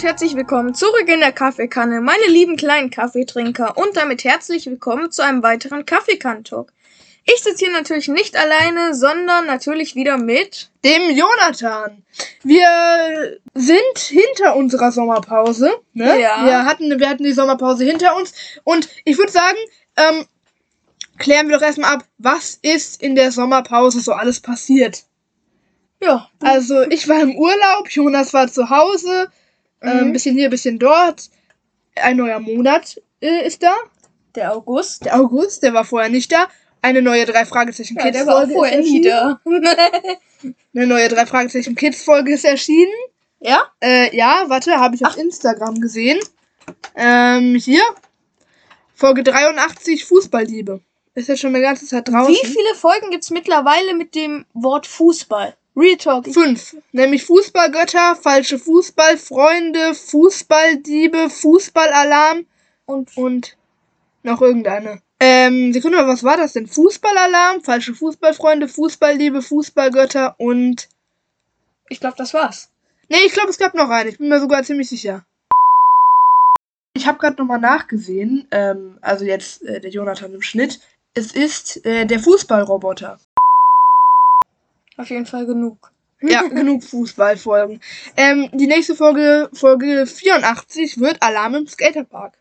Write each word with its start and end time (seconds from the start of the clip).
und 0.00 0.06
herzlich 0.06 0.34
willkommen 0.34 0.74
zurück 0.74 1.08
in 1.08 1.20
der 1.20 1.30
Kaffeekanne, 1.30 2.00
meine 2.00 2.24
lieben 2.28 2.56
kleinen 2.56 2.88
Kaffeetrinker 2.88 3.76
und 3.76 3.98
damit 3.98 4.24
herzlich 4.24 4.64
willkommen 4.64 5.10
zu 5.10 5.22
einem 5.22 5.42
weiteren 5.42 5.84
Kaffeekann-Talk. 5.84 6.72
Ich 7.26 7.42
sitze 7.42 7.66
hier 7.66 7.72
natürlich 7.74 8.08
nicht 8.08 8.34
alleine, 8.34 8.94
sondern 8.94 9.44
natürlich 9.44 9.96
wieder 9.96 10.16
mit 10.16 10.70
dem 10.86 11.14
Jonathan. 11.14 12.02
Wir 12.42 13.38
sind 13.52 13.98
hinter 13.98 14.56
unserer 14.56 14.90
Sommerpause. 14.90 15.70
Ne? 15.92 16.18
Ja. 16.18 16.46
Wir 16.46 16.64
hatten, 16.64 16.98
wir 16.98 17.06
hatten 17.06 17.24
die 17.24 17.32
Sommerpause 17.32 17.84
hinter 17.84 18.16
uns. 18.16 18.32
Und 18.64 18.88
ich 19.04 19.18
würde 19.18 19.32
sagen, 19.32 19.58
ähm, 19.98 20.24
klären 21.18 21.50
wir 21.50 21.58
doch 21.58 21.66
erstmal 21.66 21.96
ab, 21.96 22.04
was 22.16 22.58
ist 22.62 23.02
in 23.02 23.16
der 23.16 23.32
Sommerpause 23.32 24.00
so 24.00 24.12
alles 24.12 24.40
passiert. 24.40 25.02
ja, 26.02 26.30
Also 26.40 26.84
ich 26.88 27.06
war 27.06 27.20
im 27.20 27.36
Urlaub, 27.36 27.90
Jonas 27.90 28.32
war 28.32 28.48
zu 28.48 28.70
Hause, 28.70 29.30
ein 29.80 30.08
Mhm. 30.08 30.12
bisschen 30.12 30.34
hier, 30.36 30.50
bisschen 30.50 30.78
dort. 30.78 31.30
Ein 31.96 32.16
neuer 32.18 32.38
Monat 32.40 33.00
äh, 33.20 33.46
ist 33.46 33.62
da. 33.62 33.74
der 34.34 34.54
August. 34.54 35.04
Der 35.04 35.16
August, 35.18 35.62
der 35.62 35.74
war 35.74 35.84
vorher 35.84 36.08
nicht 36.10 36.30
da. 36.32 36.48
Eine 36.82 37.02
neue 37.02 37.26
drei 37.26 37.44
Fragezeichen 37.44 37.96
Ja, 37.96 38.04
Kids 38.04 38.16
der 38.18 38.26
war 38.26 38.36
Folge 38.38 38.54
vorher 38.54 38.78
ist 38.78 38.88
nie 38.90 39.04
erschienen. 39.04 39.38
da. 39.44 40.50
Eine 40.74 40.86
neue 40.86 41.08
drei 41.08 41.26
Fragezeichen 41.26 41.74
Kids 41.74 42.02
Folge 42.02 42.32
ist 42.32 42.44
erschienen. 42.44 42.92
ja? 43.40 43.60
Äh, 43.80 44.16
ja, 44.16 44.44
warte, 44.48 44.78
habe 44.78 44.94
ich 44.96 45.04
auf 45.04 45.16
Instagram 45.18 45.80
gesehen. 45.80 46.18
Ähm, 46.94 47.54
hier. 47.56 47.82
Folge 48.94 49.22
83, 49.22 50.04
Fußballliebe. 50.04 50.80
Ist 51.14 51.28
ja 51.28 51.36
schon 51.36 51.54
eine 51.54 51.62
ganze 51.62 51.86
Zeit 51.86 52.08
draußen. 52.08 52.32
Wie 52.32 52.46
viele 52.46 52.74
Folgen 52.76 53.10
gibt's 53.10 53.30
mittlerweile 53.30 53.94
mit 53.94 54.14
dem 54.14 54.46
Wort 54.54 54.86
Fußball? 54.86 55.54
Real 55.76 55.96
Talk. 55.96 56.26
Fünf. 56.26 56.76
Nämlich 56.92 57.24
Fußballgötter, 57.24 58.16
falsche 58.16 58.58
Fußballfreunde, 58.58 59.94
Fußballdiebe, 59.94 61.30
Fußballalarm 61.30 62.46
und 62.86 63.16
und 63.16 63.56
noch 64.22 64.42
irgendeine. 64.42 65.00
Ähm, 65.20 65.72
Sekunde 65.72 65.98
mal, 65.98 66.08
was 66.08 66.24
war 66.24 66.36
das 66.36 66.54
denn? 66.54 66.66
Fußballalarm, 66.66 67.62
falsche 67.62 67.94
Fußballfreunde, 67.94 68.68
Fußballliebe, 68.68 69.42
Fußballgötter 69.42 70.34
und. 70.38 70.88
ich 71.88 72.00
glaube, 72.00 72.16
das 72.16 72.34
war's. 72.34 72.70
Nee, 73.08 73.18
ich 73.26 73.32
glaube, 73.32 73.50
es 73.50 73.58
gab 73.58 73.74
noch 73.74 73.90
eine. 73.90 74.10
Ich 74.10 74.18
bin 74.18 74.28
mir 74.28 74.40
sogar 74.40 74.62
ziemlich 74.62 74.88
sicher. 74.88 75.26
Ich 76.94 77.06
habe 77.06 77.18
gerade 77.18 77.36
nochmal 77.36 77.60
nachgesehen. 77.60 78.46
Ähm, 78.50 78.98
also 79.00 79.24
jetzt 79.24 79.62
äh, 79.62 79.80
der 79.80 79.90
Jonathan 79.90 80.32
im 80.32 80.42
Schnitt. 80.42 80.80
Es 81.14 81.32
ist 81.32 81.84
äh, 81.84 82.06
der 82.06 82.20
Fußballroboter. 82.20 83.18
Auf 84.96 85.10
jeden 85.10 85.26
Fall 85.26 85.46
genug. 85.46 85.92
Ja, 86.22 86.42
genug 86.48 86.84
Fußballfolgen. 86.84 87.80
Ähm, 88.16 88.50
die 88.52 88.66
nächste 88.66 88.94
Folge, 88.94 89.48
Folge 89.52 90.06
84, 90.06 91.00
wird 91.00 91.22
Alarm 91.22 91.54
im 91.54 91.66
Skaterpark. 91.66 92.38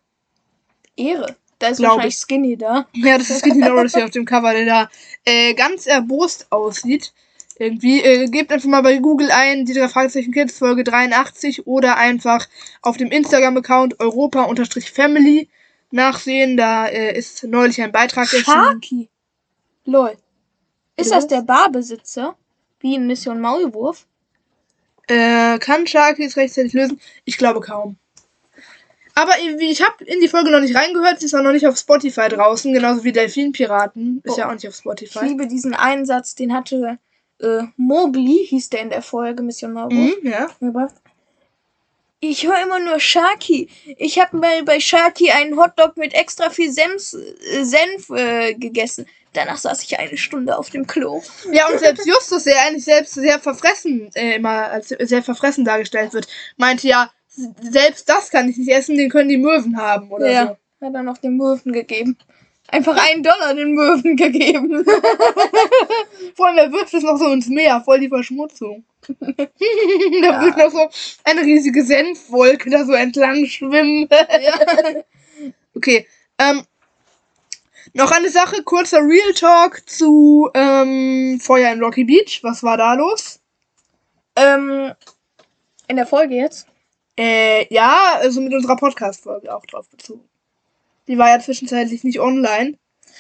Ehre. 0.96 1.36
Da 1.60 1.68
ist 1.68 1.78
Glaub 1.78 1.96
wahrscheinlich 1.96 2.16
Skinny 2.16 2.58
da. 2.58 2.88
Ja, 2.94 3.18
das 3.18 3.30
ist 3.30 3.40
Skinny 3.40 3.60
Norris 3.60 3.94
hier 3.94 4.06
auf 4.06 4.12
dem 4.12 4.26
Cover, 4.26 4.54
der 4.54 4.66
da 4.66 4.90
äh, 5.26 5.54
ganz 5.54 5.88
erbost 5.88 6.48
aussieht. 6.52 7.14
Irgendwie, 7.58 8.02
äh, 8.02 8.28
gebt 8.28 8.54
einfach 8.54 8.70
mal 8.70 8.82
bei 8.82 9.00
Google 9.00 9.30
ein, 9.32 9.66
die 9.66 9.74
drei 9.74 9.90
Fragezeichen 9.90 10.32
Kids 10.32 10.58
Folge 10.58 10.86
83 10.86 11.68
oder 11.68 11.98
einfach 11.98 12.48
auf 12.82 12.96
dem 12.96 13.12
Instagram-Account 13.12 14.00
europa-family 14.00 15.50
nachsehen. 15.92 16.56
Da 16.56 16.88
äh, 16.88 17.18
ist 17.18 17.44
neulich 17.44 17.82
ein 17.82 17.92
Beitrag 17.92 18.32
erschienen. 18.34 18.46
Sharky. 18.46 19.10
Lol. 19.84 20.16
Ist 21.02 21.12
das 21.12 21.28
der 21.28 21.42
Barbesitzer? 21.42 22.36
Wie 22.80 22.96
in 22.96 23.08
Mission 23.08 23.42
Maulwurf? 23.42 24.06
Äh, 25.08 25.58
kann 25.60 25.88
Sharky 25.88 26.24
es 26.26 26.38
rechtzeitig 26.38 26.74
lösen? 26.74 27.00
Ich 27.26 27.38
glaube 27.38 27.60
kaum. 27.62 27.98
Aber 29.16 29.34
irgendwie, 29.44 29.70
ich 29.72 29.82
habe 29.84 30.04
in 30.06 30.22
die 30.22 30.28
Folge 30.30 30.50
noch 30.52 30.62
nicht 30.62 30.76
reingehört, 30.76 31.20
sie 31.20 31.26
ist 31.26 31.34
auch 31.34 31.42
noch 31.42 31.52
nicht 31.52 31.68
auf 31.68 31.78
Spotify 31.78 32.30
draußen, 32.30 32.72
genauso 32.72 33.04
wie 33.04 33.12
Delfinpiraten. 33.12 34.22
Ist 34.24 34.36
Oh. 34.36 34.38
ja 34.40 34.48
auch 34.50 34.54
nicht 34.54 34.68
auf 34.68 34.74
Ich 34.76 34.80
Spotify. 34.80 35.26
liebe 35.26 35.48
diesen 35.48 35.74
Einsatz, 35.74 36.36
den 36.36 36.54
hatte 36.54 37.00
äh, 37.42 37.64
Mowgli, 37.76 38.46
hieß 38.48 38.70
der 38.70 38.82
in 38.82 38.90
der 38.90 39.02
Folge 39.02 39.44
Mission 39.44 39.74
Maulwurf. 39.74 40.16
Mhm, 40.22 40.30
ja. 40.30 40.48
Ich 42.22 42.46
höre 42.46 42.62
immer 42.62 42.80
nur 42.80 43.00
Sharky. 43.00 43.70
Ich 43.98 44.20
habe 44.20 44.38
mal 44.38 44.64
bei 44.64 44.80
Sharky 44.80 45.32
einen 45.32 45.58
Hotdog 45.58 45.96
mit 45.96 46.14
extra 46.14 46.50
viel 46.50 46.72
Senf, 46.72 47.14
äh, 47.14 47.64
Senf 47.64 48.10
äh, 48.10 48.54
gegessen. 48.56 49.06
Danach 49.34 49.58
saß 49.58 49.84
ich 49.84 50.00
eine 50.00 50.18
Stunde 50.18 50.58
auf 50.58 50.70
dem 50.70 50.88
Klo. 50.88 51.22
Ja, 51.52 51.70
und 51.70 51.80
selbst 51.80 52.06
Justus, 52.06 52.44
der 52.44 52.62
eigentlich 52.62 52.84
selbst 52.84 53.14
sehr 53.14 53.40
verfressen, 53.40 54.10
äh, 54.16 54.36
immer 54.36 54.70
als 54.70 54.90
sehr 54.90 55.24
verfressen 55.24 55.64
dargestellt 55.64 56.14
wird, 56.14 56.28
meinte 56.58 56.88
ja, 56.88 57.12
selbst 57.62 58.10
das 58.10 58.32
kann 58.32 58.50
ich 58.50 58.58
nicht 58.58 58.72
essen, 58.72 58.98
den 58.98 59.10
können 59.10 59.30
die 59.30 59.38
Möwen 59.38 59.78
haben 59.78 60.12
oder 60.12 60.30
ja, 60.30 60.58
hat 60.82 60.94
er 60.94 61.04
noch 61.04 61.20
den 61.20 61.38
Möwen 61.38 61.72
gegeben. 61.72 62.18
Einfach 62.72 62.98
einen 63.10 63.24
Dollar 63.24 63.54
den 63.54 63.74
Möwen 63.74 64.16
gegeben. 64.16 64.86
Vor 66.36 66.48
allem, 66.48 66.58
er 66.58 66.72
wirft 66.72 66.94
es 66.94 67.04
noch 67.04 67.18
so 67.18 67.32
ins 67.32 67.48
Meer, 67.48 67.82
voll 67.82 68.00
die 68.00 68.10
Verschmutzung. 68.10 68.84
da 69.08 70.42
wird 70.42 70.58
noch 70.58 70.72
so 70.72 70.90
eine 71.24 71.42
riesige 71.42 71.84
Senfwolke 71.84 72.70
da 72.70 72.86
so 72.86 72.94
entlang 72.94 73.46
schwimmen. 73.46 74.08
okay, 75.76 76.08
ähm, 76.38 76.64
noch 77.94 78.12
eine 78.12 78.30
Sache, 78.30 78.64
kurzer 78.64 79.00
Real 79.00 79.34
Talk 79.34 79.90
zu 79.90 80.50
ähm, 80.54 81.40
Feuer 81.42 81.72
in 81.74 81.84
Rocky 81.84 82.04
Beach. 82.04 82.40
Was 82.44 82.62
war 82.62 82.78
da 82.78 82.94
los? 82.94 83.40
ähm, 84.40 84.94
in 85.88 85.96
der 85.96 86.08
Folge 86.08 86.36
jetzt. 86.36 86.68
Äh, 87.18 87.72
ja, 87.74 88.16
also 88.16 88.42
mit 88.42 88.54
unserer 88.54 88.78
Podcast-Folge 88.78 89.54
auch 89.54 89.66
drauf 89.66 89.90
bezogen. 89.90 90.29
Die 91.10 91.18
war 91.18 91.30
ja 91.30 91.40
zwischenzeitlich 91.40 92.04
nicht 92.04 92.20
online. 92.20 92.78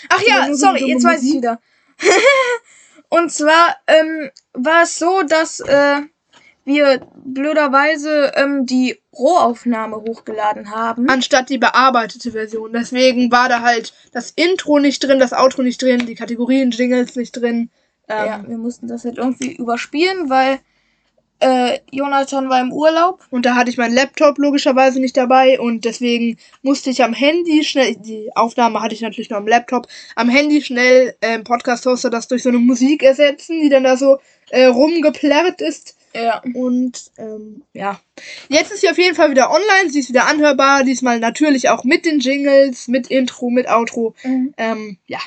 Ach 0.09 0.21
Ja, 0.25 0.53
sorry, 0.53 0.85
jetzt 0.85 1.03
weiß 1.03 1.23
ich 1.23 1.33
wieder. 1.33 1.59
Und 3.09 3.31
zwar 3.31 3.75
ähm, 3.87 4.29
war 4.53 4.83
es 4.83 4.97
so, 4.97 5.23
dass 5.23 5.59
äh, 5.59 6.01
wir 6.63 7.01
blöderweise 7.25 8.31
ähm, 8.35 8.67
die 8.67 8.99
Rohaufnahme 9.11 9.97
hochgeladen 9.97 10.69
haben. 10.69 11.09
Anstatt 11.09 11.49
die 11.49 11.57
bearbeitete 11.57 12.31
Version. 12.31 12.71
Deswegen 12.73 13.31
war 13.31 13.49
da 13.49 13.61
halt 13.61 13.93
das 14.11 14.31
Intro 14.35 14.77
nicht 14.77 15.03
drin, 15.03 15.17
das 15.17 15.33
Outro 15.33 15.63
nicht 15.63 15.81
drin, 15.81 16.05
die 16.05 16.15
Kategorien, 16.15 16.69
Jingles 16.69 17.15
nicht 17.15 17.31
drin. 17.31 17.71
Ähm, 18.07 18.25
ja, 18.25 18.43
wir 18.47 18.57
mussten 18.59 18.87
das 18.87 19.03
halt 19.03 19.17
irgendwie 19.17 19.55
überspielen, 19.55 20.29
weil 20.29 20.59
äh, 21.39 21.79
Jonathan 21.91 22.49
war 22.49 22.61
im 22.61 22.71
Urlaub. 22.71 23.25
Und 23.29 23.45
da 23.45 23.55
hatte 23.55 23.69
ich 23.69 23.77
meinen 23.77 23.93
Laptop 23.93 24.37
logischerweise 24.37 24.99
nicht 24.99 25.17
dabei 25.17 25.59
und 25.59 25.85
deswegen 25.85 26.37
musste 26.61 26.89
ich 26.89 27.03
am 27.03 27.13
Handy 27.13 27.63
schnell, 27.63 27.95
die 27.95 28.29
Aufnahme 28.35 28.81
hatte 28.81 28.95
ich 28.95 29.01
natürlich 29.01 29.29
nur 29.29 29.39
am 29.39 29.47
Laptop, 29.47 29.87
am 30.15 30.29
Handy 30.29 30.61
schnell 30.61 31.15
äh, 31.21 31.35
im 31.35 31.43
Podcast-Hoster 31.43 32.09
das 32.09 32.27
durch 32.27 32.43
so 32.43 32.49
eine 32.49 32.59
Musik 32.59 33.03
ersetzen, 33.03 33.61
die 33.61 33.69
dann 33.69 33.83
da 33.83 33.97
so 33.97 34.19
äh, 34.49 34.65
rumgeplärrt 34.65 35.61
ist. 35.61 35.95
Ja. 36.13 36.41
Und 36.55 37.11
ähm, 37.17 37.63
ja, 37.73 37.99
jetzt 38.49 38.71
ist 38.71 38.81
sie 38.81 38.89
auf 38.89 38.97
jeden 38.97 39.15
Fall 39.15 39.29
wieder 39.29 39.51
online, 39.51 39.89
sie 39.89 39.99
ist 39.99 40.09
wieder 40.09 40.25
anhörbar, 40.25 40.83
diesmal 40.83 41.19
natürlich 41.19 41.69
auch 41.69 41.83
mit 41.83 42.05
den 42.05 42.19
Jingles, 42.19 42.87
mit 42.87 43.07
Intro, 43.07 43.49
mit 43.49 43.69
Outro. 43.69 44.15
Mhm. 44.23 44.53
Ähm, 44.57 44.97
ja, 45.07 45.19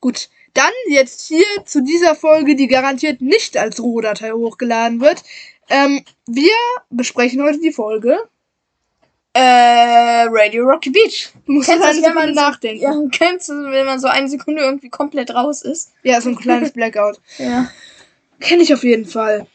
gut. 0.00 0.28
Dann 0.58 0.72
jetzt 0.88 1.28
hier 1.28 1.46
zu 1.66 1.84
dieser 1.84 2.16
Folge, 2.16 2.56
die 2.56 2.66
garantiert 2.66 3.20
nicht 3.20 3.56
als 3.56 3.80
Rohdatei 3.80 4.32
hochgeladen 4.32 5.00
wird. 5.00 5.22
Ähm, 5.68 6.04
wir 6.26 6.50
besprechen 6.90 7.40
heute 7.44 7.60
die 7.60 7.70
Folge. 7.70 8.18
Äh, 9.34 10.24
Radio 10.28 10.64
Rocky 10.64 10.90
Beach. 10.90 11.30
Du 11.46 11.52
musst 11.52 11.68
Kennst 11.68 11.84
eine 11.84 12.00
das, 12.00 12.10
Sekunde 12.10 12.34
nachdenken. 12.34 12.82
Ja, 12.82 12.92
kennst 13.12 13.48
du, 13.48 13.52
wenn 13.70 13.86
man 13.86 14.00
so 14.00 14.08
eine 14.08 14.28
Sekunde 14.28 14.62
irgendwie 14.62 14.88
komplett 14.88 15.32
raus 15.32 15.62
ist? 15.62 15.92
Ja, 16.02 16.20
so 16.20 16.30
ein 16.30 16.36
kleines 16.36 16.72
Blackout. 16.72 17.20
Ja. 17.38 17.70
Kenne 18.40 18.64
ich 18.64 18.74
auf 18.74 18.82
jeden 18.82 19.06
Fall. 19.06 19.46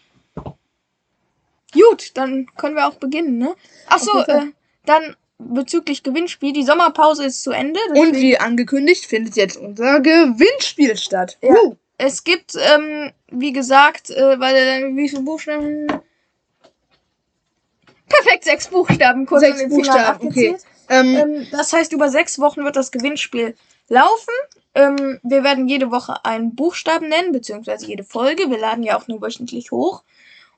Gut, 1.74 2.12
dann 2.14 2.48
können 2.56 2.78
wir 2.78 2.88
auch 2.88 2.96
beginnen, 2.96 3.38
ne? 3.38 3.56
Ach 3.88 4.00
so, 4.00 4.20
äh, 4.20 4.52
dann 4.86 5.18
bezüglich 5.48 6.04
Gewinnspiel. 6.04 6.54
Die 6.54 6.63
Sommerpause 6.63 7.25
ist 7.25 7.44
zu 7.44 7.51
Ende. 7.51 7.80
Und 7.94 8.16
wie 8.16 8.38
angekündigt 8.38 9.06
findet 9.06 9.36
jetzt 9.36 9.57
unser 9.57 10.00
Gewinnspiel 10.00 10.98
statt. 10.98 11.38
Ja. 11.42 11.54
Uh, 11.54 11.75
Es 11.98 12.24
gibt, 12.24 12.56
ähm, 12.56 13.12
wie 13.30 13.54
gesagt, 13.54 14.10
äh, 14.10 14.40
weil, 14.40 14.95
wie 14.95 15.10
viele 15.10 15.22
Buchstaben? 15.22 15.88
Perfekt, 18.10 18.44
sechs 18.44 18.68
Buchstaben. 18.68 19.25
Kurz 19.25 19.42
Sechs 19.42 19.68
Buchstaben, 19.69 20.28
okay. 20.28 20.56
ähm, 20.90 21.16
Ähm, 21.16 21.48
das 21.51 21.72
heißt, 21.72 21.94
über 21.94 22.10
sechs 22.10 22.39
Wochen 22.39 22.63
wird 22.63 22.75
das 22.75 22.92
Gewinnspiel 22.92 23.56
laufen. 23.89 24.34
Ähm, 24.75 25.19
wir 25.24 25.44
werden 25.44 25.68
jede 25.68 25.92
Woche 25.92 26.25
einen 26.25 26.56
Buchstaben 26.56 27.07
nennen, 27.10 27.31
beziehungsweise 27.31 27.86
jede 27.86 28.04
Folge. 28.04 28.50
Wir 28.50 28.60
laden 28.60 28.84
ja 28.84 28.98
auch 28.98 29.07
nur 29.07 29.22
wöchentlich 29.22 29.72
hoch. 29.72 30.04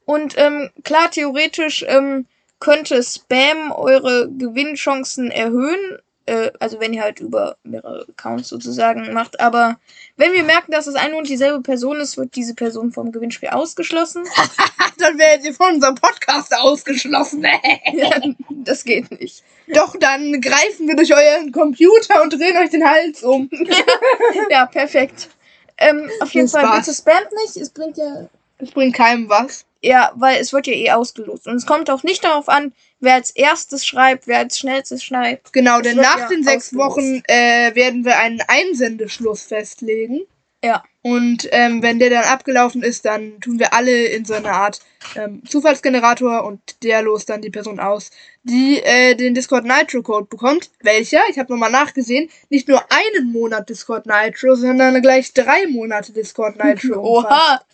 Und 0.05 0.35
ähm, 0.37 0.69
klar, 0.83 1.11
theoretisch 1.11 1.83
ähm, 1.87 2.25
könnte 2.59 3.01
Spam 3.03 3.71
eure 3.71 4.29
Gewinnchancen 4.31 5.31
erhöhen. 5.31 5.99
Äh, 6.27 6.51
also 6.59 6.79
wenn 6.79 6.93
ihr 6.93 7.03
halt 7.03 7.19
über 7.19 7.57
mehrere 7.63 8.07
Accounts 8.09 8.49
sozusagen 8.49 9.13
macht. 9.13 9.39
Aber 9.39 9.77
wenn 10.17 10.33
wir 10.33 10.43
merken, 10.43 10.71
dass 10.71 10.87
es 10.87 10.95
eine 10.95 11.15
und 11.17 11.29
dieselbe 11.29 11.61
Person 11.61 11.97
ist, 11.99 12.17
wird 12.17 12.35
diese 12.35 12.55
Person 12.55 12.91
vom 12.91 13.11
Gewinnspiel 13.11 13.49
ausgeschlossen. 13.49 14.23
Dann 14.97 15.19
werdet 15.19 15.45
ihr 15.45 15.53
von 15.53 15.75
unserem 15.75 15.95
Podcast 15.95 16.55
ausgeschlossen. 16.55 17.45
Ja, 17.93 18.09
das 18.49 18.83
geht 18.83 19.11
nicht. 19.19 19.43
Doch, 19.67 19.95
dann 19.99 20.39
greifen 20.41 20.87
wir 20.87 20.95
durch 20.95 21.13
euren 21.13 21.51
Computer 21.51 22.21
und 22.21 22.33
drehen 22.33 22.57
euch 22.57 22.69
den 22.69 22.87
Hals 22.89 23.23
um. 23.23 23.49
Ja, 24.49 24.65
perfekt. 24.65 25.29
Ähm, 25.77 26.09
auf 26.21 26.31
jeden 26.31 26.47
Fall, 26.47 26.63
Spaß. 26.63 26.85
bitte 26.85 26.97
spamt 26.97 27.31
nicht. 27.43 27.57
Es 27.57 27.69
bringt 27.69 27.97
ja 27.97 28.27
Es 28.57 28.71
bringt 28.71 28.95
keinem 28.95 29.27
was. 29.29 29.65
Ja, 29.81 30.11
weil 30.15 30.39
es 30.39 30.51
wird 30.51 30.67
ja 30.67 30.73
eh 30.73 30.91
ausgelost. 30.91 31.47
Und 31.47 31.55
es 31.55 31.65
kommt 31.65 31.89
auch 31.89 32.03
nicht 32.03 32.23
darauf 32.23 32.49
an, 32.49 32.73
wer 32.99 33.15
als 33.15 33.31
erstes 33.31 33.85
schreibt, 33.85 34.27
wer 34.27 34.39
als 34.39 34.57
schnellstes 34.57 35.03
schreibt. 35.03 35.53
Genau, 35.53 35.81
denn 35.81 35.97
nach 35.97 36.17
ja 36.17 36.27
den 36.27 36.43
sechs 36.43 36.67
ausgelost. 36.67 36.97
Wochen 36.97 37.23
äh, 37.27 37.75
werden 37.75 38.03
wir 38.03 38.17
einen 38.17 38.41
Einsendeschluss 38.47 39.43
festlegen. 39.43 40.21
Ja. 40.63 40.83
Und 41.03 41.47
ähm, 41.51 41.83
wenn 41.83 41.99
der 41.99 42.09
dann 42.09 42.23
abgelaufen 42.23 42.81
ist, 42.81 43.05
dann 43.05 43.39
tun 43.39 43.59
wir 43.59 43.73
alle 43.73 44.05
in 44.05 44.25
so 44.25 44.33
eine 44.33 44.51
Art 44.51 44.79
ähm, 45.15 45.43
Zufallsgenerator 45.47 46.43
und 46.43 46.59
der 46.81 47.03
lost 47.03 47.29
dann 47.29 47.43
die 47.43 47.51
Person 47.51 47.79
aus, 47.79 48.09
die 48.41 48.81
äh, 48.81 49.13
den 49.13 49.35
Discord 49.35 49.65
Nitro 49.65 50.01
Code 50.01 50.25
bekommt. 50.25 50.71
Welcher? 50.81 51.21
Ich 51.29 51.37
habe 51.37 51.53
nochmal 51.53 51.69
nachgesehen. 51.69 52.31
Nicht 52.49 52.67
nur 52.67 52.81
einen 52.89 53.31
Monat 53.31 53.69
Discord 53.69 54.07
Nitro, 54.07 54.55
sondern 54.55 54.99
gleich 55.03 55.31
drei 55.33 55.67
Monate 55.67 56.11
Discord 56.11 56.57
Nitro. 56.57 56.99
umfasst. 57.19 57.65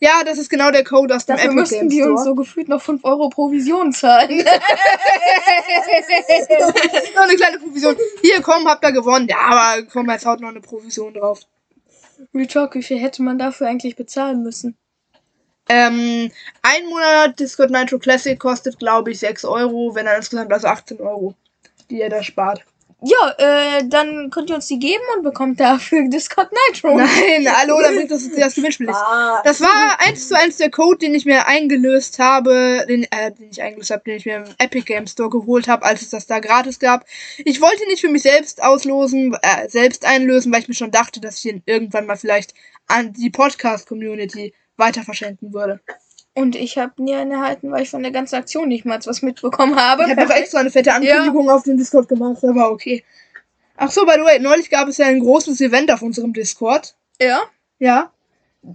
Ja, 0.00 0.22
das 0.24 0.38
ist 0.38 0.50
genau 0.50 0.70
der 0.70 0.84
Code 0.84 1.14
aus 1.14 1.26
dem 1.26 1.36
dafür 1.36 1.50
Epic 1.50 1.60
müssten 1.60 1.88
Games 1.88 1.94
die 1.94 2.02
uns 2.02 2.24
so 2.24 2.34
gefühlt 2.34 2.68
noch 2.68 2.82
5 2.82 3.04
Euro 3.04 3.28
Provision 3.28 3.92
zahlen. 3.92 4.30
noch 7.14 7.22
eine 7.22 7.36
kleine 7.36 7.58
Provision. 7.58 7.96
Hier, 8.22 8.42
komm, 8.42 8.68
habt 8.68 8.84
ihr 8.84 8.92
gewonnen. 8.92 9.28
Ja, 9.28 9.38
aber 9.40 9.82
komm, 9.84 10.10
jetzt 10.10 10.26
haut 10.26 10.40
noch 10.40 10.50
eine 10.50 10.60
Provision 10.60 11.14
drauf. 11.14 11.40
Retalk, 12.34 12.74
wie 12.74 12.82
viel 12.82 12.98
hätte 12.98 13.22
man 13.22 13.38
dafür 13.38 13.68
eigentlich 13.68 13.96
bezahlen 13.96 14.42
müssen? 14.42 14.76
Ähm, 15.68 16.30
ein 16.62 16.86
Monat 16.88 17.40
Discord 17.40 17.70
Nitro 17.70 17.98
Classic 17.98 18.38
kostet, 18.38 18.78
glaube 18.78 19.10
ich, 19.10 19.18
6 19.18 19.44
Euro, 19.44 19.94
wenn 19.94 20.06
er 20.06 20.16
insgesamt 20.16 20.52
also 20.52 20.68
18 20.68 21.00
Euro, 21.00 21.34
die 21.90 21.98
ihr 21.98 22.08
da 22.08 22.22
spart. 22.22 22.64
Ja, 23.02 23.34
äh, 23.36 23.86
dann 23.86 24.30
könnt 24.30 24.48
ihr 24.48 24.56
uns 24.56 24.68
die 24.68 24.78
geben 24.78 25.02
und 25.14 25.22
bekommt 25.22 25.60
dafür 25.60 26.02
Discord 26.08 26.50
Nitro. 26.50 26.96
Nein, 26.96 27.46
hallo, 27.56 27.76
bringt 27.76 28.10
das 28.10 28.28
das 28.30 28.54
Gewinnspiel 28.54 28.86
nicht. 28.86 28.96
Ah. 28.96 29.42
Das 29.44 29.60
war 29.60 30.00
eins 30.00 30.28
zu 30.28 30.36
eins 30.36 30.56
der 30.56 30.70
Code, 30.70 30.98
den 30.98 31.14
ich 31.14 31.26
mir 31.26 31.46
eingelöst 31.46 32.18
habe, 32.18 32.86
den, 32.88 33.04
äh, 33.10 33.32
den 33.32 33.50
ich 33.50 33.60
eingelöst 33.60 33.90
habe, 33.90 34.02
den 34.04 34.16
ich 34.16 34.24
mir 34.24 34.36
im 34.36 34.44
Epic 34.58 34.86
Game 34.86 35.06
Store 35.06 35.28
geholt 35.28 35.68
habe, 35.68 35.84
als 35.84 36.00
es 36.00 36.08
das 36.08 36.26
da 36.26 36.38
gratis 36.40 36.78
gab. 36.78 37.04
Ich 37.38 37.60
wollte 37.60 37.82
ihn 37.82 37.88
nicht 37.88 38.00
für 38.00 38.08
mich 38.08 38.22
selbst 38.22 38.62
auslosen, 38.62 39.36
äh, 39.42 39.68
selbst 39.68 40.06
einlösen, 40.06 40.50
weil 40.52 40.60
ich 40.60 40.68
mir 40.68 40.74
schon 40.74 40.90
dachte, 40.90 41.20
dass 41.20 41.38
ich 41.38 41.52
ihn 41.52 41.62
irgendwann 41.66 42.06
mal 42.06 42.16
vielleicht 42.16 42.54
an 42.86 43.12
die 43.12 43.30
Podcast-Community 43.30 44.54
weiter 44.78 45.02
verschenken 45.02 45.52
würde. 45.52 45.80
Und 46.36 46.54
ich 46.54 46.76
habe 46.76 47.02
nie 47.02 47.14
einen 47.14 47.32
erhalten, 47.32 47.72
weil 47.72 47.82
ich 47.82 47.90
von 47.90 48.02
der 48.02 48.12
ganzen 48.12 48.34
Aktion 48.34 48.68
nicht 48.68 48.84
mal 48.84 49.00
was 49.06 49.22
mitbekommen 49.22 49.74
habe. 49.74 50.04
Ich 50.04 50.10
habe 50.10 50.26
auch 50.26 50.36
extra 50.36 50.60
eine 50.60 50.70
fette 50.70 50.92
Ankündigung 50.92 51.48
auf 51.48 51.62
dem 51.62 51.78
Discord 51.78 52.08
gemacht, 52.08 52.44
aber 52.44 52.70
okay. 52.70 53.02
Ach 53.78 53.90
so, 53.90 54.04
by 54.04 54.12
the 54.16 54.20
way, 54.20 54.38
neulich 54.38 54.68
gab 54.68 54.86
es 54.86 54.98
ja 54.98 55.06
ein 55.06 55.20
großes 55.20 55.60
Event 55.62 55.90
auf 55.90 56.02
unserem 56.02 56.32
Discord. 56.32 56.94
ja. 57.20 57.40
Ja. 57.78 58.10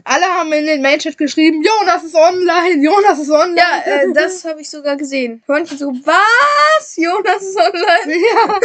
Alle 0.05 0.23
haben 0.23 0.53
in 0.53 0.65
den 0.65 0.81
Main-Chat 0.81 1.17
geschrieben, 1.17 1.61
Jonas 1.63 2.03
ist 2.03 2.15
online, 2.15 2.81
Jonas 2.81 3.19
ist 3.19 3.29
online. 3.29 3.57
Ja, 3.57 3.83
äh, 3.85 4.13
das 4.13 4.45
habe 4.45 4.61
ich 4.61 4.69
sogar 4.69 4.95
gesehen. 4.95 5.43
Hörnchen 5.47 5.77
so, 5.77 5.87
was? 5.87 6.95
Jonas 6.95 7.41
ist 7.41 7.57
online. 7.57 8.21
ja. 8.33 8.59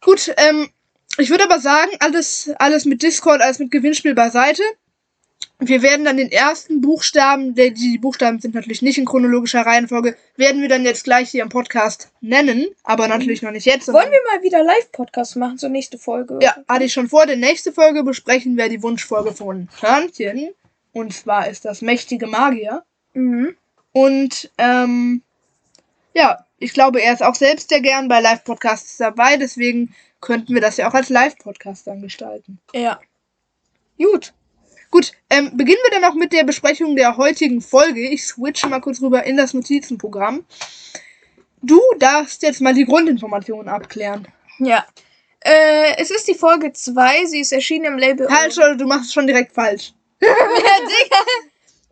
Gut, 0.00 0.34
ähm, 0.36 0.68
ich 1.16 1.30
würde 1.30 1.44
aber 1.44 1.60
sagen, 1.60 1.92
alles, 2.00 2.50
alles 2.58 2.86
mit 2.86 3.02
Discord, 3.02 3.40
alles 3.40 3.60
mit 3.60 3.70
Gewinnspiel 3.70 4.14
beiseite. 4.14 4.62
Wir 5.60 5.82
werden 5.82 6.04
dann 6.04 6.16
den 6.16 6.30
ersten 6.30 6.80
Buchstaben, 6.80 7.56
der, 7.56 7.70
die 7.70 7.98
Buchstaben 7.98 8.38
sind 8.38 8.54
natürlich 8.54 8.80
nicht 8.80 8.96
in 8.96 9.04
chronologischer 9.04 9.62
Reihenfolge, 9.62 10.16
werden 10.36 10.62
wir 10.62 10.68
dann 10.68 10.84
jetzt 10.84 11.02
gleich 11.02 11.30
hier 11.30 11.42
im 11.42 11.48
Podcast 11.48 12.12
nennen, 12.20 12.66
aber 12.84 13.08
natürlich 13.08 13.42
noch 13.42 13.50
nicht 13.50 13.66
jetzt. 13.66 13.88
Wollen 13.88 14.12
wir 14.12 14.20
mal 14.32 14.42
wieder 14.44 14.62
Live-Podcast 14.62 15.34
machen, 15.34 15.58
zur 15.58 15.70
nächste 15.70 15.98
Folge? 15.98 16.38
Ja, 16.40 16.56
hatte 16.68 16.84
ich 16.84 16.92
schon 16.92 17.08
vor. 17.08 17.26
Der 17.26 17.36
nächste 17.36 17.72
Folge 17.72 18.04
besprechen 18.04 18.56
wir 18.56 18.68
die 18.68 18.82
Wunschfolge 18.82 19.32
von 19.32 19.68
Hörnchen. 19.80 20.50
Und 20.92 21.12
zwar 21.12 21.48
ist 21.48 21.64
das 21.64 21.82
mächtige 21.82 22.28
Magier. 22.28 22.84
Mhm. 23.14 23.56
Und 23.92 24.52
ähm, 24.58 25.22
ja, 26.14 26.44
ich 26.58 26.72
glaube, 26.72 27.00
er 27.00 27.12
ist 27.12 27.22
auch 27.22 27.34
selbst 27.34 27.68
sehr 27.70 27.80
gern 27.80 28.06
bei 28.06 28.20
Live-Podcasts 28.20 28.96
dabei. 28.96 29.36
Deswegen 29.36 29.94
könnten 30.20 30.54
wir 30.54 30.60
das 30.60 30.76
ja 30.76 30.88
auch 30.88 30.94
als 30.94 31.08
Live-Podcast 31.08 31.88
dann 31.88 32.00
gestalten. 32.00 32.60
Ja. 32.72 33.00
Gut. 33.98 34.32
Gut, 34.90 35.12
ähm, 35.28 35.56
beginnen 35.56 35.78
wir 35.84 36.00
dann 36.00 36.10
auch 36.10 36.14
mit 36.14 36.32
der 36.32 36.44
Besprechung 36.44 36.96
der 36.96 37.16
heutigen 37.16 37.60
Folge. 37.60 38.00
Ich 38.08 38.24
switche 38.26 38.68
mal 38.68 38.80
kurz 38.80 39.02
rüber 39.02 39.24
in 39.24 39.36
das 39.36 39.52
Notizenprogramm. 39.52 40.44
Du 41.62 41.80
darfst 41.98 42.42
jetzt 42.42 42.60
mal 42.60 42.72
die 42.74 42.84
Grundinformationen 42.84 43.68
abklären. 43.68 44.28
Ja. 44.58 44.86
Äh, 45.40 45.96
es 45.98 46.10
ist 46.10 46.26
die 46.28 46.34
Folge 46.34 46.72
2. 46.72 47.26
Sie 47.26 47.40
ist 47.40 47.52
erschienen 47.52 47.84
im 47.86 47.98
Label. 47.98 48.28
Halt 48.28 48.54
schon, 48.54 48.78
du 48.78 48.86
machst 48.86 49.06
es 49.06 49.12
schon 49.12 49.26
direkt 49.26 49.52
falsch. 49.52 49.92
ja, 50.22 50.28
Digga. 50.28 51.16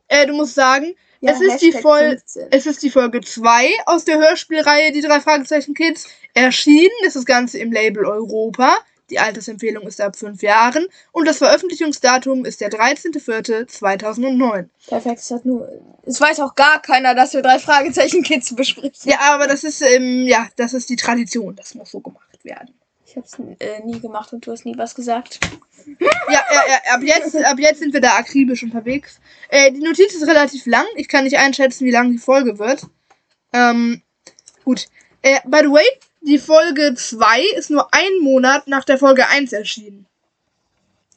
Äh, 0.08 0.26
du 0.26 0.34
musst 0.34 0.54
sagen, 0.54 0.94
Ja, 1.20 1.32
es 1.32 1.40
ist 1.40 1.60
die 1.60 1.66
Hashtag 1.66 1.82
Folge. 1.82 2.10
15. 2.18 2.46
Es 2.50 2.66
ist 2.66 2.82
die 2.82 2.90
Folge 2.90 3.20
2 3.20 3.70
aus 3.86 4.04
der 4.04 4.18
Hörspielreihe 4.18 4.92
Die 4.92 5.00
drei 5.00 5.20
Fragezeichen 5.20 5.74
Kids. 5.74 6.08
Erschienen 6.34 6.90
ist 7.04 7.16
das 7.16 7.24
Ganze 7.24 7.58
im 7.58 7.72
Label 7.72 8.04
Europa. 8.04 8.76
Die 9.10 9.18
Altersempfehlung 9.18 9.86
ist 9.86 10.00
ab 10.00 10.16
5 10.16 10.42
Jahren. 10.42 10.86
Und 11.12 11.26
das 11.26 11.38
Veröffentlichungsdatum 11.38 12.44
ist 12.44 12.60
der 12.60 12.70
13.04.2009. 12.70 14.68
Perfekt, 14.88 15.20
es 15.20 15.30
hat 15.30 15.44
nur. 15.44 15.68
Es 16.04 16.20
weiß 16.20 16.40
auch 16.40 16.54
gar 16.54 16.82
keiner, 16.82 17.14
dass 17.14 17.32
wir 17.34 17.42
drei 17.42 17.58
Fragezeichen 17.58 18.22
Kids 18.22 18.54
besprechen. 18.54 18.92
Ja, 19.04 19.34
aber 19.34 19.46
das 19.46 19.64
ist, 19.64 19.82
ähm, 19.82 20.26
ja, 20.26 20.48
das 20.56 20.74
ist 20.74 20.90
die 20.90 20.96
Tradition. 20.96 21.54
Das 21.56 21.74
muss 21.74 21.90
so 21.90 22.00
gemacht 22.00 22.44
werden. 22.44 22.74
Ich 23.06 23.16
hab's 23.16 23.38
äh, 23.60 23.80
nie 23.84 24.00
gemacht 24.00 24.32
und 24.32 24.46
du 24.46 24.52
hast 24.52 24.64
nie 24.64 24.76
was 24.76 24.94
gesagt. 24.94 25.40
Ja, 26.00 26.10
ja, 26.28 26.42
ja, 26.50 26.94
ab 26.94 27.02
jetzt, 27.02 27.36
ab 27.36 27.58
jetzt 27.58 27.78
sind 27.78 27.92
wir 27.92 28.00
da 28.00 28.16
akribisch 28.16 28.64
unterwegs. 28.64 29.20
Äh, 29.48 29.70
die 29.70 29.80
Notiz 29.80 30.14
ist 30.14 30.26
relativ 30.26 30.66
lang. 30.66 30.86
Ich 30.96 31.06
kann 31.06 31.24
nicht 31.24 31.38
einschätzen, 31.38 31.84
wie 31.84 31.92
lang 31.92 32.10
die 32.10 32.18
Folge 32.18 32.58
wird. 32.58 32.82
Ähm, 33.52 34.02
gut. 34.64 34.86
Äh, 35.22 35.40
by 35.44 35.60
the 35.62 35.70
way, 35.70 35.84
die 36.26 36.38
Folge 36.38 36.94
2 36.94 37.40
ist 37.56 37.70
nur 37.70 37.88
ein 37.92 38.18
Monat 38.20 38.66
nach 38.66 38.84
der 38.84 38.98
Folge 38.98 39.28
1 39.28 39.52
erschienen. 39.52 40.06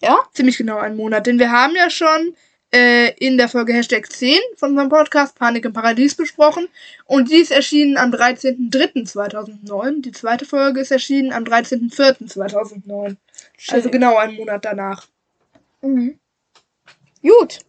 Ja? 0.01 0.17
Ziemlich 0.33 0.57
genau 0.57 0.77
ein 0.77 0.95
Monat, 0.95 1.27
denn 1.27 1.39
wir 1.39 1.51
haben 1.51 1.75
ja 1.75 1.89
schon 1.89 2.35
äh, 2.71 3.11
in 3.17 3.37
der 3.37 3.49
Folge 3.49 3.73
Hashtag 3.73 4.11
10 4.11 4.37
von 4.55 4.71
unserem 4.71 4.89
Podcast 4.89 5.35
Panik 5.35 5.65
im 5.65 5.73
Paradies 5.73 6.15
besprochen. 6.15 6.67
Und 7.05 7.31
die 7.31 7.37
ist 7.37 7.51
erschienen 7.51 7.97
am 7.97 8.11
13.03.2009. 8.11 10.01
Die 10.01 10.11
zweite 10.11 10.45
Folge 10.45 10.81
ist 10.81 10.91
erschienen 10.91 11.33
am 11.33 11.43
13.04.2009. 11.43 13.15
Also 13.69 13.89
genau 13.89 14.17
einen 14.17 14.35
Monat 14.35 14.63
danach. 14.63 15.07
Mhm. 15.81 16.19
Gut. 17.21 17.59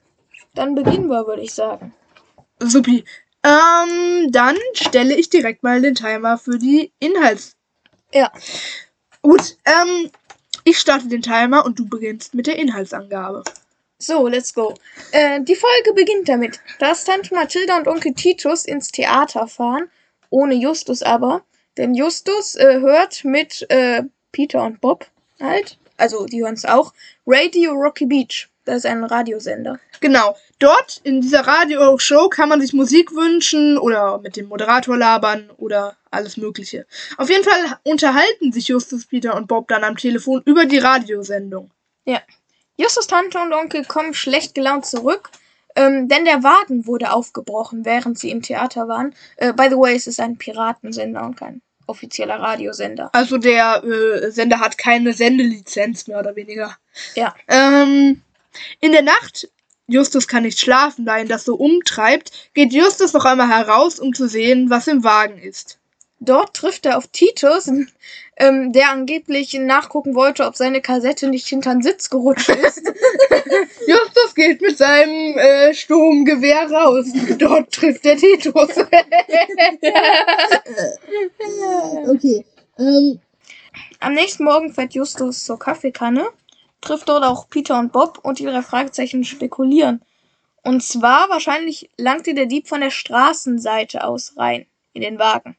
Dann 0.55 0.75
beginnen 0.75 1.07
wir, 1.09 1.27
würde 1.27 1.43
ich 1.43 1.55
sagen. 1.55 1.95
Supi. 2.59 3.05
Ähm, 3.43 4.31
dann 4.31 4.57
stelle 4.75 5.15
ich 5.15 5.31
direkt 5.31 5.63
mal 5.63 5.81
den 5.81 5.95
Timer 5.95 6.39
für 6.39 6.59
die 6.59 6.93
Inhalts. 6.99 7.57
Ja. 8.13 8.31
Gut, 9.23 9.57
ähm, 9.65 10.11
ich 10.65 10.79
starte 10.79 11.09
den 11.09 11.23
Timer 11.23 11.65
und 11.65 11.79
du 11.79 11.89
beginnst 11.89 12.35
mit 12.35 12.47
der 12.47 12.59
Inhaltsangabe. 12.59 13.45
So, 13.99 14.27
let's 14.29 14.55
go. 14.55 14.75
Äh, 15.13 15.43
die 15.43 15.55
Folge 15.55 15.93
beginnt 15.95 16.29
damit, 16.29 16.59
dass 16.79 17.05
Tante 17.05 17.35
Mathilda 17.35 17.77
und 17.77 17.87
Onkel 17.87 18.15
Titus 18.15 18.65
ins 18.65 18.89
Theater 18.89 19.47
fahren, 19.47 19.91
ohne 20.31 20.55
Justus 20.55 21.03
aber. 21.03 21.43
Denn 21.77 21.95
Justus 21.95 22.57
äh, 22.57 22.81
hört 22.81 23.25
mit 23.25 23.67
äh, 23.71 24.03
Peter 24.33 24.65
und 24.65 24.81
Bob 24.81 25.07
halt, 25.39 25.79
also 25.97 26.27
die 26.27 26.43
hören 26.43 26.55
es 26.55 26.65
auch, 26.65 26.93
Radio 27.27 27.73
Rocky 27.73 28.07
Beach. 28.07 28.49
Das 28.71 28.85
ist 28.85 28.87
ein 28.87 29.03
Radiosender. 29.03 29.81
Genau. 29.99 30.37
Dort 30.61 31.01
in 31.03 31.21
dieser 31.21 31.41
Radioshow 31.41 32.29
kann 32.29 32.49
man 32.49 32.61
sich 32.61 32.73
Musik 32.73 33.11
wünschen 33.11 33.77
oder 33.77 34.19
mit 34.19 34.37
dem 34.37 34.47
Moderator 34.47 34.97
labern 34.97 35.51
oder 35.57 35.97
alles 36.13 36.37
Mögliche. 36.37 36.87
Auf 37.17 37.29
jeden 37.29 37.43
Fall 37.43 37.79
unterhalten 37.83 38.53
sich 38.53 38.69
Justus, 38.69 39.07
Peter 39.07 39.35
und 39.35 39.49
Bob 39.49 39.67
dann 39.67 39.83
am 39.83 39.97
Telefon 39.97 40.43
über 40.45 40.67
die 40.67 40.79
Radiosendung. 40.79 41.73
Ja. 42.05 42.21
Justus 42.77 43.09
Tante 43.09 43.41
und 43.41 43.53
Onkel 43.53 43.85
kommen 43.85 44.15
schlecht 44.15 44.55
gelaunt 44.55 44.87
zurück, 44.87 45.31
ähm, 45.75 46.07
denn 46.07 46.25
der 46.25 46.45
Wagen 46.45 46.87
wurde 46.87 47.13
aufgebrochen, 47.13 47.85
während 47.85 48.21
sie 48.21 48.31
im 48.31 48.41
Theater 48.41 48.87
waren. 48.87 49.17
Äh, 49.37 49.53
by 49.53 49.67
the 49.69 49.77
way, 49.77 49.97
es 49.97 50.07
ist 50.07 50.21
ein 50.21 50.39
Piratensender 50.39 51.25
und 51.25 51.37
kein 51.37 51.61
offizieller 51.89 52.39
Radiosender. 52.39 53.11
Also 53.13 53.37
der 53.37 53.83
äh, 53.83 54.31
Sender 54.31 54.61
hat 54.61 54.79
keine 54.79 55.13
Sendelizenz 55.13 56.07
mehr 56.07 56.21
oder 56.21 56.37
weniger. 56.37 56.77
Ja. 57.17 57.35
Ähm, 57.49 58.23
in 58.81 58.93
der 58.93 59.03
Nacht, 59.03 59.49
Justus 59.87 60.29
kann 60.29 60.45
nicht 60.45 60.61
schlafen, 60.61 61.05
da 61.05 61.19
ihn 61.19 61.29
das 61.29 61.45
so 61.45 61.57
umtreibt, 61.57 62.31
geht 62.55 62.73
Justus 62.73 63.13
noch 63.13 63.25
einmal 63.25 63.49
heraus, 63.49 63.99
um 63.99 64.15
zu 64.15 64.29
sehen, 64.29 64.71
was 64.71 64.87
im 64.87 65.03
Wagen 65.03 65.39
ist. 65.39 65.79
Dort 66.21 66.55
trifft 66.55 66.87
er 66.87 66.99
auf 66.99 67.09
Titus, 67.09 67.71
ähm, 68.37 68.73
der 68.73 68.91
angeblich 68.91 69.55
nachgucken 69.55 70.15
wollte, 70.15 70.45
ob 70.45 70.55
seine 70.55 70.83
Kassette 70.83 71.29
nicht 71.29 71.49
hinter 71.49 71.73
den 71.73 71.83
Sitz 71.83 72.11
gerutscht 72.11 72.51
ist. 72.51 72.83
Justus 73.87 74.35
geht 74.35 74.61
mit 74.61 74.77
seinem 74.77 75.39
äh, 75.39 75.73
Sturmgewehr 75.73 76.71
raus. 76.71 77.07
Dort 77.39 77.73
trifft 77.73 78.05
der 78.05 78.19
Titus. 78.19 78.77
okay. 82.07 82.45
Ähm, 82.79 83.19
Am 84.01 84.15
nächsten 84.15 84.45
Morgen 84.45 84.73
fährt 84.73 84.95
Justus 84.95 85.45
zur 85.45 85.59
Kaffeekanne, 85.59 86.29
trifft 86.81 87.09
dort 87.09 87.25
auch 87.25 87.49
Peter 87.49 87.79
und 87.79 87.93
Bob 87.93 88.19
und 88.23 88.39
die 88.39 88.45
drei 88.45 88.63
Fragezeichen 88.63 89.25
spekulieren. 89.25 90.03
Und 90.63 90.83
zwar 90.83 91.29
wahrscheinlich 91.29 91.91
langte 91.97 92.35
der 92.35 92.47
Dieb 92.47 92.69
von 92.69 92.81
der 92.81 92.91
Straßenseite 92.91 94.05
aus 94.05 94.35
rein 94.37 94.67
in 94.93 95.03
den 95.03 95.19
Wagen. 95.19 95.57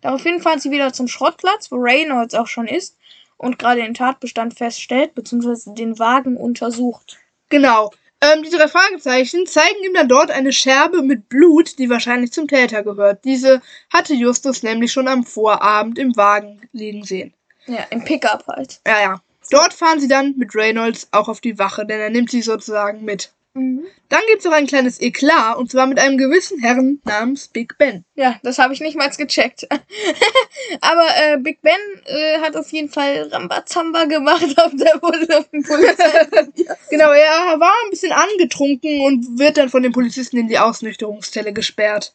Daraufhin 0.00 0.40
fahren 0.40 0.58
sie 0.58 0.70
wieder 0.70 0.92
zum 0.92 1.08
Schrottplatz, 1.08 1.70
wo 1.70 1.76
Reynolds 1.76 2.34
auch 2.34 2.48
schon 2.48 2.66
ist 2.66 2.98
und 3.36 3.58
gerade 3.58 3.82
den 3.82 3.94
Tatbestand 3.94 4.54
feststellt 4.54 5.14
bzw. 5.14 5.74
den 5.74 5.98
Wagen 5.98 6.36
untersucht. 6.36 7.18
genau. 7.48 7.90
Ähm, 8.24 8.44
die 8.44 8.50
drei 8.50 8.68
Fragezeichen 8.68 9.46
zeigen 9.46 9.82
ihm 9.84 9.94
dann 9.94 10.06
dort 10.06 10.30
eine 10.30 10.52
Scherbe 10.52 11.02
mit 11.02 11.28
Blut, 11.28 11.76
die 11.80 11.90
wahrscheinlich 11.90 12.32
zum 12.32 12.46
Täter 12.46 12.84
gehört. 12.84 13.24
Diese 13.24 13.60
hatte 13.92 14.14
Justus 14.14 14.62
nämlich 14.62 14.92
schon 14.92 15.08
am 15.08 15.24
Vorabend 15.24 15.98
im 15.98 16.14
Wagen 16.14 16.60
liegen 16.70 17.02
sehen. 17.02 17.34
Ja, 17.66 17.84
im 17.90 18.04
Pickup 18.04 18.46
halt. 18.46 18.80
Ja, 18.86 19.00
ja. 19.00 19.22
Dort 19.50 19.74
fahren 19.74 20.00
sie 20.00 20.08
dann 20.08 20.34
mit 20.36 20.54
Reynolds 20.54 21.08
auch 21.10 21.28
auf 21.28 21.40
die 21.40 21.58
Wache, 21.58 21.84
denn 21.86 22.00
er 22.00 22.10
nimmt 22.10 22.30
sie 22.30 22.42
sozusagen 22.42 23.04
mit. 23.04 23.32
Mhm. 23.54 23.84
Dann 24.08 24.20
gibt's 24.28 24.44
noch 24.44 24.52
ein 24.52 24.66
kleines 24.66 25.00
Eklat, 25.00 25.58
und 25.58 25.70
zwar 25.70 25.86
mit 25.86 25.98
einem 25.98 26.16
gewissen 26.16 26.58
Herrn 26.60 27.00
namens 27.04 27.48
Big 27.48 27.76
Ben. 27.76 28.04
Ja, 28.14 28.38
das 28.42 28.58
habe 28.58 28.72
ich 28.72 28.80
nicht 28.80 28.96
mal 28.96 29.10
gecheckt. 29.10 29.68
Aber 30.80 31.06
äh, 31.16 31.36
Big 31.38 31.60
Ben 31.60 31.72
äh, 32.06 32.38
hat 32.40 32.56
auf 32.56 32.70
jeden 32.72 32.88
Fall 32.88 33.28
Rambazamba 33.30 34.04
gemacht 34.04 34.54
auf 34.58 34.72
der 34.74 35.02
auf 35.02 35.48
dem. 35.52 35.62
Genau, 36.90 37.10
er 37.10 37.60
war 37.60 37.72
ein 37.84 37.90
bisschen 37.90 38.12
angetrunken 38.12 39.00
und 39.02 39.38
wird 39.38 39.58
dann 39.58 39.68
von 39.68 39.82
den 39.82 39.92
Polizisten 39.92 40.38
in 40.38 40.48
die 40.48 40.58
Ausnüchterungszelle 40.58 41.52
gesperrt. 41.52 42.14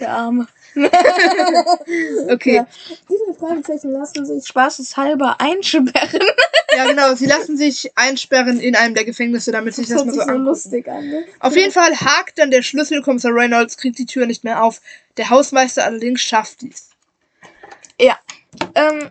Der 0.00 0.10
Arme. 0.10 0.48
Okay. 2.28 2.56
Ja. 2.56 2.66
Diese 3.08 3.38
Fragezeichen 3.38 3.92
lassen 3.92 4.26
sich 4.26 4.46
spaßeshalber 4.46 5.40
einsperren. 5.40 6.20
Ja, 6.76 6.86
genau. 6.86 7.14
Sie 7.14 7.26
lassen 7.26 7.56
sich 7.56 7.90
einsperren 7.96 8.60
in 8.60 8.76
einem 8.76 8.94
der 8.94 9.04
Gefängnisse, 9.04 9.52
damit 9.52 9.74
sich 9.74 9.88
das, 9.88 9.98
hört 9.98 10.06
mal 10.06 10.12
so 10.12 10.20
so 10.20 10.26
angucken. 10.26 10.44
lustig 10.44 10.88
an, 10.88 11.08
ne? 11.08 11.24
Auf 11.40 11.56
jeden 11.56 11.72
Fall 11.72 11.94
hakt 11.96 12.38
dann 12.38 12.50
der 12.50 12.62
Schlüssel, 12.62 13.02
Kommissar 13.02 13.32
Reynolds 13.34 13.76
kriegt 13.76 13.98
die 13.98 14.06
Tür 14.06 14.26
nicht 14.26 14.44
mehr 14.44 14.62
auf. 14.62 14.80
Der 15.16 15.30
Hausmeister 15.30 15.84
allerdings 15.84 16.20
schafft 16.20 16.62
dies. 16.62 16.90
Ja. 18.00 18.18
Ähm, 18.74 19.10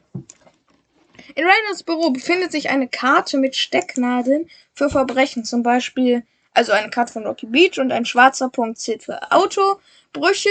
in 1.35 1.43
Reynolds 1.43 1.83
Büro 1.83 2.11
befindet 2.11 2.51
sich 2.51 2.69
eine 2.69 2.87
Karte 2.87 3.37
mit 3.37 3.55
Stecknadeln 3.55 4.49
für 4.73 4.89
Verbrechen. 4.89 5.43
Zum 5.43 5.63
Beispiel, 5.63 6.23
also 6.53 6.71
eine 6.71 6.89
Karte 6.89 7.13
von 7.13 7.25
Rocky 7.25 7.47
Beach 7.47 7.79
und 7.79 7.91
ein 7.91 8.05
schwarzer 8.05 8.49
Punkt 8.49 8.79
zählt 8.79 9.03
für 9.03 9.31
Autobrüche, 9.31 10.49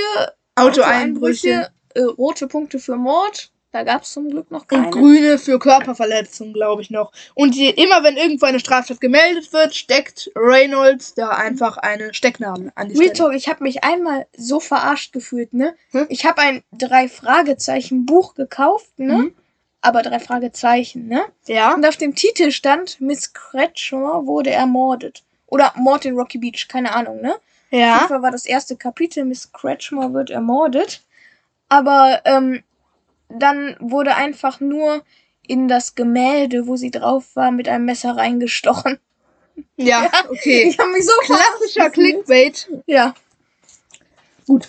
Autoeinbrüche 0.55 1.71
äh, 1.95 2.01
rote 2.03 2.47
Punkte 2.47 2.79
für 2.79 2.97
Mord. 2.97 3.51
Da 3.75 3.83
gab 3.83 4.03
es 4.03 4.13
zum 4.13 4.31
Glück 4.31 4.53
noch 4.53 4.69
keine. 4.69 4.87
und 4.87 4.93
grüne 4.93 5.37
für 5.37 5.59
Körperverletzung, 5.59 6.53
glaube 6.53 6.81
ich 6.81 6.91
noch. 6.91 7.11
Und 7.35 7.57
je, 7.57 7.71
immer 7.71 8.05
wenn 8.05 8.17
irgendwo 8.17 8.47
eine 8.47 8.61
Straftat 8.61 9.01
gemeldet 9.01 9.53
wird, 9.53 9.75
steckt 9.75 10.31
Reynolds 10.37 11.15
da 11.15 11.31
einfach 11.31 11.77
eine 11.79 12.15
Stecknadel 12.15 12.71
an 12.77 12.89
die 12.89 12.97
Real 12.97 13.13
Stelle. 13.13 13.31
Talk, 13.31 13.35
ich 13.35 13.49
habe 13.49 13.65
mich 13.65 13.83
einmal 13.83 14.29
so 14.37 14.61
verarscht 14.61 15.13
gefühlt, 15.13 15.53
ne? 15.53 15.75
Hm? 15.91 16.07
Ich 16.09 16.25
habe 16.25 16.41
ein 16.41 16.63
drei 16.71 17.09
Fragezeichen 17.09 18.07
Buch 18.07 18.37
gekauft, 18.37 18.97
ne? 18.97 19.15
Mhm. 19.15 19.35
Aber 19.81 20.03
drei 20.03 20.21
Fragezeichen, 20.21 21.09
ne? 21.09 21.25
Ja. 21.49 21.75
Und 21.75 21.85
auf 21.85 21.97
dem 21.97 22.15
Titel 22.15 22.53
stand 22.53 23.01
Miss 23.01 23.33
Kretschmer 23.33 24.25
wurde 24.25 24.51
ermordet. 24.51 25.25
Oder 25.49 25.73
Mord 25.75 26.05
in 26.05 26.15
Rocky 26.15 26.39
Beach, 26.39 26.69
keine 26.69 26.95
Ahnung, 26.95 27.21
ne? 27.21 27.35
Auf 27.75 27.81
jeden 27.81 27.91
Ja. 27.91 28.07
Fall 28.07 28.23
war 28.23 28.31
das 28.31 28.47
erste 28.47 28.77
Kapitel, 28.77 29.25
Miss 29.25 29.51
Kretschmer 29.53 30.13
wird 30.15 30.31
ermordet. 30.31 31.03
Aber 31.69 32.21
ähm, 32.25 32.63
dann 33.29 33.77
wurde 33.81 34.15
einfach 34.15 34.61
nur 34.61 35.03
in 35.47 35.67
das 35.67 35.95
Gemälde, 35.97 36.67
wo 36.69 36.77
sie 36.77 36.91
drauf 36.93 37.35
war, 37.35 37.51
mit 37.51 37.69
einem 37.69 37.85
Messer 37.85 38.17
reingestochen. 38.17 39.01
Ja, 39.77 40.09
okay. 40.31 40.69
Ich 40.69 40.79
habe 40.79 40.91
mich 40.91 41.05
so 41.05 41.13
Klassischer. 41.23 41.91
Clickbait. 41.91 42.69
Ja. 42.87 43.15
Gut. 44.47 44.69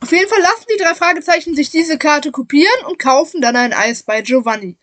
Auf 0.00 0.10
jeden 0.10 0.28
Fall 0.28 0.40
lassen 0.40 0.66
die 0.72 0.82
drei 0.82 0.94
Fragezeichen 0.94 1.54
sich 1.54 1.70
diese 1.70 1.96
Karte 1.98 2.32
kopieren 2.32 2.84
und 2.86 2.98
kaufen 2.98 3.40
dann 3.40 3.54
ein 3.54 3.72
Eis 3.72 4.02
bei 4.02 4.22
Giovanni. 4.22 4.76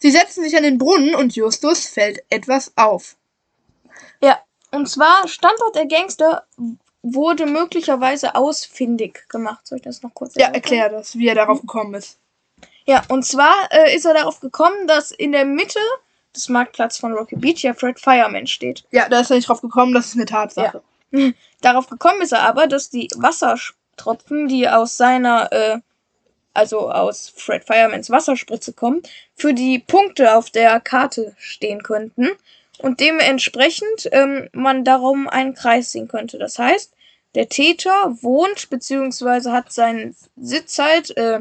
Sie 0.00 0.10
setzen 0.10 0.42
sich 0.44 0.56
an 0.56 0.64
den 0.64 0.78
Brunnen 0.78 1.14
und 1.14 1.34
Justus 1.34 1.86
fällt 1.86 2.22
etwas 2.28 2.72
auf. 2.76 3.16
Ja. 4.20 4.38
Und 4.74 4.88
zwar, 4.88 5.26
Standort 5.28 5.74
der 5.74 5.86
Gangster 5.86 6.44
wurde 7.02 7.46
möglicherweise 7.46 8.34
ausfindig 8.34 9.28
gemacht. 9.28 9.66
Soll 9.66 9.76
ich 9.78 9.84
das 9.84 10.02
noch 10.02 10.14
kurz 10.14 10.34
Ja, 10.34 10.46
erläutern? 10.46 10.62
erklär 10.62 10.88
das, 10.90 11.16
wie 11.18 11.28
er 11.28 11.34
darauf 11.34 11.60
gekommen 11.60 11.94
ist. 11.94 12.18
Ja, 12.86 13.02
und 13.08 13.24
zwar 13.24 13.54
äh, 13.70 13.94
ist 13.94 14.04
er 14.04 14.14
darauf 14.14 14.40
gekommen, 14.40 14.86
dass 14.86 15.10
in 15.10 15.32
der 15.32 15.44
Mitte 15.44 15.78
des 16.34 16.48
Marktplatzes 16.48 17.00
von 17.00 17.12
Rocky 17.12 17.36
Beach 17.36 17.62
ja 17.62 17.72
Fred 17.74 17.98
Fireman 18.00 18.46
steht. 18.46 18.84
Ja, 18.90 19.08
da 19.08 19.20
ist 19.20 19.30
er 19.30 19.36
nicht 19.36 19.48
drauf 19.48 19.60
gekommen, 19.60 19.94
das 19.94 20.06
ist 20.06 20.14
eine 20.16 20.26
Tatsache. 20.26 20.82
Darauf 21.60 21.88
gekommen 21.88 22.20
ist 22.22 22.32
er 22.32 22.42
aber, 22.42 22.66
dass 22.66 22.90
die 22.90 23.08
Wassertropfen, 23.16 24.48
die 24.48 24.68
aus 24.68 24.96
seiner, 24.96 25.52
äh, 25.52 25.78
also 26.52 26.90
aus 26.90 27.32
Fred 27.34 27.64
Firemans 27.64 28.10
Wasserspritze 28.10 28.72
kommen, 28.72 29.02
für 29.36 29.54
die 29.54 29.78
Punkte 29.78 30.34
auf 30.36 30.50
der 30.50 30.80
Karte 30.80 31.34
stehen 31.38 31.82
könnten. 31.82 32.30
Und 32.84 33.00
dementsprechend 33.00 34.08
ähm, 34.12 34.48
man 34.52 34.84
darum 34.84 35.28
einen 35.28 35.54
Kreis 35.54 35.92
sehen 35.92 36.06
könnte. 36.06 36.38
Das 36.38 36.58
heißt, 36.58 36.92
der 37.34 37.48
Täter 37.48 38.16
wohnt 38.20 38.68
beziehungsweise 38.68 39.52
hat 39.52 39.72
seinen 39.72 40.14
Sitz 40.36 40.78
halt 40.78 41.16
äh, 41.16 41.40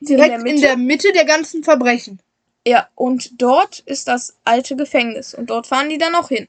Direkt 0.00 0.38
in 0.38 0.44
der 0.44 0.54
in 0.54 0.60
der, 0.60 0.76
Mitte 0.76 1.12
der 1.12 1.24
ganzen 1.24 1.64
Verbrechen. 1.64 2.20
Ja, 2.66 2.88
und 2.94 3.40
dort 3.40 3.80
ist 3.80 4.06
das 4.06 4.36
alte 4.44 4.76
Gefängnis. 4.76 5.34
Und 5.34 5.50
dort 5.50 5.66
fahren 5.66 5.88
die 5.88 5.98
dann 5.98 6.14
auch 6.14 6.28
hin. 6.28 6.46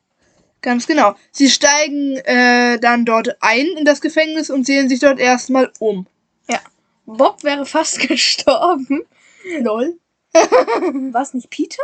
Ganz 0.61 0.87
genau. 0.87 1.15
Sie 1.31 1.49
steigen 1.49 2.17
äh, 2.17 2.79
dann 2.79 3.05
dort 3.05 3.37
ein 3.41 3.67
in 3.77 3.85
das 3.85 4.01
Gefängnis 4.01 4.49
und 4.49 4.65
sehen 4.65 4.89
sich 4.89 4.99
dort 4.99 5.19
erstmal 5.19 5.71
um. 5.79 6.05
Bob 7.05 7.43
wäre 7.43 7.65
fast 7.65 7.99
gestorben. 8.07 9.05
Lol. 9.59 9.99
War 10.33 11.21
es 11.21 11.33
nicht 11.33 11.49
Peter? 11.49 11.83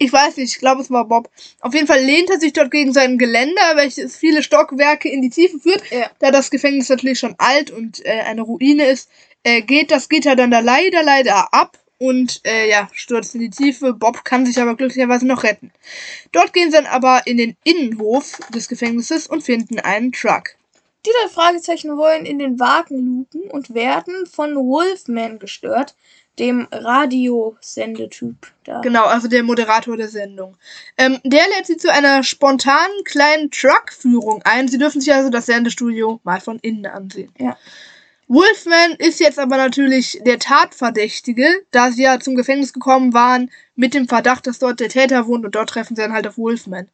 Ich 0.00 0.12
weiß 0.12 0.36
nicht, 0.36 0.54
ich 0.54 0.60
glaube, 0.60 0.80
es 0.80 0.90
war 0.90 1.06
Bob. 1.06 1.28
Auf 1.60 1.74
jeden 1.74 1.88
Fall 1.88 2.00
lehnt 2.00 2.30
er 2.30 2.38
sich 2.38 2.52
dort 2.52 2.70
gegen 2.70 2.92
sein 2.92 3.18
Geländer, 3.18 3.74
welches 3.74 4.16
viele 4.16 4.44
Stockwerke 4.44 5.08
in 5.08 5.22
die 5.22 5.30
Tiefe 5.30 5.58
führt. 5.58 5.82
Ja. 5.90 6.08
Da 6.20 6.30
das 6.30 6.50
Gefängnis 6.50 6.88
natürlich 6.88 7.18
schon 7.18 7.34
alt 7.38 7.72
und 7.72 8.04
äh, 8.06 8.20
eine 8.20 8.42
Ruine 8.42 8.86
ist, 8.86 9.10
äh, 9.42 9.60
geht 9.60 9.90
das 9.90 10.08
Gitter 10.08 10.36
dann 10.36 10.52
da 10.52 10.60
leider, 10.60 11.02
leider 11.02 11.52
ab 11.52 11.78
und 11.98 12.40
äh, 12.44 12.68
ja, 12.68 12.88
stürzt 12.92 13.34
in 13.34 13.40
die 13.40 13.50
Tiefe. 13.50 13.92
Bob 13.92 14.24
kann 14.24 14.46
sich 14.46 14.60
aber 14.60 14.76
glücklicherweise 14.76 15.26
noch 15.26 15.42
retten. 15.42 15.72
Dort 16.30 16.52
gehen 16.52 16.70
sie 16.70 16.76
dann 16.76 16.86
aber 16.86 17.22
in 17.26 17.36
den 17.36 17.56
Innenhof 17.64 18.38
des 18.54 18.68
Gefängnisses 18.68 19.26
und 19.26 19.42
finden 19.42 19.80
einen 19.80 20.12
Truck. 20.12 20.54
Die 21.06 21.10
drei 21.10 21.28
Fragezeichen 21.28 21.96
wollen 21.96 22.24
in 22.24 22.38
den 22.38 22.60
Wagen 22.60 22.98
lupen 22.98 23.50
und 23.50 23.74
werden 23.74 24.26
von 24.26 24.54
Wolfman 24.54 25.38
gestört, 25.38 25.94
dem 26.38 26.68
Radiosendetyp 26.70 28.36
da. 28.64 28.80
Genau, 28.80 29.04
also 29.04 29.28
der 29.28 29.42
Moderator 29.42 29.96
der 29.96 30.08
Sendung. 30.08 30.56
Ähm, 30.96 31.18
der 31.24 31.42
lädt 31.56 31.66
sie 31.66 31.76
zu 31.76 31.92
einer 31.92 32.22
spontanen 32.22 33.04
kleinen 33.04 33.50
Truckführung 33.50 34.42
ein. 34.44 34.68
Sie 34.68 34.78
dürfen 34.78 35.00
sich 35.00 35.12
also 35.12 35.30
das 35.30 35.46
Sendestudio 35.46 36.20
mal 36.24 36.40
von 36.40 36.58
innen 36.60 36.86
ansehen. 36.86 37.32
Ja. 37.38 37.56
Wolfman 38.28 38.92
ist 38.98 39.20
jetzt 39.20 39.38
aber 39.38 39.56
natürlich 39.56 40.20
der 40.26 40.38
Tatverdächtige, 40.38 41.46
da 41.70 41.90
sie 41.90 42.02
ja 42.02 42.20
zum 42.20 42.34
Gefängnis 42.34 42.74
gekommen 42.74 43.14
waren 43.14 43.50
mit 43.74 43.94
dem 43.94 44.06
Verdacht, 44.06 44.46
dass 44.46 44.58
dort 44.58 44.80
der 44.80 44.90
Täter 44.90 45.26
wohnt 45.26 45.46
und 45.46 45.54
dort 45.54 45.70
treffen 45.70 45.96
sie 45.96 46.02
dann 46.02 46.12
halt 46.12 46.26
auf 46.26 46.36
Wolfman. 46.36 46.90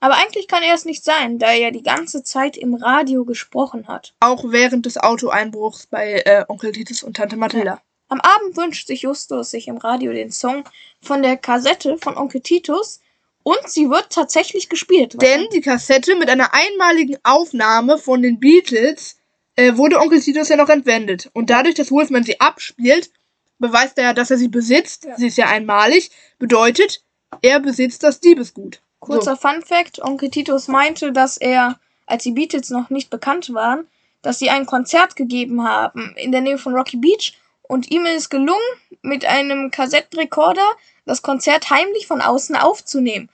Aber 0.00 0.14
eigentlich 0.14 0.48
kann 0.48 0.62
er 0.62 0.74
es 0.74 0.84
nicht 0.84 1.04
sein, 1.04 1.38
da 1.38 1.46
er 1.48 1.58
ja 1.58 1.70
die 1.70 1.82
ganze 1.82 2.22
Zeit 2.22 2.56
im 2.56 2.74
Radio 2.74 3.24
gesprochen 3.24 3.88
hat. 3.88 4.14
Auch 4.20 4.44
während 4.48 4.86
des 4.86 4.96
Autoeinbruchs 4.96 5.86
bei 5.86 6.22
äh, 6.24 6.44
Onkel 6.48 6.72
Titus 6.72 7.02
und 7.02 7.16
Tante 7.16 7.36
Mathilda. 7.36 7.80
Am 8.12 8.20
Abend 8.20 8.58
wünscht 8.58 8.88
sich 8.88 9.00
Justus 9.00 9.52
sich 9.52 9.68
im 9.68 9.78
Radio 9.78 10.12
den 10.12 10.30
Song 10.30 10.64
von 11.00 11.22
der 11.22 11.38
Kassette 11.38 11.96
von 11.96 12.14
Onkel 12.18 12.42
Titus 12.42 13.00
und 13.42 13.56
sie 13.64 13.88
wird 13.88 14.10
tatsächlich 14.10 14.68
gespielt. 14.68 15.16
Denn 15.22 15.48
die 15.54 15.62
Kassette 15.62 16.14
mit 16.16 16.28
einer 16.28 16.52
einmaligen 16.52 17.16
Aufnahme 17.22 17.96
von 17.96 18.20
den 18.20 18.38
Beatles 18.38 19.16
äh, 19.56 19.78
wurde 19.78 19.98
Onkel 19.98 20.20
Titus 20.20 20.50
ja 20.50 20.56
noch 20.56 20.68
entwendet. 20.68 21.30
Und 21.32 21.48
dadurch, 21.48 21.74
dass 21.74 21.90
Wolfman 21.90 22.22
sie 22.22 22.38
abspielt, 22.38 23.10
beweist 23.58 23.96
er 23.96 24.04
ja, 24.04 24.12
dass 24.12 24.30
er 24.30 24.36
sie 24.36 24.48
besitzt. 24.48 25.04
Ja. 25.06 25.16
Sie 25.16 25.28
ist 25.28 25.38
ja 25.38 25.46
einmalig. 25.46 26.10
Bedeutet, 26.38 27.02
er 27.40 27.60
besitzt 27.60 28.02
das 28.02 28.20
Diebesgut. 28.20 28.82
Kurzer 29.00 29.38
Fun 29.38 29.62
Fact: 29.62 30.02
Onkel 30.02 30.28
Titus 30.28 30.68
meinte, 30.68 31.12
dass 31.12 31.38
er, 31.38 31.80
als 32.04 32.24
die 32.24 32.32
Beatles 32.32 32.68
noch 32.68 32.90
nicht 32.90 33.08
bekannt 33.08 33.54
waren, 33.54 33.86
dass 34.20 34.38
sie 34.38 34.50
ein 34.50 34.66
Konzert 34.66 35.16
gegeben 35.16 35.64
haben 35.64 36.14
in 36.18 36.30
der 36.30 36.42
Nähe 36.42 36.58
von 36.58 36.74
Rocky 36.74 36.98
Beach 36.98 37.38
Und 37.62 37.90
ihm 37.90 38.06
ist 38.06 38.30
gelungen, 38.30 38.60
mit 39.02 39.24
einem 39.24 39.70
Kassettenrekorder 39.70 40.68
das 41.06 41.22
Konzert 41.22 41.70
heimlich 41.70 42.06
von 42.06 42.20
außen 42.20 42.56
aufzunehmen. 42.56 43.28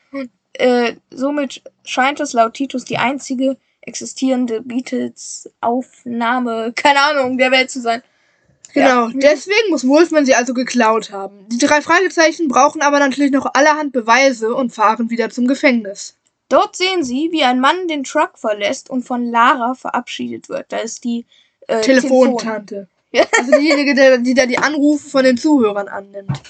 Äh, 0.54 0.94
somit 1.10 1.62
scheint 1.84 2.20
es 2.20 2.32
laut 2.32 2.54
Titus 2.54 2.84
die 2.84 2.98
einzige 2.98 3.56
existierende 3.82 4.60
Beatles-Aufnahme, 4.62 6.72
keine 6.74 7.00
Ahnung, 7.00 7.38
der 7.38 7.50
Welt 7.50 7.70
zu 7.70 7.80
sein. 7.80 8.02
Genau, 8.74 9.06
Ja. 9.08 9.12
deswegen 9.14 9.70
muss 9.70 9.86
Wolfman 9.86 10.26
sie 10.26 10.34
also 10.34 10.52
geklaut 10.52 11.10
haben. 11.10 11.46
Die 11.48 11.58
drei 11.58 11.80
Fragezeichen 11.80 12.48
brauchen 12.48 12.82
aber 12.82 12.98
natürlich 12.98 13.32
noch 13.32 13.46
allerhand 13.54 13.92
Beweise 13.92 14.54
und 14.54 14.74
fahren 14.74 15.10
wieder 15.10 15.30
zum 15.30 15.46
Gefängnis. 15.46 16.16
Dort 16.50 16.76
sehen 16.76 17.02
sie, 17.02 17.28
wie 17.32 17.44
ein 17.44 17.60
Mann 17.60 17.88
den 17.88 18.04
Truck 18.04 18.38
verlässt 18.38 18.90
und 18.90 19.04
von 19.04 19.30
Lara 19.30 19.74
verabschiedet 19.74 20.48
wird. 20.48 20.66
Da 20.70 20.78
ist 20.78 21.04
die 21.04 21.24
äh, 21.66 21.80
Telefontante. 21.80 22.76
Ja. 22.76 22.86
Also 23.38 23.52
diejenige, 23.52 23.94
der, 23.94 24.18
die 24.18 24.34
da 24.34 24.46
die 24.46 24.58
Anrufe 24.58 25.08
von 25.08 25.24
den 25.24 25.36
Zuhörern 25.36 25.88
annimmt. 25.88 26.40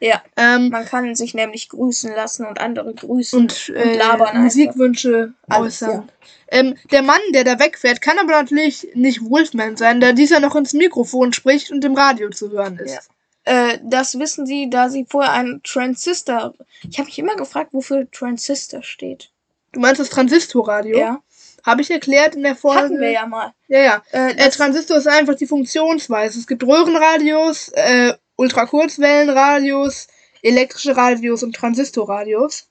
Ja, 0.00 0.22
Ähm, 0.36 0.68
man 0.68 0.84
kann 0.84 1.14
sich 1.14 1.34
nämlich 1.34 1.68
grüßen 1.70 2.14
lassen 2.14 2.46
und 2.46 2.60
andere 2.60 2.92
grüßen 2.92 3.40
und, 3.40 3.68
äh, 3.70 3.96
labern. 3.96 4.42
Musikwünsche 4.42 5.32
Alles, 5.48 5.82
äußern. 5.82 6.10
Ähm, 6.48 6.76
der 6.90 7.02
Mann, 7.02 7.20
der 7.32 7.44
da 7.44 7.58
wegfährt, 7.58 8.02
kann 8.02 8.18
aber 8.18 8.32
natürlich 8.32 8.88
nicht 8.94 9.24
Wolfman 9.28 9.76
sein, 9.76 10.00
da 10.00 10.12
dieser 10.12 10.40
noch 10.40 10.54
ins 10.54 10.74
Mikrofon 10.74 11.32
spricht 11.32 11.70
und 11.70 11.84
im 11.84 11.94
Radio 11.94 12.30
zu 12.30 12.50
hören 12.50 12.78
ist. 12.78 13.08
Ja. 13.46 13.70
Äh, 13.70 13.78
das 13.82 14.18
wissen 14.18 14.46
sie, 14.46 14.68
da 14.68 14.90
sie 14.90 15.06
vorher 15.08 15.32
einen 15.32 15.62
Transistor. 15.62 16.54
Ich 16.88 16.98
habe 16.98 17.06
mich 17.06 17.18
immer 17.18 17.36
gefragt, 17.36 17.70
wofür 17.72 18.10
Transistor 18.10 18.82
steht. 18.82 19.30
Du 19.72 19.80
meinst 19.80 20.00
das 20.00 20.10
Transistorradio? 20.10 20.98
Ja, 20.98 21.22
Habe 21.66 21.82
ich 21.82 21.90
erklärt 21.90 22.36
in 22.36 22.44
der 22.44 22.54
Folge? 22.54 22.82
hatten 22.82 23.00
wir 23.00 23.10
ja 23.10 23.26
mal. 23.26 23.52
Ja, 23.66 23.80
ja. 23.80 24.02
Äh, 24.12 24.36
Äh, 24.36 24.50
Transistor 24.50 24.98
ist 24.98 25.08
einfach 25.08 25.34
die 25.34 25.48
Funktionsweise. 25.48 26.38
Es 26.38 26.46
gibt 26.46 26.62
Röhrenradios, 26.62 27.70
äh, 27.70 28.14
Ultrakurzwellenradios, 28.36 30.06
elektrische 30.42 30.96
Radios 30.96 31.42
und 31.42 31.56
Transistorradios. 31.56 32.68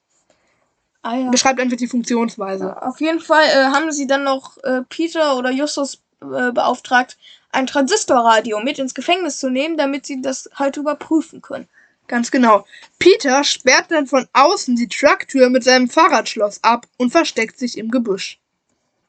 ah, 1.02 1.18
ja. 1.18 1.30
Beschreibt 1.30 1.60
einfach 1.60 1.76
die 1.76 1.88
Funktionsweise. 1.88 2.82
Auf 2.82 3.02
jeden 3.02 3.20
Fall 3.20 3.44
äh, 3.44 3.66
haben 3.66 3.92
sie 3.92 4.08
dann 4.08 4.24
noch 4.24 4.58
äh, 4.64 4.82
Peter 4.88 5.36
oder 5.38 5.52
Justus 5.52 6.02
äh, 6.22 6.52
beauftragt, 6.54 7.18
ein 7.52 7.68
Transistorradio 7.68 8.62
mit 8.62 8.80
ins 8.80 8.94
Gefängnis 8.94 9.40
zu 9.40 9.50
nehmen, 9.50 9.76
damit 9.76 10.06
sie 10.06 10.22
das 10.22 10.50
halt 10.56 10.78
überprüfen 10.78 11.42
können. 11.42 11.68
Ganz 12.08 12.32
genau. 12.32 12.66
Peter 12.98 13.44
sperrt 13.44 13.88
dann 13.90 14.08
von 14.08 14.26
außen 14.32 14.76
die 14.76 14.88
Trucktür 14.88 15.50
mit 15.50 15.66
seinem 15.66 15.90
Fahrradschloss 15.90 16.64
ab 16.64 16.86
und 16.98 17.12
versteckt 17.12 17.60
sich 17.60 17.78
im 17.78 17.92
Gebüsch. 17.92 18.40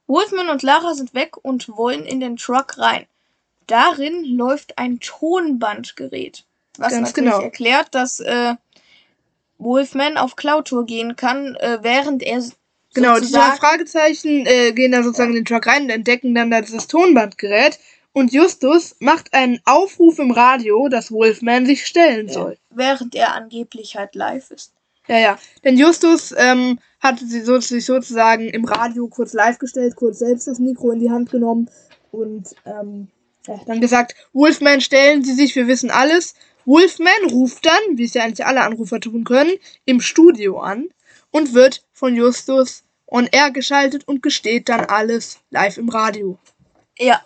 Wolfman 0.07 0.49
und 0.49 0.63
Lara 0.63 0.95
sind 0.95 1.15
weg 1.15 1.37
und 1.43 1.69
wollen 1.69 2.05
in 2.05 2.21
den 2.21 2.37
Truck 2.37 2.79
rein. 2.79 3.07
Darin 3.67 4.25
läuft 4.25 4.79
ein 4.79 5.01
Tonbandgerät, 5.01 6.45
was 6.79 6.93
Ganz 6.93 7.09
natürlich 7.09 7.33
genau. 7.33 7.43
erklärt, 7.43 7.95
dass 7.95 8.21
äh, 8.21 8.55
Wolfman 9.59 10.17
auf 10.17 10.37
Klautour 10.37 10.87
gehen 10.87 11.17
kann, 11.17 11.57
äh, 11.57 11.79
während 11.83 12.23
er 12.23 12.43
Genau, 12.95 13.17
die 13.17 13.27
sozusagen 13.27 13.59
Fragezeichen 13.59 14.47
äh, 14.47 14.73
gehen 14.73 14.93
dann 14.93 15.05
sozusagen 15.05 15.31
in 15.31 15.37
den 15.37 15.45
Truck 15.45 15.67
rein 15.67 15.83
und 15.83 15.91
entdecken 15.91 16.35
dann 16.35 16.51
da 16.51 16.63
dieses 16.63 16.87
Tonbandgerät. 16.87 17.79
Und 18.13 18.33
Justus 18.33 18.97
macht 19.01 19.35
einen 19.35 19.61
Aufruf 19.67 20.19
im 20.19 20.31
Radio, 20.31 20.89
dass 20.89 21.13
Wolfman 21.13 21.67
sich 21.67 21.85
stellen 21.85 22.31
soll. 22.31 22.57
während 22.71 23.15
er 23.15 23.35
angeblich 23.35 23.97
halt 23.97 24.15
live 24.15 24.51
ist. 24.51 24.73
Ja, 25.09 25.19
ja. 25.19 25.39
Denn 25.65 25.77
Justus 25.77 26.35
ähm, 26.37 26.79
hat 27.01 27.19
sie 27.21 27.41
so, 27.43 27.61
sich 27.61 27.85
sozusagen 27.85 28.49
im 28.49 28.65
Radio 28.65 29.09
kurz 29.09 29.33
live 29.33 29.59
gestellt, 29.59 29.97
kurz 29.97 30.19
selbst 30.19 30.47
das 30.47 30.59
Mikro 30.59 30.91
in 30.91 31.01
die 31.01 31.11
Hand 31.11 31.31
genommen 31.31 31.71
und 32.11 32.55
ähm, 32.65 33.09
ja, 33.47 33.61
dann 33.67 33.81
gesagt, 33.81 34.17
Wolfman, 34.33 34.81
stellen 34.81 35.23
Sie 35.23 35.33
sich, 35.33 35.55
wir 35.55 35.69
wissen 35.69 35.91
alles. 35.91 36.35
Wolfman 36.65 37.31
ruft 37.31 37.65
dann, 37.65 37.97
wie 37.97 38.05
es 38.05 38.15
ja 38.15 38.25
eigentlich 38.25 38.45
alle 38.45 38.63
Anrufer 38.63 38.99
tun 38.99 39.23
können, 39.23 39.53
im 39.85 40.01
Studio 40.01 40.59
an 40.59 40.89
und 41.31 41.55
wird 41.55 41.85
von 41.93 42.17
Justus 42.17 42.83
on 43.07 43.29
air 43.31 43.53
geschaltet 43.53 44.09
und 44.09 44.23
gesteht 44.23 44.69
dann 44.69 44.87
alles 44.87 45.39
live 45.51 45.79
im 45.79 45.89
Radio. 45.89 46.39
Ja. 46.99 47.23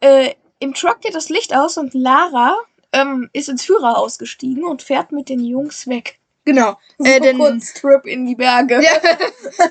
Äh, 0.00 0.34
Im 0.58 0.72
Truck 0.72 1.02
geht 1.02 1.14
das 1.14 1.28
Licht 1.28 1.54
aus 1.54 1.76
und 1.76 1.92
Lara 1.92 2.56
ähm, 2.92 3.28
ist 3.32 3.48
ins 3.48 3.64
Führerhaus 3.64 4.18
gestiegen 4.18 4.64
und 4.64 4.82
fährt 4.82 5.12
mit 5.12 5.28
den 5.28 5.44
Jungs 5.44 5.86
weg. 5.86 6.19
Genau. 6.50 6.76
So 6.98 7.04
Äh, 7.04 7.20
denn 7.20 7.38
kurz 7.38 7.74
Trip 7.74 8.04
in 8.06 8.26
die 8.26 8.34
Berge. 8.34 8.82
Ja, 8.82 8.90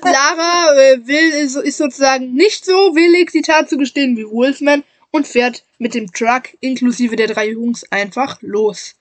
Lara 0.02 0.80
äh, 0.80 1.06
will, 1.06 1.30
ist, 1.44 1.56
ist 1.56 1.76
sozusagen 1.76 2.32
nicht 2.32 2.64
so 2.64 2.72
willig, 2.72 3.30
die 3.32 3.42
Tat 3.42 3.68
zu 3.68 3.76
gestehen 3.76 4.16
wie 4.16 4.24
Wolfman 4.24 4.82
und 5.10 5.26
fährt 5.26 5.62
mit 5.78 5.94
dem 5.94 6.10
Truck 6.10 6.56
inklusive 6.60 7.16
der 7.16 7.26
drei 7.26 7.50
Jungs 7.50 7.84
einfach 7.90 8.38
los. 8.40 8.94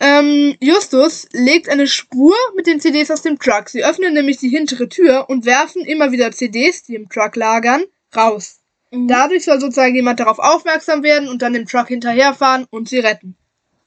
Ähm, 0.00 0.56
Justus 0.60 1.28
legt 1.32 1.68
eine 1.68 1.86
Spur 1.86 2.34
mit 2.54 2.66
den 2.66 2.80
CDs 2.80 3.10
aus 3.10 3.20
dem 3.20 3.38
Truck. 3.38 3.68
Sie 3.68 3.84
öffnen 3.84 4.14
nämlich 4.14 4.38
die 4.38 4.48
hintere 4.48 4.88
Tür 4.88 5.28
und 5.28 5.44
werfen 5.44 5.82
immer 5.84 6.12
wieder 6.12 6.32
CDs, 6.32 6.84
die 6.84 6.94
im 6.94 7.08
Truck 7.10 7.36
lagern, 7.36 7.84
raus. 8.14 8.60
Mhm. 8.90 9.08
Dadurch 9.08 9.44
soll 9.44 9.60
sozusagen 9.60 9.94
jemand 9.94 10.20
darauf 10.20 10.38
aufmerksam 10.38 11.02
werden 11.02 11.28
und 11.28 11.42
dann 11.42 11.52
dem 11.52 11.66
Truck 11.66 11.88
hinterherfahren 11.88 12.66
und 12.70 12.88
sie 12.88 12.98
retten. 12.98 13.36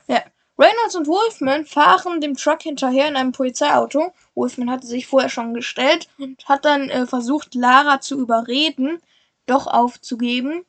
Ja. 0.08 0.24
Reynolds 0.60 0.96
und 0.96 1.08
Wolfman 1.08 1.66
fahren 1.66 2.20
dem 2.20 2.36
Truck 2.36 2.62
hinterher 2.64 3.08
in 3.08 3.16
einem 3.16 3.32
Polizeiauto. 3.32 4.12
Wolfman 4.36 4.70
hatte 4.70 4.86
sich 4.86 5.08
vorher 5.08 5.30
schon 5.30 5.54
gestellt 5.54 6.10
und 6.18 6.48
hat 6.50 6.66
dann 6.66 6.90
äh, 6.90 7.06
versucht, 7.06 7.56
Lara 7.56 8.02
zu 8.02 8.20
überreden, 8.20 9.02
doch 9.46 9.68
aufzugeben. 9.68 10.66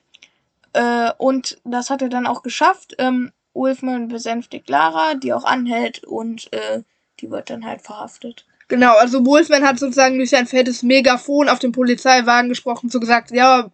Äh, 0.74 1.11
und 1.18 1.59
das 1.64 1.90
hat 1.90 2.03
er 2.03 2.09
dann 2.09 2.29
auch 2.29 2.44
geschafft. 2.44 2.94
Ähm, 2.98 3.33
Wolfman 3.53 4.07
besänftigt 4.07 4.70
Lara, 4.70 5.14
die 5.14 5.33
auch 5.33 5.44
anhält 5.44 6.05
und 6.05 6.53
äh, 6.53 6.85
die 7.18 7.33
wird 7.33 7.50
dann 7.50 7.66
halt 7.66 7.83
verhaftet. 7.83 8.46
Genau, 8.71 8.95
also 8.99 9.27
Wolfman 9.27 9.67
hat 9.67 9.81
sozusagen 9.81 10.17
durch 10.17 10.31
sein 10.31 10.47
fettes 10.47 10.85
Megafon 10.85 11.49
auf 11.49 11.59
dem 11.59 11.73
Polizeiwagen 11.73 12.49
gesprochen, 12.49 12.89
so 12.89 13.01
gesagt, 13.01 13.33
ja, 13.33 13.69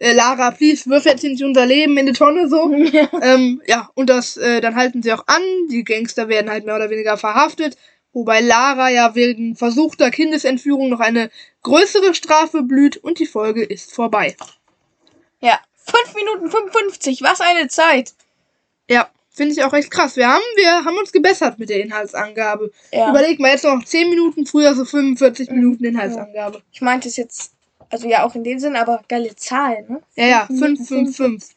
äh, 0.00 0.12
Lara, 0.14 0.50
please, 0.50 0.90
wirf 0.90 1.04
jetzt 1.04 1.22
nicht 1.22 1.44
unser 1.44 1.64
Leben 1.64 1.96
in 1.96 2.06
die 2.06 2.12
Tonne, 2.12 2.48
so. 2.48 2.68
ähm, 3.22 3.62
ja, 3.68 3.88
und 3.94 4.10
das, 4.10 4.36
äh, 4.36 4.60
dann 4.60 4.74
halten 4.74 5.00
sie 5.00 5.12
auch 5.12 5.24
an, 5.28 5.42
die 5.70 5.84
Gangster 5.84 6.28
werden 6.28 6.50
halt 6.50 6.66
mehr 6.66 6.74
oder 6.74 6.90
weniger 6.90 7.16
verhaftet, 7.16 7.76
wobei 8.12 8.40
Lara 8.40 8.90
ja 8.90 9.14
wegen 9.14 9.54
versuchter 9.54 10.10
Kindesentführung 10.10 10.88
noch 10.88 10.98
eine 10.98 11.30
größere 11.62 12.12
Strafe 12.12 12.62
blüht 12.62 12.96
und 12.96 13.20
die 13.20 13.26
Folge 13.26 13.62
ist 13.62 13.94
vorbei. 13.94 14.36
Ja, 15.40 15.60
5 15.76 16.16
Minuten 16.16 16.50
55, 16.50 17.22
was 17.22 17.40
eine 17.40 17.68
Zeit. 17.68 18.14
Ja, 18.90 19.08
finde 19.32 19.52
ich 19.52 19.62
auch 19.64 19.72
echt 19.72 19.90
krass. 19.90 20.16
Wir 20.16 20.28
haben, 20.28 20.42
wir 20.56 20.84
haben 20.84 20.96
uns 20.98 21.12
gebessert 21.12 21.58
mit 21.58 21.70
der 21.70 21.82
Inhaltsangabe. 21.82 22.70
Ja. 22.92 23.10
Überleg 23.10 23.40
mal, 23.40 23.50
jetzt 23.50 23.64
noch 23.64 23.82
10 23.84 24.10
Minuten 24.10 24.46
früher 24.46 24.74
so 24.74 24.84
45 24.84 25.50
Mhm. 25.50 25.56
Minuten 25.56 25.84
Inhaltsangabe. 25.84 26.62
Ich 26.72 26.80
meinte 26.80 27.08
es 27.08 27.16
jetzt, 27.16 27.52
also 27.90 28.08
ja 28.08 28.24
auch 28.24 28.34
in 28.34 28.44
dem 28.44 28.58
Sinn, 28.58 28.76
aber 28.76 29.02
geile 29.08 29.34
Zahl, 29.36 29.84
ne? 29.88 30.02
Ja, 30.16 30.26
ja, 30.26 30.46
Fünf 30.46 30.78
5, 30.88 30.90
Minuten 30.90 31.12
5, 31.12 31.16
5. 31.16 31.48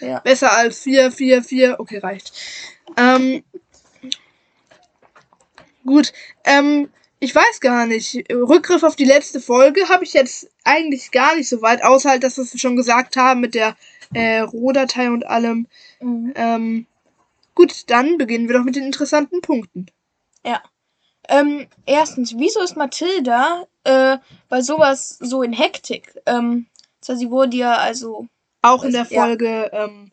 Ja. 0.00 0.18
Besser 0.20 0.52
als 0.56 0.80
4, 0.80 1.10
4, 1.10 1.42
4. 1.42 1.80
Okay, 1.80 1.98
reicht. 1.98 2.32
Ähm, 2.96 3.42
gut, 5.84 6.12
ähm, 6.44 6.90
ich 7.18 7.34
weiß 7.34 7.60
gar 7.60 7.86
nicht. 7.86 8.30
Rückgriff 8.30 8.82
auf 8.82 8.94
die 8.94 9.04
letzte 9.06 9.40
Folge 9.40 9.88
habe 9.88 10.04
ich 10.04 10.12
jetzt 10.12 10.50
eigentlich 10.64 11.10
gar 11.12 11.34
nicht 11.34 11.48
so 11.48 11.62
weit, 11.62 11.82
außer 11.82 12.10
halt, 12.10 12.22
dass 12.24 12.36
wir 12.36 12.44
es 12.44 12.60
schon 12.60 12.76
gesagt 12.76 13.16
haben 13.16 13.40
mit 13.40 13.54
der 13.54 13.74
äh, 14.12 14.40
Rohdatei 14.40 15.10
und 15.10 15.26
allem. 15.26 15.66
Mhm. 16.00 16.32
Ähm, 16.36 16.86
gut, 17.56 17.90
dann 17.90 18.16
beginnen 18.18 18.46
wir 18.48 18.56
doch 18.56 18.64
mit 18.64 18.76
den 18.76 18.84
interessanten 18.84 19.40
Punkten. 19.40 19.86
Ähm, 21.28 21.66
erstens, 21.86 22.34
wieso 22.38 22.60
ist 22.62 22.76
Mathilda 22.76 23.66
äh, 23.82 24.18
bei 24.48 24.60
sowas 24.60 25.16
so 25.20 25.42
in 25.42 25.52
Hektik? 25.52 26.14
Ähm, 26.24 26.66
also 27.00 27.18
sie 27.18 27.30
wurde 27.32 27.56
ja 27.56 27.78
also 27.78 28.28
Auch 28.62 28.84
in 28.84 28.92
Das- 28.92 29.08
der 29.08 29.16
ja. 29.18 29.24
Folge, 29.24 29.70
ähm, 29.72 30.12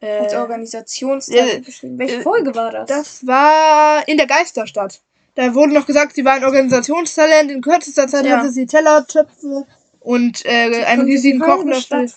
als 0.00 0.32
äh, 0.32 0.36
Organisationstalent 0.36 1.52
äh, 1.54 1.60
beschrieben. 1.60 1.98
Welche 1.98 2.16
äh, 2.16 2.22
Folge 2.22 2.54
war 2.56 2.72
das? 2.72 2.88
Das 2.88 3.26
war 3.26 4.06
in 4.08 4.16
der 4.16 4.26
Geisterstadt. 4.26 5.00
Da 5.36 5.54
wurde 5.54 5.72
noch 5.74 5.86
gesagt, 5.86 6.16
sie 6.16 6.24
war 6.24 6.32
ein 6.34 6.44
Organisationstalent. 6.44 7.52
In 7.52 7.60
kürzester 7.60 8.08
Zeit 8.08 8.26
Ja. 8.26 8.38
hatte 8.38 8.50
sie 8.50 8.66
Tellertöpfe 8.66 9.64
und 10.00 10.44
äh, 10.44 10.84
einen 10.86 11.02
riesigen 11.02 11.38
Kochlöffel. 11.38 12.10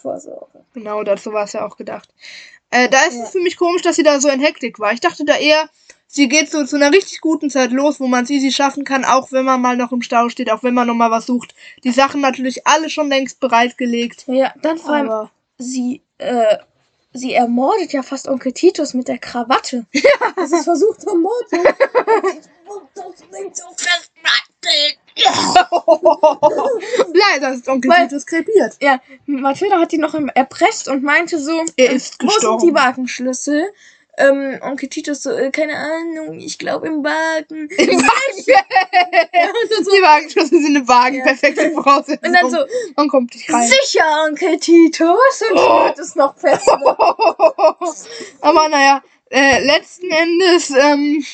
Genau, 0.74 1.04
dazu 1.04 1.32
war 1.32 1.44
es 1.44 1.54
ja 1.54 1.64
auch 1.66 1.78
gedacht. 1.78 2.10
Äh, 2.72 2.90
da 2.90 3.02
ist 3.04 3.18
Ja. 3.18 3.24
es 3.24 3.30
für 3.32 3.40
mich 3.42 3.58
komisch, 3.58 3.82
dass 3.82 3.96
sie 3.98 4.04
da 4.04 4.20
so 4.20 4.30
in 4.30 4.40
Hektik 4.42 4.80
war. 4.80 4.92
Ich 4.94 5.02
dachte 5.02 5.24
da 5.26 5.36
eher, 5.38 5.70
sie 6.08 6.28
geht 6.28 6.50
so 6.50 6.66
zu 6.66 6.78
einer 6.78 6.92
richtig 6.92 7.22
guten 7.22 7.50
Zeit 7.50 7.72
los, 7.72 8.00
wo 8.00 8.08
man 8.08 8.24
es 8.24 8.30
easy 8.30 8.52
schaffen 8.52 8.84
kann, 8.86 9.06
auch 9.06 9.32
wenn 9.32 9.46
man 9.46 9.62
mal 9.62 9.78
noch 9.78 9.92
im 9.92 10.02
Stau 10.02 10.30
steht, 10.30 10.52
auch 10.52 10.64
wenn 10.64 10.74
man 10.74 10.88
noch 10.88 10.96
mal 10.96 11.12
was 11.12 11.26
sucht. 11.26 11.54
Die 11.84 11.92
Sachen 11.92 12.22
natürlich 12.22 12.66
alle 12.68 12.90
schon 12.90 13.10
längst 13.10 13.40
bereitgelegt. 13.40 14.24
Ja, 14.28 14.54
dann 14.62 14.78
vor 14.78 14.94
allem, 14.94 15.10
Aber 15.10 15.32
sie, 15.58 16.02
äh, 16.18 16.58
sie 17.14 17.34
ermordet 17.34 17.94
ja 17.94 18.04
fast 18.04 18.28
Onkel 18.28 18.54
Titus 18.54 18.94
mit 18.94 19.08
der 19.08 19.20
Krawatte. 19.20 19.86
Ja. 19.92 20.02
Das 20.36 20.52
ist 20.52 20.64
versuchter 20.64 21.14
Mord. 21.16 21.46
Leider 27.14 27.54
ist 27.54 27.68
Onkel 27.68 27.92
Weil- 27.92 28.08
Titus 28.08 28.26
krepiert. 28.26 28.78
Ja, 28.82 29.00
Mathilda 29.26 29.80
hat 29.80 29.94
ihn 29.94 30.02
noch 30.02 30.14
erpresst 30.36 30.88
und 30.88 31.04
meinte 31.04 31.40
so, 31.40 31.64
Er 31.78 31.92
ist 31.92 32.16
wo 32.22 32.28
sind 32.30 32.36
gestorben. 32.36 32.68
die 32.68 32.74
Wagenschlüssel? 32.74 33.74
Ähm, 34.18 34.60
Onkel 34.62 34.90
Titus 34.90 35.24
so, 35.24 35.32
äh, 35.32 35.52
keine 35.52 35.76
Ahnung, 35.78 36.38
ich 36.40 36.58
glaube 36.60 36.86
im 36.88 37.04
Wagen. 37.04 37.70
Im 37.78 38.02
Wagen. 38.02 38.46
Die 38.46 40.02
Wagenschlüssel 40.02 40.62
sind 40.62 40.76
im 40.76 40.88
Wagen. 40.88 41.16
Ja. 41.20 41.24
Perfekte 41.24 41.72
Voraussetzung. 41.72 42.28
Und 42.30 42.34
dann 42.34 42.52
so, 42.52 42.58
Man 42.98 43.08
kommt 43.08 43.34
nicht 43.34 43.52
rein. 43.52 43.68
sicher, 43.68 44.04
Onkel 44.28 44.60
Titus. 44.60 45.42
Und 45.52 45.58
Oh. 45.58 45.84
hat 45.86 45.98
es 45.98 46.16
noch 46.16 46.38
fest. 46.38 46.70
Aber 48.42 48.70
naja, 48.70 49.02
äh, 49.30 49.64
letzten 49.66 50.12
Endes, 50.12 50.70
ähm, 50.72 51.26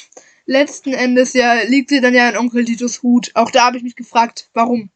letzten 0.48 0.94
Endes 0.94 1.34
ja, 1.34 1.62
liegt 1.62 1.90
sie 1.90 2.02
dann 2.02 2.16
ja 2.16 2.28
in 2.30 2.38
Onkel 2.38 2.66
Titus 2.66 3.04
Hut. 3.04 3.32
Auch 3.36 3.52
da 3.52 3.66
habe 3.66 3.78
ich 3.78 3.84
mich 3.84 3.96
gefragt, 3.96 4.50
warum? 4.54 4.90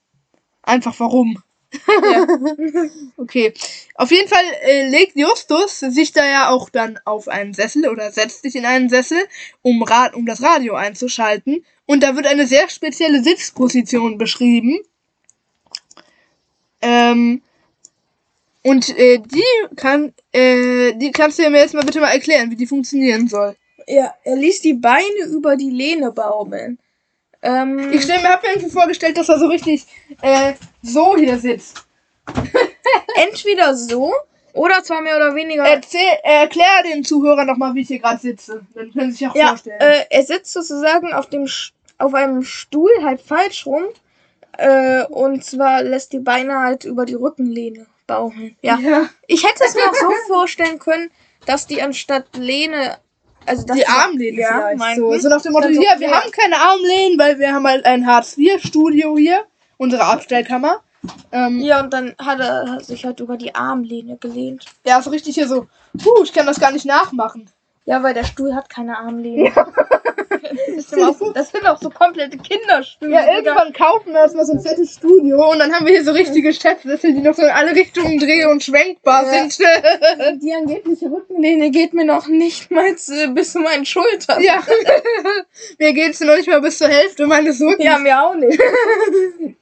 Einfach 0.63 0.99
warum? 0.99 1.43
ja. 1.87 2.27
Okay. 3.17 3.53
Auf 3.95 4.11
jeden 4.11 4.27
Fall 4.27 4.43
äh, 4.63 4.89
legt 4.89 5.15
Justus 5.15 5.79
sich 5.79 6.11
da 6.11 6.25
ja 6.25 6.49
auch 6.49 6.69
dann 6.69 6.99
auf 7.05 7.27
einen 7.27 7.53
Sessel 7.53 7.87
oder 7.87 8.11
setzt 8.11 8.41
sich 8.41 8.55
in 8.55 8.65
einen 8.65 8.89
Sessel, 8.89 9.19
um, 9.61 9.83
Ra 9.83 10.11
um 10.13 10.25
das 10.25 10.41
Radio 10.41 10.73
einzuschalten. 10.73 11.63
Und 11.85 12.01
da 12.01 12.15
wird 12.15 12.25
eine 12.25 12.47
sehr 12.47 12.67
spezielle 12.69 13.23
Sitzposition 13.23 14.17
beschrieben. 14.17 14.79
Ähm, 16.81 17.41
und 18.63 18.97
äh, 18.97 19.19
die 19.19 19.75
kann, 19.75 20.13
äh, 20.31 20.93
die 20.93 21.11
kannst 21.11 21.37
du 21.37 21.49
mir 21.49 21.59
jetzt 21.59 21.73
mal 21.73 21.83
bitte 21.83 21.99
mal 21.99 22.11
erklären, 22.11 22.49
wie 22.51 22.55
die 22.55 22.67
funktionieren 22.67 23.27
soll. 23.27 23.55
Ja, 23.87 24.13
er 24.23 24.35
ließ 24.35 24.61
die 24.61 24.73
Beine 24.73 25.25
über 25.31 25.55
die 25.55 25.69
Lehne 25.69 26.11
baumeln. 26.11 26.79
Ähm, 27.41 27.91
Ich 27.91 28.03
stell 28.03 28.21
mir, 28.21 28.29
hab 28.29 28.43
mir 28.43 28.49
irgendwie 28.49 28.69
vorgestellt, 28.69 29.17
dass 29.17 29.29
er 29.29 29.39
so 29.39 29.47
richtig 29.47 29.85
äh, 30.21 30.53
so 30.81 31.17
hier 31.17 31.37
sitzt. 31.39 31.85
entweder 33.15 33.75
so 33.75 34.13
oder 34.53 34.83
zwar 34.83 35.01
mehr 35.01 35.15
oder 35.15 35.33
weniger. 35.35 35.63
Erzähl, 35.63 36.01
erklär 36.23 36.83
den 36.91 37.03
Zuhörern 37.03 37.47
doch 37.47 37.57
mal, 37.57 37.73
wie 37.73 37.81
ich 37.81 37.87
hier 37.87 37.99
gerade 37.99 38.19
sitze. 38.19 38.65
Dann 38.73 38.91
können 38.91 39.11
sie 39.11 39.17
sich 39.17 39.27
auch 39.27 39.35
ja, 39.35 39.47
vorstellen. 39.49 39.79
äh, 39.79 40.05
er 40.09 40.23
sitzt 40.23 40.51
sozusagen 40.53 41.13
auf 41.13 41.27
dem 41.27 41.47
auf 41.97 42.13
einem 42.13 42.43
Stuhl 42.43 42.91
halt 43.03 43.21
falsch 43.21 43.65
rum. 43.65 43.83
Äh, 44.57 45.05
und 45.05 45.43
zwar 45.45 45.81
lässt 45.83 46.13
die 46.13 46.19
Beine 46.19 46.59
halt 46.59 46.83
über 46.83 47.05
die 47.05 47.13
Rückenlehne 47.13 47.85
baumeln. 48.07 48.57
Ja. 48.61 48.77
ja. 48.79 49.09
Ich 49.27 49.43
hätte 49.45 49.63
es 49.63 49.75
mir 49.75 49.83
auch 49.89 49.95
so 49.95 50.11
vorstellen 50.27 50.79
können, 50.79 51.09
dass 51.45 51.67
die 51.67 51.81
anstatt 51.81 52.35
Lehne, 52.35 52.97
also 53.45 53.65
Die 53.73 53.87
Armlehne 53.87 54.39
ja, 54.39 54.69
vielleicht. 54.73 54.97
So. 54.97 55.17
so 55.17 55.29
nach 55.29 55.41
dem 55.41 55.53
Motto, 55.53 55.67
hier, 55.67 55.81
wir 55.97 56.09
ja. 56.09 56.21
haben 56.21 56.31
keine 56.31 56.57
Armlehnen, 56.57 57.17
weil 57.17 57.39
wir 57.39 57.53
haben 57.53 57.67
halt 57.67 57.85
ein 57.85 58.05
Hartz-IV-Studio 58.05 59.17
hier. 59.17 59.45
Unsere 59.77 60.03
Abstellkammer. 60.03 60.81
Ähm, 61.31 61.59
ja. 61.59 61.77
Ja, 61.77 61.83
und 61.83 61.91
dann 61.91 62.15
hat 62.19 62.39
er 62.39 62.79
sich 62.81 63.05
halt 63.05 63.19
über 63.19 63.37
die 63.37 63.55
Armlehne 63.55 64.17
gelehnt. 64.17 64.65
so 65.01 65.09
richtig 65.09 65.35
hier 65.35 65.47
so, 65.47 65.67
puh, 65.97 66.23
ich 66.23 66.33
kann 66.33 66.45
das 66.45 66.59
gar 66.59 66.71
nicht 66.71 66.85
nachmachen. 66.85 67.49
Ja, 67.85 68.03
weil 68.03 68.13
der 68.13 68.23
Stuhl 68.23 68.53
hat 68.55 68.69
keine 68.69 68.97
Armlehne. 68.97 69.51
Das, 70.75 70.89
sind 70.89 71.03
auch, 71.03 71.33
das 71.33 71.51
sind 71.51 71.65
auch 71.65 71.79
so 71.79 71.89
komplette 71.89 72.37
Kinderstühle. 72.37 73.11
Ja, 73.13 73.35
irgendwann 73.35 73.71
kaufen 73.73 74.13
wir 74.13 74.23
uns 74.23 74.33
mal 74.33 74.45
so 74.45 74.53
ein 74.53 74.59
fettes 74.59 74.93
Studio 74.95 75.51
und 75.51 75.59
dann 75.59 75.71
haben 75.73 75.85
wir 75.85 75.93
hier 75.93 76.03
so 76.03 76.11
richtige 76.11 76.51
Schätzsessel, 76.53 77.13
die 77.13 77.21
noch 77.21 77.35
so 77.35 77.43
in 77.43 77.49
alle 77.49 77.75
Richtungen 77.75 78.17
dreh- 78.17 78.45
und 78.45 78.63
schwenkbar 78.63 79.23
Ja. 79.25 79.29
sind. 79.49 79.59
Die 80.41 80.53
angebliche 80.53 81.05
Rückenlehne 81.11 81.69
geht 81.69 81.93
mir 81.93 82.05
noch 82.05 82.27
nicht 82.27 82.71
mal 82.71 82.93
bis 83.33 83.51
zu 83.51 83.59
meinen 83.59 83.85
Schultern. 83.85 84.41
ja. 84.41 84.61
Mir 85.77 85.93
geht's 85.93 86.19
noch 86.21 86.35
nicht 86.35 86.47
mal 86.49 86.61
bis 86.61 86.77
zur 86.79 86.87
Hälfte 86.87 87.27
meines 87.27 87.61
Rückens. 87.61 87.83
Ja, 87.85 87.97
mir 87.97 88.21
auch 88.21 88.35
nicht. 88.35 88.59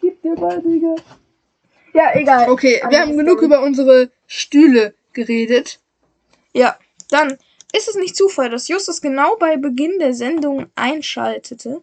Gib 0.01 0.21
dir 0.21 0.35
mal, 0.35 0.61
Digga. 0.61 0.95
Ja, 1.93 2.11
egal. 2.15 2.49
Okay, 2.49 2.75
wir 2.77 2.83
Andere 2.85 3.01
haben 3.01 3.17
genug 3.17 3.41
über 3.41 3.61
unsere 3.61 4.09
Stühle 4.27 4.93
geredet. 5.13 5.79
Ja, 6.53 6.77
dann 7.09 7.37
ist 7.73 7.87
es 7.87 7.95
nicht 7.95 8.15
Zufall, 8.15 8.49
dass 8.49 8.67
Justus 8.67 9.01
genau 9.01 9.35
bei 9.37 9.57
Beginn 9.57 9.99
der 9.99 10.13
Sendung 10.13 10.67
einschaltete. 10.75 11.81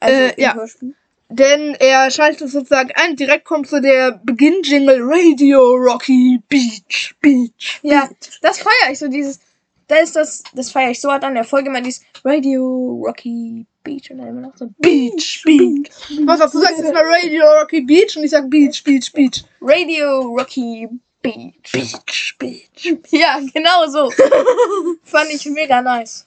Also 0.00 0.18
Äh, 0.18 0.40
ja. 0.40 0.54
Hörspiel. 0.54 0.94
Denn 1.28 1.74
er 1.80 2.10
schaltet 2.12 2.50
sozusagen 2.50 2.92
ein, 2.94 3.16
direkt 3.16 3.44
kommt 3.44 3.66
so 3.66 3.80
der 3.80 4.20
Beginn-Jingle 4.22 5.00
Radio 5.00 5.58
Rocky 5.74 6.40
Beach, 6.48 7.16
Beach. 7.20 7.80
Ja, 7.82 8.08
das 8.42 8.58
feiere 8.58 8.92
ich 8.92 8.98
so, 8.98 9.08
dieses. 9.08 9.40
Da 9.88 9.96
ist 9.96 10.16
das, 10.16 10.42
das 10.54 10.70
feiere 10.72 10.90
ich 10.90 11.00
so 11.00 11.10
hart 11.10 11.22
an 11.24 11.34
der 11.34 11.44
Folge 11.44 11.68
immer 11.68 11.80
dieses 11.80 12.02
Radio 12.24 13.02
Rocky 13.06 13.66
Beach 13.84 14.10
und 14.10 14.18
dann 14.18 14.28
immer 14.28 14.40
noch 14.40 14.56
so 14.56 14.68
Beach, 14.78 15.42
Beach. 15.44 15.90
Was 16.24 16.40
auf, 16.40 16.50
du 16.50 16.60
sagst 16.60 16.78
jetzt 16.78 16.92
mal 16.92 17.04
Radio 17.04 17.44
Rocky 17.60 17.82
Beach 17.82 18.16
und 18.16 18.24
ich 18.24 18.30
sag 18.30 18.50
Beach, 18.50 18.82
Beach, 18.82 19.12
Beach. 19.12 19.44
Radio 19.60 20.22
Rocky 20.22 20.88
Beach. 21.32 21.72
Beach, 21.72 22.36
Beach. 22.38 22.96
Ja, 23.10 23.40
genau 23.52 23.86
so. 23.88 24.10
Fand 25.04 25.30
ich 25.30 25.44
mega 25.46 25.82
nice. 25.82 26.24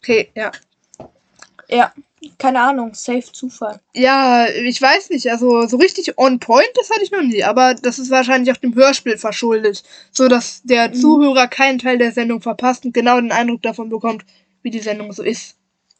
Okay, 0.00 0.30
ja. 0.34 0.50
Ja, 1.68 1.92
keine 2.38 2.60
Ahnung, 2.60 2.94
safe 2.94 3.30
Zufall. 3.32 3.80
Ja, 3.94 4.46
ich 4.48 4.80
weiß 4.80 5.10
nicht, 5.10 5.30
also 5.30 5.66
so 5.66 5.76
richtig 5.76 6.18
on 6.18 6.40
point, 6.40 6.70
das 6.74 6.90
hatte 6.90 7.02
ich 7.02 7.10
noch 7.10 7.22
nie, 7.22 7.44
aber 7.44 7.74
das 7.74 7.98
ist 7.98 8.10
wahrscheinlich 8.10 8.50
auch 8.52 8.60
dem 8.60 8.74
Hörspiel 8.74 9.18
verschuldet, 9.18 9.84
so 10.10 10.28
dass 10.28 10.62
der 10.62 10.92
Zuhörer 10.92 11.46
keinen 11.46 11.78
Teil 11.78 11.98
der 11.98 12.12
Sendung 12.12 12.40
verpasst 12.40 12.84
und 12.84 12.94
genau 12.94 13.20
den 13.20 13.32
Eindruck 13.32 13.62
davon 13.62 13.90
bekommt, 13.90 14.24
wie 14.62 14.70
die 14.70 14.80
Sendung 14.80 15.12
so 15.12 15.22
ist. 15.22 15.56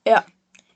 Ja. 0.06 0.24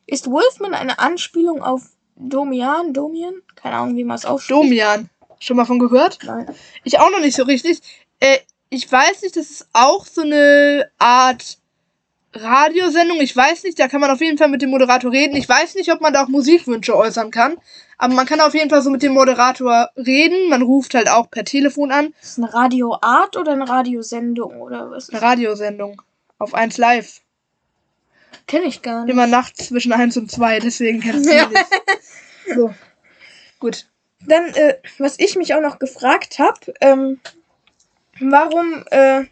Ist 0.06 0.30
Wolfman 0.30 0.74
eine 0.74 0.98
Anspielung 0.98 1.62
auf 1.62 1.82
Domian? 2.16 2.92
Domian? 2.92 3.34
Keine 3.56 3.76
Ahnung, 3.76 3.96
wie 3.96 4.04
man 4.04 4.16
es 4.16 4.24
ausspricht. 4.24 4.50
Domian, 4.50 5.08
schon 5.44 5.56
mal 5.56 5.64
von 5.64 5.78
gehört? 5.78 6.18
Nein. 6.24 6.46
Ich 6.84 6.98
auch 6.98 7.10
noch 7.10 7.20
nicht 7.20 7.36
so 7.36 7.42
richtig. 7.44 7.80
Äh, 8.20 8.38
ich 8.70 8.90
weiß 8.90 9.22
nicht, 9.22 9.36
das 9.36 9.50
ist 9.50 9.68
auch 9.72 10.06
so 10.06 10.22
eine 10.22 10.88
Art 10.98 11.58
Radiosendung. 12.34 13.20
Ich 13.20 13.36
weiß 13.36 13.64
nicht, 13.64 13.78
da 13.78 13.88
kann 13.88 14.00
man 14.00 14.10
auf 14.10 14.20
jeden 14.20 14.38
Fall 14.38 14.48
mit 14.48 14.62
dem 14.62 14.70
Moderator 14.70 15.12
reden. 15.12 15.36
Ich 15.36 15.48
weiß 15.48 15.74
nicht, 15.74 15.92
ob 15.92 16.00
man 16.00 16.14
da 16.14 16.24
auch 16.24 16.28
Musikwünsche 16.28 16.96
äußern 16.96 17.30
kann. 17.30 17.56
Aber 17.98 18.14
man 18.14 18.24
kann 18.26 18.40
auf 18.40 18.54
jeden 18.54 18.70
Fall 18.70 18.80
so 18.82 18.88
mit 18.90 19.02
dem 19.02 19.12
Moderator 19.12 19.90
reden. 19.96 20.48
Man 20.48 20.62
ruft 20.62 20.94
halt 20.94 21.10
auch 21.10 21.30
per 21.30 21.44
Telefon 21.44 21.92
an. 21.92 22.14
Ist 22.22 22.38
eine 22.38 22.52
Radioart 22.52 23.36
oder 23.36 23.52
eine 23.52 23.68
Radiosendung 23.68 24.60
oder 24.60 24.90
was? 24.90 25.10
Eine 25.10 25.20
Radiosendung. 25.20 26.00
Auf 26.38 26.54
1 26.54 26.78
Live. 26.78 27.20
Kenne 28.46 28.64
ich 28.64 28.82
gar 28.82 29.04
nicht. 29.04 29.12
Immer 29.12 29.26
nachts 29.26 29.68
zwischen 29.68 29.92
1 29.92 30.16
und 30.16 30.30
2, 30.30 30.58
deswegen 30.60 31.00
kennst 31.00 31.26
du 31.28 31.34
Ja. 31.36 31.46
nicht. 31.48 31.64
So. 32.56 32.74
Gut. 33.60 33.86
Dann, 34.26 34.46
äh, 34.54 34.78
was 34.98 35.18
ich 35.18 35.36
mich 35.36 35.54
auch 35.54 35.60
noch 35.60 35.78
gefragt 35.78 36.38
habe, 36.38 36.74
ähm, 36.80 37.20
warum 38.20 38.84
äh, 38.90 39.24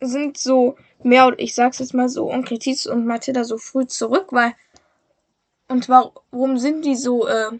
sind 0.00 0.38
so 0.38 0.76
mehr, 1.02 1.26
oder 1.26 1.38
ich 1.38 1.54
sag's 1.54 1.78
jetzt 1.78 1.94
mal 1.94 2.08
so, 2.08 2.30
Onkel 2.30 2.58
Tietz 2.58 2.86
und 2.86 3.06
Mathilda 3.06 3.44
so 3.44 3.58
früh 3.58 3.86
zurück, 3.86 4.28
weil 4.30 4.54
und 5.68 5.88
warum 5.88 6.58
sind 6.58 6.84
die 6.84 6.96
so 6.96 7.28
äh, 7.28 7.50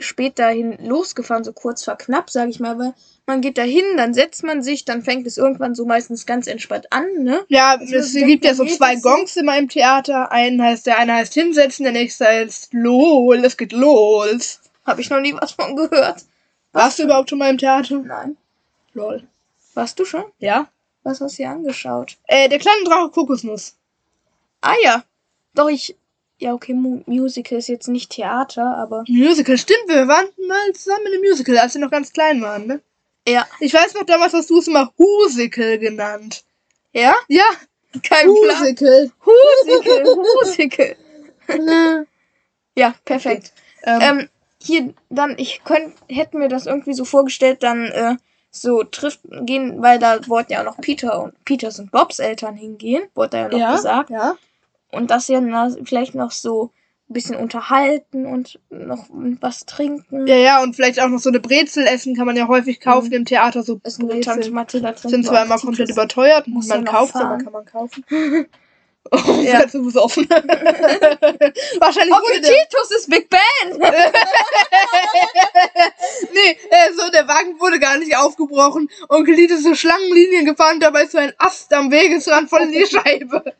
spät 0.00 0.38
dahin 0.38 0.76
losgefahren, 0.84 1.44
so 1.44 1.52
kurz 1.52 1.84
vor 1.84 1.96
knapp, 1.96 2.30
sag 2.30 2.48
ich 2.48 2.58
mal, 2.58 2.78
weil 2.78 2.94
man 3.26 3.40
geht 3.40 3.58
dahin, 3.58 3.84
dann 3.96 4.14
setzt 4.14 4.42
man 4.42 4.62
sich, 4.62 4.84
dann 4.84 5.02
fängt 5.02 5.26
es 5.26 5.36
irgendwann 5.36 5.74
so 5.74 5.84
meistens 5.84 6.26
ganz 6.26 6.46
entspannt 6.48 6.92
an, 6.92 7.06
ne? 7.22 7.44
Ja, 7.48 7.76
Also, 7.78 7.96
es 7.96 8.12
gibt 8.14 8.44
ja 8.44 8.54
so 8.54 8.64
zwei 8.64 8.96
Gongs 8.96 9.36
immer 9.36 9.56
im 9.56 9.68
Theater. 9.68 10.32
Einen 10.32 10.60
heißt, 10.60 10.86
der 10.86 10.98
eine 10.98 11.14
heißt 11.14 11.34
hinsetzen, 11.34 11.84
der 11.84 11.92
nächste 11.92 12.26
heißt 12.26 12.72
lol, 12.72 13.44
es 13.44 13.56
geht 13.56 13.72
los. 13.72 14.60
Habe 14.90 15.00
ich 15.00 15.10
noch 15.10 15.20
nie 15.20 15.34
was 15.34 15.52
von 15.52 15.76
gehört. 15.76 16.24
Warst 16.72 16.98
du 16.98 17.04
überhaupt 17.04 17.30
schon 17.30 17.38
mal 17.38 17.48
im 17.50 17.58
Theater? 17.58 17.98
Nein. 17.98 18.36
Lol. 18.92 19.22
Warst 19.74 19.98
du 20.00 20.04
schon? 20.04 20.24
Ja? 20.38 20.68
Was 21.04 21.20
hast 21.20 21.38
du 21.38 21.42
dir 21.44 21.50
angeschaut? 21.50 22.16
Äh, 22.26 22.48
der 22.48 22.58
kleine 22.58 22.82
Drache 22.84 23.10
Kokosnuss. 23.10 23.76
Ah 24.60 24.74
ja. 24.82 25.04
Doch, 25.54 25.68
ich. 25.68 25.96
Ja, 26.38 26.54
okay, 26.54 26.74
Mu 26.74 27.02
Musical 27.06 27.58
ist 27.58 27.68
jetzt 27.68 27.88
nicht 27.88 28.10
Theater, 28.10 28.76
aber. 28.76 29.04
Musical, 29.08 29.58
stimmt, 29.58 29.88
wir 29.88 30.08
waren 30.08 30.26
mal 30.48 30.72
zusammen 30.72 31.06
in 31.06 31.12
einem 31.14 31.22
Musical, 31.22 31.58
als 31.58 31.74
wir 31.74 31.80
noch 31.82 31.90
ganz 31.90 32.12
klein 32.12 32.40
waren, 32.40 32.66
ne? 32.66 32.80
Ja. 33.28 33.46
Ich 33.60 33.72
weiß 33.74 33.94
noch, 33.94 34.04
damals 34.04 34.32
hast 34.32 34.50
du 34.50 34.58
es 34.58 34.66
immer 34.66 34.92
Husical 34.98 35.78
genannt. 35.78 36.44
Ja? 36.92 37.14
Ja, 37.28 37.44
Kein 38.02 38.26
Plan. 38.26 38.58
Husical. 38.58 39.12
Musical. 40.46 40.96
Ja, 42.76 42.94
perfekt. 43.04 43.52
ähm, 43.82 44.00
Ähm, 44.00 44.28
hier, 44.62 44.94
dann, 45.08 45.34
ich 45.38 45.62
könnt, 45.64 45.94
hätte 46.08 46.36
mir 46.36 46.48
das 46.48 46.66
irgendwie 46.66 46.94
so 46.94 47.04
vorgestellt, 47.04 47.62
dann, 47.62 47.86
äh, 47.86 48.16
so 48.50 48.82
trifft 48.82 49.20
gehen, 49.42 49.80
weil 49.80 49.98
da 49.98 50.26
wollten 50.28 50.52
ja 50.52 50.60
auch 50.60 50.64
noch 50.64 50.78
Peter 50.78 51.22
und 51.22 51.44
Peters 51.44 51.78
und 51.78 51.92
Bobs 51.92 52.18
Eltern 52.18 52.56
hingehen, 52.56 53.04
wurde 53.14 53.36
ja 53.36 53.48
noch 53.48 53.58
ja, 53.58 53.76
gesagt. 53.76 54.10
ja. 54.10 54.36
Und 54.90 55.10
dass 55.10 55.26
sie 55.26 55.34
dann 55.34 55.76
vielleicht 55.84 56.16
noch 56.16 56.32
so 56.32 56.72
ein 57.08 57.12
bisschen 57.12 57.36
unterhalten 57.36 58.26
und 58.26 58.58
noch 58.70 59.06
was 59.10 59.66
trinken. 59.66 60.26
Ja, 60.26 60.36
ja, 60.36 60.62
und 60.62 60.74
vielleicht 60.74 61.00
auch 61.00 61.08
noch 61.08 61.20
so 61.20 61.28
eine 61.28 61.38
Brezel 61.38 61.86
essen 61.86 62.16
kann 62.16 62.26
man 62.26 62.36
ja 62.36 62.48
häufig 62.48 62.80
kaufen 62.80 63.12
im 63.12 63.24
Theater, 63.24 63.62
so 63.62 63.80
ist 63.84 64.00
eine 64.00 64.20
Tante 64.20 64.50
Brezel. 64.50 64.52
Mathilda. 64.52 64.94
Sind 64.96 65.26
zwar 65.26 65.44
immer 65.44 65.58
komplett 65.58 65.90
überteuert, 65.90 66.48
muss 66.48 66.66
man 66.68 66.84
kauft, 66.84 67.14
aber 67.14 67.38
kann 67.38 67.52
man 67.52 67.64
kaufen. 67.64 68.04
Oh, 69.12 69.16
Ja. 69.42 69.60
ja. 69.60 69.68
zu 69.68 69.82
besoffen. 69.82 70.28
Wahrscheinlich 70.28 72.14
Onkel 72.14 72.28
wurde 72.36 72.40
der, 72.42 72.50
Titus 72.52 72.90
ist 72.96 73.10
Big 73.10 73.28
Ben! 73.30 73.80
Nee, 76.32 76.56
wurde 77.60 77.78
gar 77.78 77.98
nicht 77.98 78.16
aufgebrochen. 78.16 78.88
Onkel 79.08 79.36
Tito 79.36 79.54
ist 79.54 79.64
so 79.64 79.74
Schlangenlinien 79.74 80.44
gefahren, 80.44 80.80
dabei 80.80 81.02
ist 81.04 81.12
so 81.12 81.18
ein 81.18 81.32
Ast 81.38 81.72
am 81.72 81.90
Wegesrand 81.90 82.48
voll 82.50 82.62
in 82.62 82.72
die 82.72 82.86
Scheibe. 82.86 83.44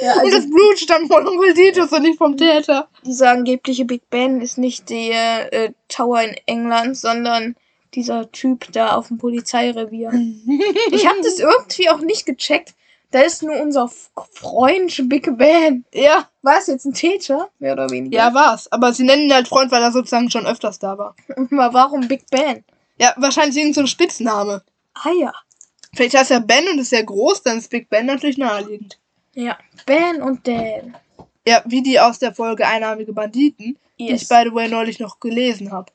Ja, 0.00 0.14
Und 0.14 0.20
also 0.20 0.36
das 0.36 0.48
Blut 0.48 0.78
stammt 0.78 1.12
von 1.12 1.26
Onkel 1.26 1.54
Titus 1.54 1.92
und 1.92 2.02
nicht 2.02 2.18
vom 2.18 2.36
Täter. 2.36 2.88
dieser 3.04 3.30
angebliche 3.30 3.84
Big 3.84 4.08
Ben 4.10 4.40
ist 4.40 4.58
nicht 4.58 4.88
der 4.90 5.52
äh, 5.52 5.72
Tower 5.88 6.22
in 6.22 6.36
England, 6.46 6.96
sondern 6.96 7.56
dieser 7.94 8.30
Typ 8.32 8.72
da 8.72 8.96
auf 8.96 9.08
dem 9.08 9.18
Polizeirevier. 9.18 10.12
Ich 10.92 11.06
habe 11.06 11.20
das 11.22 11.38
irgendwie 11.38 11.88
auch 11.90 12.00
nicht 12.00 12.26
gecheckt. 12.26 12.74
Da 13.12 13.20
ist 13.22 13.42
nur 13.42 13.60
unser 13.60 13.90
Freund 14.32 15.08
Big 15.08 15.36
Ben. 15.36 15.84
Ja, 15.92 16.28
War 16.42 16.58
es 16.58 16.68
jetzt 16.68 16.84
ein 16.84 16.94
Täter? 16.94 17.48
Mehr 17.58 17.72
oder 17.72 17.90
weniger. 17.90 18.16
ja, 18.16 18.32
war's. 18.34 18.70
Aber 18.70 18.92
sie 18.92 19.02
nennen 19.02 19.22
ihn 19.24 19.34
halt 19.34 19.48
Freund, 19.48 19.72
weil 19.72 19.82
er 19.82 19.90
sozusagen 19.92 20.30
schon 20.30 20.46
öfters 20.46 20.78
da 20.78 20.96
war. 20.96 21.16
Aber 21.36 21.74
warum 21.74 22.06
Big 22.06 22.24
Ben? 22.30 22.64
Ja, 22.98 23.12
wahrscheinlich 23.16 23.56
irgendein 23.56 23.74
so 23.74 23.80
ein 23.80 23.86
Spitzname. 23.88 24.62
Ah 24.94 25.10
ja. 25.18 25.32
Vielleicht 25.94 26.16
heißt 26.16 26.30
er 26.30 26.40
Ben 26.40 26.68
und 26.68 26.78
ist 26.78 26.90
sehr 26.90 27.02
groß, 27.02 27.42
dann 27.42 27.58
ist 27.58 27.70
Big 27.70 27.88
Ben 27.90 28.06
natürlich 28.06 28.38
naheliegend. 28.38 28.98
Ja. 29.34 29.58
Ben 29.86 30.22
und 30.22 30.46
Dan. 30.46 30.96
Ja, 31.46 31.62
wie 31.64 31.82
die 31.82 31.98
aus 31.98 32.20
der 32.20 32.32
Folge 32.32 32.64
Einarmige 32.66 33.12
Banditen, 33.12 33.76
die 33.98 34.04
ich 34.12 34.20
Yes. 34.20 34.28
by 34.28 34.42
the 34.44 34.54
way 34.54 34.68
neulich 34.68 35.00
noch 35.00 35.18
gelesen 35.18 35.72
habe. 35.72 35.90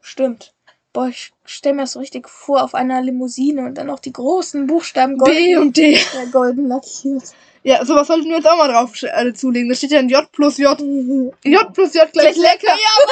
Stimmt. 0.00 0.53
Boah, 0.94 1.08
ich 1.08 1.32
stell 1.44 1.72
mir 1.72 1.82
das 1.82 1.92
so 1.92 1.98
richtig 1.98 2.28
vor 2.28 2.62
auf 2.62 2.72
einer 2.72 3.02
Limousine 3.02 3.66
und 3.66 3.74
dann 3.74 3.88
noch 3.88 3.98
die 3.98 4.12
großen 4.12 4.68
Buchstaben 4.68 5.18
B 5.18 5.24
golden, 5.24 5.58
und 5.58 5.76
D. 5.76 5.94
ja, 5.94 6.24
golden 6.30 6.68
lackiert. 6.68 7.24
Ja, 7.64 7.84
sowas 7.84 8.06
sollten 8.06 8.28
wir 8.28 8.36
uns 8.36 8.46
auch 8.46 8.56
mal 8.56 8.68
drauf 8.68 8.90
äh, 9.02 9.32
zulegen. 9.34 9.68
Da 9.68 9.74
steht 9.74 9.90
ja 9.90 9.98
ein 9.98 10.08
J 10.08 10.30
plus 10.30 10.56
J. 10.58 10.78
J 11.44 11.72
plus 11.72 11.94
J 11.94 12.12
gleich 12.12 12.36
lecker. 12.36 12.72
Ja, 12.72 13.04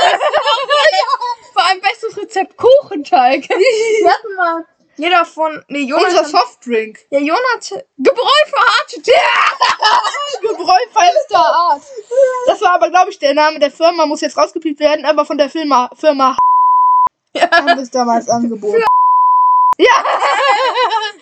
Vor 1.53 1.69
allem 1.69 1.81
bestes 1.81 2.17
Rezept 2.17 2.57
Kuchenteig. 2.57 3.49
Wir 3.49 4.11
hatten 4.11 4.35
mal 4.37 4.65
jeder 4.97 5.25
von. 5.25 5.65
Nee, 5.69 5.93
Unser 5.93 6.09
Jonathan. 6.09 6.27
Softdrink. 6.27 6.99
Ja, 7.11 7.19
Jonathan. 7.19 7.83
Gebräu 7.99 8.43
für 8.47 8.61
harte 8.61 9.03
Tee. 9.03 9.13
Gebräu 10.41 10.79
feinster 10.93 11.39
Art. 11.39 11.83
Das 12.47 12.61
war 12.61 12.75
aber, 12.75 12.91
glaube 12.91 13.11
ich, 13.11 13.19
der 13.19 13.35
Name 13.35 13.59
der 13.59 13.71
Firma, 13.73 14.07
muss 14.07 14.21
jetzt 14.21 14.37
rausgepiept 14.37 14.79
werden, 14.79 15.05
aber 15.05 15.25
von 15.25 15.39
der 15.39 15.51
Firma, 15.51 15.91
Firma 15.99 16.37
Ja, 17.35 17.51
haben 17.51 17.79
es 17.79 17.91
damals 17.91 18.29
angeboten. 18.29 18.83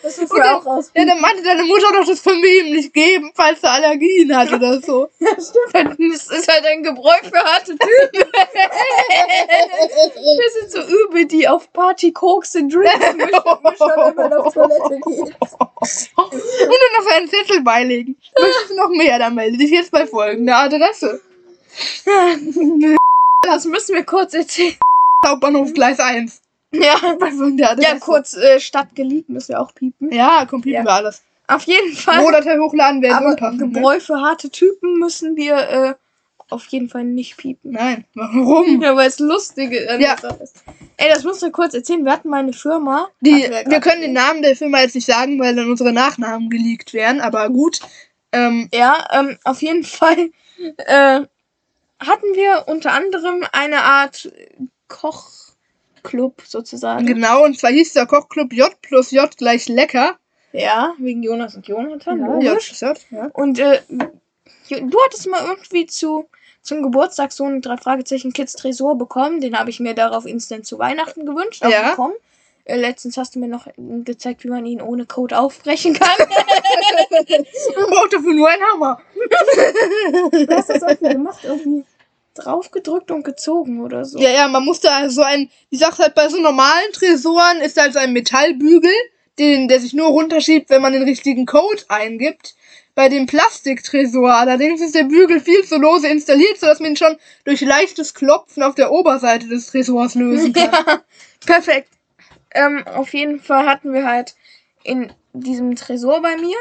das 0.03 0.19
ist 0.19 0.31
Und 0.33 0.39
ja 0.39 0.59
auch 0.59 0.67
aus. 0.67 0.91
Ja, 0.95 1.05
dann 1.05 1.21
meinte 1.21 1.43
deine 1.43 1.63
Mutter 1.65 1.93
doch, 1.93 2.05
das 2.07 2.23
können 2.23 2.43
wir 2.43 2.65
ihm 2.65 2.73
nicht 2.75 2.93
geben, 2.93 3.31
falls 3.35 3.63
er 3.63 3.73
Allergien 3.73 4.37
hat 4.37 4.53
oder 4.53 4.81
so. 4.81 5.09
Ja, 5.21 5.31
stimmt. 5.33 5.99
Das 6.13 6.27
ist 6.31 6.49
halt 6.53 6.65
ein 6.67 6.83
Gebräu 6.83 7.15
für 7.23 7.39
harte 7.39 7.77
Typen. 7.79 7.81
Wir 10.41 10.51
sind 10.61 10.71
so 10.73 10.81
übel, 10.83 11.27
die 11.27 11.47
auf 11.49 11.73
Party 11.73 12.11
Koks 12.13 12.55
in 12.55 12.69
Drinks 12.69 12.93
mischen, 13.15 13.31
mischen, 13.63 13.91
wenn 13.97 14.15
man 14.17 14.33
auf 14.33 14.53
Toilette 14.53 14.89
geht. 14.89 15.03
Und 15.07 16.79
dann 16.81 16.95
noch 16.99 17.13
einen 17.15 17.29
Zettel 17.29 17.61
beilegen. 17.63 18.17
Möchtest 18.39 18.71
du 18.71 18.77
noch 18.77 18.89
mehr, 18.91 19.19
dann 19.19 19.35
melde 19.35 19.59
dich 19.59 19.71
jetzt 19.71 19.91
bei 19.91 20.07
folgender 20.07 20.57
Adresse. 20.57 21.21
Das 23.43 23.65
müssen 23.65 23.95
wir 23.95 24.05
kurz 24.05 24.35
erzählen. 24.35 24.77
Hauptbahnhof 25.31 25.73
Gleis 25.75 26.01
1. 26.01 26.41
Ja, 26.73 26.95
Bei 27.21 27.31
folgender 27.31 27.73
Adresse. 27.73 27.89
ja 27.89 27.99
kurz 27.99 28.37
äh, 28.37 28.61
Stadt 28.61 28.95
geliebt 28.95 29.29
müssen 29.29 29.49
wir 29.51 29.61
auch 29.61 29.75
piepen. 29.75 30.13
Ja, 30.13 30.47
komm, 30.49 30.63
piepen 30.63 30.77
Ja. 30.79 30.85
wir 30.85 30.93
alles. 30.93 31.23
Auf 31.49 31.65
jeden 31.65 31.95
Fall. 31.95 32.21
Rohdatei 32.21 32.59
hochladen 32.59 33.03
wäre 33.03 33.17
Aber 33.17 33.31
unpassend. 33.31 33.61
Ne? 33.61 33.69
Gebräu 33.73 33.99
für 33.99 34.21
harte 34.21 34.51
Typen 34.51 34.95
müssen 35.01 35.37
wir 35.37 35.57
äh, 35.57 35.95
auf 36.49 36.65
jeden 36.67 36.89
Fall 36.89 37.05
nicht 37.05 37.37
piepen. 37.39 37.73
Nein, 37.73 38.05
warum? 38.15 38.81
Ja, 38.81 38.95
weil 38.95 39.09
es 39.09 39.19
lustige 39.19 39.91
an 39.91 40.01
Ja. 40.01 40.15
der 40.15 40.31
Sache 40.31 40.43
ist. 40.45 40.63
Ey, 40.97 41.09
das 41.13 41.25
musst 41.25 41.43
du 41.43 41.51
kurz 41.51 41.75
erzählen. 41.75 42.05
Wir 42.05 42.13
hatten 42.13 42.29
mal 42.29 42.39
eine 42.41 42.53
Firma. 42.53 43.09
Die, 43.21 43.45
Hatten 43.45 43.53
wir 43.71 43.81
grad 43.81 43.83
können 43.83 44.01
den 44.03 44.13
Namen 44.13 44.43
der 44.43 44.55
Firma 44.55 44.81
jetzt 44.81 44.95
nicht 44.95 45.07
sagen, 45.07 45.41
weil 45.41 45.57
dann 45.57 45.69
unsere 45.71 45.93
Nachnamen 45.93 46.51
geleakt 46.51 46.93
werden, 46.95 47.21
aber 47.21 47.49
gut. 47.51 47.81
Ähm, 48.33 48.69
Ja, 48.73 49.09
ähm, 49.13 49.37
auf 49.43 49.61
jeden 49.61 49.83
Fall 49.85 50.31
äh, 50.77 51.21
hatten 51.99 52.35
wir 52.35 52.65
unter 52.69 52.93
anderem 52.93 53.45
eine 53.53 53.83
Art 53.83 54.31
Kochclub 54.91 56.43
sozusagen. 56.47 57.07
genau, 57.07 57.45
und 57.45 57.59
zwar 57.59 57.71
hieß 57.71 57.95
der 57.95 58.07
Kochclub 58.07 58.53
J 58.53 58.71
plus 58.83 59.11
J 59.11 59.35
gleich 59.37 59.69
lecker. 59.69 60.19
Ja, 60.53 60.95
wegen 60.99 61.23
Jonas 61.23 61.55
und 61.55 61.67
Jonathan. 61.67 62.19
J 62.19 62.27
logisch. 62.29 62.67
plus 62.69 62.81
J, 62.81 62.99
ja. 63.11 63.31
Und 63.33 63.59
äh, 63.59 63.81
du 63.89 64.99
hattest 65.05 65.27
mal 65.29 65.43
irgendwie 65.47 65.87
zu 65.87 66.29
zum 66.63 66.83
Geburtstag 66.83 67.33
so 67.33 67.45
einen 67.45 67.63
drei 67.63 67.79
Fragezeichen 67.79 68.33
Kids 68.35 68.53
Tresor 68.53 68.99
bekommen. 68.99 69.41
Den 69.41 69.59
habe 69.59 69.71
ich 69.71 69.81
mir 69.81 69.95
darauf 69.95 70.27
instant 70.27 70.67
zu 70.67 70.79
Weihnachten 70.79 71.25
gewünscht. 71.25 71.65
Auch 71.65 71.71
Ja. 71.71 71.91
bekommen. 71.91 72.15
Äh, 72.67 72.77
letztens 72.77 73.17
hast 73.17 73.35
du 73.35 73.39
mir 73.39 73.49
noch 73.49 73.67
gezeigt, 74.05 74.45
wie 74.45 74.49
man 74.49 74.67
ihn 74.67 74.83
ohne 74.83 75.07
Code 75.07 75.39
aufbrechen 75.39 75.95
kann. 75.95 76.09
Man 77.77 77.91
braucht 77.91 78.13
dafür 78.13 78.35
nur 78.35 78.49
einen 78.49 78.63
Hammer. 78.63 79.01
du 80.33 80.55
hast 80.55 80.69
das 80.69 80.83
irgendwie 80.83 81.15
gemacht, 81.15 81.41
irgendwie 81.45 81.85
draufgedrückt 82.45 83.11
und 83.11 83.25
gezogen 83.25 83.81
oder 83.81 84.05
so. 84.05 84.19
Ja, 84.19 84.31
ja, 84.31 84.49
man 84.49 84.65
musste 84.65 84.91
also 84.91 85.17
so 85.17 85.23
ein, 85.23 85.51
die 85.71 85.77
Sache 85.77 86.03
halt 86.03 86.15
bei 86.15 86.29
so 86.29 86.39
normalen 86.41 86.93
Tresoren 86.93 87.61
ist 87.61 87.81
halt 87.81 87.93
so 87.93 87.99
ein 87.99 88.13
Metallbügel, 88.13 88.93
den, 89.39 89.69
der 89.69 89.81
sich 89.81 89.95
nur 89.95 90.09
runterschiebt, 90.09 90.71
wenn 90.71 90.83
man 90.83 90.93
den 90.93 91.03
richtigen 91.03 91.47
Code 91.47 91.83
eingibt. 91.89 92.55
Bei 92.95 93.09
dem 93.09 93.27
Plastiktresor 93.27 94.35
allerdings 94.35 94.81
ist 94.81 94.95
der 94.95 95.05
Bügel 95.05 95.41
viel 95.41 95.65
zu 95.65 95.79
lose 95.79 96.09
installiert, 96.09 96.59
sodass 96.59 96.81
man 96.81 96.91
ihn 96.91 96.97
schon 96.97 97.17
durch 97.45 97.61
leichtes 97.61 98.15
Klopfen 98.15 98.63
auf 98.63 98.75
der 98.75 98.93
Oberseite 98.93 99.49
des 99.49 99.69
Tresors 99.69 100.15
lösen 100.17 100.53
kann. 100.53 100.71
Ja, 100.73 101.01
perfekt. 101.47 101.89
Ähm, 102.53 102.85
auf 102.87 103.15
jeden 103.15 103.41
Fall 103.41 103.67
hatten 103.67 103.93
wir 103.93 104.05
halt 104.05 104.35
in 104.83 105.13
diesem 105.33 105.77
Tresor 105.77 106.21
bei 106.21 106.37
mir, 106.37 106.57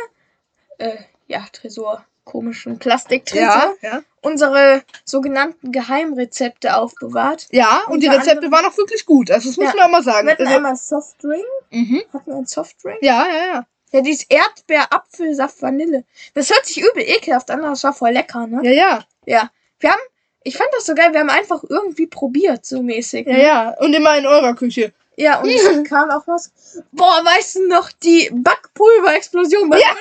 äh, 0.78 0.98
ja, 1.28 1.46
Tresor, 1.52 2.06
komischen 2.30 2.78
Plastiktresor, 2.80 3.76
ja, 3.82 3.90
ja. 3.92 4.02
unsere 4.22 4.84
sogenannten 5.04 5.72
Geheimrezepte 5.72 6.76
aufbewahrt. 6.76 7.48
Ja, 7.52 7.82
und 7.88 8.02
die 8.04 8.08
Unter 8.08 8.20
Rezepte 8.20 8.52
waren 8.52 8.66
auch 8.66 8.78
wirklich 8.78 9.06
gut. 9.06 9.32
Also 9.32 9.50
das 9.50 9.58
muss 9.58 9.68
Ja. 9.68 9.76
man 9.76 9.86
auch 9.86 9.92
mal 9.92 10.04
sagen. 10.04 10.28
Wir 10.28 10.34
hatten 10.34 10.44
Also, 10.44 10.56
einmal 10.58 10.76
Softdrink. 10.76 11.44
mhm. 11.72 12.04
Hatten 12.14 12.28
wir 12.28 12.36
einen 12.36 12.46
Softdrink? 12.46 12.98
Ja, 13.02 13.26
ja, 13.28 13.46
ja. 13.54 13.66
Ja, 13.92 14.02
dieses 14.02 14.26
Erdbeer, 14.30 14.94
Apfel, 14.94 15.34
Saft, 15.34 15.62
Vanille. 15.64 16.04
Das 16.36 16.52
hört 16.52 16.64
sich 16.66 16.78
übel 16.80 17.02
ekelhaft 17.02 17.50
an, 17.50 17.62
aber 17.62 17.70
das 17.72 17.84
war 17.84 17.94
voll 17.94 18.12
lecker, 18.12 18.46
ne? 18.46 18.60
Ja, 18.64 18.72
ja. 18.72 19.00
Ja. 19.26 19.50
Wir 19.80 19.90
haben, 19.92 20.02
ich 20.44 20.56
fand 20.58 20.70
das 20.76 20.86
so 20.86 20.94
geil, 20.94 21.12
wir 21.12 21.22
haben 21.22 21.30
einfach 21.32 21.64
irgendwie 21.68 22.06
probiert, 22.06 22.66
so 22.68 22.84
mäßig. 22.84 23.26
Ja, 23.26 23.34
ne? 23.34 23.44
ja. 23.44 23.70
Und 23.80 23.94
immer 23.96 24.16
in 24.18 24.28
eurer 24.28 24.54
Küche. 24.54 24.94
Ja, 25.20 25.42
und 25.42 25.50
es 25.50 25.90
kam 25.90 26.10
auch 26.12 26.26
was. 26.28 26.50
Boah, 26.94 27.22
weißt 27.26 27.56
du 27.56 27.68
noch, 27.68 27.92
die 27.92 28.30
Backpulver-Explosion. 28.34 29.72
Ja. 29.74 29.80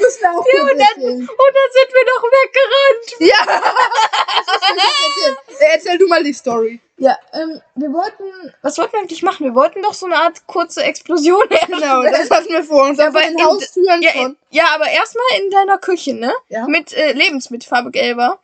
Das 0.00 0.22
war 0.22 0.38
auch 0.38 0.46
ja, 0.52 0.62
und, 0.62 0.68
dann, 0.70 1.04
und 1.04 1.28
dann 1.28 1.70
sind 1.72 1.90
wir 1.92 2.04
noch 2.10 2.22
weggerannt. 2.32 3.06
Ja. 3.20 3.62
erzähl. 5.46 5.68
erzähl 5.72 5.98
du 5.98 6.06
mal 6.08 6.24
die 6.24 6.32
Story. 6.32 6.80
Ja, 6.96 7.18
ähm, 7.32 7.60
wir 7.74 7.92
wollten. 7.92 8.24
Was 8.62 8.78
wollten 8.78 8.92
wir 8.92 9.00
eigentlich 9.00 9.22
machen? 9.22 9.44
Wir 9.44 9.54
wollten 9.54 9.82
doch 9.82 9.94
so 9.94 10.06
eine 10.06 10.16
Art 10.16 10.46
kurze 10.46 10.82
Explosion 10.82 11.42
Genau, 11.66 12.02
das 12.04 12.30
hatten 12.30 12.48
wir 12.48 12.64
vor 12.64 12.84
uns. 12.84 12.98
Ja, 12.98 13.08
Aber 13.08 13.22
in 13.22 13.42
Haustüren 13.44 14.00
ja, 14.00 14.10
ja, 14.50 14.64
aber 14.74 14.88
erstmal 14.88 15.24
in 15.38 15.50
deiner 15.50 15.78
Küche, 15.78 16.14
ne? 16.14 16.32
Ja. 16.48 16.66
Mit 16.66 16.92
äh, 16.92 17.12
Lebensmittelfarbe 17.12 17.90
gelber. 17.90 18.38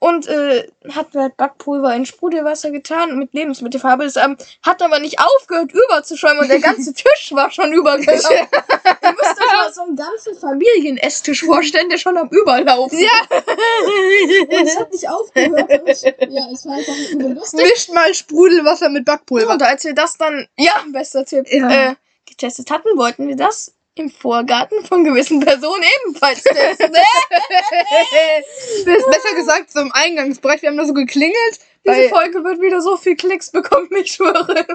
Und 0.00 0.26
äh, 0.26 0.68
hat 0.90 1.14
halt 1.14 1.36
Backpulver 1.38 1.94
in 1.94 2.04
Sprudelwasser 2.04 2.70
getan 2.70 3.18
mit 3.18 3.32
Lebensmittelfarbe. 3.32 4.04
Das 4.04 4.16
ähm, 4.16 4.36
hat 4.62 4.82
aber 4.82 4.98
nicht 4.98 5.18
aufgehört 5.18 5.72
überzuschäumen 5.72 6.40
und 6.40 6.48
der 6.48 6.60
ganze 6.68 6.92
Tisch 6.92 7.30
war 7.32 7.50
schon 7.50 7.72
übergelaufen. 7.72 8.36
Ihr 8.36 9.12
müsst 9.12 9.40
euch 9.40 9.56
mal 9.56 9.72
so 9.72 9.82
einen 9.82 9.96
ganzen 9.96 10.34
Familienesstisch 10.38 11.44
vorstellen, 11.44 11.88
der 11.88 11.96
schon 11.98 12.18
am 12.18 12.28
Überlaufen. 12.28 12.98
Ja. 12.98 13.08
Und 13.30 14.66
es 14.66 14.78
hat 14.78 14.92
nicht 14.92 15.08
aufgehört. 15.08 15.70
Und, 15.70 16.32
ja, 16.32 16.48
es 16.52 16.66
war 16.66 16.74
einfach 16.74 17.10
übel 17.12 17.32
lustig. 17.32 17.62
Mischt 17.62 17.92
mal 17.92 18.12
Sprudelwasser 18.12 18.88
mit 18.90 19.04
Backpulver. 19.06 19.52
Und 19.54 19.62
als 19.62 19.84
wir 19.84 19.94
das 19.94 20.16
dann, 20.18 20.46
ja, 20.58 20.72
bester 20.92 21.24
Tipp, 21.24 21.46
Ja. 21.50 21.90
äh, 21.90 21.94
getestet 22.26 22.70
hatten, 22.70 22.88
wollten 22.96 23.28
wir 23.28 23.36
das 23.36 23.73
im 23.96 24.10
Vorgarten 24.10 24.84
von 24.84 25.04
gewissen 25.04 25.40
Personen 25.40 25.84
ebenfalls 26.04 26.42
testen. 26.42 26.92
das 28.86 28.96
ist 28.96 29.10
besser 29.10 29.34
gesagt 29.36 29.70
so 29.70 29.80
im 29.80 29.92
Eingangsbereich. 29.92 30.62
Wir 30.62 30.70
haben 30.70 30.76
da 30.76 30.84
so 30.84 30.94
geklingelt. 30.94 31.60
Diese 31.86 32.08
Folge 32.08 32.42
wird 32.42 32.62
wieder 32.62 32.80
so 32.80 32.96
viel 32.96 33.14
Klicks 33.14 33.50
bekommen, 33.50 33.90
ich 34.00 34.12
schwöre. 34.12 34.66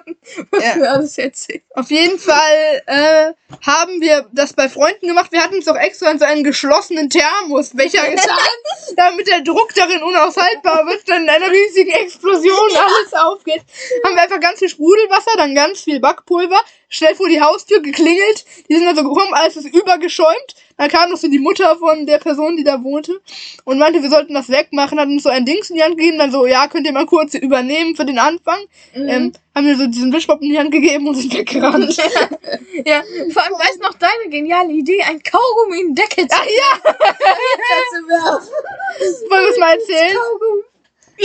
Was 0.52 0.64
Ja. 0.64 0.76
wir 0.76 0.92
alles 0.92 1.18
erzählen. 1.18 1.64
auf 1.74 1.90
jeden 1.90 2.20
Fall 2.20 2.84
äh, 2.86 3.34
haben 3.66 4.00
wir 4.00 4.28
das 4.32 4.54
bei 4.54 4.70
Freunden 4.70 5.08
gemacht. 5.08 5.32
Wir 5.32 5.44
hatten 5.44 5.58
es 5.58 5.68
auch 5.68 5.76
extra 5.76 6.12
in 6.12 6.20
so 6.20 6.26
einen 6.26 6.44
geschlossenen 6.44 7.10
Thermosbecher 7.10 8.08
getan, 8.12 8.38
damit 8.96 9.28
der 9.28 9.42
Druck 9.42 9.74
darin 9.74 10.04
unaushaltbar 10.04 10.86
wird, 10.86 11.10
dann 11.10 11.24
in 11.24 11.30
einer 11.30 11.50
riesigen 11.50 11.90
Explosion 11.90 12.70
alles 12.76 13.14
aufgeht. 13.14 13.64
Haben 14.06 14.16
wir 14.16 14.22
einfach 14.22 14.40
ganz 14.40 14.60
viel 14.60 14.70
Sprudelwasser, 14.70 15.32
dann 15.36 15.56
ganz 15.56 15.82
viel 15.82 16.00
Backpulver, 16.00 16.62
schnell 16.90 17.16
vor 17.16 17.30
die 17.30 17.40
Haustür 17.40 17.82
geklingelt. 17.82 18.46
Die 18.70 18.76
sind 18.76 18.88
also 18.88 19.04
gekommen, 19.04 19.34
alles 19.34 19.56
ist 19.56 19.74
übergeschäumt. 19.74 20.56
Da 20.78 20.88
kam 20.88 21.10
noch 21.10 21.18
so 21.18 21.28
die 21.28 21.40
Mutter 21.40 21.78
von 21.78 22.06
der 22.06 22.20
Person, 22.20 22.58
die 22.58 22.64
da 22.64 22.84
wohnte 22.84 23.20
und 23.66 23.78
meinte, 23.78 24.02
wir 24.02 24.10
sollten 24.10 24.34
das 24.34 24.50
wegmachen, 24.50 25.00
hat 25.00 25.08
uns 25.08 25.24
so 25.24 25.30
ein 25.30 25.46
Dings 25.46 25.70
in 25.70 25.76
die 25.76 25.84
Hand 25.84 25.98
gegeben, 25.98 26.18
dann 26.18 26.32
so, 26.32 26.46
ja, 26.46 26.68
könnt 26.68 26.88
ihr 26.88 26.94
mal 26.94 27.06
kurz 27.06 27.34
übernehmen 27.34 27.96
für 27.96 28.06
den 28.06 28.18
Anfang. 28.18 28.60
Mhm. 28.96 29.10
Ähm, 29.10 29.34
haben 29.54 29.68
wir 29.68 29.76
so 29.76 29.88
diesen 29.88 30.14
Wischmopp 30.14 30.42
in 30.42 30.52
die 30.52 30.58
Hand 30.58 30.72
gegeben 30.72 31.06
und 31.08 31.16
sind 31.16 31.34
weggerannt. 31.34 31.98
ja, 32.86 33.04
vor 33.34 33.44
allem 33.44 33.56
weißt 33.56 33.82
noch 33.82 33.96
deine 33.96 34.30
geniale 34.30 34.72
Idee, 34.72 35.04
ein 35.04 35.22
Kaugummi 35.22 35.82
in 35.82 35.88
den 35.88 35.96
Deckel 35.96 36.28
zu 36.28 36.38
Ach 36.40 36.46
ja, 36.46 36.80
wollen 39.30 39.44
wir 39.44 39.50
es 39.50 39.58
mal 39.58 39.74
erzählen? 39.74 40.16
Kaugummi. 40.16 40.69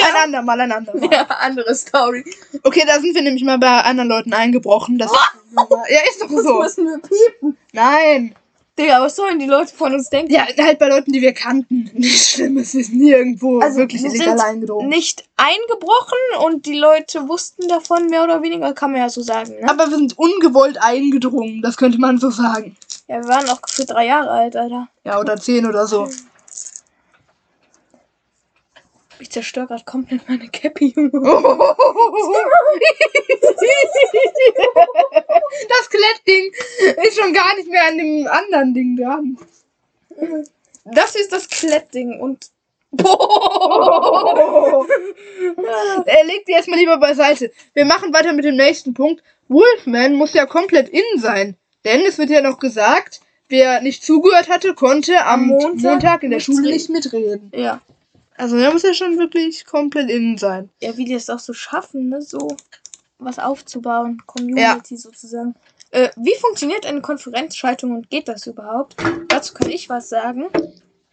Ein 0.02 0.24
andermal, 0.24 0.60
ein 0.60 0.72
andermal. 0.72 1.08
Ja, 1.12 1.22
andere 1.24 1.74
Story. 1.74 2.24
Okay, 2.62 2.82
da 2.86 3.00
sind 3.00 3.14
wir 3.14 3.22
nämlich 3.22 3.44
mal 3.44 3.58
bei 3.58 3.68
anderen 3.68 4.08
Leuten 4.08 4.32
eingebrochen. 4.32 4.98
Das 4.98 5.12
ja, 5.12 5.98
ist 6.08 6.22
doch 6.22 6.28
so. 6.28 6.60
müssen 6.60 6.86
wir 6.86 6.98
piepen. 6.98 7.56
Nein. 7.72 8.34
Digga, 8.76 9.00
was 9.00 9.14
sollen 9.14 9.38
die 9.38 9.46
Leute 9.46 9.72
von 9.72 9.94
uns 9.94 10.10
denken? 10.10 10.32
Ja, 10.32 10.46
halt 10.58 10.80
bei 10.80 10.88
Leuten, 10.88 11.12
die 11.12 11.20
wir 11.20 11.32
kannten. 11.32 11.88
Nichts 11.94 12.32
Schlimmes. 12.32 12.74
Wir 12.74 12.84
sind 12.84 12.98
nirgendwo 12.98 13.60
Also, 13.60 13.78
wirklich 13.78 14.02
wir 14.02 14.10
illegal 14.10 14.40
eingedrungen. 14.40 14.88
Nicht 14.88 15.24
eingebrochen 15.36 16.18
und 16.44 16.66
die 16.66 16.76
Leute 16.76 17.28
wussten 17.28 17.68
davon, 17.68 18.06
mehr 18.06 18.24
oder 18.24 18.42
weniger, 18.42 18.72
kann 18.72 18.90
man 18.90 19.00
ja 19.02 19.08
so 19.08 19.22
sagen. 19.22 19.52
Ne? 19.60 19.70
Aber 19.70 19.88
wir 19.90 19.96
sind 19.96 20.18
ungewollt 20.18 20.76
eingedrungen. 20.82 21.62
Das 21.62 21.76
könnte 21.76 21.98
man 21.98 22.18
so 22.18 22.30
sagen. 22.30 22.76
Ja, 23.06 23.22
wir 23.22 23.28
waren 23.28 23.48
auch 23.48 23.60
für 23.68 23.84
drei 23.84 24.06
Jahre 24.06 24.30
alt, 24.30 24.56
Alter. 24.56 24.88
Ja, 25.04 25.20
oder 25.20 25.36
zehn 25.36 25.66
oder 25.66 25.86
so. 25.86 26.08
Ich 29.24 29.30
zerstöre 29.30 29.68
gerade 29.68 29.84
komplett 29.84 30.28
meine 30.28 30.46
Cappy, 30.50 30.88
Junge. 30.94 31.10
Das 35.66 35.84
Skelettding 35.86 36.52
ist 37.06 37.18
schon 37.18 37.32
gar 37.32 37.56
nicht 37.56 37.70
mehr 37.70 37.86
an 37.88 37.96
dem 37.96 38.26
anderen 38.26 38.74
Ding 38.74 38.96
dran. 38.98 39.38
Das 40.84 41.14
ist 41.14 41.32
das 41.32 41.48
Klettding 41.48 42.20
und. 42.20 42.50
Er 46.06 46.24
legt 46.26 46.46
die 46.46 46.52
erstmal 46.52 46.78
lieber 46.78 46.98
beiseite. 46.98 47.50
Wir 47.72 47.86
machen 47.86 48.12
weiter 48.12 48.34
mit 48.34 48.44
dem 48.44 48.56
nächsten 48.56 48.92
Punkt. 48.92 49.22
Wolfman 49.48 50.16
muss 50.16 50.34
ja 50.34 50.44
komplett 50.44 50.90
innen 50.90 51.18
sein. 51.18 51.56
Denn 51.86 52.02
es 52.02 52.18
wird 52.18 52.28
ja 52.28 52.42
noch 52.42 52.58
gesagt, 52.58 53.22
wer 53.48 53.80
nicht 53.80 54.04
zugehört 54.04 54.50
hatte, 54.50 54.74
konnte 54.74 55.24
am 55.24 55.46
Montag 55.46 55.82
Montag, 55.82 56.22
in 56.24 56.30
der 56.30 56.40
Schule 56.40 56.70
nicht 56.70 56.90
mitreden. 56.90 57.50
Ja. 57.54 57.80
Also 58.36 58.56
er 58.56 58.72
muss 58.72 58.82
ja 58.82 58.94
schon 58.94 59.18
wirklich 59.18 59.64
komplett 59.64 60.10
innen 60.10 60.38
sein. 60.38 60.70
Ja, 60.80 60.96
wie 60.96 61.04
die 61.04 61.14
es 61.14 61.30
auch 61.30 61.38
so 61.38 61.52
schaffen, 61.52 62.08
ne? 62.08 62.20
So 62.20 62.56
was 63.18 63.38
aufzubauen. 63.38 64.22
Community 64.26 64.96
sozusagen. 64.96 65.54
Äh, 65.90 66.10
wie 66.16 66.34
funktioniert 66.40 66.86
eine 66.86 67.00
Konferenzschaltung 67.00 67.94
und 67.94 68.10
geht 68.10 68.26
das 68.26 68.46
überhaupt? 68.46 68.96
Dazu 69.28 69.54
kann 69.54 69.70
ich 69.70 69.88
was 69.88 70.08
sagen. 70.08 70.46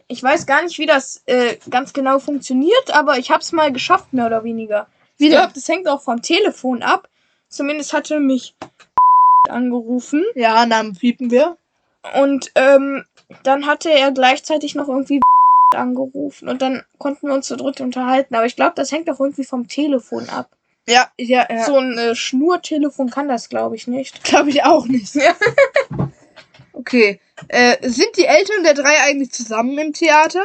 Ich 0.08 0.22
weiß 0.22 0.46
gar 0.46 0.64
nicht, 0.64 0.80
wie 0.80 0.88
das 0.88 1.22
äh, 1.28 1.58
ganz 1.70 1.94
genau 1.94 2.20
funktioniert, 2.20 2.92
aber 2.92 3.18
ich 3.18 3.30
habe 3.30 3.42
es 3.42 3.52
mal 3.52 3.72
geschafft, 3.72 4.12
mehr 4.12 4.26
oder 4.26 4.44
weniger. 4.44 4.88
Wie 5.18 5.30
glaube, 5.30 5.54
das 5.54 5.68
hängt 5.68 5.88
auch 5.88 6.02
vom 6.02 6.22
Telefon 6.22 6.82
ab. 6.82 7.08
Zumindest 7.48 7.94
hatte 7.94 8.20
mich 8.20 8.56
angerufen. 9.50 10.26
Ja, 10.34 10.66
Namen 10.66 10.96
piepen 10.96 11.30
wir. 11.30 11.58
Und 12.20 12.52
ähm, 12.56 13.06
dann 13.44 13.68
hatte 13.68 13.92
er 13.92 14.12
gleichzeitig 14.12 14.74
noch 14.74 14.88
irgendwie 14.88 15.22
angerufen. 15.76 16.50
Und 16.50 16.62
dann 16.62 16.84
konnten 16.98 17.28
wir 17.28 17.34
uns 17.34 17.48
zu 17.48 17.56
dritt 17.56 17.82
unterhalten. 17.82 18.36
Aber 18.36 18.46
ich 18.46 18.56
glaube, 18.56 18.74
das 18.76 18.92
hängt 18.92 19.10
auch 19.10 19.20
irgendwie 19.20 19.44
vom 19.44 19.68
Telefon 19.68 20.30
ab. 20.30 20.56
Ja, 20.88 21.12
ja, 21.18 21.48
ja. 21.50 21.66
So 21.66 21.78
ein 21.78 21.98
äh, 21.98 22.16
Schnurtelefon 22.16 23.10
kann 23.10 23.28
das, 23.28 23.50
glaube 23.50 23.76
ich, 23.76 23.88
nicht. 23.88 24.24
Glaube 24.24 24.50
ich 24.50 24.64
auch 24.64 24.88
nicht. 24.88 25.16
Ja. 25.16 25.36
Okay. 26.74 27.20
Äh, 27.48 27.78
sind 27.88 28.18
die 28.18 28.26
Eltern 28.26 28.64
der 28.64 28.74
drei 28.74 29.00
eigentlich 29.02 29.32
zusammen 29.32 29.78
im 29.78 29.94
Theater? 29.94 30.44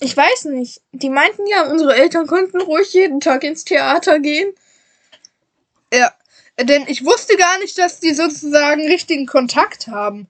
Ich 0.00 0.16
weiß 0.16 0.46
nicht. 0.46 0.80
Die 0.92 1.10
meinten 1.10 1.46
ja, 1.46 1.70
unsere 1.70 1.94
Eltern 1.94 2.26
konnten 2.26 2.60
ruhig 2.60 2.92
jeden 2.92 3.20
Tag 3.20 3.44
ins 3.44 3.64
Theater 3.64 4.18
gehen. 4.18 4.52
Ja. 5.92 6.12
Äh, 6.56 6.64
Denn 6.64 6.84
ich 6.88 7.04
wusste 7.04 7.36
gar 7.36 7.58
nicht, 7.58 7.78
dass 7.78 8.00
die 8.00 8.14
sozusagen 8.14 8.82
richtigen 8.82 9.26
Kontakt 9.26 9.88
haben. 9.88 10.28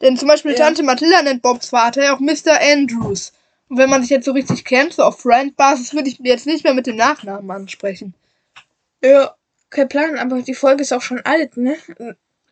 Denn 0.00 0.16
zum 0.16 0.28
Beispiel 0.28 0.52
Ja. 0.52 0.58
Tante 0.58 0.82
Mathilda 0.82 1.22
nennt 1.22 1.42
Bobs 1.42 1.68
Vater 1.70 2.04
ja 2.04 2.14
auch 2.16 2.20
Mr. 2.20 2.58
Andrews. 2.60 3.32
Und 3.68 3.78
wenn 3.78 3.90
man 3.90 4.02
sich 4.02 4.10
jetzt 4.10 4.24
so 4.24 4.32
richtig 4.32 4.64
kennt, 4.64 4.94
so 4.94 5.02
auf 5.02 5.20
Friend-Basis, 5.20 5.94
würde 5.94 6.08
ich 6.08 6.18
jetzt 6.22 6.46
nicht 6.46 6.64
mehr 6.64 6.74
mit 6.74 6.86
dem 6.86 6.96
Nachnamen 6.96 7.50
ansprechen. 7.50 8.14
Ja. 9.02 9.34
Kein 9.70 9.88
Plan, 9.88 10.18
aber 10.18 10.42
die 10.42 10.54
Folge 10.54 10.82
ist 10.82 10.92
auch 10.92 11.02
schon 11.02 11.20
alt, 11.24 11.56
ne? 11.56 11.76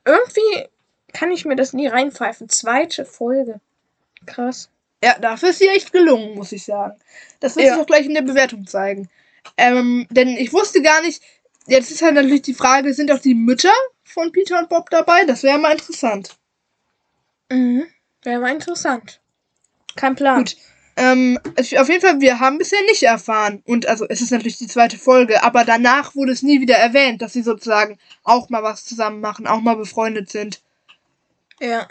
Irgendwie 0.04 0.68
kann 1.12 1.32
ich 1.32 1.44
mir 1.44 1.56
das 1.56 1.72
nie 1.72 1.88
reinpfeifen. 1.88 2.48
Zweite 2.48 3.04
Folge. 3.04 3.60
Krass. 4.24 4.68
Ja, 5.02 5.18
dafür 5.18 5.48
ist 5.50 5.58
sie 5.58 5.66
echt 5.66 5.92
gelungen, 5.92 6.36
muss 6.36 6.52
ich 6.52 6.64
sagen. 6.64 6.96
Das 7.40 7.56
wird 7.56 7.66
Ja. 7.66 7.72
sich 7.72 7.82
auch 7.82 7.86
gleich 7.86 8.06
in 8.06 8.14
der 8.14 8.22
Bewertung 8.22 8.68
zeigen. 8.68 9.08
Ähm, 9.56 10.06
denn 10.10 10.28
ich 10.28 10.52
wusste 10.52 10.80
gar 10.80 11.02
nicht, 11.02 11.20
jetzt 11.66 11.90
ist 11.90 12.02
halt 12.02 12.14
natürlich 12.14 12.42
die 12.42 12.54
Frage, 12.54 12.94
sind 12.94 13.10
auch 13.10 13.18
die 13.18 13.34
Mütter 13.34 13.72
von 14.04 14.30
Peter 14.30 14.58
und 14.60 14.68
Bob 14.68 14.88
dabei? 14.90 15.24
Das 15.24 15.42
wäre 15.42 15.58
mal 15.58 15.72
interessant. 15.72 16.36
Mhm. 17.50 17.86
Wäre 18.22 18.40
mal 18.40 18.52
interessant. 18.52 19.20
Kein 19.96 20.14
Plan. 20.16 20.38
Gut. 20.38 20.56
Ähm, 20.96 21.38
es- 21.54 21.74
auf 21.76 21.88
jeden 21.88 22.00
Fall, 22.00 22.20
wir 22.20 22.40
haben 22.40 22.58
bisher 22.58 22.82
nicht 22.82 23.02
erfahren. 23.04 23.62
Und 23.66 23.86
also, 23.86 24.04
es 24.08 24.20
ist 24.20 24.32
natürlich 24.32 24.58
die 24.58 24.66
zweite 24.66 24.98
Folge, 24.98 25.42
aber 25.44 25.64
danach 25.64 26.14
wurde 26.16 26.32
es 26.32 26.42
nie 26.42 26.60
wieder 26.60 26.76
erwähnt, 26.76 27.22
dass 27.22 27.32
sie 27.34 27.42
sozusagen 27.42 27.98
auch 28.24 28.48
mal 28.50 28.62
was 28.64 28.84
zusammen 28.84 29.20
machen, 29.20 29.46
auch 29.46 29.60
mal 29.60 29.76
befreundet 29.76 30.28
sind. 30.30 30.60
Ja. 31.60 31.86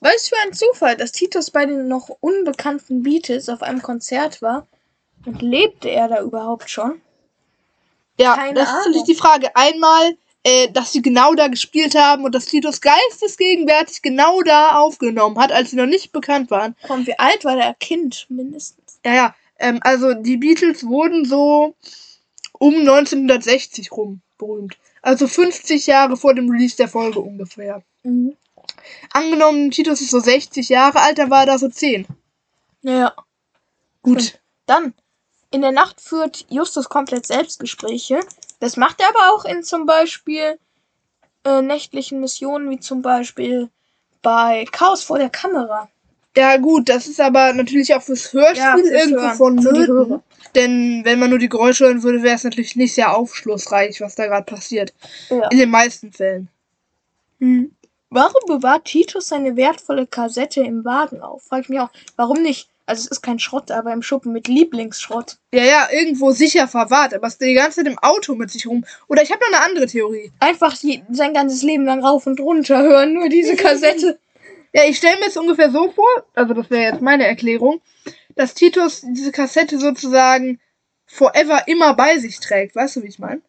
Was 0.00 0.28
für 0.28 0.36
ein 0.44 0.52
Zufall, 0.54 0.96
dass 0.96 1.12
Titus 1.12 1.50
bei 1.50 1.66
den 1.66 1.88
noch 1.88 2.08
unbekannten 2.20 3.02
Beatles 3.02 3.48
auf 3.48 3.62
einem 3.62 3.82
Konzert 3.82 4.40
war. 4.42 4.66
Und 5.26 5.42
lebte 5.42 5.90
er 5.90 6.08
da 6.08 6.22
überhaupt 6.22 6.70
schon? 6.70 7.00
Ja, 8.18 8.34
Keine 8.36 8.54
das 8.54 8.68
ist 8.68 8.74
natürlich 8.74 8.96
Ahnung. 8.96 9.06
die 9.06 9.14
Frage. 9.14 9.56
Einmal, 9.56 10.16
äh, 10.44 10.70
dass 10.70 10.92
sie 10.92 11.02
genau 11.02 11.34
da 11.34 11.48
gespielt 11.48 11.94
haben 11.94 12.24
und 12.24 12.34
dass 12.34 12.46
Titus 12.46 12.80
geistesgegenwärtig 12.80 14.02
genau 14.02 14.42
da 14.42 14.78
aufgenommen 14.78 15.38
hat, 15.38 15.52
als 15.52 15.70
sie 15.70 15.76
noch 15.76 15.86
nicht 15.86 16.12
bekannt 16.12 16.50
waren. 16.50 16.76
Komm, 16.86 17.06
wie 17.06 17.18
alt 17.18 17.44
war 17.44 17.56
der 17.56 17.74
Kind 17.74 18.26
mindestens? 18.28 19.00
Ja, 19.04 19.14
ja. 19.14 19.34
Ähm, 19.58 19.80
also 19.82 20.14
die 20.14 20.36
Beatles 20.36 20.86
wurden 20.86 21.24
so 21.24 21.74
um 22.52 22.74
1960 22.74 23.92
rum 23.92 24.20
berühmt. 24.38 24.76
Also 25.02 25.26
50 25.26 25.86
Jahre 25.86 26.16
vor 26.16 26.34
dem 26.34 26.50
Release 26.50 26.76
der 26.76 26.88
Folge 26.88 27.20
ungefähr. 27.20 27.82
Mhm. 28.02 28.36
Angenommen, 29.12 29.70
Titus 29.70 30.00
ist 30.00 30.10
so 30.10 30.20
60 30.20 30.68
Jahre 30.68 31.00
alt, 31.00 31.18
dann 31.18 31.30
war 31.30 31.40
er 31.40 31.46
da 31.46 31.58
so 31.58 31.68
10. 31.68 32.06
Ja. 32.82 33.14
Gut. 34.02 34.38
Dann, 34.66 34.94
in 35.50 35.62
der 35.62 35.72
Nacht 35.72 36.00
führt 36.00 36.46
Justus 36.48 36.88
komplett 36.88 37.26
Selbstgespräche. 37.26 38.20
Das 38.60 38.76
macht 38.76 39.00
er 39.00 39.08
aber 39.08 39.34
auch 39.34 39.44
in 39.44 39.62
zum 39.62 39.86
Beispiel 39.86 40.58
äh, 41.44 41.62
nächtlichen 41.62 42.20
Missionen, 42.20 42.70
wie 42.70 42.80
zum 42.80 43.02
Beispiel 43.02 43.70
bei 44.22 44.64
Chaos 44.72 45.02
vor 45.02 45.18
der 45.18 45.30
Kamera. 45.30 45.88
Ja, 46.36 46.56
gut, 46.56 46.88
das 46.88 47.06
ist 47.06 47.20
aber 47.20 47.52
natürlich 47.52 47.94
auch 47.94 48.02
fürs 48.02 48.32
Hörspiel 48.32 48.58
Ja, 48.58 48.76
fürs 48.76 48.90
irgendwo 48.90 49.22
Hören, 49.22 49.36
von 49.36 49.54
Nöten. 49.56 50.22
Denn 50.54 51.00
wenn 51.04 51.18
man 51.18 51.30
nur 51.30 51.38
die 51.38 51.48
Geräusche 51.48 51.84
hören 51.84 52.02
würde, 52.02 52.22
wäre 52.22 52.36
es 52.36 52.44
natürlich 52.44 52.76
nicht 52.76 52.94
sehr 52.94 53.16
aufschlussreich, 53.16 54.00
was 54.00 54.14
da 54.14 54.26
gerade 54.26 54.44
passiert. 54.44 54.94
Ja. 55.30 55.48
In 55.48 55.58
den 55.58 55.70
meisten 55.70 56.12
Fällen. 56.12 56.48
Hm. 57.40 57.72
Warum 58.10 58.40
bewahrt 58.46 58.86
Titus 58.86 59.28
seine 59.28 59.56
wertvolle 59.56 60.06
Kassette 60.06 60.62
im 60.62 60.84
Wagen 60.84 61.20
auf? 61.20 61.42
Frag 61.42 61.62
ich 61.62 61.68
mich 61.68 61.80
auch. 61.80 61.90
Warum 62.16 62.42
nicht? 62.42 62.68
Also 62.88 63.02
es 63.04 63.06
ist 63.08 63.22
kein 63.22 63.38
Schrott, 63.38 63.70
aber 63.70 63.92
im 63.92 64.02
Schuppen 64.02 64.32
mit 64.32 64.48
Lieblingsschrott. 64.48 65.36
Ja, 65.52 65.64
ja, 65.64 65.88
irgendwo 65.92 66.32
sicher 66.32 66.68
verwahrt, 66.68 67.14
aber 67.14 67.26
es 67.26 67.34
ist 67.34 67.42
die 67.42 67.54
ganze 67.54 67.76
Zeit 67.76 67.86
im 67.86 67.98
Auto 67.98 68.34
mit 68.34 68.50
sich 68.50 68.66
rum. 68.66 68.84
Oder 69.08 69.22
ich 69.22 69.30
habe 69.30 69.40
noch 69.40 69.58
eine 69.58 69.66
andere 69.66 69.86
Theorie. 69.86 70.32
Einfach 70.40 70.74
je, 70.74 71.02
sein 71.10 71.34
ganzes 71.34 71.62
Leben 71.62 71.84
lang 71.84 72.04
rauf 72.04 72.26
und 72.26 72.40
runter 72.40 72.82
hören, 72.82 73.14
nur 73.14 73.28
diese 73.28 73.56
Kassette. 73.56 74.18
Ja, 74.72 74.84
ich 74.84 74.98
stelle 74.98 75.18
mir 75.18 75.26
es 75.26 75.36
ungefähr 75.36 75.70
so 75.70 75.90
vor, 75.90 76.08
also 76.34 76.54
das 76.54 76.70
wäre 76.70 76.92
jetzt 76.92 77.02
meine 77.02 77.26
Erklärung, 77.26 77.80
dass 78.36 78.54
Titus 78.54 79.02
diese 79.02 79.32
Kassette 79.32 79.78
sozusagen 79.78 80.60
forever 81.06 81.66
immer 81.66 81.94
bei 81.94 82.18
sich 82.18 82.40
trägt. 82.40 82.76
Weißt 82.76 82.96
du, 82.96 83.02
wie 83.02 83.08
ich 83.08 83.18
meine? 83.18 83.40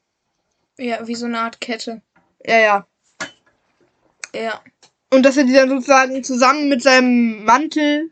ja, 0.79 1.07
wie 1.07 1.15
so 1.15 1.25
eine 1.25 1.39
Art 1.39 1.61
Kette. 1.61 2.01
Ja, 2.45 2.57
ja. 2.57 2.87
Ja. 4.33 4.61
Und 5.11 5.23
dass 5.23 5.37
er 5.37 5.43
die 5.43 5.53
dann 5.53 5.69
sozusagen 5.69 6.23
zusammen 6.23 6.69
mit 6.69 6.81
seinem 6.81 7.43
Mantel, 7.43 8.11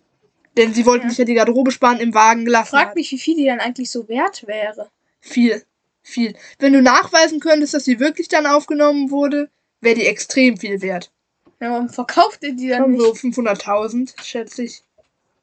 denn 0.57 0.73
sie 0.73 0.85
wollten 0.85 1.03
Ja. 1.05 1.09
sich 1.09 1.17
ja 1.19 1.25
die 1.25 1.33
Garderobe 1.35 1.71
sparen, 1.71 1.99
im 1.99 2.13
Wagen 2.13 2.43
gelassen 2.45 2.71
Frag 2.71 2.87
hat. 2.89 2.95
mich, 2.95 3.11
wie 3.11 3.19
viel 3.19 3.35
die 3.37 3.45
dann 3.45 3.59
eigentlich 3.59 3.89
so 3.91 4.07
wert 4.09 4.45
wäre. 4.47 4.89
Viel. 5.21 5.63
Viel. 6.03 6.35
Wenn 6.59 6.73
du 6.73 6.81
nachweisen 6.81 7.39
könntest, 7.39 7.73
dass 7.73 7.85
sie 7.85 7.99
wirklich 7.99 8.27
dann 8.27 8.45
aufgenommen 8.45 9.11
wurde, 9.11 9.49
wäre 9.81 9.95
die 9.95 10.05
extrem 10.07 10.57
viel 10.57 10.81
wert. 10.81 11.11
Ja, 11.59 11.71
warum 11.71 11.89
verkauft 11.89 12.43
ihr 12.43 12.53
die 12.53 12.69
dann 12.69 12.97
so 12.97 13.11
nicht? 13.11 13.21
500.000, 13.23 14.13
schätze 14.23 14.63
ich. 14.63 14.83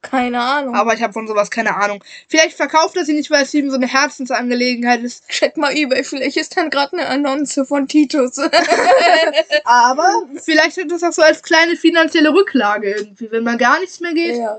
Keine 0.00 0.40
Ahnung. 0.40 0.74
Aber 0.74 0.92
ich 0.94 1.02
habe 1.02 1.14
von 1.14 1.26
sowas 1.26 1.50
keine 1.50 1.76
Ahnung. 1.76 2.04
Vielleicht 2.28 2.56
verkauft 2.56 2.94
er 2.96 3.06
sie 3.06 3.14
nicht, 3.14 3.30
weil 3.30 3.42
es 3.44 3.54
ihm 3.54 3.70
so 3.70 3.76
eine 3.76 3.86
Herzensangelegenheit 3.86 5.02
ist. 5.02 5.26
Check 5.28 5.56
mal 5.56 5.74
eBay, 5.74 6.04
vielleicht 6.04 6.36
ist 6.36 6.56
dann 6.56 6.68
gerade 6.68 6.92
eine 6.98 7.06
Annonce 7.08 7.60
von 7.66 7.88
Titus. 7.88 8.38
Aber 9.64 10.28
vielleicht 10.42 10.76
hat 10.76 10.90
das 10.90 11.02
auch 11.02 11.12
so 11.12 11.22
als 11.22 11.42
kleine 11.42 11.76
finanzielle 11.76 12.32
Rücklage 12.32 12.90
irgendwie. 12.94 13.30
Wenn 13.30 13.44
man 13.44 13.58
gar 13.58 13.80
nichts 13.80 14.00
mehr 14.00 14.12
geht, 14.12 14.36
ja. 14.36 14.58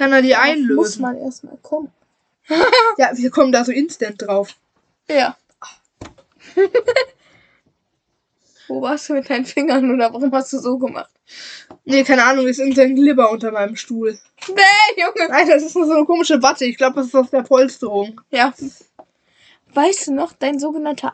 Kann 0.00 0.14
er 0.14 0.22
die 0.22 0.30
Darauf 0.30 0.46
Muss 0.46 0.56
einlösen. 0.56 1.02
man 1.02 1.18
erstmal 1.18 1.58
kommen. 1.58 1.92
Ja, 2.96 3.10
wir 3.12 3.30
kommen 3.30 3.52
da 3.52 3.64
so 3.64 3.70
instant 3.70 4.22
drauf. 4.22 4.56
Ja. 5.08 5.36
Wo 8.68 8.80
warst 8.80 9.08
du 9.08 9.12
mit 9.12 9.28
deinen 9.28 9.44
Fingern 9.44 9.92
oder 9.94 10.12
warum 10.12 10.32
hast 10.32 10.52
du 10.54 10.58
so 10.58 10.78
gemacht? 10.78 11.10
Nee, 11.84 12.02
keine 12.02 12.24
Ahnung, 12.24 12.46
ist 12.48 12.60
irgendein 12.60 12.96
Glibber 12.96 13.30
unter 13.30 13.52
meinem 13.52 13.76
Stuhl. 13.76 14.18
Nee, 14.48 15.02
Junge. 15.02 15.28
Nein, 15.28 15.48
das 15.48 15.62
ist 15.62 15.76
nur 15.76 15.86
so 15.86 15.92
eine 15.92 16.06
komische 16.06 16.42
Watte. 16.42 16.64
Ich 16.64 16.78
glaube, 16.78 16.96
das 16.96 17.06
ist 17.06 17.14
aus 17.14 17.30
der 17.30 17.42
Polsterung. 17.42 18.20
Ja. 18.30 18.54
Weißt 19.74 20.06
du 20.06 20.14
noch, 20.14 20.32
dein 20.32 20.58
sogenannter 20.58 21.12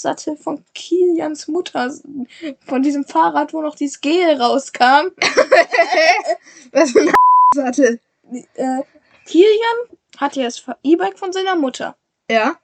Sattel 0.00 0.36
von 0.38 0.64
Kilians 0.74 1.48
Mutter, 1.48 1.92
von 2.66 2.82
diesem 2.82 3.04
Fahrrad, 3.04 3.52
wo 3.52 3.60
noch 3.60 3.74
dieses 3.74 4.00
Gel 4.00 4.40
rauskam? 4.40 5.10
Was 6.72 6.92
für 6.92 7.00
eine 7.02 7.12
Sattel. 7.54 8.00
Äh, 8.54 8.82
Kilian 9.26 9.76
hatte 10.18 10.40
ja 10.40 10.46
das 10.46 10.62
E-Bike 10.82 11.18
von 11.18 11.32
seiner 11.32 11.54
Mutter. 11.56 11.96
Ja? 12.30 12.56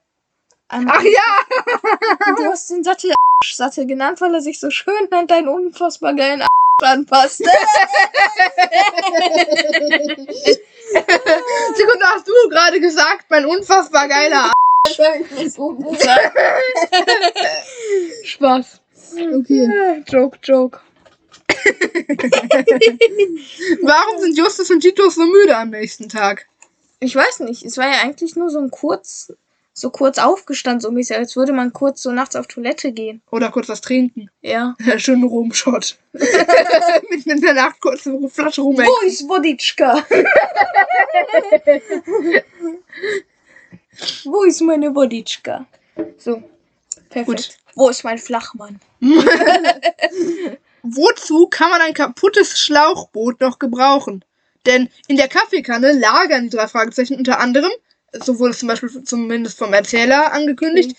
Einmal- 0.68 0.96
Ach 0.98 1.02
ja! 1.02 2.34
Du 2.36 2.44
hast 2.44 2.70
den 2.70 2.84
Sattel 2.84 3.12
Sattel 3.44 3.86
genannt, 3.86 4.20
weil 4.20 4.34
er 4.34 4.40
sich 4.40 4.58
so 4.60 4.68
schön 4.70 5.08
an 5.12 5.26
deinen 5.28 5.48
unfassbar 5.48 6.12
geilen 6.14 6.44
anpasst. 6.82 7.38
Sekunde, 11.74 12.04
hast 12.06 12.26
du 12.28 12.32
gerade 12.50 12.80
gesagt, 12.80 13.26
mein 13.30 13.46
unfassbar 13.46 14.08
geiler. 14.08 14.50
Spaß. 18.24 18.80
Okay. 19.34 20.02
Joke, 20.08 20.38
Joke. 20.42 20.80
Warum 23.82 24.20
sind 24.20 24.36
Justus 24.36 24.70
und 24.70 24.80
Titus 24.80 25.14
so 25.14 25.24
müde 25.26 25.56
am 25.56 25.70
nächsten 25.70 26.08
Tag? 26.08 26.46
Ich 27.00 27.14
weiß 27.14 27.40
nicht, 27.40 27.64
es 27.64 27.76
war 27.78 27.86
ja 27.86 28.00
eigentlich 28.02 28.36
nur 28.36 28.50
so 28.50 28.58
ein 28.58 28.70
kurz, 28.70 29.32
so 29.72 29.90
kurz 29.90 30.18
aufgestanden, 30.18 30.80
so 30.80 30.90
mäßig, 30.90 31.16
als 31.16 31.36
würde 31.36 31.52
man 31.52 31.72
kurz 31.72 32.02
so 32.02 32.10
nachts 32.10 32.34
auf 32.36 32.48
Toilette 32.48 32.92
gehen. 32.92 33.22
Oder 33.30 33.50
kurz 33.50 33.68
was 33.68 33.80
trinken. 33.80 34.30
Ja. 34.40 34.76
Schönen 34.98 35.24
Rumshot. 35.24 35.98
mit, 36.12 36.22
mit 37.26 37.44
einer 37.44 37.54
Nacht 37.54 37.80
kurz 37.80 38.06
eine 38.06 38.28
Flasche 38.28 38.60
Rum. 38.62 38.76
Wo 38.76 39.06
ist 39.06 39.28
Woditschka? 39.28 40.04
Wo 44.24 44.44
ist 44.44 44.60
meine 44.60 44.94
Woditschka? 44.94 45.66
So. 46.16 46.42
Perfekt. 47.10 47.26
Gut. 47.26 47.48
Wo 47.74 47.88
ist 47.88 48.04
mein 48.04 48.18
Flachmann? 48.18 48.78
Wozu 50.90 51.48
kann 51.48 51.70
man 51.70 51.80
ein 51.80 51.94
kaputtes 51.94 52.58
Schlauchboot 52.58 53.40
noch 53.40 53.58
gebrauchen? 53.58 54.24
Denn 54.66 54.88
in 55.06 55.16
der 55.16 55.28
Kaffeekanne 55.28 55.92
lagern 55.92 56.44
die 56.44 56.56
drei 56.56 56.68
Fragezeichen 56.68 57.16
unter 57.16 57.40
anderem, 57.40 57.70
so 58.12 58.38
wurde 58.38 58.52
es 58.52 58.58
zum 58.58 58.68
Beispiel 58.68 59.04
zumindest 59.04 59.58
vom 59.58 59.72
Erzähler 59.72 60.32
angekündigt, 60.32 60.96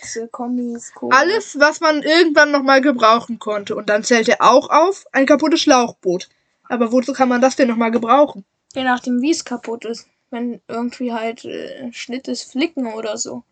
alles, 1.10 1.60
was 1.60 1.80
man 1.80 2.04
irgendwann 2.04 2.52
nochmal 2.52 2.82
gebrauchen 2.82 3.40
konnte. 3.40 3.76
Und 3.76 3.90
dann 3.90 4.04
zählt 4.04 4.30
er 4.30 4.42
auch 4.42 4.70
auf 4.70 5.06
ein 5.12 5.26
kaputtes 5.26 5.62
Schlauchboot. 5.62 6.30
Aber 6.64 6.92
wozu 6.92 7.14
kann 7.14 7.30
man 7.30 7.42
das 7.42 7.56
denn 7.56 7.68
nochmal 7.68 7.92
gebrauchen? 7.92 8.46
Je 8.76 8.84
nachdem, 8.84 9.22
wie 9.22 9.32
es 9.32 9.44
kaputt 9.44 9.86
ist. 9.86 10.08
Wenn 10.30 10.62
irgendwie 10.68 11.12
halt 11.12 11.44
äh, 11.46 11.92
Schnitt 11.92 12.28
ist, 12.28 12.52
Flicken 12.52 12.94
oder 12.94 13.18
so. 13.18 13.44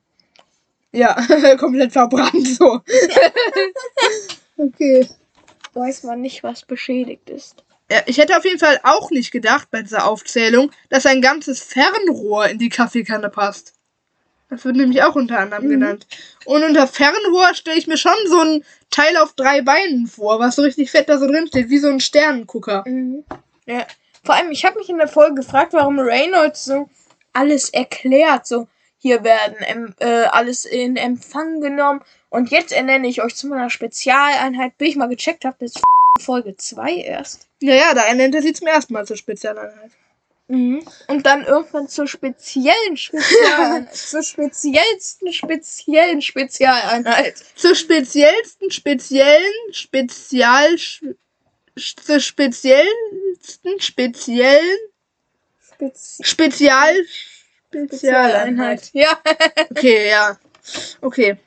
Ja, 0.91 1.15
komplett 1.57 1.91
verbrannt 1.91 2.47
so. 2.47 2.81
okay. 4.57 5.07
Weiß 5.77 6.03
man 6.03 6.21
nicht, 6.21 6.43
was 6.43 6.63
beschädigt 6.63 7.29
ist. 7.29 7.63
Ja, 7.89 8.01
ich 8.05 8.17
hätte 8.17 8.37
auf 8.37 8.43
jeden 8.43 8.59
Fall 8.59 8.79
auch 8.83 9.11
nicht 9.11 9.31
gedacht 9.31 9.69
bei 9.71 9.81
dieser 9.81 10.05
Aufzählung, 10.05 10.71
dass 10.89 11.05
ein 11.05 11.21
ganzes 11.21 11.61
Fernrohr 11.61 12.47
in 12.47 12.57
die 12.57 12.69
Kaffeekanne 12.69 13.29
passt. 13.29 13.73
Das 14.49 14.63
wird 14.65 14.75
nämlich 14.77 15.03
auch 15.03 15.15
unter 15.15 15.39
anderem 15.39 15.65
Mhm. 15.65 15.69
genannt. 15.69 16.07
Und 16.45 16.63
unter 16.63 16.87
Fernrohr 16.87 17.53
stelle 17.53 17.77
ich 17.77 17.87
mir 17.87 17.97
schon 17.97 18.13
so 18.27 18.39
ein 18.41 18.63
Teil 18.89 19.15
auf 19.17 19.33
drei 19.33 19.61
Beinen 19.61 20.07
vor, 20.07 20.39
was 20.39 20.55
so 20.55 20.61
richtig 20.63 20.89
fett 20.91 21.09
da 21.09 21.17
so 21.17 21.27
drin 21.27 21.47
steht, 21.47 21.69
wie 21.69 21.79
so 21.79 21.89
ein 21.89 21.99
Sternengucker. 21.99 22.83
Mhm. 22.87 23.23
Ja. 23.65 23.85
Vor 24.23 24.35
allem, 24.35 24.51
ich 24.51 24.65
habe 24.65 24.79
mich 24.79 24.89
in 24.89 24.97
der 24.97 25.07
Folge 25.07 25.35
gefragt, 25.35 25.73
warum 25.73 25.99
Reynolds 25.99 26.65
so 26.65 26.89
alles 27.33 27.69
erklärt. 27.69 28.47
So, 28.47 28.67
hier 28.97 29.23
werden 29.23 29.95
äh, 29.99 30.23
alles 30.31 30.65
in 30.65 30.95
Empfang 30.97 31.61
genommen. 31.61 32.01
Und 32.29 32.51
jetzt 32.51 32.71
ernenne 32.71 33.07
ich 33.07 33.21
euch 33.21 33.35
zu 33.35 33.47
meiner 33.47 33.69
Spezialeinheit, 33.69 34.77
bis 34.77 34.89
ich 34.89 34.95
mal 34.95 35.07
gecheckt 35.07 35.45
habe, 35.45 35.57
das 35.59 35.75
ist 35.75 35.83
Folge 36.19 36.55
2 36.57 36.95
erst. 36.95 37.47
Ja, 37.61 37.75
ja, 37.75 37.93
da 37.93 38.03
ernennt 38.03 38.35
er 38.35 38.41
sie 38.41 38.53
zum 38.53 38.67
ersten 38.67 38.93
Mal 38.93 39.05
zur 39.05 39.17
Spezialeinheit. 39.17 39.91
Mhm. 40.49 40.87
Und 41.07 41.25
dann 41.25 41.43
irgendwann 41.43 41.89
zur 41.89 42.07
speziellen 42.07 42.95
Spezialeinheit. 42.95 43.93
zur 43.95 44.23
speziellsten, 44.23 45.33
speziellen 45.33 46.21
Spezialeinheit. 46.21 47.43
Zur 47.55 47.75
speziellsten, 47.75 48.71
speziellen, 48.71 49.73
spezial, 49.73 50.77
zur 51.75 52.19
speziellsten, 52.19 53.79
speziellen, 53.79 54.77
Spezi 55.77 56.23
spezial. 56.23 56.95
Spezialeinheit. 57.69 58.89
Ja. 58.93 59.19
Okay, 59.69 60.09
ja. 60.09 60.39
Okay. 61.01 61.37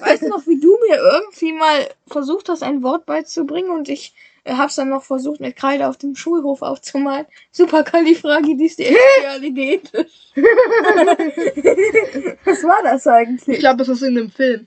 Weißt 0.00 0.22
du 0.22 0.28
noch, 0.28 0.46
wie 0.46 0.58
du 0.60 0.76
mir 0.88 0.96
irgendwie 0.96 1.52
mal 1.52 1.88
versucht 2.08 2.48
hast, 2.48 2.62
ein 2.62 2.82
Wort 2.82 3.04
beizubringen 3.06 3.70
und 3.70 3.88
ich 3.88 4.14
äh, 4.44 4.54
hab's 4.54 4.76
dann 4.76 4.88
noch 4.88 5.02
versucht, 5.04 5.40
mit 5.40 5.56
Kreide 5.56 5.88
auf 5.88 5.96
dem 5.98 6.16
Schulhof 6.16 6.62
aufzumalen? 6.62 7.26
Superkalifragilistikexpialidetisch. 7.52 10.32
Was 12.44 12.62
war 12.64 12.82
das 12.82 13.06
Ich 13.06 13.12
eigentlich? 13.12 13.58
glaube, 13.58 13.78
das 13.78 13.88
ist 13.88 13.94
aus 13.96 14.02
irgendeinem 14.02 14.30
Film. 14.30 14.66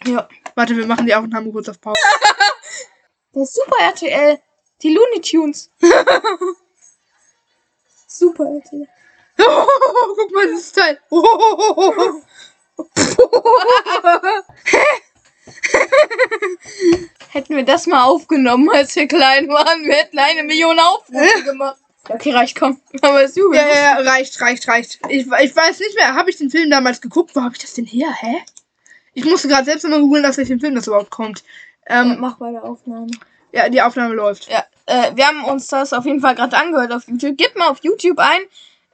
Ja. 0.05 0.29
Warte, 0.55 0.77
wir 0.77 0.87
machen 0.87 1.07
die 1.07 1.15
Aufnahme 1.15 1.51
kurz 1.53 1.69
auf 1.69 1.81
Pause. 1.81 1.99
Der 3.35 3.47
Super 3.47 3.77
RTL. 3.81 4.39
Die 4.83 4.95
Looney 4.95 5.21
Tunes. 5.21 5.71
Super 8.07 8.45
RTL. 8.45 8.87
guck 9.37 10.33
mal, 10.33 10.53
das 10.53 10.73
Teil. 10.73 10.99
Hätten 17.33 17.57
wir 17.57 17.65
das 17.65 17.87
mal 17.87 18.05
aufgenommen, 18.05 18.71
als 18.71 18.95
wir 18.97 19.07
klein 19.07 19.49
waren, 19.49 19.85
wir 19.85 19.95
hätten 19.95 20.19
eine 20.19 20.43
Million 20.45 20.79
Aufrufe 20.79 21.43
gemacht. 21.45 21.77
Okay, 22.09 22.33
reicht, 22.33 22.59
komm. 22.59 22.81
Aber 23.03 23.23
es 23.23 23.37
jubelt. 23.37 23.61
ja, 23.61 23.69
ja, 23.69 24.01
ja, 24.01 24.11
reicht, 24.11 24.41
reicht, 24.41 24.67
reicht. 24.67 24.99
Ich, 25.11 25.27
ich 25.27 25.57
weiß 25.57 25.79
nicht 25.81 25.95
mehr, 25.95 26.15
habe 26.15 26.31
ich 26.31 26.37
den 26.39 26.49
Film 26.51 26.71
damals 26.71 27.01
geguckt? 27.03 27.37
Wo 27.37 27.43
habe 27.43 27.55
ich 27.55 27.61
das 27.61 27.75
denn 27.75 27.85
her? 27.85 28.09
Hä? 28.19 28.37
Ich 29.13 29.25
musste 29.27 29.49
gerade 29.49 29.67
selbst 29.67 29.85
immer 29.85 29.99
googeln, 30.01 30.25
aus 30.25 30.39
welchem 30.39 30.59
Film 30.59 30.75
das 30.75 30.87
überhaupt 30.87 31.11
kommt. 31.11 31.45
Ähm, 31.87 32.13
Ähm, 32.13 32.17
mach 32.21 32.39
bei 32.39 32.51
der 32.51 32.65
Aufnahme. 32.65 33.09
ja, 33.53 33.69
die 33.69 33.83
Aufnahme 33.83 34.15
läuft. 34.15 34.49
Ja, 34.51 34.65
äh, 34.87 35.15
wir 35.17 35.27
haben 35.27 35.45
uns 35.45 35.69
das 35.69 35.93
auf 35.93 36.07
jeden 36.07 36.21
Fall 36.21 36.35
gerade 36.35 36.57
angehört 36.57 36.93
auf 36.93 37.07
YouTube. 37.09 37.37
Gib 37.37 37.55
mal 37.57 37.69
auf 37.69 37.81
YouTube 37.83 38.19
ein. 38.19 38.41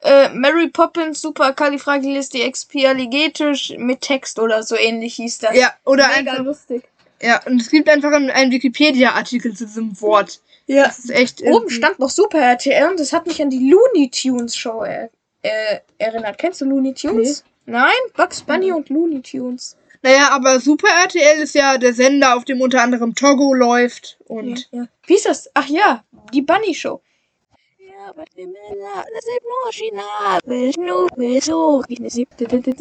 Äh, 0.05 0.29
Mary 0.31 0.69
Poppins 0.69 1.21
Supercalifragilisticexpialigetisch 1.23 3.75
mit 3.79 4.03
Text 4.03 4.39
oder 4.39 4.63
so 4.63 4.77
ähnlich 4.77 5.15
hieß 5.15 5.39
das. 5.39 5.57
Ja, 5.57 5.73
oder 5.85 6.07
Mega 6.09 6.33
einfach. 6.33 6.45
lustig. 6.45 6.85
Ja, 7.23 7.41
und 7.47 7.59
es 7.61 7.71
gibt 7.71 7.89
einfach 7.89 8.13
einen, 8.13 8.29
einen 8.31 8.53
Wikipedia-Artikel 8.53 9.57
zu 9.57 9.65
diesem 9.65 9.99
Wort. 10.03 10.41
Ja. 10.67 10.85
Das 10.85 10.99
ist 10.99 11.11
echt. 11.11 11.43
Oben 11.43 11.71
stand 11.71 11.99
noch 11.99 12.11
Super 12.11 12.39
RTL 12.39 12.91
und 12.91 13.01
das 13.01 13.15
hat 13.15 13.27
mich 13.27 13.41
an 13.41 13.49
die 13.49 13.71
Looney 13.71 14.11
Tunes 14.11 14.55
Show 14.57 14.83
er 14.83 15.09
äh, 15.43 15.79
erinnert. 15.99 16.37
Kennst 16.39 16.61
du 16.61 16.67
Looney 16.67 16.93
Tunes? 16.95 17.43
Nein, 17.67 17.93
Bugs 18.15 18.43
Bunny 18.43 18.73
und 18.73 18.91
Looney 18.91 19.23
Tunes. 19.23 19.75
Naja, 20.03 20.29
aber 20.33 20.61
Super 20.61 20.89
RTL 20.89 21.41
ist 21.43 21.55
ja 21.55 21.79
der 21.79 21.95
Sender, 21.95 22.37
auf 22.37 22.45
dem 22.45 22.61
unter 22.61 22.83
anderem 22.83 23.15
Togo 23.15 23.55
läuft. 23.55 24.19
Und 24.27 24.69
Ja, 24.71 24.81
ja. 24.81 24.87
Wie 25.07 25.15
ist 25.15 25.25
das? 25.25 25.49
Ach 25.55 25.67
ja, 25.67 26.05
die 26.35 26.43
Bunny 26.43 26.75
Show. 26.75 27.01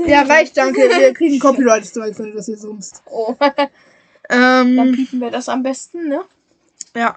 Ja, 0.08 0.22
reicht, 0.24 0.58
danke. 0.58 0.82
Wir 0.82 1.14
kriegen 1.14 1.40
Copyright-Strike, 1.40 2.20
wenn 2.20 2.32
du 2.32 2.38
das 2.38 2.46
hier 2.46 2.58
summst. 2.58 3.04
Oh, 3.06 3.36
dann 3.40 3.70
Ähm, 4.30 4.94
piepen 4.96 5.20
wir 5.20 5.32
das 5.32 5.50
am 5.50 5.64
besten, 5.64 6.08
ne? 6.08 6.24
ja. 6.96 7.16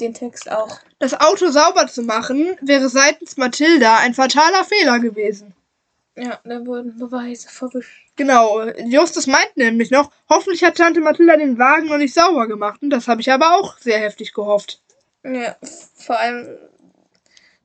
Den 0.00 0.14
Text 0.14 0.48
auch. 0.48 0.78
Das 1.00 1.12
Auto 1.12 1.50
sauber 1.50 1.88
zu 1.88 2.02
machen, 2.02 2.56
wäre 2.60 2.88
seitens 2.88 3.36
Mathilda 3.36 3.96
ein 3.98 4.14
fataler 4.14 4.64
Fehler 4.64 5.00
gewesen. 5.00 5.54
Ja, 6.16 6.38
da 6.44 6.64
wurden 6.64 6.96
Beweise 6.98 7.48
verwischt. 7.48 8.06
Genau, 8.16 8.64
Justus 8.78 9.26
meint 9.26 9.56
nämlich 9.56 9.90
noch, 9.90 10.10
hoffentlich 10.28 10.62
hat 10.64 10.76
Tante 10.76 11.00
Mathilda 11.00 11.36
den 11.36 11.58
Wagen 11.58 11.86
noch 11.86 11.98
nicht 11.98 12.14
sauber 12.14 12.46
gemacht. 12.46 12.80
Und 12.82 12.90
das 12.90 13.08
habe 13.08 13.20
ich 13.20 13.30
aber 13.30 13.56
auch 13.56 13.78
sehr 13.78 13.98
heftig 13.98 14.32
gehofft. 14.32 14.80
Ja, 15.24 15.56
vor 15.96 16.18
allem, 16.18 16.46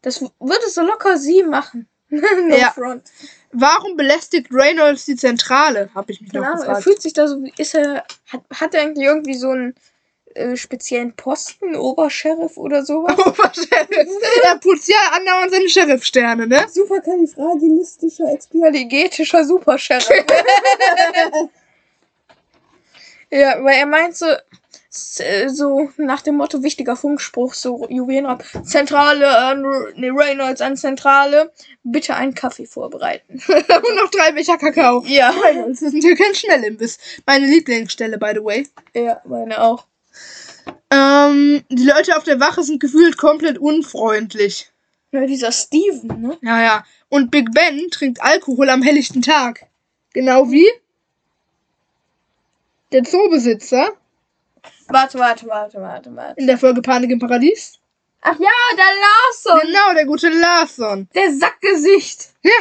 das 0.03 0.21
würde 0.21 0.69
so 0.69 0.81
locker 0.83 1.17
sie 1.17 1.41
machen. 1.43 1.87
no 2.09 2.55
Ja. 2.55 2.69
front. 2.71 3.09
Warum 3.51 3.97
belästigt 3.97 4.47
Reynolds 4.51 5.05
die 5.05 5.15
Zentrale? 5.15 5.89
Habe 5.95 6.11
ich 6.11 6.21
mich 6.21 6.31
noch 6.33 6.41
Keine 6.41 6.53
Ahnung, 6.53 6.63
er 6.63 6.67
gefragt. 6.67 6.83
fühlt 6.83 7.01
sich 7.01 7.13
da 7.13 7.27
so, 7.27 7.41
wie- 7.43 7.53
ist 7.57 7.73
er, 7.75 8.03
hat, 8.27 8.41
hat 8.53 8.73
er 8.75 8.81
eigentlich 8.81 9.05
irgendwie 9.07 9.33
so 9.35 9.49
einen 9.49 9.75
äh, 10.35 10.55
speziellen 10.55 11.13
Posten, 11.15 11.75
Obersheriff 11.75 12.57
oder 12.57 12.83
sowas? 12.83 13.17
Obersheriff. 13.19 14.09
er 14.43 14.57
putzt 14.57 14.87
ja 14.87 14.97
andauernd 15.15 15.51
seine 15.51 15.69
Sheriff-Sterne, 15.69 16.47
ne? 16.47 16.65
Superkalifragilistischer, 16.71 18.31
expialigetischer 18.33 19.43
Supersheriff. 19.45 20.09
ja, 23.31 23.63
weil 23.63 23.77
er 23.79 23.85
meint 23.85 24.15
so, 24.17 24.25
so 24.95 25.89
nach 25.97 26.21
dem 26.21 26.35
Motto 26.35 26.61
wichtiger 26.61 26.95
Funkspruch, 26.95 27.55
so 27.55 27.87
Juwelenraub, 27.89 28.43
Zentrale, 28.63 29.25
äh, 29.25 29.55
ne, 29.99 30.11
Reynolds 30.13 30.61
an 30.61 30.77
Zentrale, 30.77 31.51
bitte 31.83 32.15
einen 32.15 32.35
Kaffee 32.35 32.67
vorbereiten. 32.67 33.41
Und 33.47 33.95
noch 33.95 34.11
drei 34.11 34.31
Becher 34.33 34.57
Kakao. 34.57 35.03
ja, 35.07 35.29
Reynolds, 35.31 35.79
das 35.79 35.89
ist 35.89 35.95
natürlich 35.95 36.19
kein 36.19 36.35
Schnellimbiss. 36.35 36.99
Meine 37.25 37.47
Lieblingsstelle, 37.47 38.17
by 38.17 38.33
the 38.35 38.43
way. 38.43 38.67
ja, 38.93 39.21
meine 39.25 39.61
auch. 39.61 39.85
Ähm, 40.91 41.63
die 41.69 41.85
Leute 41.85 42.15
auf 42.15 42.23
der 42.23 42.39
Wache 42.39 42.61
sind 42.63 42.79
gefühlt 42.79 43.17
komplett 43.17 43.57
unfreundlich. 43.57 44.71
Ja, 45.11 45.25
dieser 45.25 45.51
Steven, 45.51 46.21
ne? 46.21 46.37
Ja, 46.41 46.61
ja. 46.61 46.85
Und 47.09 47.31
Big 47.31 47.51
Ben 47.51 47.89
trinkt 47.89 48.21
Alkohol 48.21 48.69
am 48.69 48.83
helllichten 48.83 49.21
Tag. 49.21 49.67
Genau 50.13 50.51
wie 50.51 50.67
der 52.91 53.03
Zoobesitzer 53.03 53.93
Warte, 54.87 55.17
warte, 55.19 55.47
warte, 55.47 55.81
warte, 55.81 56.15
warte. 56.15 56.39
in 56.39 56.47
der 56.47 56.57
Folge 56.57 56.81
Panik 56.81 57.11
im 57.11 57.19
Paradies. 57.19 57.79
Ach 58.21 58.37
ja, 58.39 58.49
der 58.77 58.85
Larson, 58.85 59.67
Genau, 59.67 59.93
der 59.93 60.05
gute 60.05 60.29
Larson. 60.29 61.09
der 61.13 61.33
Sackgesicht. 61.33 62.29
Ja. 62.41 62.51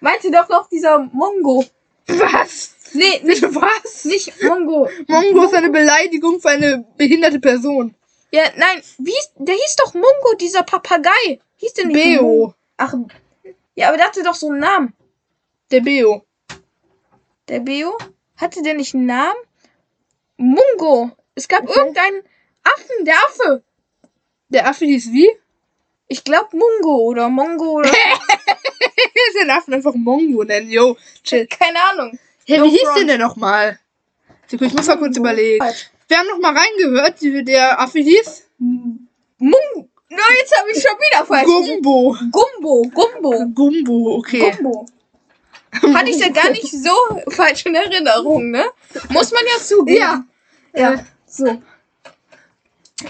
Meinte 0.00 0.30
doch 0.30 0.48
noch 0.48 0.68
dieser 0.68 0.98
Mongo. 0.98 1.64
Was? 2.06 2.74
Nee, 2.94 3.20
nicht, 3.24 3.42
was? 3.42 4.04
nicht 4.04 4.42
Mongo. 4.42 4.88
Mongo 5.08 5.44
ist 5.44 5.54
eine 5.54 5.70
Beleidigung 5.70 6.40
für 6.40 6.48
eine 6.50 6.84
behinderte 6.96 7.38
Person. 7.38 7.94
Ja, 8.32 8.44
nein, 8.56 8.82
wie 8.98 9.12
der 9.36 9.54
hieß 9.54 9.76
doch 9.76 9.92
Mungo, 9.94 10.34
dieser 10.38 10.62
Papagei. 10.62 11.40
Hieß 11.56 11.74
der 11.74 11.86
nicht 11.86 11.96
Mungo? 12.20 12.46
Beo. 12.46 12.54
Ach, 12.78 12.94
ja, 13.74 13.88
aber 13.88 13.96
der 13.98 14.06
hatte 14.06 14.22
doch 14.22 14.34
so 14.34 14.48
einen 14.48 14.60
Namen. 14.60 14.94
Der 15.70 15.80
Beo. 15.80 16.24
Der 17.48 17.60
Beo? 17.60 17.96
Hatte 18.36 18.62
der 18.62 18.74
nicht 18.74 18.94
einen 18.94 19.06
Namen? 19.06 19.36
Mungo. 20.38 21.10
Es 21.40 21.48
gab 21.48 21.62
Okay. 21.62 21.78
irgendeinen 21.78 22.22
Affen, 22.62 23.04
der 23.06 23.14
Affe. 23.14 23.62
Der 24.50 24.68
Affe 24.68 24.84
hieß 24.84 25.10
wie? 25.10 25.30
Ich 26.06 26.22
glaube 26.22 26.54
Mungo 26.54 26.96
oder 27.04 27.30
Mongo 27.30 27.78
oder 27.78 27.90
will 27.92 29.40
den 29.40 29.50
Affen 29.50 29.72
einfach 29.72 29.94
Mongo 29.94 30.44
nennen, 30.44 30.68
yo. 30.70 30.98
Chill. 31.24 31.46
keine 31.46 31.82
Ahnung. 31.82 32.18
Hey, 32.46 32.58
No 32.58 32.66
wie 32.66 32.70
hieß 32.72 32.88
denn 32.94 33.06
der 33.06 33.16
nochmal? 33.16 33.78
Ich 34.50 34.60
muss 34.60 34.86
mal 34.86 34.98
kurz 34.98 35.16
überlegen. 35.16 35.64
Wir 36.08 36.18
haben 36.18 36.26
noch 36.26 36.40
mal 36.40 36.54
reingehört, 36.54 37.22
wie 37.22 37.42
der 37.42 37.80
Affe 37.80 38.00
hieß. 38.00 38.46
Mungo. 38.58 39.88
Na, 40.10 40.22
jetzt 40.40 40.54
habe 40.58 40.70
ich 40.72 40.82
schon 40.82 40.98
wieder 40.98 41.24
falsch. 41.24 41.46
Gumbo. 41.46 42.16
Gumbo, 42.32 42.82
Gumbo. 42.92 43.46
Gumbo, 43.54 44.16
okay. 44.18 44.50
Gumbo. 44.58 44.84
Hatte 45.94 46.10
ich 46.10 46.18
ja 46.18 46.28
gar 46.28 46.50
nicht 46.50 46.70
so 46.70 46.94
falsch 47.30 47.64
in 47.64 47.74
Erinnerung, 47.76 48.50
ne? 48.50 48.64
Muss 49.08 49.32
man 49.32 49.42
ja 49.46 49.58
zugeben. 49.64 50.00
Ja. 50.00 50.24
Ja. 50.74 51.04
So. 51.30 51.46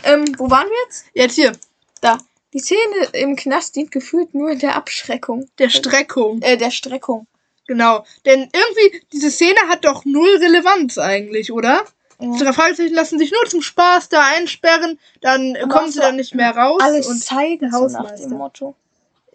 Ähm, 0.04 0.24
wo 0.38 0.50
waren 0.50 0.68
wir 0.68 0.76
jetzt? 0.84 1.04
Jetzt 1.14 1.34
hier, 1.34 1.52
Da. 2.00 2.18
Die 2.52 2.58
Szene 2.58 2.80
im 3.12 3.36
Knast 3.36 3.76
dient 3.76 3.92
gefühlt 3.92 4.34
nur 4.34 4.54
der 4.56 4.74
Abschreckung. 4.74 5.48
der 5.58 5.68
Streckung. 5.68 6.42
Äh, 6.42 6.56
der 6.56 6.70
Streckung. 6.72 7.26
Genau. 7.68 8.04
Denn 8.26 8.48
irgendwie, 8.52 9.02
diese 9.12 9.30
Szene 9.30 9.60
hat 9.68 9.84
doch 9.84 10.04
null 10.04 10.36
Relevanz 10.40 10.98
eigentlich, 10.98 11.52
oder? 11.52 11.84
Ja. 12.18 12.52
Fragezeichen 12.52 12.92
lassen 12.94 13.18
sich 13.18 13.30
nur 13.30 13.48
zum 13.48 13.62
Spaß 13.62 14.08
da 14.08 14.22
einsperren, 14.36 14.98
dann 15.20 15.56
Aber 15.56 15.72
kommen 15.74 15.90
sie 15.92 16.00
dann 16.00 16.16
nicht 16.16 16.34
mehr 16.34 16.54
raus. 16.54 16.80
Alles 16.82 17.06
und 17.06 17.22
zeigen 17.22 17.70
so 17.70 17.86
nach 17.86 18.00
Hausmeister. 18.00 18.28
dem 18.28 18.38
Motto. 18.38 18.74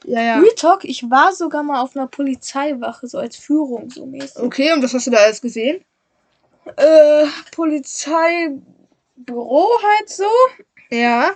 ja, 0.04 0.22
ja. 0.22 0.40
Real 0.40 0.54
Talk, 0.56 0.84
ich 0.84 1.10
war 1.10 1.34
sogar 1.34 1.64
mal 1.64 1.82
auf 1.82 1.96
einer 1.96 2.08
Polizeiwache, 2.08 3.08
so 3.08 3.18
als 3.18 3.38
Führung 3.38 3.90
so 3.90 4.06
mäßig. 4.06 4.38
Okay, 4.38 4.74
und 4.74 4.84
was 4.84 4.94
hast 4.94 5.08
du 5.08 5.12
da 5.12 5.18
alles 5.20 5.42
gesehen? 5.42 5.84
Äh, 6.78 7.26
Polizeibüro 7.52 8.60
halt 9.28 10.10
so. 10.10 10.30
Ja. 10.90 11.32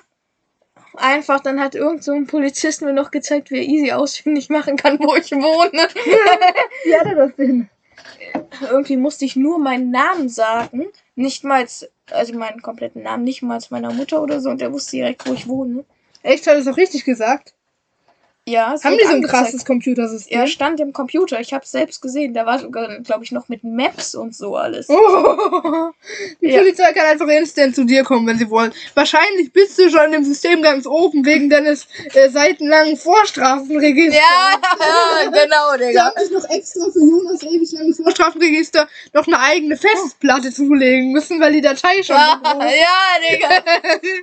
Einfach, 0.96 1.40
dann 1.40 1.60
hat 1.60 1.76
irgend 1.76 2.04
so 2.04 2.12
ein 2.12 2.28
Polizist 2.28 2.82
mir 2.82 2.94
noch 2.94 3.12
gezeigt, 3.12 3.52
wie 3.52 3.58
er 3.58 3.64
easy 3.64 3.92
ausfindig 3.92 4.50
machen 4.50 4.76
kann, 4.76 5.00
wo 5.00 5.16
ich 5.16 5.32
wohne. 5.32 5.88
Wie 6.84 6.96
hat 6.96 7.06
er 7.06 7.16
das 7.16 7.36
denn? 7.36 7.70
Irgendwie 8.62 8.98
musste 8.98 9.26
ich 9.26 9.36
nur 9.36 9.60
meinen 9.60 9.92
Namen 9.92 10.30
sagen. 10.30 10.88
Nicht 11.16 11.44
mal, 11.44 11.66
also 12.12 12.34
meinen 12.34 12.62
kompletten 12.62 13.04
Namen, 13.04 13.24
nicht 13.24 13.42
mal 13.44 13.60
meiner 13.70 13.94
Mutter 13.94 14.22
oder 14.22 14.42
so. 14.42 14.50
Und 14.50 14.62
er 14.62 14.74
wusste 14.74 14.98
direkt, 14.98 15.28
wo 15.28 15.34
ich 15.34 15.48
wohne. 15.48 15.86
Echt, 16.24 16.48
hat 16.48 16.56
er 16.56 16.60
es 16.60 16.68
auch 16.68 16.78
richtig 16.78 17.06
gesagt? 17.06 17.54
Ja, 18.48 18.74
es 18.74 18.84
Haben 18.84 18.98
die 18.98 19.06
so 19.06 19.12
ein 19.14 19.22
krasses 19.22 19.64
Computersystem? 19.64 20.40
Er 20.40 20.48
stand 20.48 20.80
im 20.80 20.92
Computer. 20.92 21.40
Ich 21.40 21.54
habe 21.54 21.68
selbst 21.68 22.02
gesehen. 22.02 22.34
Da 22.34 22.48
war 22.48 22.58
sogar, 22.58 23.00
glaube 23.02 23.24
ich, 23.24 23.32
noch 23.32 23.48
mit 23.48 23.64
Maps 23.64 24.16
und 24.16 24.36
so 24.36 24.56
alles. 24.56 24.90
Oh, 24.90 25.92
die 26.42 26.48
Ja. 26.48 26.58
Polizei 26.58 26.92
kann 26.94 27.06
einfach 27.06 27.28
instant 27.28 27.76
zu 27.76 27.84
dir 27.86 28.04
kommen, 28.04 28.26
wenn 28.26 28.40
sie 28.40 28.50
wollen. 28.50 28.74
Wahrscheinlich 28.96 29.54
bist 29.54 29.78
du 29.78 29.92
schon 29.92 30.14
im 30.14 30.24
System 30.24 30.64
ganz 30.64 30.88
oben 30.88 31.24
wegen 31.28 31.50
deines 31.52 31.86
äh, 32.16 32.30
seitenlangen 32.30 32.98
Vorstrafenregisters. 32.98 34.20
Ja, 34.20 35.30
genau, 35.32 35.78
Digga. 35.78 36.06
haben 36.06 36.20
sich 36.24 36.32
noch 36.32 36.50
extra 36.50 36.86
für 36.92 37.00
Jonas 37.02 37.44
ewig 37.44 37.72
langes 37.74 37.98
Vorstrafenregister 37.98 38.88
noch 39.14 39.28
eine 39.28 39.40
eigene 39.40 39.78
Festplatte 39.78 40.52
zulegen 40.52 41.12
müssen, 41.12 41.40
weil 41.40 41.54
die 41.54 41.62
Datei 41.62 42.02
schon 42.02 42.16
Ja, 42.16 42.40
groß 42.42 42.64
ja, 42.64 43.30
Digga. 43.30 43.50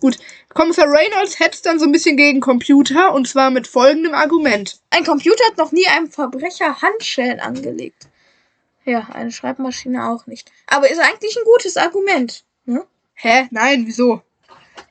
Gut, 0.00 0.16
Kommissar 0.54 0.86
Reynolds 0.88 1.38
hetzt 1.40 1.66
dann 1.66 1.78
so 1.78 1.84
ein 1.84 1.92
bisschen 1.92 2.16
gegen 2.16 2.40
Computer 2.40 3.12
und 3.14 3.28
zwar 3.28 3.50
mit 3.50 3.66
folgendem 3.66 4.14
Argument. 4.14 4.80
Ein 4.90 5.04
Computer 5.04 5.44
hat 5.46 5.58
noch 5.58 5.72
nie 5.72 5.86
einem 5.86 6.10
Verbrecher 6.10 6.80
Handschellen 6.80 7.40
angelegt. 7.40 8.08
Ja, 8.84 9.08
eine 9.12 9.30
Schreibmaschine 9.30 10.08
auch 10.08 10.26
nicht. 10.26 10.50
Aber 10.66 10.90
ist 10.90 10.98
eigentlich 11.00 11.36
ein 11.36 11.44
gutes 11.44 11.76
Argument. 11.76 12.44
Ne? 12.64 12.84
Hä? 13.14 13.46
Nein, 13.50 13.84
wieso? 13.86 14.22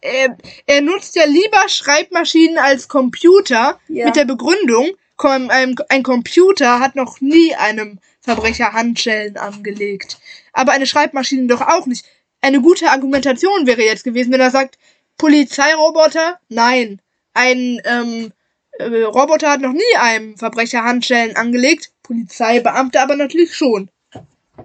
Er, 0.01 0.38
er 0.68 0.82
nutzt 0.82 1.16
ja 1.16 1.26
lieber 1.26 1.68
Schreibmaschinen 1.68 2.60
als 2.60 2.88
Computer 2.88 3.80
Ja. 3.88 4.05
mit 4.05 4.16
der 4.16 4.26
Begründung, 4.26 4.91
ein 5.18 6.03
Computer 6.03 6.80
hat 6.80 6.95
noch 6.95 7.20
nie 7.22 7.55
einem 7.55 7.99
Verbrecher 8.22 8.74
Handschellen 8.74 9.38
angelegt. 9.38 10.20
Aber 10.53 10.74
eine 10.74 10.86
Schreibmaschine 10.86 11.47
doch 11.47 11.62
auch 11.62 11.88
nicht. 11.88 12.05
Eine 12.41 12.62
gute 12.62 12.91
Argumentation 12.91 13.66
wäre 13.66 13.82
jetzt 13.82 14.03
gewesen, 14.03 14.32
wenn 14.32 14.41
er 14.41 14.51
sagt, 14.51 14.78
Polizeiroboter? 15.18 16.39
Nein. 16.49 17.01
Ein 17.34 17.82
ähm, 17.86 18.32
äh, 18.80 19.03
Roboter 19.03 19.51
hat 19.51 19.61
noch 19.61 19.74
nie 19.74 19.97
einem 19.99 20.38
Verbrecher 20.38 20.84
Handschellen 20.84 21.36
angelegt. 21.36 21.91
Polizeibeamte 22.03 23.01
aber 23.01 23.15
natürlich 23.15 23.55
schon. 23.55 23.89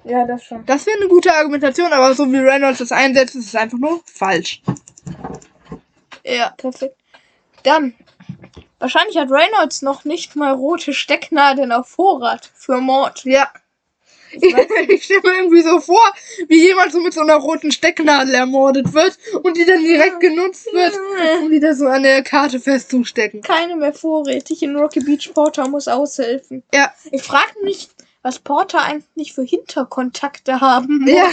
Ja, 0.05 0.27
das 0.27 0.45
schon. 0.45 0.65
Das 0.67 0.87
wäre 0.87 0.97
eine 0.99 1.09
gute 1.09 1.33
Argumentation, 1.35 1.93
aber 1.93 2.15
so 2.15 2.31
wie 2.33 2.39
Reynolds 2.39 2.79
das 2.79 2.93
einsetzt, 2.93 3.35
ist 3.35 3.49
es 3.49 3.55
einfach 3.55 3.79
nur 3.79 4.01
falsch. 4.07 4.63
Ja, 6.25 6.51
perfekt. 6.57 6.97
Dann. 7.63 7.95
Wahrscheinlich 8.79 9.17
hat 9.17 9.31
Reynolds 9.31 9.83
noch 9.83 10.05
nicht 10.05 10.35
mal 10.35 10.53
rote 10.53 10.93
Stecknadeln 10.93 11.71
auf 11.71 11.89
Vorrat 11.89 12.51
für 12.55 12.81
Mord. 12.81 13.25
Ja. 13.25 13.49
Ich 14.89 15.05
stelle 15.05 15.21
mir 15.23 15.35
irgendwie 15.39 15.63
so 15.63 15.81
vor, 15.81 16.13
wie 16.49 16.67
jemand 16.67 16.93
so 16.93 17.01
mit 17.01 17.13
so 17.13 17.21
einer 17.21 17.37
roten 17.37 17.73
Stecknadel 17.73 18.35
ermordet 18.35 18.93
wird 18.93 19.19
und 19.43 19.57
die 19.57 19.65
dann 19.65 19.83
direkt 19.83 20.21
genutzt 20.21 20.67
wird, 20.73 20.95
um 21.43 21.51
die 21.51 21.61
da 21.61 21.75
so 21.75 21.87
an 21.87 22.03
der 22.03 22.23
Karte 22.23 22.61
festzustecken. 22.61 23.43
Keine 23.43 23.77
mehr 23.77 23.93
vorrätig. 23.93 24.63
In 24.63 24.77
Rocky 24.77 25.01
Beach 25.01 25.31
Porter 25.35 25.69
muss 25.69 25.89
aushelfen. 25.89 26.63
Ja. 26.75 26.93
Ich 27.11 27.23
frage 27.23 27.53
mich, 27.63 27.89
was 28.23 28.39
Porter 28.39 28.81
eigentlich 28.83 29.33
für 29.35 29.43
Hinterkontakte 29.43 30.61
haben, 30.61 31.01
muss, 31.01 31.11
Ja. 31.13 31.27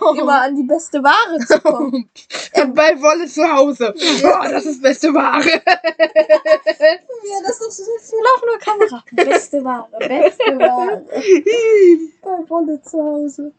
um 0.00 0.18
immer 0.18 0.42
an 0.42 0.54
die 0.54 0.64
beste 0.64 1.02
Ware 1.02 1.38
zu 1.46 1.58
kommen. 1.60 2.10
Bei 2.74 3.00
Wolle 3.00 3.26
zu 3.26 3.50
Hause. 3.50 3.94
Oh, 3.96 4.48
das 4.50 4.66
ist 4.66 4.82
beste 4.82 5.12
Ware. 5.14 5.62
Ja, 7.22 7.36
das 7.46 7.60
ist 7.60 7.76
so 8.10 8.16
laufende 8.16 8.58
Kamera. 8.64 9.04
Beste 9.12 9.62
Ware, 9.64 9.88
beste 9.98 10.58
Ware. 10.58 11.04
Bei 12.22 12.48
Wolle 12.50 12.82
zu 12.82 12.98
Hause. 12.98 13.52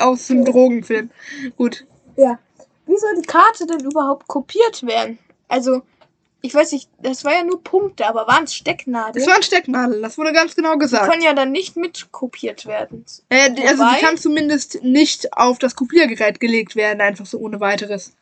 Aus 0.00 0.26
dem 0.28 0.44
Drogenfilm. 0.44 1.10
Gut. 1.56 1.86
Ja. 2.16 2.38
Wie 2.86 2.96
soll 2.96 3.14
die 3.16 3.26
Karte 3.26 3.66
denn 3.66 3.80
überhaupt 3.80 4.28
kopiert 4.28 4.86
werden? 4.86 5.18
Also, 5.48 5.82
ich 6.44 6.54
weiß 6.54 6.72
nicht, 6.72 6.90
das 7.00 7.24
war 7.24 7.32
ja 7.32 7.42
nur 7.42 7.62
Punkte, 7.64 8.06
aber 8.06 8.26
waren 8.26 8.44
es 8.44 8.54
Stecknadeln? 8.54 9.14
Das 9.24 9.26
waren 9.32 9.42
Stecknadeln, 9.42 10.02
das 10.02 10.18
wurde 10.18 10.32
ganz 10.34 10.54
genau 10.54 10.74
Die 10.74 10.80
gesagt. 10.80 11.10
können 11.10 11.22
ja 11.22 11.32
dann 11.32 11.52
nicht 11.52 11.76
mitkopiert 11.76 12.66
werden. 12.66 13.04
Äh, 13.30 13.50
die- 13.52 13.66
also 13.66 13.82
die 13.84 14.00
kann 14.04 14.18
zumindest 14.18 14.82
nicht 14.82 15.32
auf 15.36 15.58
das 15.58 15.74
Kopiergerät 15.74 16.40
gelegt 16.40 16.76
werden, 16.76 17.00
einfach 17.00 17.24
so 17.24 17.38
ohne 17.38 17.60
weiteres. 17.60 18.12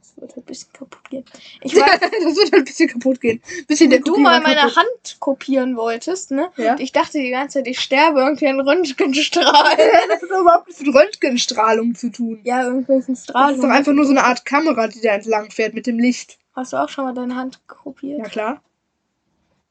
Das 0.00 0.16
wird 0.16 0.36
ein 0.38 0.42
bisschen 0.44 0.72
kaputt 0.72 1.08
gehen. 1.10 1.24
Ich 1.60 1.76
weiß, 1.76 2.00
das 2.00 2.36
wird 2.36 2.52
ein 2.54 2.64
bisschen 2.64 2.88
kaputt 2.88 3.20
gehen. 3.20 3.40
Bisschen 3.68 3.90
wenn 3.90 4.02
du 4.02 4.16
mal 4.16 4.40
meine 4.40 4.56
kaputt. 4.62 4.76
Hand 4.78 5.16
kopieren 5.20 5.76
wolltest, 5.76 6.30
ne? 6.32 6.48
Ja. 6.56 6.72
Und 6.72 6.80
ich 6.80 6.90
dachte 6.90 7.18
die 7.18 7.30
ganze 7.30 7.58
Zeit, 7.58 7.68
ich 7.68 7.78
sterbe 7.78 8.20
irgendwie 8.20 8.48
an 8.48 8.58
Röntgenstrahlen. 8.60 9.78
Das 10.08 10.22
hat 10.22 10.40
überhaupt 10.40 10.66
nichts 10.68 10.82
mit 10.82 10.94
Röntgenstrahlung 10.94 11.94
zu 11.94 12.10
tun. 12.10 12.40
ja, 12.44 12.64
irgendwelchen 12.64 13.14
Das 13.14 13.24
Strahlen. 13.24 13.54
ist 13.56 13.62
doch 13.62 13.68
einfach 13.68 13.92
nur 13.92 14.04
so 14.04 14.10
eine 14.12 14.24
Art 14.24 14.44
Kamera, 14.44 14.88
die 14.88 15.00
da 15.00 15.14
entlang 15.14 15.50
fährt 15.50 15.74
mit 15.74 15.86
dem 15.86 15.98
Licht. 15.98 16.38
Hast 16.56 16.72
du 16.72 16.78
auch 16.78 16.88
schon 16.88 17.04
mal 17.04 17.14
deine 17.14 17.36
Hand 17.36 17.60
kopiert? 17.68 18.18
Ja 18.18 18.24
klar. 18.24 18.62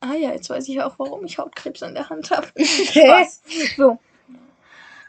Ah 0.02 0.14
ja, 0.14 0.32
jetzt 0.32 0.50
weiß 0.50 0.68
ich 0.70 0.82
auch, 0.82 0.94
warum 1.00 1.26
ich 1.26 1.38
Hautkrebs 1.40 1.82
an 1.84 1.96
der 1.96 2.10
Hand 2.10 2.30
habe. 2.32 2.48
Hä? 2.56 3.26
So. 3.78 3.98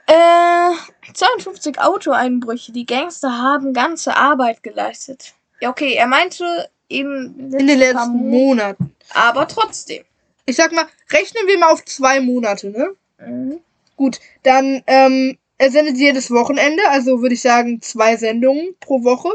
Äh, 0.07 0.71
52 1.13 1.81
Autoeinbrüche. 1.81 2.73
Die 2.73 2.87
Gangster 2.87 3.39
haben 3.39 3.73
ganze 3.75 4.17
Arbeit 4.17 4.63
geleistet. 4.63 5.35
Ja, 5.61 5.71
okay, 5.71 5.95
er 5.95 6.07
meinte 6.07 6.71
eben 6.89 7.51
In 7.53 7.67
den 7.67 7.79
letzten 7.79 8.13
Mo- 8.13 8.39
Monaten. 8.47 8.95
Aber 9.15 9.49
trotzdem. 9.49 10.05
Ich 10.47 10.57
sag 10.57 10.73
mal, 10.73 10.87
rechnen 11.11 11.47
wir 11.49 11.59
mal 11.59 11.73
auf 11.73 11.85
zwei 11.85 12.21
Monate, 12.21 12.71
ne? 12.71 12.91
Mhm. 13.19 13.61
Gut, 13.97 14.21
dann, 14.45 14.83
ähm, 14.87 15.39
er 15.59 15.71
sendet 15.73 15.97
jedes 15.97 16.31
Wochenende, 16.31 16.83
also 16.91 17.21
würde 17.21 17.35
ich 17.35 17.43
sagen 17.43 17.81
zwei 17.81 18.17
Sendungen 18.17 18.77
pro 18.79 19.03
Woche. 19.03 19.31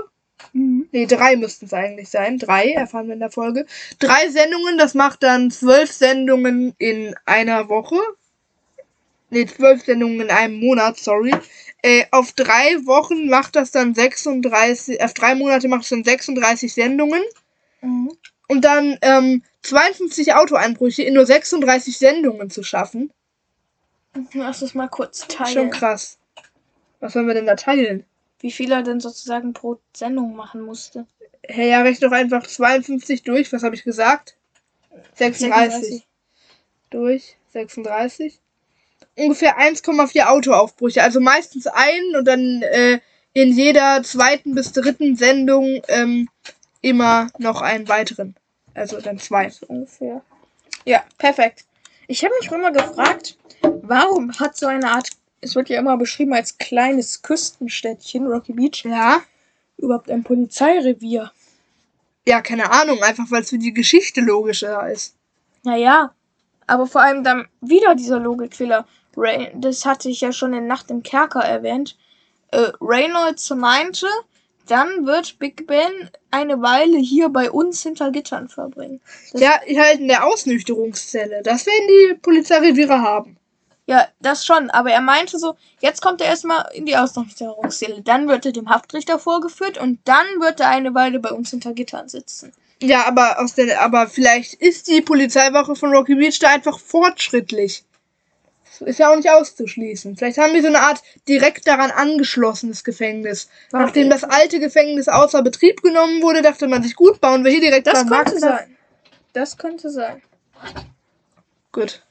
Mhm. 0.54 0.88
Nee, 0.92 1.06
drei 1.06 1.36
müssten 1.36 1.66
es 1.66 1.74
eigentlich 1.74 2.10
sein. 2.10 2.38
Drei, 2.38 2.72
erfahren 2.72 3.08
wir 3.08 3.14
in 3.14 3.20
der 3.20 3.32
Folge. 3.32 3.66
Drei 4.00 4.30
Sendungen, 4.30 4.78
das 4.78 4.94
macht 4.94 5.24
dann 5.24 5.52
zwölf 5.52 5.92
Sendungen 5.92 6.74
in 6.78 7.16
einer 7.26 7.70
Woche. 7.70 7.98
Nee, 9.30 9.46
zwölf 9.46 9.84
Sendungen 9.86 10.22
in 10.22 10.30
einem 10.30 10.60
Monat, 10.60 10.98
sorry. 10.98 11.34
Äh, 11.82 12.06
auf 12.12 12.34
drei 12.34 12.76
Wochen 12.86 13.30
macht 13.30 13.56
das 13.56 13.72
dann 13.72 13.96
36, 13.96 15.02
auf 15.02 15.14
drei 15.14 15.36
Monate 15.36 15.68
macht 15.68 15.84
es 15.84 15.90
dann 15.90 16.04
36 16.04 16.74
Sendungen. 16.74 17.22
Mhm. 17.82 18.12
Und 18.48 18.66
dann 18.66 18.98
ähm, 19.02 19.44
52 19.64 20.34
Autoeinbrüche 20.34 21.04
in 21.04 21.14
nur 21.14 21.26
36 21.26 21.98
Sendungen 21.98 22.50
zu 22.50 22.64
schaffen. 22.64 23.12
Lass 24.34 24.62
uns 24.62 24.74
mal 24.74 24.90
kurz 24.90 25.26
teilen. 25.28 25.54
Schon 25.54 25.70
krass. 25.70 26.18
Was 27.00 27.14
sollen 27.14 27.28
wir 27.28 27.34
denn 27.34 27.46
da 27.46 27.56
teilen? 27.56 28.06
Wie 28.42 28.52
viel 28.52 28.72
er 28.72 28.84
denn 28.84 29.00
sozusagen 29.00 29.54
pro 29.54 29.80
Sendung 29.96 30.36
machen 30.36 30.62
musste. 30.62 31.06
Hey, 31.44 31.70
ja, 31.70 31.82
rechne 31.82 32.10
doch 32.10 32.16
einfach 32.16 32.46
52 32.46 33.24
durch. 33.24 33.52
Was 33.54 33.64
habe 33.64 33.76
ich 33.76 33.84
gesagt? 33.84 34.36
36. 35.16 36.06
Durch 36.90 37.38
36. 37.54 38.40
Ungefähr 39.16 39.60
1,4 39.60 40.26
Autoaufbrüche. 40.26 41.04
Also 41.04 41.20
meistens 41.20 41.68
einen 41.68 42.16
und 42.16 42.26
dann 42.26 42.62
äh, 42.64 43.00
in 43.34 43.54
jeder 43.54 44.04
zweiten 44.04 44.56
bis 44.56 44.74
dritten 44.74 45.16
Sendung 45.16 45.82
ähm, 45.88 46.30
immer 46.82 47.30
noch 47.38 47.62
einen 47.62 47.88
weiteren. 47.88 48.36
Also 48.74 49.00
dann 49.00 49.20
zwei. 49.20 49.50
So 49.50 49.66
ungefähr. 49.68 50.22
Ja, 50.86 51.04
perfekt. 51.18 51.66
Ich 52.08 52.24
habe 52.24 52.34
mich 52.40 52.52
immer 52.52 52.72
gefragt, 52.72 53.38
warum 53.62 54.38
hat 54.40 54.58
so 54.58 54.68
eine 54.68 54.92
Art, 54.92 55.10
es 55.42 55.56
wird 55.56 55.70
ja 55.70 55.80
immer 55.80 55.98
beschrieben 55.98 56.34
als 56.34 56.58
kleines 56.58 57.22
Küstenstädtchen, 57.22 58.28
Rocky 58.28 58.54
Beach, 58.54 58.84
Ja. 58.86 59.22
überhaupt 59.78 60.10
ein 60.12 60.24
Polizeirevier? 60.24 61.32
Ja, 62.28 62.42
keine 62.42 62.72
Ahnung. 62.72 63.02
Einfach 63.02 63.26
weil 63.32 63.42
es 63.42 63.50
für 63.50 63.58
die 63.58 63.74
Geschichte 63.74 64.22
logischer 64.22 64.90
ist. 64.92 65.16
Naja, 65.64 66.14
aber 66.68 66.86
vor 66.88 67.02
allem 67.02 67.24
dann 67.24 67.48
wieder 67.62 67.96
dieser 67.96 68.20
Logikfehler. 68.20 68.88
Ray, 69.18 69.52
das 69.56 69.86
hatte 69.86 70.10
ich 70.10 70.22
ja 70.22 70.32
schon 70.32 70.54
in 70.54 70.68
Nacht 70.68 70.90
im 70.92 71.04
Kerker 71.04 71.42
erwähnt. 71.42 71.98
Äh, 72.52 72.72
Reynolds 72.80 73.50
meinte, 73.50 74.08
dann 74.68 75.06
wird 75.06 75.38
Big 75.40 75.66
Ben 75.68 76.10
eine 76.30 76.62
Weile 76.62 76.98
hier 76.98 77.30
bei 77.30 77.50
uns 77.52 77.82
hinter 77.84 78.12
Gittern 78.12 78.48
verbringen. 78.48 79.02
Das- 79.34 79.42
Ja, 79.42 79.52
halt 79.82 80.00
in 80.00 80.08
der 80.08 80.26
Ausnüchterungszelle. 80.26 81.42
Das 81.44 81.66
werden 81.66 81.88
die 81.88 82.14
Polizeireviere 82.22 83.02
haben. 83.02 83.38
Ja, 83.92 84.08
das 84.22 84.46
schon, 84.46 84.70
aber 84.70 84.92
er 84.92 85.02
meinte 85.02 85.38
so, 85.38 85.56
jetzt 85.82 86.02
kommt 86.02 86.22
er 86.22 86.28
erstmal 86.28 86.66
in 86.74 86.86
die 86.86 86.96
Ausnüchterungszelle, 86.96 88.02
dann 88.02 88.30
wird 88.30 88.46
er 88.46 88.54
dem 88.54 88.70
Haftrichter 88.70 89.20
vorgeführt 89.20 89.78
und 89.78 90.00
dann 90.06 90.26
wird 90.40 90.62
er 90.62 90.70
eine 90.70 90.94
Weile 90.96 91.20
bei 91.20 91.32
uns 91.32 91.50
hinter 91.50 91.74
Gittern 91.74 92.08
sitzen. 92.08 92.54
Ja, 92.82 93.06
aber 93.06 93.40
aus 93.42 93.54
der, 93.54 93.82
aber 93.82 94.08
vielleicht 94.08 94.54
ist 94.54 94.88
die 94.88 95.02
Polizeiwache 95.02 95.76
von 95.76 95.92
Rocky 95.92 96.16
Beach 96.16 96.40
da 96.40 96.48
einfach 96.50 96.80
fortschrittlich. 96.80 97.84
Das 98.80 98.88
ist 98.88 98.98
ja 99.00 99.12
auch 99.12 99.16
nicht 99.18 99.30
auszuschließen. 99.30 100.16
Vielleicht 100.16 100.38
haben 100.38 100.54
wir 100.54 100.62
so 100.62 100.70
eine 100.70 100.80
Art 100.80 101.04
direkt 101.28 101.68
daran 101.68 101.92
angeschlossenes 101.92 102.86
Gefängnis. 102.86 103.50
Warum- 103.72 103.88
Nachdem 103.88 104.10
das 104.10 104.24
alte 104.24 104.60
Gefängnis 104.62 105.10
außer 105.10 105.42
Betrieb 105.44 105.84
genommen 105.84 106.22
wurde, 106.22 106.42
dachte 106.42 106.70
man 106.70 106.82
sich, 106.82 106.96
gut, 106.96 107.20
bauen 107.20 107.44
wir 107.44 107.52
hier 107.52 107.60
direkt 107.60 107.88
Das 107.88 107.94
beim 107.96 108.08
könnte 108.08 108.40
Marktplatz. 108.40 108.42
sein. 108.60 108.78
Das 109.34 109.58
könnte 109.58 109.90
sein. 109.90 110.22
Gut. 111.74 112.02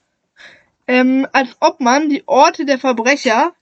Ähm, 0.91 1.27
als 1.33 1.51
ob 1.61 1.81
man 1.81 2.09
die 2.09 2.27
Orte 2.27 2.65
der 2.67 2.79
Verbrecher, 2.79 3.53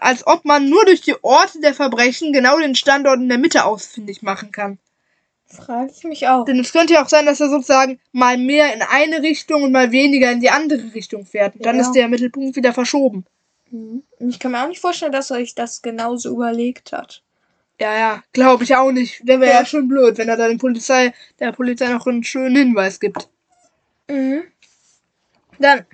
als 0.00 0.26
ob 0.26 0.44
man 0.44 0.68
nur 0.68 0.84
durch 0.84 1.00
die 1.00 1.14
Orte 1.22 1.60
der 1.60 1.74
Verbrechen 1.74 2.32
genau 2.32 2.58
den 2.58 2.74
Standort 2.74 3.18
in 3.20 3.28
der 3.28 3.38
Mitte 3.38 3.64
ausfindig 3.64 4.22
machen 4.22 4.52
kann. 4.52 4.78
Frage 5.46 5.92
ich 5.96 6.04
mich 6.04 6.28
auch. 6.28 6.44
Denn 6.44 6.58
es 6.60 6.72
könnte 6.72 6.94
ja 6.94 7.02
auch 7.04 7.08
sein, 7.08 7.26
dass 7.26 7.40
er 7.40 7.48
sozusagen 7.48 8.00
mal 8.12 8.36
mehr 8.36 8.74
in 8.74 8.82
eine 8.82 9.22
Richtung 9.22 9.62
und 9.62 9.72
mal 9.72 9.92
weniger 9.92 10.30
in 10.30 10.40
die 10.40 10.50
andere 10.50 10.94
Richtung 10.94 11.24
fährt. 11.26 11.54
Und 11.56 11.64
dann 11.64 11.76
Ja. 11.76 11.82
ist 11.82 11.92
der 11.92 12.08
Mittelpunkt 12.08 12.56
wieder 12.56 12.72
verschoben. 12.72 13.24
Mhm. 13.70 14.02
Ich 14.18 14.38
kann 14.38 14.52
mir 14.52 14.62
auch 14.62 14.68
nicht 14.68 14.80
vorstellen, 14.80 15.12
dass 15.12 15.30
er 15.30 15.38
sich 15.38 15.54
das 15.54 15.80
genauso 15.82 16.30
überlegt 16.30 16.92
hat. 16.92 17.22
Ja, 17.80 17.96
ja, 17.96 18.22
glaube 18.32 18.64
ich 18.64 18.76
auch 18.76 18.92
nicht. 18.92 19.20
Der 19.26 19.40
wäre 19.40 19.52
ja. 19.52 19.60
Ja. 19.60 19.66
schon 19.66 19.88
blöd, 19.88 20.18
wenn 20.18 20.28
er 20.28 20.36
da 20.36 20.48
den 20.48 20.58
Polizei, 20.58 21.12
der 21.40 21.52
Polizei 21.52 21.88
noch 21.88 22.06
einen 22.06 22.24
schönen 22.24 22.56
Hinweis 22.56 23.00
gibt. 23.00 23.28
Mhm. 24.08 24.44
Dann, 25.58 25.84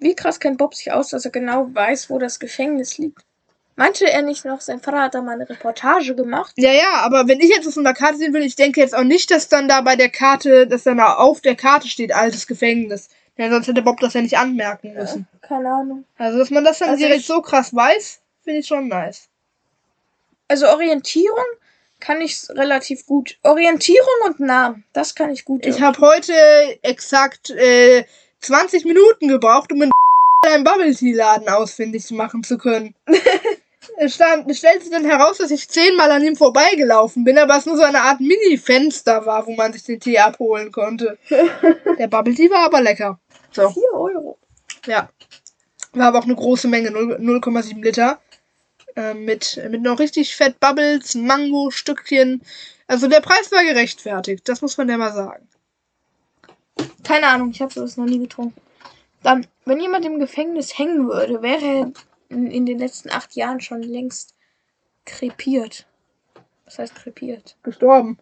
wie 0.00 0.14
krass 0.14 0.40
kennt 0.40 0.58
Bob 0.58 0.74
sich 0.74 0.92
aus, 0.92 1.10
dass 1.10 1.24
er 1.24 1.30
genau 1.30 1.68
weiß, 1.72 2.10
wo 2.10 2.18
das 2.18 2.40
Gefängnis 2.40 2.98
liegt? 2.98 3.22
Meinte 3.76 4.10
er 4.10 4.22
nicht 4.22 4.44
noch, 4.44 4.60
sein 4.60 4.80
Vater 4.80 5.00
hat 5.00 5.14
da 5.14 5.22
mal 5.22 5.32
eine 5.32 5.48
Reportage 5.48 6.14
gemacht? 6.14 6.52
Ja, 6.56 6.72
ja, 6.72 7.00
aber 7.00 7.28
wenn 7.28 7.40
ich 7.40 7.48
jetzt 7.48 7.66
auf 7.66 7.78
einer 7.78 7.94
Karte 7.94 8.18
sehen 8.18 8.34
will, 8.34 8.42
ich 8.42 8.56
denke 8.56 8.80
jetzt 8.80 8.94
auch 8.94 9.04
nicht, 9.04 9.30
dass 9.30 9.48
dann 9.48 9.68
da 9.68 9.80
bei 9.80 9.96
der 9.96 10.10
Karte, 10.10 10.66
dass 10.66 10.82
dann 10.82 10.98
da 10.98 11.14
auf 11.14 11.40
der 11.40 11.54
Karte 11.54 11.88
steht, 11.88 12.14
altes 12.14 12.46
Gefängnis. 12.46 13.08
Ja, 13.38 13.48
sonst 13.48 13.68
hätte 13.68 13.80
Bob 13.80 13.98
das 14.00 14.12
ja 14.12 14.20
nicht 14.20 14.36
anmerken 14.36 14.92
müssen. 14.92 15.26
Keine 15.40 15.70
Ahnung. 15.70 16.04
Also, 16.18 16.38
dass 16.38 16.50
man 16.50 16.62
das 16.62 16.80
dann 16.80 16.90
Also 16.90 17.06
direkt 17.06 17.24
so 17.24 17.40
krass 17.40 17.74
weiß, 17.74 18.20
finde 18.42 18.60
ich 18.60 18.66
schon 18.66 18.88
nice. 18.88 19.28
Also 20.48 20.68
Orientierung 20.68 21.46
kann 22.00 22.20
ich 22.20 22.50
relativ 22.50 23.06
gut. 23.06 23.38
Orientierung 23.42 24.26
und 24.26 24.40
Namen, 24.40 24.84
das 24.92 25.14
kann 25.14 25.30
ich 25.30 25.46
gut. 25.46 25.64
Ich 25.64 25.80
habe 25.80 25.98
heute 26.00 26.34
exakt 26.82 27.50
äh, 27.50 28.04
20 28.40 28.84
Minuten 28.84 29.28
gebraucht, 29.28 29.72
um 29.72 29.82
in 29.82 29.90
einen 30.46 30.64
Bubble 30.64 30.94
Tea 30.94 31.12
Laden 31.12 31.48
ausfindig 31.48 32.10
machen 32.10 32.42
zu 32.42 32.58
können. 32.58 32.94
es, 33.98 34.14
stand, 34.14 34.54
stellte 34.56 34.82
sich 34.82 34.90
dann 34.90 35.04
heraus, 35.04 35.38
dass 35.38 35.50
ich 35.50 35.68
zehnmal 35.68 36.10
an 36.10 36.24
ihm 36.24 36.36
vorbeigelaufen 36.36 37.24
bin, 37.24 37.38
aber 37.38 37.56
es 37.56 37.66
nur 37.66 37.76
so 37.76 37.82
eine 37.82 38.02
Art 38.02 38.20
Mini-Fenster 38.20 39.26
war, 39.26 39.46
wo 39.46 39.54
man 39.54 39.72
sich 39.72 39.84
den 39.84 40.00
Tee 40.00 40.18
abholen 40.18 40.72
konnte. 40.72 41.18
Der 41.98 42.08
Bubble 42.08 42.34
Tea 42.34 42.50
war 42.50 42.66
aber 42.66 42.80
lecker. 42.80 43.20
So, 43.52 43.68
4 43.68 43.82
Euro. 43.92 44.38
ja. 44.86 45.10
War 45.92 46.08
aber 46.08 46.20
auch 46.20 46.24
eine 46.24 46.36
große 46.36 46.68
Menge, 46.68 46.90
0 46.90 47.16
0,7 47.16 47.82
Liter. 47.82 48.20
Ähm, 48.96 49.24
mit, 49.24 49.60
mit 49.70 49.82
noch 49.82 49.98
richtig 49.98 50.36
fett 50.36 50.60
Bubbles, 50.60 51.14
Mango-Stückchen. 51.14 52.42
Also 52.86 53.08
der 53.08 53.20
Preis 53.20 53.52
war 53.52 53.62
gerechtfertigt, 53.64 54.48
das 54.48 54.62
muss 54.62 54.76
man 54.76 54.88
ja 54.88 54.96
mal 54.96 55.12
sagen. 55.12 55.46
Keine 57.04 57.28
Ahnung, 57.28 57.50
ich 57.50 57.60
habe 57.60 57.72
sowas 57.72 57.96
noch 57.96 58.06
nie 58.06 58.18
getrunken. 58.18 58.60
Dann, 59.22 59.46
wenn 59.64 59.80
jemand 59.80 60.04
im 60.04 60.18
Gefängnis 60.18 60.78
hängen 60.78 61.08
würde, 61.08 61.42
wäre 61.42 61.64
er 61.64 61.92
in, 62.28 62.50
in 62.50 62.66
den 62.66 62.78
letzten 62.78 63.10
acht 63.10 63.34
Jahren 63.34 63.60
schon 63.60 63.82
längst 63.82 64.34
krepiert. 65.04 65.86
Was 66.64 66.78
heißt 66.78 66.94
krepiert? 66.94 67.56
Gestorben. 67.62 68.18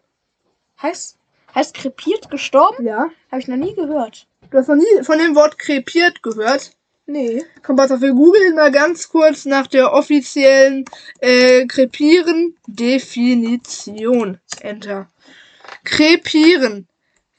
Heißt, 0.81 1.17
heißt 1.53 1.75
krepiert 1.75 2.29
gestorben? 2.29 2.85
Ja. 2.85 3.09
Habe 3.31 3.41
ich 3.41 3.47
noch 3.47 3.57
nie 3.57 3.75
gehört. 3.75 4.27
Du 4.49 4.57
hast 4.57 4.67
noch 4.67 4.75
nie 4.75 5.03
von 5.03 5.19
dem 5.19 5.35
Wort 5.35 5.59
krepiert 5.59 6.23
gehört. 6.23 6.71
Nee. 7.05 7.43
Komm, 7.63 7.75
pass 7.75 7.91
auf, 7.91 8.01
wir 8.01 8.13
googeln 8.13 8.55
mal 8.55 8.71
ganz 8.71 9.09
kurz 9.09 9.45
nach 9.45 9.65
der 9.65 9.93
offiziellen 9.93 10.85
äh, 11.19 11.65
Krepieren 11.65 12.55
Definition. 12.67 14.39
Enter. 14.61 15.09
Krepieren. 15.83 16.87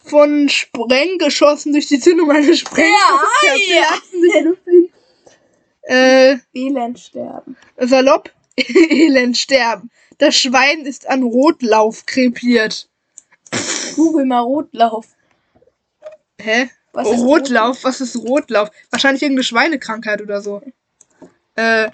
Von 0.05 0.49
Sprenggeschossen 0.49 1.73
durch 1.73 1.87
die 1.87 2.01
Zündung 2.01 2.31
eines 2.31 2.59
Sprengstoffs. 2.61 3.69
Ja, 3.69 3.77
ja. 3.77 4.01
Fliegen. 4.63 4.93
Äh, 5.83 6.37
Elend 6.55 6.99
sterben. 6.99 7.57
salopp, 7.79 8.31
elend 8.57 9.37
sterben. 9.37 9.91
Das 10.19 10.37
Schwein 10.37 10.85
ist 10.85 11.09
an 11.09 11.23
Rotlauf 11.23 12.07
krepiert. 12.07 12.89
Google 13.97 14.27
mal 14.27 14.41
Rotlauf. 14.41 15.07
Hä? 16.41 16.71
Was 16.93 17.09
ist 17.11 17.21
Rotlauf? 17.21 17.85
Was 17.85 18.01
ist 18.01 18.17
Rotlauf? 18.17 18.71
Wahrscheinlich 18.91 19.23
irgendeine 19.23 19.45
Schweinekrankheit 19.45 20.21
oder 20.23 20.41
so. 20.41 20.63
Äh, 21.57 21.87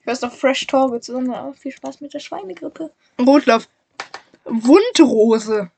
Ich 0.00 0.06
weiß 0.06 0.20
doch 0.20 0.32
Fresh 0.32 0.66
sondern 0.70 1.34
auch 1.34 1.54
viel 1.54 1.72
Spaß 1.72 2.00
mit 2.00 2.12
der 2.14 2.20
Schweinegrippe. 2.20 2.90
Rotlauf. 3.20 3.68
Wundrose. 4.44 5.70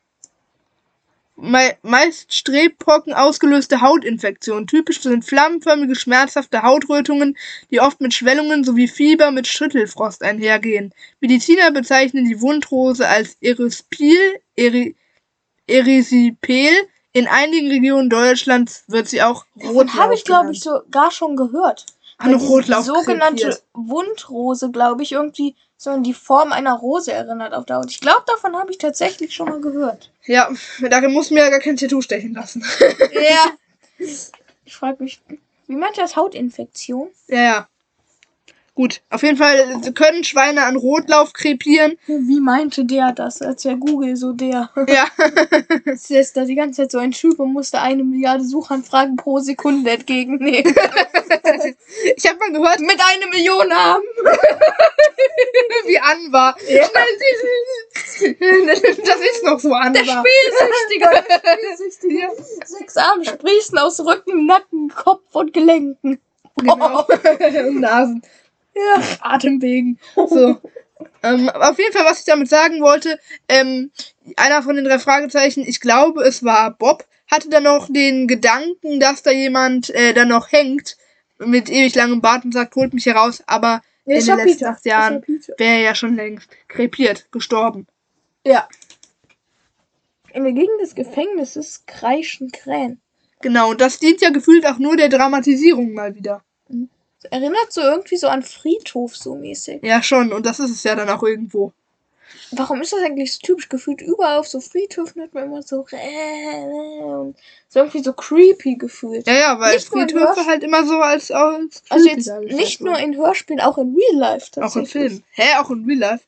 Me 1.37 1.77
meist 1.83 2.33
Strebpocken 2.33 3.13
ausgelöste 3.13 3.81
Hautinfektion. 3.81 4.69
Typisch 4.69 5.01
sind 5.01 5.25
flammenförmige, 5.25 5.97
schmerzhafte 5.97 6.63
Hautrötungen, 6.63 7.37
die 7.71 7.81
oft 7.81 8.01
mit 8.01 8.15
Schwellungen 8.15 8.63
sowie 8.63 8.87
Fieber 8.87 9.33
mit 9.33 9.49
Schüttelfrost 9.49 10.23
einhergehen. 10.23 10.95
Mediziner 11.21 11.73
bezeichnen 11.73 12.25
die 12.25 12.41
Wundrose 12.41 13.09
als 13.09 13.37
Eryspil, 13.41 14.19
Eri 14.55 14.95
Erisipel. 15.67 16.71
In 17.13 17.27
einigen 17.27 17.69
Regionen 17.69 18.11
Deutschlands 18.11 18.85
wird 18.87 19.09
sie 19.09 19.23
auch 19.23 19.45
Davon 19.55 19.77
Rotlauf 19.77 19.97
habe 19.97 20.15
ich, 20.15 20.25
glaube 20.25 20.53
ich, 20.53 20.61
sogar 20.61 21.11
schon 21.11 21.37
gehört. 21.37 21.87
Diese 22.25 22.37
Rotlauf 22.37 22.85
sogenannte. 22.85 23.61
Wundrose, 23.73 24.71
glaube 24.71 25.03
ich, 25.03 25.13
irgendwie 25.13 25.57
so 25.85 25.93
in 25.93 26.03
die 26.03 26.15
Form 26.15 26.53
einer 26.53 26.75
Rose 26.75 27.13
erinnert 27.13 27.55
auf 27.55 27.67
der 27.67 27.77
Haut. 27.77 27.91
Ich 27.91 28.01
glaube, 28.01 28.25
davon 28.27 28.57
habe 28.57 28.71
ich 28.73 28.79
tatsächlich 28.79 29.35
schon 29.35 29.49
mal 29.49 29.61
gehört. 29.61 30.11
Ja, 30.25 30.51
darin 30.81 31.13
muss 31.13 31.31
mir 31.31 31.45
ja 31.45 31.51
gar 31.51 31.61
kein 31.61 31.77
Tattoo 31.77 32.01
stechen 32.01 32.35
lassen. 32.35 32.65
Ja. 33.13 33.53
Ich 34.67 34.77
frage 34.77 35.03
mich, 35.03 35.21
wie 35.67 35.77
meint 35.77 35.99
das 35.99 36.17
Hautinfektion? 36.17 37.11
Ja, 37.29 37.43
ja. 37.43 37.69
Gut, 38.77 39.03
auf 39.09 39.23
jeden 39.23 39.37
Fall 39.37 39.81
können 39.95 40.25
Schweine 40.25 40.65
an 40.65 40.75
Rotlauf 40.75 41.33
krepieren. 41.33 41.97
Wie 42.09 42.41
meinte 42.41 42.85
der 42.85 43.13
das, 43.13 43.41
als 43.41 43.63
der 43.63 43.77
Google 43.77 44.17
so 44.17 44.33
der? 44.33 44.71
Ja. 44.89 45.07
Es 45.87 46.11
ist 46.11 46.37
da 46.37 46.45
die 46.45 46.57
ganze 46.57 46.83
Zeit 46.83 46.91
so 46.91 46.99
ein 46.99 47.13
Typ 47.13 47.39
und 47.39 47.53
musste 47.53 47.81
eine 47.81 48.03
Milliarde 48.03 48.43
Suchanfragen 48.43 49.15
pro 49.17 49.39
Sekunde 49.39 49.91
entgegennehmen. 49.91 50.75
Ich 52.17 52.27
habe 52.27 52.39
mal 52.39 52.53
gehört, 52.53 52.81
Mit 52.81 52.99
einer 53.01 53.29
Million 53.29 53.73
haben. 53.73 54.03
wie 55.87 55.99
An 55.99 56.33
war. 56.33 56.57
Ja. 56.69 56.89
Das 58.19 59.21
ist 59.21 59.45
noch 59.45 59.61
so 59.61 59.73
An 59.73 59.93
Der. 59.93 60.05
Spielsüchtige. 60.05 61.09
Der 61.09 61.57
Spielsüchtige. 61.57 62.29
Sechs 62.65 62.97
Arme 62.97 63.25
sprießen 63.25 63.79
aus 63.79 64.01
Rücken, 64.01 64.47
Nacken, 64.47 64.89
Kopf 64.95 65.35
und 65.35 65.53
Gelenken. 65.53 66.21
Genau. 66.57 67.07
Und 67.07 67.81
Nasen. 67.81 68.23
Ja. 68.75 69.03
Atemwegen. 69.21 69.99
So. 70.15 70.61
Ähm, 71.23 71.49
auf 71.49 71.79
jeden 71.79 71.93
Fall, 71.93 72.05
was 72.05 72.21
ich 72.21 72.25
damit 72.25 72.49
sagen 72.49 72.81
wollte, 72.81 73.19
ähm, 73.49 73.91
einer 74.37 74.63
von 74.63 74.77
den 74.77 74.85
drei 74.85 74.99
Fragezeichen, 74.99 75.65
ich 75.67 75.81
glaube, 75.81 76.23
es 76.23 76.45
war 76.45 76.71
Bob, 76.71 77.07
hatte 77.31 77.49
dann 77.49 77.65
noch 77.65 77.89
den 77.91 78.27
Gedanken, 78.27 79.01
dass 79.01 79.23
da 79.23 79.31
jemand 79.31 79.91
äh, 79.91 80.13
dann 80.13 80.29
noch 80.29 80.53
hängt 80.53 80.97
mit 81.39 81.69
ewig 81.69 81.95
langem 81.95 82.21
Bart 82.21 82.45
und 82.45 82.53
sagt, 82.53 82.77
holt 82.77 82.95
mich 82.95 83.05
hier 83.05 83.17
raus, 83.17 83.43
aber 83.47 83.83
Nee, 84.07 84.19
in 84.19 84.27
den 84.27 84.37
letzten 84.37 84.65
acht 84.67 84.85
Jahren 84.85 85.23
wäre 85.57 85.77
er 85.77 85.81
ja 85.81 85.95
schon 85.95 86.15
längst 86.15 86.51
krepiert, 86.69 87.31
gestorben. 87.33 87.87
Ja. 88.47 88.69
In 90.33 90.45
der 90.45 90.53
Gegend 90.53 90.81
des 90.83 90.95
Gefängnisses 90.95 91.85
kreischen 91.87 92.51
Krähen. 92.53 93.01
Genau, 93.41 93.71
und 93.71 93.81
das 93.81 93.99
dient 93.99 94.21
ja 94.21 94.31
gefühlt 94.31 94.67
auch 94.67 94.79
nur 94.79 94.97
der 94.97 95.09
Dramatisierung 95.09 95.95
mal 95.95 96.15
wieder. 96.15 96.43
Erinnert 97.31 97.73
so 97.73 97.81
irgendwie 97.81 98.17
so 98.17 98.29
an 98.29 98.43
Friedhof 98.43 99.17
so 99.17 99.35
mäßig. 99.35 99.83
Ja, 99.83 100.03
schon, 100.03 100.33
und 100.33 100.47
das 100.47 100.61
ist 100.61 100.71
es 100.71 100.83
ja 100.85 100.95
dann 100.95 101.09
auch 101.09 101.23
irgendwo. 101.23 101.73
Warum 102.53 102.81
ist 102.83 102.93
das 102.93 103.01
eigentlich 103.01 103.33
so 103.33 103.39
typisch 103.43 103.69
gefühlt? 103.69 104.01
Überall 104.01 104.39
auf 104.39 104.49
so 104.49 104.61
Friedhöfen 104.61 105.21
hört 105.21 105.35
man 105.35 105.45
immer 105.45 105.63
so 105.63 105.87
und 105.87 107.37
so 107.69 107.81
irgendwie 107.81 108.03
so 108.03 108.13
creepy 108.13 108.77
gefühlt. 108.77 109.27
Ja, 109.27 109.35
ja, 109.35 109.61
weil 109.61 109.75
Nicht 109.75 109.89
Friedhöfe 109.89 110.47
halt 110.47 110.63
immer 110.63 110.85
so 110.85 110.99
als, 110.99 111.31
als 111.31 111.83
Also 111.89 112.09
jetzt 112.09 112.31
nicht 112.45 112.81
nur 112.81 112.99
in 112.99 113.17
Hörspielen, 113.17 113.61
auch 113.61 113.79
in 113.79 113.95
Real 113.95 114.21
Life 114.21 114.51
Auch 114.61 114.77
in. 114.77 114.87
Filmen. 114.87 115.25
Hä, 115.33 115.57
auch 115.59 115.71
in 115.71 115.85
Real 115.85 115.99
Life? 115.99 116.25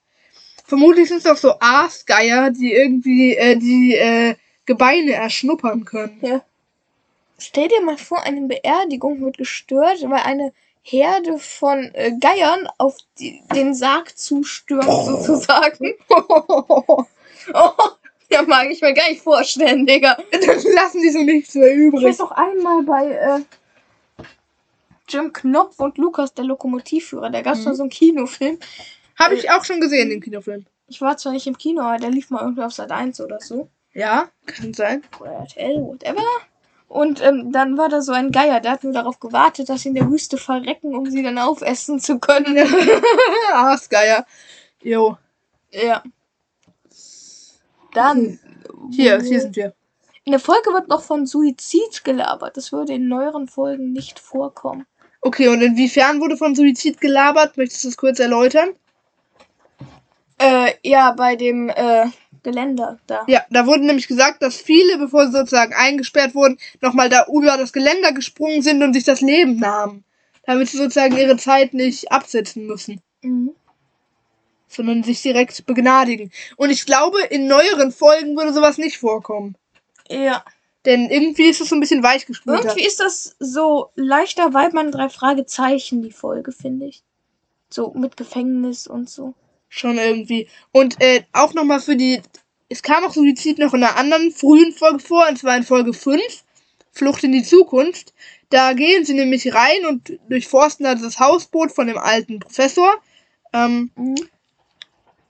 Vermutlich 0.64 1.08
sind 1.08 1.18
es 1.18 1.24
doch 1.24 1.36
so 1.36 1.54
Aasgeier, 1.60 2.50
die 2.50 2.72
irgendwie 2.72 3.36
äh, 3.36 3.56
die 3.56 3.94
äh, 3.94 4.34
Gebeine 4.64 5.12
erschnuppern 5.12 5.84
können. 5.84 6.18
Ja. 6.22 6.42
Stell 7.38 7.68
dir 7.68 7.82
mal 7.82 7.98
vor, 7.98 8.22
eine 8.22 8.40
Beerdigung 8.48 9.20
wird 9.20 9.38
gestört, 9.38 10.02
weil 10.02 10.22
eine 10.22 10.52
Herde 10.88 11.38
von 11.40 11.90
äh, 11.94 12.12
Geiern 12.20 12.68
auf 12.78 12.96
die, 13.18 13.42
den 13.52 13.74
Sarg 13.74 14.16
zustürmt, 14.16 14.84
sozusagen. 14.84 15.94
Oh, 17.54 17.72
ja, 18.28 18.42
mag 18.42 18.68
ich 18.70 18.80
mir 18.80 18.92
gar 18.92 19.08
nicht 19.08 19.22
vorstellen, 19.22 19.86
Digga. 19.86 20.16
Dann 20.32 20.62
lassen 20.74 21.00
die 21.00 21.10
so 21.10 21.22
nichts 21.22 21.54
mehr 21.54 21.68
Ich 21.72 21.76
übrig. 21.76 22.04
weiß 22.04 22.18
noch 22.18 22.32
einmal 22.32 22.82
bei 22.82 23.10
äh, 23.12 24.24
Jim 25.08 25.32
Knopf 25.32 25.78
und 25.78 25.96
Lukas, 25.98 26.34
der 26.34 26.44
Lokomotivführer, 26.44 27.30
da 27.30 27.42
gab 27.42 27.54
es 27.54 27.64
Mhm. 27.64 27.74
so 27.74 27.82
einen 27.84 27.90
Kinofilm. 27.90 28.58
Habe 29.18 29.34
ich 29.36 29.50
auch 29.50 29.64
schon 29.64 29.80
gesehen, 29.80 30.10
den 30.10 30.20
Kinofilm. 30.20 30.66
Ich 30.88 31.00
war 31.00 31.16
zwar 31.16 31.32
nicht 31.32 31.46
im 31.46 31.56
Kino, 31.56 31.82
aber 31.82 31.98
der 31.98 32.10
lief 32.10 32.30
mal 32.30 32.42
irgendwie 32.42 32.62
auf 32.62 32.72
Sat 32.72 32.90
1 32.90 33.20
oder 33.20 33.38
so. 33.40 33.68
Ja, 33.92 34.28
kann 34.46 34.74
sein. 34.74 35.02
Oder 35.20 35.30
RTL, 35.32 35.76
whatever. 35.82 36.22
Und 36.88 37.20
ähm, 37.20 37.50
dann 37.52 37.76
war 37.76 37.88
da 37.88 38.00
so 38.00 38.12
ein 38.12 38.30
Geier, 38.30 38.60
der 38.60 38.72
hat 38.72 38.84
nur 38.84 38.92
darauf 38.92 39.18
gewartet, 39.18 39.68
dass 39.68 39.82
sie 39.82 39.88
in 39.88 39.94
der 39.94 40.08
Wüste 40.08 40.36
verrecken, 40.38 40.94
um 40.94 41.10
sie 41.10 41.22
dann 41.22 41.38
aufessen 41.38 41.98
zu 41.98 42.18
können. 42.18 42.56
Aasgeier. 43.52 44.24
Jo. 44.82 45.18
Ja. 45.72 46.02
Dann. 47.92 48.38
Hier, 48.90 49.20
hier 49.20 49.40
sind 49.40 49.56
wir. 49.56 49.74
In 50.24 50.32
der 50.32 50.40
Folge 50.40 50.72
wird 50.72 50.88
noch 50.88 51.02
von 51.02 51.26
Suizid 51.26 52.04
gelabert. 52.04 52.56
Das 52.56 52.72
würde 52.72 52.94
in 52.94 53.08
neueren 53.08 53.48
Folgen 53.48 53.92
nicht 53.92 54.18
vorkommen. 54.18 54.86
Okay, 55.20 55.48
und 55.48 55.60
inwiefern 55.62 56.20
wurde 56.20 56.36
von 56.36 56.54
Suizid 56.54 57.00
gelabert? 57.00 57.56
Möchtest 57.56 57.84
du 57.84 57.88
es 57.88 57.96
kurz 57.96 58.20
erläutern? 58.20 58.70
Äh, 60.38 60.74
ja, 60.82 61.12
bei 61.12 61.34
dem 61.36 61.68
äh, 61.68 62.06
Geländer 62.46 62.98
da. 63.08 63.24
Ja, 63.26 63.42
da 63.50 63.66
wurde 63.66 63.84
nämlich 63.84 64.06
gesagt, 64.06 64.40
dass 64.40 64.56
viele, 64.56 64.98
bevor 64.98 65.26
sie 65.26 65.32
sozusagen 65.32 65.74
eingesperrt 65.74 66.34
wurden, 66.36 66.58
nochmal 66.80 67.08
da 67.08 67.26
über 67.26 67.56
das 67.56 67.72
Geländer 67.72 68.12
gesprungen 68.12 68.62
sind 68.62 68.82
und 68.84 68.94
sich 68.94 69.02
das 69.04 69.20
Leben 69.20 69.58
nahmen. 69.58 70.04
Damit 70.44 70.68
sie 70.68 70.76
sozusagen 70.76 71.16
ihre 71.16 71.36
Zeit 71.36 71.74
nicht 71.74 72.12
absitzen 72.12 72.66
müssen. 72.66 73.00
Mhm. 73.22 73.50
sondern 74.68 75.02
sich 75.02 75.22
direkt 75.22 75.66
begnadigen. 75.66 76.30
Und 76.56 76.70
ich 76.70 76.86
glaube, 76.86 77.20
in 77.30 77.48
neueren 77.48 77.90
Folgen 77.92 78.36
würde 78.36 78.52
sowas 78.52 78.78
nicht 78.78 78.98
vorkommen. 78.98 79.56
Ja. 80.08 80.44
Denn 80.84 81.10
irgendwie 81.10 81.48
ist 81.48 81.60
es 81.60 81.70
so 81.70 81.74
ein 81.74 81.80
bisschen 81.80 82.04
weichgespült. 82.04 82.64
Irgendwie 82.64 82.86
ist 82.86 83.00
das 83.00 83.34
so 83.40 83.90
leichter 83.96 84.54
Weidmann 84.54 84.92
drei 84.92 85.08
Fragezeichen, 85.08 86.02
die 86.02 86.12
Folge, 86.12 86.52
finde 86.52 86.86
ich. 86.86 87.02
So 87.70 87.92
mit 87.94 88.16
Gefängnis 88.16 88.86
und 88.86 89.10
so. 89.10 89.34
Schon 89.68 89.98
irgendwie. 89.98 90.48
Und 90.72 91.00
äh, 91.00 91.22
auch 91.32 91.54
nochmal 91.54 91.80
für 91.80 91.96
die. 91.96 92.22
Es 92.68 92.82
kam 92.82 93.04
auch 93.04 93.12
Suizid 93.12 93.58
noch 93.58 93.74
in 93.74 93.84
einer 93.84 93.96
anderen 93.96 94.32
frühen 94.32 94.72
Folge 94.72 94.98
vor, 94.98 95.26
und 95.28 95.38
zwar 95.38 95.56
in 95.56 95.62
Folge 95.62 95.92
5, 95.92 96.20
Flucht 96.92 97.22
in 97.24 97.32
die 97.32 97.44
Zukunft. 97.44 98.12
Da 98.50 98.72
gehen 98.72 99.04
sie 99.04 99.14
nämlich 99.14 99.54
rein 99.54 99.86
und 99.88 100.18
durchforsten 100.28 100.84
da 100.84 100.94
das 100.94 101.20
Hausboot 101.20 101.70
von 101.72 101.86
dem 101.86 101.98
alten 101.98 102.40
Professor. 102.40 102.92
Ähm, 103.52 103.90
Mhm. 103.96 104.16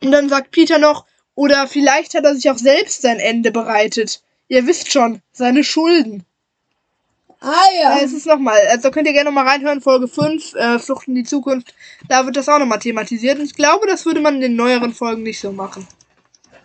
und 0.02 0.10
dann 0.10 0.28
sagt 0.28 0.50
Peter 0.50 0.78
noch, 0.78 1.04
oder 1.34 1.66
vielleicht 1.66 2.14
hat 2.14 2.24
er 2.24 2.34
sich 2.34 2.50
auch 2.50 2.58
selbst 2.58 3.02
sein 3.02 3.18
Ende 3.20 3.50
bereitet. 3.52 4.22
Ihr 4.48 4.66
wisst 4.66 4.90
schon, 4.90 5.20
seine 5.32 5.64
Schulden. 5.64 6.24
Ah 7.40 7.98
Äh, 7.98 8.04
es 8.04 8.12
ist 8.12 8.26
nochmal, 8.26 8.58
also 8.70 8.90
könnt 8.90 9.06
ihr 9.06 9.12
gerne 9.12 9.30
nochmal 9.30 9.46
reinhören, 9.46 9.80
Folge 9.80 10.08
5, 10.08 10.54
äh, 10.54 10.78
Flucht 10.78 11.08
in 11.08 11.14
die 11.14 11.24
Zukunft. 11.24 11.74
Da 12.08 12.24
wird 12.24 12.36
das 12.36 12.48
auch 12.48 12.58
nochmal 12.58 12.78
thematisiert. 12.78 13.38
Und 13.38 13.44
ich 13.44 13.54
glaube, 13.54 13.86
das 13.86 14.06
würde 14.06 14.20
man 14.20 14.36
in 14.36 14.40
den 14.40 14.56
neueren 14.56 14.92
Folgen 14.92 15.22
nicht 15.22 15.40
so 15.40 15.52
machen. 15.52 15.86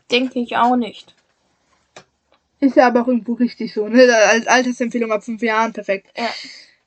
Denke 0.09 0.39
ich 0.39 0.55
auch 0.57 0.75
nicht. 0.75 1.13
Ist 2.59 2.75
ja 2.75 2.87
aber 2.87 3.01
auch 3.01 3.07
irgendwo 3.07 3.33
richtig 3.33 3.73
so, 3.73 3.87
ne? 3.87 4.13
Als 4.29 4.47
Altersempfehlung 4.47 5.11
ab 5.11 5.23
5 5.23 5.41
Jahren, 5.41 5.73
perfekt. 5.73 6.07
Ja. 6.15 6.29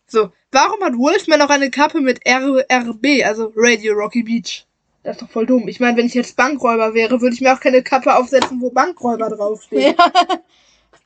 So, 0.06 0.30
warum 0.52 0.80
hat 0.82 0.96
Wolfman 0.96 1.40
noch 1.40 1.50
eine 1.50 1.70
Kappe 1.70 2.00
mit 2.00 2.20
RB, 2.26 3.24
also 3.24 3.52
Radio 3.56 3.94
Rocky 3.94 4.22
Beach? 4.22 4.66
Das 5.02 5.16
ist 5.16 5.22
doch 5.22 5.30
voll 5.30 5.46
dumm. 5.46 5.66
Ich 5.68 5.80
meine, 5.80 5.96
wenn 5.96 6.06
ich 6.06 6.14
jetzt 6.14 6.36
Bankräuber 6.36 6.94
wäre, 6.94 7.20
würde 7.20 7.34
ich 7.34 7.40
mir 7.40 7.52
auch 7.52 7.60
keine 7.60 7.82
Kappe 7.82 8.14
aufsetzen, 8.16 8.60
wo 8.60 8.70
Bankräuber 8.70 9.28
draufsteht. 9.30 9.96
Ja. 10.08 10.12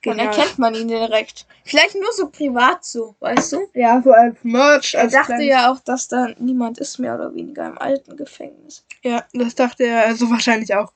Dann 0.03 0.17
Genial. 0.17 0.29
erkennt 0.39 0.59
man 0.59 0.75
ihn 0.77 0.87
direkt. 0.89 1.45
Vielleicht 1.65 1.97
nur 1.97 2.13
so 2.13 2.29
privat 2.29 2.85
so, 2.85 3.17
weißt 3.19 3.53
du? 3.53 3.69
Ja, 3.75 4.01
so 4.03 4.13
als 4.13 4.37
Merch. 4.43 4.95
Er 4.95 5.03
Als 5.03 5.13
dachte 5.13 5.27
kleines- 5.27 5.47
ja 5.49 5.73
auch, 5.73 5.81
dass 5.81 6.07
da 6.09 6.29
niemand 6.39 6.79
ist, 6.79 6.99
mehr 6.99 7.17
oder 7.17 7.35
weniger 7.35 7.67
im 7.67 7.79
alten 7.79 8.17
Gefängnis. 8.17 8.85
Ja, 9.03 9.25
das 9.33 9.55
dachte 9.57 9.85
er 9.85 10.07
also 10.07 10.31
wahrscheinlich 10.31 10.75
auch. 10.75 10.93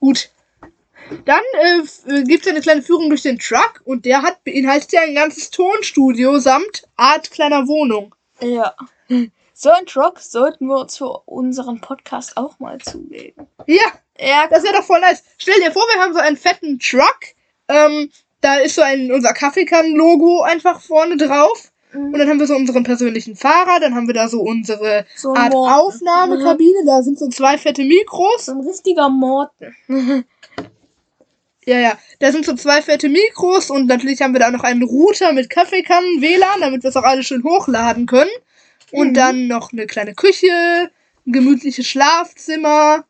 Gut. 0.00 0.30
Dann 1.24 1.42
äh, 1.62 2.22
gibt 2.24 2.44
es 2.44 2.50
eine 2.50 2.60
kleine 2.60 2.82
Führung 2.82 3.08
durch 3.08 3.22
den 3.22 3.38
Truck 3.38 3.80
und 3.84 4.04
der 4.04 4.22
hat 4.22 4.42
beinhaltet 4.44 4.92
ja 4.92 5.00
ein 5.02 5.14
ganzes 5.14 5.50
Tonstudio 5.50 6.38
samt 6.38 6.84
Art 6.96 7.30
kleiner 7.30 7.66
Wohnung. 7.68 8.14
Ja. 8.40 8.74
So 9.54 9.70
ein 9.70 9.86
Truck 9.86 10.18
sollten 10.20 10.66
wir 10.66 10.78
uns 10.78 10.96
für 10.98 11.10
unseren 11.26 11.80
Podcast 11.80 12.36
auch 12.36 12.58
mal 12.60 12.78
zulegen. 12.78 13.46
Ja, 13.66 13.92
Ja, 14.18 14.46
das 14.48 14.62
wäre 14.64 14.74
doch 14.74 14.84
voll 14.84 15.00
nice. 15.00 15.22
Stell 15.38 15.58
dir 15.60 15.72
vor, 15.72 15.82
wir 15.92 16.00
haben 16.00 16.12
so 16.14 16.18
einen 16.20 16.36
fetten 16.36 16.78
Truck. 16.78 17.18
Ähm, 17.68 18.10
da 18.40 18.56
ist 18.56 18.74
so 18.74 18.82
ein 18.82 19.12
unser 19.12 19.32
Kaffeekannen-Logo 19.32 20.42
einfach 20.42 20.80
vorne 20.80 21.16
drauf. 21.16 21.72
Und 21.92 22.16
dann 22.18 22.28
haben 22.28 22.38
wir 22.38 22.46
so 22.46 22.54
unseren 22.54 22.84
persönlichen 22.84 23.34
Fahrer, 23.34 23.80
dann 23.80 23.96
haben 23.96 24.06
wir 24.06 24.14
da 24.14 24.28
so 24.28 24.40
unsere 24.40 25.06
so 25.16 25.34
Art 25.34 25.52
Morten. 25.52 25.72
Aufnahmekabine, 25.74 26.84
da 26.86 27.02
sind 27.02 27.18
so 27.18 27.28
zwei 27.28 27.58
fette 27.58 27.82
Mikros. 27.82 28.46
So 28.46 28.52
ein 28.52 28.60
richtiger 28.60 29.08
Morten. 29.08 29.74
Ja, 31.66 31.78
ja. 31.78 31.98
Da 32.20 32.32
sind 32.32 32.46
so 32.46 32.54
zwei 32.54 32.80
fette 32.80 33.08
Mikros 33.10 33.70
und 33.70 33.86
natürlich 33.86 34.22
haben 34.22 34.32
wir 34.32 34.40
da 34.40 34.50
noch 34.50 34.64
einen 34.64 34.82
Router 34.82 35.32
mit 35.32 35.50
Kaffeekannen, 35.50 36.20
WLAN, 36.22 36.60
damit 36.60 36.82
wir 36.82 36.88
es 36.88 36.96
auch 36.96 37.02
alles 37.04 37.26
schön 37.26 37.44
hochladen 37.44 38.06
können. 38.06 38.30
Und 38.92 39.08
Mhm. 39.10 39.14
dann 39.14 39.46
noch 39.46 39.70
eine 39.72 39.86
kleine 39.86 40.14
Küche, 40.14 40.90
ein 41.26 41.32
gemütliches 41.32 41.86
Schlafzimmer 41.86 43.04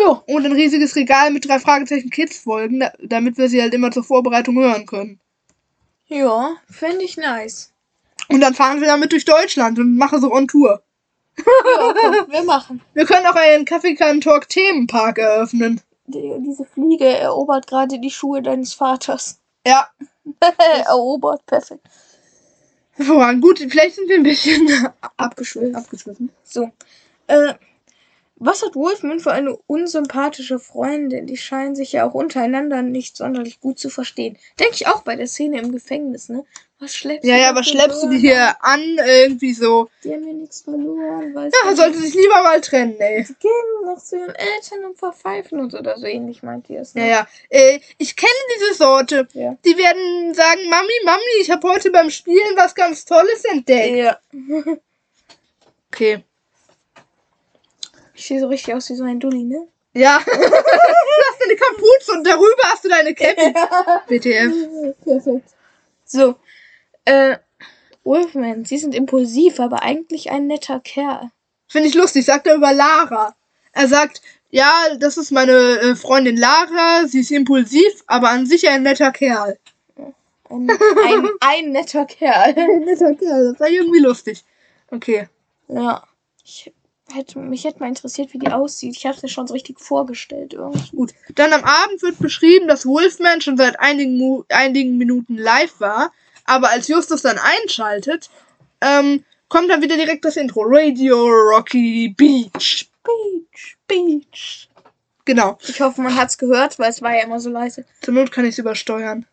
Ja. 0.00 0.22
und 0.26 0.46
ein 0.46 0.52
riesiges 0.52 0.96
Regal 0.96 1.30
mit 1.30 1.46
drei 1.48 1.58
Fragezeichen 1.58 2.10
Kids-Folgen, 2.10 2.80
da, 2.80 2.92
damit 3.02 3.36
wir 3.38 3.48
sie 3.48 3.60
halt 3.60 3.74
immer 3.74 3.90
zur 3.90 4.04
Vorbereitung 4.04 4.56
hören 4.58 4.86
können. 4.86 5.20
Ja, 6.06 6.54
fände 6.70 7.04
ich 7.04 7.16
nice. 7.16 7.72
Und 8.28 8.40
dann 8.40 8.54
fahren 8.54 8.80
wir 8.80 8.88
damit 8.88 9.12
durch 9.12 9.24
Deutschland 9.24 9.78
und 9.78 9.96
machen 9.96 10.20
so 10.20 10.32
on 10.32 10.48
Tour. 10.48 10.82
Ja, 11.38 11.44
komm, 11.94 12.26
wir 12.32 12.42
machen. 12.44 12.80
Wir 12.94 13.04
können 13.06 13.26
auch 13.26 13.34
einen 13.34 13.64
Kaffeekannen-Talk-Themenpark 13.64 15.18
eröffnen. 15.18 15.80
Die, 16.06 16.32
diese 16.40 16.64
Fliege 16.64 17.06
erobert 17.06 17.66
gerade 17.66 17.98
die 18.00 18.10
Schuhe 18.10 18.42
deines 18.42 18.74
Vaters. 18.74 19.40
Ja, 19.66 19.88
erobert, 20.86 21.44
perfekt. 21.46 21.86
hervorragend. 22.92 23.42
Gut, 23.42 23.58
vielleicht 23.58 23.94
sind 23.96 24.08
wir 24.08 24.16
ein 24.16 24.22
bisschen 24.24 24.68
Abgeschwitzt. 25.16 25.76
abgeschwiffen. 25.76 26.30
So. 26.44 26.70
Äh, 27.28 27.54
was 28.40 28.62
hat 28.62 28.74
Wolfman 28.74 29.20
für 29.20 29.32
eine 29.32 29.54
unsympathische 29.66 30.58
Freundin? 30.58 31.26
Die 31.26 31.36
scheinen 31.36 31.76
sich 31.76 31.92
ja 31.92 32.08
auch 32.08 32.14
untereinander 32.14 32.82
nicht 32.82 33.16
sonderlich 33.16 33.60
gut 33.60 33.78
zu 33.78 33.90
verstehen. 33.90 34.36
Denke 34.58 34.74
ich 34.74 34.86
auch 34.88 35.02
bei 35.02 35.14
der 35.14 35.26
Szene 35.26 35.60
im 35.60 35.70
Gefängnis, 35.72 36.28
ne? 36.30 36.44
Was 36.78 36.94
schleppst 36.96 37.28
Ja, 37.28 37.34
du 37.36 37.40
ja, 37.42 37.52
da 37.52 37.58
was 37.58 37.68
schleppst 37.68 38.02
du 38.02 38.08
die 38.08 38.18
hier 38.18 38.56
an? 38.64 38.80
Irgendwie 39.06 39.52
so. 39.52 39.90
Die 40.02 40.14
haben 40.14 40.24
mir 40.24 40.32
nichts 40.32 40.62
verloren, 40.62 41.34
weil 41.34 41.50
Ja, 41.64 41.76
sollte 41.76 41.98
sich 41.98 42.14
lieber 42.14 42.42
mal 42.42 42.58
trennen, 42.62 42.98
ey. 42.98 43.22
sie 43.22 43.34
gehen 43.34 43.50
noch 43.84 44.02
zu 44.02 44.16
ihren 44.16 44.34
Eltern 44.34 44.86
und 44.86 44.98
verpfeifen 44.98 45.60
und 45.60 45.74
oder 45.74 45.98
so 45.98 46.06
ähnlich 46.06 46.42
meint 46.42 46.70
ihr 46.70 46.80
es. 46.80 46.94
Ja, 46.94 47.02
Ne? 47.02 47.10
ja. 47.10 47.26
Äh, 47.50 47.80
ich 47.98 48.16
kenne 48.16 48.32
diese 48.56 48.72
Sorte. 48.78 49.28
Ja. 49.34 49.58
Die 49.66 49.76
werden 49.76 50.32
sagen, 50.32 50.60
Mami, 50.70 50.88
Mami, 51.04 51.20
ich 51.42 51.50
habe 51.50 51.68
heute 51.68 51.90
beim 51.90 52.08
Spielen 52.08 52.56
was 52.56 52.74
ganz 52.74 53.04
Tolles 53.04 53.44
entdeckt. 53.44 53.96
Ja. 53.96 54.18
Okay. 55.92 56.24
Ich 58.20 58.26
sehe 58.26 58.38
so 58.38 58.48
richtig 58.48 58.74
aus 58.74 58.90
wie 58.90 58.96
so 58.96 59.04
ein 59.04 59.18
Dulli, 59.18 59.44
ne? 59.44 59.66
Ja. 59.94 60.20
du 60.26 60.30
hast 60.30 61.42
eine 61.42 61.56
Kapuze 61.56 62.12
und 62.12 62.26
darüber 62.26 62.62
hast 62.64 62.84
du 62.84 62.90
deine 62.90 63.14
Cappy. 63.14 63.54
BTF. 64.08 64.94
Perfekt. 65.02 65.48
So. 66.04 66.34
Äh, 67.06 67.38
Wolfman, 68.04 68.66
sie 68.66 68.76
sind 68.76 68.94
impulsiv, 68.94 69.58
aber 69.58 69.82
eigentlich 69.82 70.30
ein 70.30 70.48
netter 70.48 70.80
Kerl. 70.80 71.30
Finde 71.66 71.88
ich 71.88 71.94
lustig, 71.94 72.26
sagt 72.26 72.46
er 72.46 72.56
über 72.56 72.74
Lara. 72.74 73.34
Er 73.72 73.88
sagt, 73.88 74.20
ja, 74.50 74.70
das 74.98 75.16
ist 75.16 75.30
meine 75.30 75.52
äh, 75.80 75.96
Freundin 75.96 76.36
Lara, 76.36 77.06
sie 77.06 77.20
ist 77.20 77.30
impulsiv, 77.30 78.04
aber 78.06 78.28
an 78.28 78.44
sich 78.44 78.68
ein 78.68 78.82
netter 78.82 79.12
Kerl. 79.12 79.58
Ein, 80.50 80.68
ein, 80.68 81.28
ein 81.40 81.72
netter 81.72 82.04
Kerl. 82.04 82.54
Ein 82.54 82.80
netter 82.80 83.14
Kerl, 83.14 83.52
das 83.52 83.60
war 83.60 83.68
irgendwie 83.68 84.00
lustig. 84.00 84.44
Okay. 84.90 85.26
Ja. 85.68 86.04
Ich 86.44 86.70
hätte, 87.14 87.38
mich 87.38 87.64
hätte 87.64 87.80
mal 87.80 87.88
interessiert, 87.88 88.32
wie 88.32 88.38
die 88.38 88.50
aussieht. 88.50 88.96
Ich 88.96 89.06
habe 89.06 89.16
es 89.16 89.22
mir 89.22 89.28
schon 89.28 89.46
so 89.46 89.54
richtig 89.54 89.80
vorgestellt 89.80 90.54
irgendwie. 90.54 90.96
Gut. 90.96 91.14
Dann 91.34 91.52
am 91.52 91.64
Abend 91.64 92.02
wird 92.02 92.18
beschrieben, 92.18 92.68
dass 92.68 92.86
Wolfman 92.86 93.40
schon 93.40 93.56
seit 93.56 93.78
einigen, 93.80 94.18
Mu 94.18 94.44
einigen 94.48 94.98
Minuten 94.98 95.36
live 95.36 95.80
war, 95.80 96.12
aber 96.44 96.70
als 96.70 96.88
Justus 96.88 97.22
dann 97.22 97.38
einschaltet, 97.38 98.30
ähm, 98.80 99.24
kommt 99.48 99.70
dann 99.70 99.82
wieder 99.82 99.96
direkt 99.96 100.24
das 100.24 100.36
Intro. 100.36 100.62
Radio 100.64 101.26
Rocky 101.26 102.14
Beach. 102.16 102.88
Beach, 103.02 103.76
Beach. 103.86 104.68
Genau. 105.24 105.58
Ich 105.66 105.80
hoffe, 105.80 106.00
man 106.00 106.16
hat's 106.16 106.38
gehört, 106.38 106.78
weil 106.78 106.90
es 106.90 107.02
war 107.02 107.14
ja 107.14 107.22
immer 107.22 107.40
so 107.40 107.50
leise. 107.50 107.84
Zur 108.02 108.14
Not 108.14 108.32
kann 108.32 108.44
ich 108.44 108.52
es 108.52 108.58
übersteuern. 108.58 109.26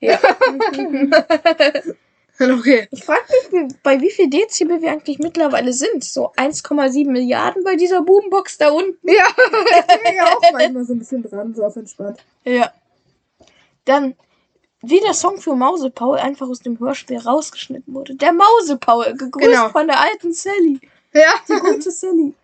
Ja. 0.00 0.18
Okay. 2.58 2.86
ich 2.90 3.04
frage 3.04 3.20
mich, 3.52 3.74
bei 3.82 4.00
wie 4.00 4.10
viel 4.10 4.28
Dezibel 4.28 4.80
wir 4.82 4.90
eigentlich 4.92 5.18
mittlerweile 5.18 5.72
sind. 5.72 6.04
So 6.04 6.32
1,7 6.34 7.08
Milliarden 7.10 7.64
bei 7.64 7.76
dieser 7.76 8.02
Boombox 8.02 8.58
da 8.58 8.70
unten. 8.70 9.08
Ja, 9.08 9.24
ich 9.36 10.02
bin 10.02 10.14
ja 10.16 10.24
auch 10.26 10.52
manchmal 10.52 10.84
so 10.84 10.92
ein 10.92 10.98
bisschen 10.98 11.22
dran, 11.22 11.54
so 11.54 11.64
auf 11.64 11.76
entspannt. 11.76 12.20
Ja. 12.44 12.72
Dann, 13.84 14.14
wie 14.82 15.00
der 15.00 15.14
Song 15.14 15.38
für 15.40 15.54
Mausepaul 15.54 16.18
einfach 16.18 16.48
aus 16.48 16.60
dem 16.60 16.78
Hörspiel 16.78 17.18
rausgeschnitten 17.18 17.94
wurde. 17.94 18.14
Der 18.16 18.32
Mausepaul, 18.32 19.14
gegrüßt 19.16 19.46
Genau. 19.46 19.68
von 19.70 19.86
der 19.86 20.00
alten 20.00 20.32
Sally. 20.32 20.80
Ja, 21.14 21.32
Die 21.48 21.54
gute 21.60 21.90
Sally. 21.90 22.34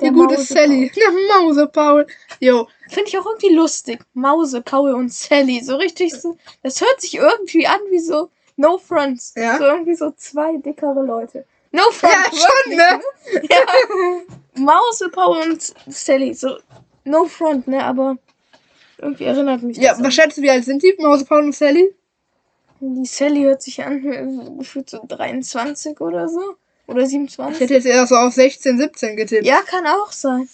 die 0.00 0.10
gute 0.10 0.38
Sally. 0.40 0.90
Der 0.96 1.40
Mausepaul. 1.40 2.06
Jo. 2.40 2.68
Finde 2.88 3.08
ich 3.08 3.18
auch 3.18 3.26
irgendwie 3.26 3.54
lustig. 3.54 4.00
Mause, 4.14 4.62
Paul 4.62 4.94
und 4.94 5.12
Sally. 5.12 5.60
So 5.62 5.76
richtig 5.76 6.14
so. 6.14 6.38
Das 6.62 6.80
hört 6.80 7.00
sich 7.00 7.16
irgendwie 7.16 7.66
an 7.66 7.80
wie 7.90 7.98
so 7.98 8.30
No 8.58 8.76
Fronts. 8.76 9.32
Ja. 9.36 9.56
So 9.56 9.64
irgendwie 9.64 9.94
so 9.94 10.10
zwei 10.10 10.56
dickere 10.58 11.02
Leute. 11.04 11.44
No 11.72 11.82
Front. 11.92 12.12
Ja, 12.12 12.30
schon, 12.38 12.76
ne? 12.76 13.00
wirklich, 13.32 13.50
Ja. 13.50 14.62
Mause, 14.62 15.08
Paul 15.10 15.38
und 15.50 15.62
Sally. 15.86 16.34
So 16.34 16.58
No 17.04 17.24
Front, 17.26 17.68
ne? 17.68 17.84
Aber 17.84 18.16
irgendwie 18.98 19.24
erinnert 19.24 19.62
mich 19.62 19.76
Ja, 19.76 19.90
das. 19.90 19.98
an- 19.98 20.04
was 20.04 20.14
schätzt 20.14 20.36
du, 20.38 20.42
wie 20.42 20.50
alt 20.50 20.64
sind 20.64 20.82
die? 20.82 20.94
Mausepaul 20.98 21.44
und 21.44 21.54
Sally? 21.54 21.94
Die 22.80 23.06
Sally 23.06 23.42
hört 23.42 23.62
sich 23.62 23.82
an, 23.82 24.58
gefühlt 24.58 24.90
so 24.90 25.00
23 25.06 26.00
oder 26.00 26.28
so. 26.28 26.56
Oder 26.86 27.02
Ich 27.02 27.08
27. 27.10 27.60
hätte 27.60 27.74
jetzt 27.74 27.86
eher 27.86 28.06
so 28.06 28.14
auf 28.16 28.32
16, 28.32 28.78
17 28.78 29.16
getippt. 29.16 29.46
Ja, 29.46 29.60
kann 29.62 29.86
auch 29.86 30.10
sein. 30.10 30.48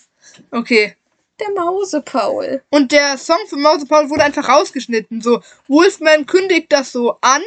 Okay. 0.50 0.94
Der 1.40 1.50
Mause-Paul. 1.52 2.62
Und 2.70 2.92
der 2.92 3.18
Song 3.18 3.38
für 3.48 3.56
Mausepaul 3.56 4.08
wurde 4.10 4.22
einfach 4.24 4.48
rausgeschnitten. 4.48 5.20
So, 5.20 5.40
Wolfman 5.68 6.26
kündigt 6.26 6.72
das 6.72 6.92
so 6.92 7.16
an 7.20 7.42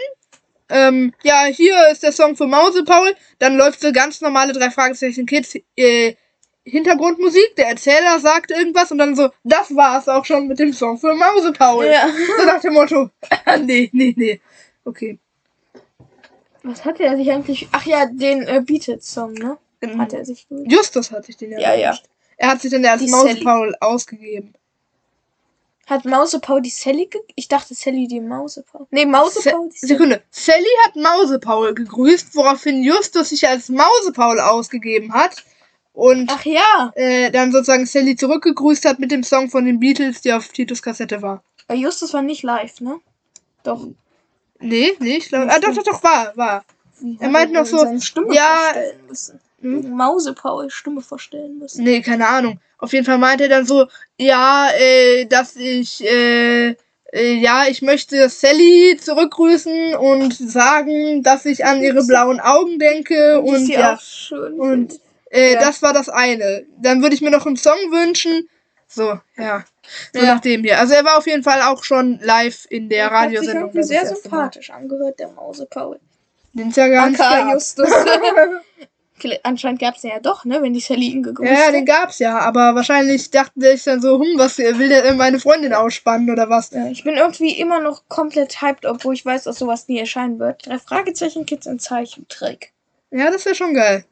Ähm, 0.70 1.14
ja, 1.24 1.46
hier 1.46 1.90
ist 1.92 2.04
der 2.04 2.12
Song 2.12 2.36
für 2.36 2.48
Mausepaul. 2.48 3.16
Dann 3.40 3.56
läuft 3.56 3.82
so 3.82 3.92
ganz 3.92 4.22
normale 4.22 4.54
drei 4.54 4.70
Fragezeichen 4.70 5.26
Kids 5.26 5.56
äh, 5.76 6.16
Hintergrundmusik. 6.64 7.56
Der 7.56 7.70
Erzähler 7.70 8.20
sagt 8.20 8.52
irgendwas 8.52 8.92
und 8.92 8.98
dann 8.98 9.16
so, 9.16 9.30
das 9.44 9.76
war's 9.76 10.08
auch 10.10 10.26
schon 10.26 10.48
mit 10.48 10.60
dem 10.60 10.74
Song 10.74 10.98
für 10.98 11.14
Mausepaul. 11.14 11.86
Ja. 11.86 12.08
So 12.38 12.46
nach 12.46 12.62
dem 12.62 12.74
Motto, 12.74 13.10
nee, 13.62 13.90
nee, 13.94 14.14
nee. 14.18 14.42
Okay. 14.84 15.20
Was 16.64 16.84
hatte 16.84 17.04
er 17.04 17.16
sich 17.16 17.32
eigentlich. 17.32 17.68
Ach 17.72 17.86
ja, 17.86 18.06
den 18.06 18.44
äh, 18.44 18.62
Beatles-Song, 18.66 19.34
ne? 19.34 19.58
Mhm. 19.82 20.02
Hat 20.02 20.14
er 20.14 20.26
sich 20.26 20.48
gewünscht. 20.48 20.72
Justus 20.72 21.12
hat 21.12 21.26
sich 21.26 21.38
den 21.38 21.52
ja 21.52 21.60
Ja, 21.60 21.76
ja. 21.76 21.98
Er 22.36 22.50
hat 22.50 22.62
sich 22.62 22.72
dann 22.72 22.86
als 22.86 23.02
Die 23.02 23.10
Mausepaul 23.10 23.76
ausgegeben. 23.80 24.54
Hat 25.88 26.04
Mausepaul 26.04 26.62
die 26.62 26.70
Sally 26.70 27.06
ge 27.06 27.22
Ich 27.36 27.48
dachte 27.48 27.74
Sally 27.74 28.08
die 28.08 28.20
Mausepaul. 28.20 28.88
Nee, 28.92 29.06
Mausepaul 29.06 29.70
die 29.70 29.78
Sally. 29.78 29.94
Sekunde. 29.94 30.22
Sally 30.30 30.68
hat 30.86 30.98
Mausepaul 30.98 31.74
gegrüßt, 31.74 32.36
woraufhin 32.36 32.84
Justus 32.84 33.30
sich 33.30 33.48
als 33.48 33.70
Mausepaul 33.70 34.42
ausgegeben 34.42 35.14
hat. 35.14 35.46
Und 35.94 36.30
Ach 36.30 36.44
ja. 36.46 36.92
äh, 36.96 37.32
dann 37.32 37.54
sozusagen 37.54 37.86
Sally 37.86 38.18
zurückgegrüßt 38.18 38.84
hat 38.84 39.00
mit 39.00 39.12
dem 39.12 39.24
Song 39.24 39.50
von 39.50 39.64
den 39.64 39.80
Beatles, 39.80 40.22
der 40.22 40.38
auf 40.38 40.50
Titus 40.50 40.82
Kassette 40.82 41.22
war. 41.22 41.42
Weil 41.68 41.78
Justus 41.80 42.14
war 42.14 42.22
nicht 42.22 42.44
live, 42.44 42.82
ne? 42.82 43.00
Doch. 43.64 43.88
Nee, 44.60 44.94
nee, 45.00 45.18
ich 45.18 45.30
glaube. 45.30 45.50
Ah, 45.50 45.60
doch, 45.60 45.74
doch, 45.74 45.84
doch, 45.84 46.04
war, 46.04 46.36
war. 46.36 46.66
Wie 47.00 47.18
Er 47.20 47.28
hat 47.28 47.32
meint 47.32 47.52
noch 47.54 47.66
so, 47.66 47.78
ja. 48.32 48.74
Hm? 49.62 49.90
Mausepaul 49.92 50.70
Stimme 50.70 51.02
vorstellen 51.02 51.58
müssen. 51.58 51.84
Nee, 51.84 52.02
keine 52.02 52.28
Ahnung. 52.28 52.60
Auf 52.78 52.94
jeden 52.94 53.06
Fall 53.06 53.18
meinte 53.18 53.46
er 53.46 53.50
dann 53.50 53.66
so, 53.66 53.88
ja, 54.18 54.70
äh, 54.78 55.26
dass 55.26 55.56
ich, 55.56 56.04
äh, 56.06 56.76
äh, 57.12 57.34
ja, 57.34 57.66
ich 57.68 57.82
möchte 57.82 58.30
Sally 58.30 58.98
zurückgrüßen 59.02 59.96
und 59.96 60.36
sagen, 60.38 61.24
dass 61.24 61.46
ich 61.46 61.66
an 61.66 61.82
ihre 61.82 62.06
blauen 62.06 62.40
Augen 62.40 62.78
denke 62.78 63.40
und 63.42 63.66
sie 63.66 63.74
ja, 63.74 63.96
auch 63.96 64.00
schön 64.02 64.60
und 64.60 65.00
äh, 65.32 65.54
Ja. 65.54 65.60
das 65.62 65.82
war 65.82 65.94
das 65.94 66.08
eine. 66.10 66.66
Dann 66.80 67.02
würde 67.02 67.16
ich 67.16 67.22
mir 67.22 67.32
noch 67.32 67.48
einen 67.48 67.58
Song 67.58 67.80
wünschen. 67.92 68.48
So, 68.88 69.20
ja. 69.38 69.66
So 70.14 70.20
Ja. 70.20 70.36
nach 70.36 70.40
dem 70.42 70.64
hier. 70.64 70.80
Also 70.80 70.94
er 70.94 71.04
war 71.04 71.18
auf 71.18 71.26
jeden 71.26 71.44
Fall 71.44 71.62
auch 71.64 71.84
schon 71.84 72.20
live 72.22 72.68
in 72.70 72.90
der 72.90 73.06
Hat 73.06 73.30
sich 73.30 73.40
Radiosendung. 73.40 73.62
irgendwie 73.64 73.78
das 73.80 73.88
sehr 73.88 74.06
sympathisch 74.16 74.70
angehört, 74.70 75.20
der 75.20 75.30
Mausepaul. 75.30 76.00
Den 76.54 76.70
ist 76.70 76.78
ja 76.78 76.88
gar 76.90 77.10
nicht 77.10 77.20
Aka 77.20 77.42
gab. 77.42 77.54
Justus. 77.54 77.90
Anscheinend 79.44 79.80
gab 79.80 79.96
es 79.96 80.02
den 80.02 80.12
ja 80.12 80.20
doch, 80.20 80.46
ne? 80.46 80.62
Wenn 80.62 80.74
die 80.74 80.80
Sally 80.80 81.08
ihn 81.08 81.24
gegrüßt 81.24 81.50
Ja, 81.52 81.58
ja, 81.60 81.66
hat. 81.68 81.74
den 81.74 81.86
gab's 81.86 82.20
ja, 82.20 82.40
aber 82.40 82.76
wahrscheinlich 82.76 83.30
dachten 83.32 83.62
sich 83.62 83.84
dann 83.84 84.02
so, 84.02 84.20
hm, 84.20 84.38
was 84.38 84.58
will 84.58 84.90
der 84.90 85.14
meine 85.14 85.40
Freundin 85.40 85.74
ausspannen 85.74 86.30
oder 86.30 86.50
was? 86.50 86.72
Ja, 86.72 86.88
ich 86.88 87.04
bin 87.04 87.16
irgendwie 87.16 87.52
immer 87.60 87.80
noch 87.80 88.04
komplett 88.10 88.62
hyped, 88.62 88.86
obwohl 88.86 89.14
ich 89.14 89.26
weiß, 89.26 89.44
dass 89.46 89.60
sowas 89.60 89.88
nie 89.88 90.00
erscheinen 90.00 90.40
wird. 90.40 90.66
Drei 90.68 90.80
Fragezeichen 90.80 91.46
Kids 91.46 91.66
in 91.66 91.80
Zeichentrick. 91.80 92.72
Ja, 93.12 93.32
das 93.32 93.46
wäre 93.46 93.56
schon 93.56 93.74
geil. 93.74 94.06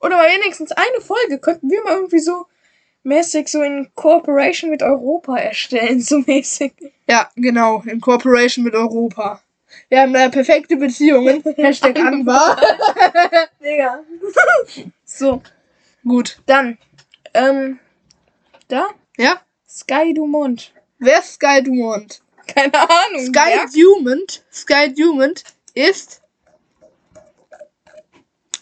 Oder 0.00 0.16
mal 0.16 0.28
wenigstens 0.28 0.72
eine 0.72 1.00
Folge 1.00 1.38
könnten 1.38 1.70
wir 1.70 1.82
mal 1.82 1.94
irgendwie 1.94 2.18
so 2.18 2.46
mäßig 3.02 3.48
so 3.48 3.62
in 3.62 3.88
Kooperation 3.94 4.70
mit 4.70 4.82
Europa 4.82 5.36
erstellen, 5.38 6.00
so 6.02 6.18
mäßig. 6.18 6.72
Ja, 7.08 7.30
genau, 7.36 7.82
in 7.86 8.00
Cooperation 8.00 8.64
mit 8.64 8.74
Europa. 8.74 9.40
Wir 9.88 10.00
haben 10.00 10.12
da 10.12 10.28
perfekte 10.28 10.76
Beziehungen. 10.76 11.42
Hashtag 11.56 11.98
Anbar. 11.98 12.60
Digga. 13.62 14.00
so, 15.04 15.42
Gut. 16.04 16.38
dann. 16.46 16.78
Ähm, 17.34 17.78
da? 18.68 18.88
Ja? 19.16 19.40
Sky 19.68 20.14
Dumont. 20.14 20.72
Wer 20.98 21.18
ist 21.18 21.34
Sky 21.34 21.62
Dumont? 21.62 22.20
Keine 22.46 22.74
Ahnung. 22.74 23.26
Sky 23.26 23.40
wer? 23.46 23.66
Dumont, 23.66 24.44
Sky 24.52 24.94
Dumont 24.94 25.42
ist 25.74 26.22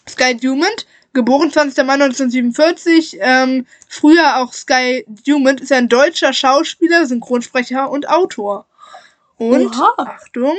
Sky 0.07 0.35
Dumont, 0.35 0.85
geboren 1.13 1.51
20. 1.51 1.85
Mai 1.85 1.93
1947, 1.93 3.17
ähm, 3.21 3.65
früher 3.87 4.37
auch 4.37 4.53
Sky 4.53 5.05
Dumont, 5.25 5.61
ist 5.61 5.71
ein 5.71 5.87
deutscher 5.87 6.33
Schauspieler, 6.33 7.05
Synchronsprecher 7.05 7.89
und 7.89 8.09
Autor. 8.09 8.65
Und, 9.37 9.75
Oha. 9.75 9.93
Achtung, 9.97 10.57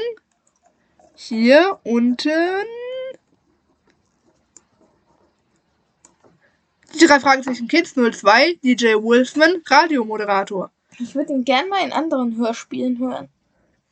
hier 1.16 1.78
unten 1.82 2.30
die 6.94 7.06
drei 7.06 7.20
Fragezeichen 7.20 7.68
Kids 7.68 7.94
02, 7.94 8.58
DJ 8.62 8.94
Wolfman, 8.94 9.62
Radiomoderator. 9.66 10.70
Ich 10.98 11.14
würde 11.14 11.32
ihn 11.32 11.44
gern 11.44 11.68
mal 11.68 11.84
in 11.84 11.92
anderen 11.92 12.36
Hörspielen 12.36 12.98
hören. 12.98 13.28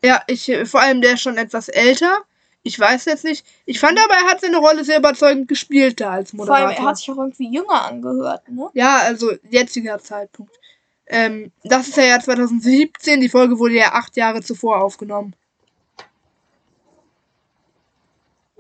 Ja, 0.03 0.23
ich, 0.27 0.49
äh, 0.49 0.65
vor 0.67 0.81
allem 0.81 1.01
der 1.01 1.15
ist 1.15 1.23
schon 1.23 1.37
etwas 1.37 1.69
älter. 1.69 2.23
Ich 2.63 2.79
weiß 2.79 3.05
jetzt 3.07 3.25
nicht. 3.25 3.45
Ich 3.67 3.79
fand 3.79 3.99
aber, 3.99 4.15
er 4.15 4.31
hat 4.31 4.41
seine 4.41 4.57
Rolle 4.57 4.85
sehr 4.85 4.99
überzeugend 4.99 5.49
gespielt 5.49 6.01
da 6.01 6.13
als 6.13 6.31
Vor 6.31 6.39
Moderator. 6.39 6.69
allem, 6.69 6.77
er 6.79 6.85
hat 6.85 6.97
sich 6.97 7.11
auch 7.11 7.19
irgendwie 7.19 7.53
jünger 7.53 7.85
angehört, 7.85 8.49
ne? 8.49 8.71
ja, 8.73 8.99
also 8.99 9.33
jetziger 9.51 9.99
Zeitpunkt. 9.99 10.59
Ähm, 11.07 11.53
das 11.63 11.89
ist 11.89 11.97
ja 11.97 12.05
Jahr 12.05 12.21
2017. 12.21 13.21
Die 13.21 13.29
Folge 13.29 13.59
wurde 13.59 13.75
ja 13.75 13.93
acht 13.93 14.17
Jahre 14.17 14.43
zuvor 14.43 14.83
aufgenommen. 14.83 15.35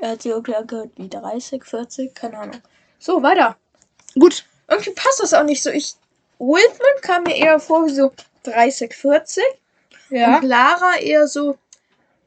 Er 0.04 0.10
hat 0.10 0.20
sich 0.20 0.32
irgendwie 0.32 0.54
angehört 0.54 0.90
wie 0.96 1.08
30, 1.08 1.64
40, 1.64 2.14
keine 2.14 2.36
Ahnung. 2.36 2.60
So, 2.98 3.22
weiter. 3.22 3.56
Gut. 4.12 4.44
Irgendwie 4.68 4.90
passt 4.90 5.20
das 5.20 5.32
auch 5.32 5.44
nicht 5.44 5.62
so. 5.62 5.70
Ich. 5.70 5.94
Wolfman 6.38 7.00
kam 7.00 7.22
mir 7.22 7.34
eher 7.34 7.58
vor 7.58 7.86
wie 7.86 7.94
so 7.94 8.12
30, 8.42 8.92
40. 8.92 9.42
Ja. 10.10 10.36
Und 10.36 10.44
Lara 10.44 10.98
eher 11.00 11.26
so. 11.26 11.56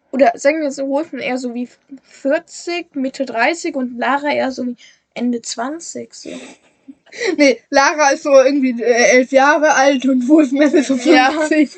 Oder 0.10 0.32
sagen 0.34 0.64
wir 0.64 0.72
so, 0.72 0.88
Wolfman 0.88 1.22
eher 1.22 1.38
so 1.38 1.54
wie 1.54 1.70
40, 2.02 2.96
Mitte 2.96 3.28
30 3.28 3.76
und 3.76 4.00
Lara 4.00 4.32
eher 4.32 4.52
so 4.52 4.66
wie 4.66 4.78
Ende 5.14 5.44
20. 5.44 6.12
So. 6.16 6.32
Nee, 7.38 7.62
Lara 7.70 8.10
ist 8.12 8.24
so 8.24 8.34
irgendwie 8.34 8.82
äh, 8.82 9.18
elf 9.18 9.32
Jahre 9.32 9.74
alt 9.74 10.06
und 10.06 10.28
Wolfman 10.28 10.74
ist 10.74 10.88
so 10.88 10.96
Ja. 11.10 11.32
50. 11.32 11.72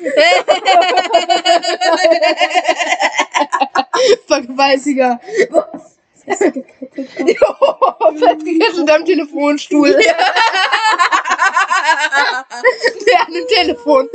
Vergewaltiger. 4.26 5.20
Jo, 6.26 6.36
festgekettet 8.18 8.90
am 8.90 9.04
Telefonstuhl. 9.04 9.90
Der 13.06 13.26
an 13.26 13.32
dem 13.32 13.46
Telefon. 13.48 14.08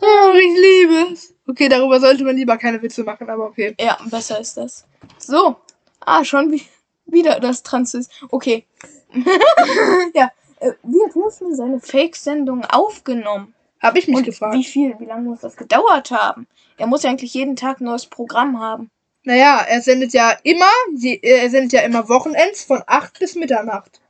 Oh, 0.00 0.32
ich 0.34 0.58
liebe 0.58 1.12
es. 1.12 1.34
Okay, 1.46 1.68
darüber 1.68 2.00
sollte 2.00 2.24
man 2.24 2.36
lieber 2.36 2.56
keine 2.56 2.80
Witze 2.82 3.04
machen, 3.04 3.28
aber 3.28 3.44
okay. 3.46 3.74
Ja, 3.78 3.98
besser 4.10 4.40
ist 4.40 4.56
das. 4.56 4.84
So. 5.18 5.56
Ah, 6.00 6.24
schon 6.24 6.50
wie, 6.50 6.62
wieder 7.06 7.38
das 7.40 7.62
Transis. 7.62 8.08
Okay. 8.30 8.64
ja. 10.14 10.30
Äh, 10.60 10.72
wie 10.82 11.02
hat 11.04 11.14
Wolfman 11.14 11.54
seine 11.54 11.80
Fake-Sendung 11.80 12.64
aufgenommen? 12.64 13.54
Hab 13.80 13.96
ich 13.96 14.08
mich 14.08 14.16
Und 14.18 14.24
gefragt. 14.24 14.54
wie 14.54 14.64
viel, 14.64 14.94
wie 14.98 15.06
lange 15.06 15.30
muss 15.30 15.40
das 15.40 15.56
gedauert 15.56 16.10
haben? 16.10 16.46
Er 16.76 16.86
muss 16.86 17.02
ja 17.02 17.10
eigentlich 17.10 17.32
jeden 17.32 17.56
Tag 17.56 17.80
ein 17.80 17.84
neues 17.84 18.06
Programm 18.06 18.60
haben. 18.60 18.90
Naja, 19.24 19.64
er 19.66 19.80
sendet 19.80 20.12
ja 20.12 20.34
immer, 20.42 20.70
äh, 21.02 21.18
er 21.22 21.50
sendet 21.50 21.72
ja 21.72 21.80
immer 21.80 22.08
Wochenends 22.08 22.64
von 22.64 22.82
8 22.86 23.18
bis 23.18 23.34
Mitternacht. 23.34 24.00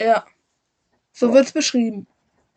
Ja. 0.00 0.24
So 1.12 1.32
wird's 1.32 1.52
beschrieben. 1.52 2.06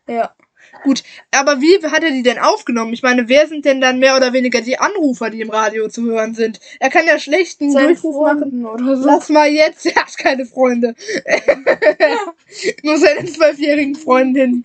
Ja. 0.08 0.34
Gut, 0.82 1.02
aber 1.32 1.60
wie 1.60 1.84
hat 1.84 2.02
er 2.02 2.10
die 2.10 2.22
denn 2.22 2.38
aufgenommen? 2.38 2.92
Ich 2.92 3.02
meine, 3.02 3.28
wer 3.28 3.46
sind 3.48 3.64
denn 3.64 3.80
dann 3.80 3.98
mehr 3.98 4.16
oder 4.16 4.32
weniger 4.32 4.60
die 4.60 4.78
Anrufer, 4.78 5.30
die 5.30 5.40
im 5.40 5.50
Radio 5.50 5.88
zu 5.88 6.04
hören 6.04 6.34
sind? 6.34 6.60
Er 6.80 6.90
kann 6.90 7.06
ja 7.06 7.18
schlecht 7.18 7.60
einen 7.60 7.72
Seine 7.72 7.88
Durchruf 7.88 8.16
machen. 8.22 8.38
Freunden 8.38 8.66
oder 8.66 8.96
so. 8.96 9.06
Lass 9.06 9.28
mal 9.28 9.48
jetzt, 9.48 9.86
er 9.86 9.94
hat 9.96 10.16
keine 10.16 10.46
Freunde. 10.46 10.94
Nur 12.82 12.98
seine 12.98 13.24
zwölfjährigen 13.26 13.94
Freundinnen. 13.94 14.64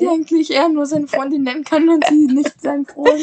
Die 0.00 0.08
eigentlich 0.08 0.50
er 0.50 0.68
nur 0.68 0.86
seine 0.86 1.08
Freundin 1.08 1.42
nennen 1.42 1.64
kann 1.64 1.88
und 1.88 2.04
sie 2.08 2.26
nicht 2.26 2.60
sein 2.60 2.86
Freund. 2.86 3.20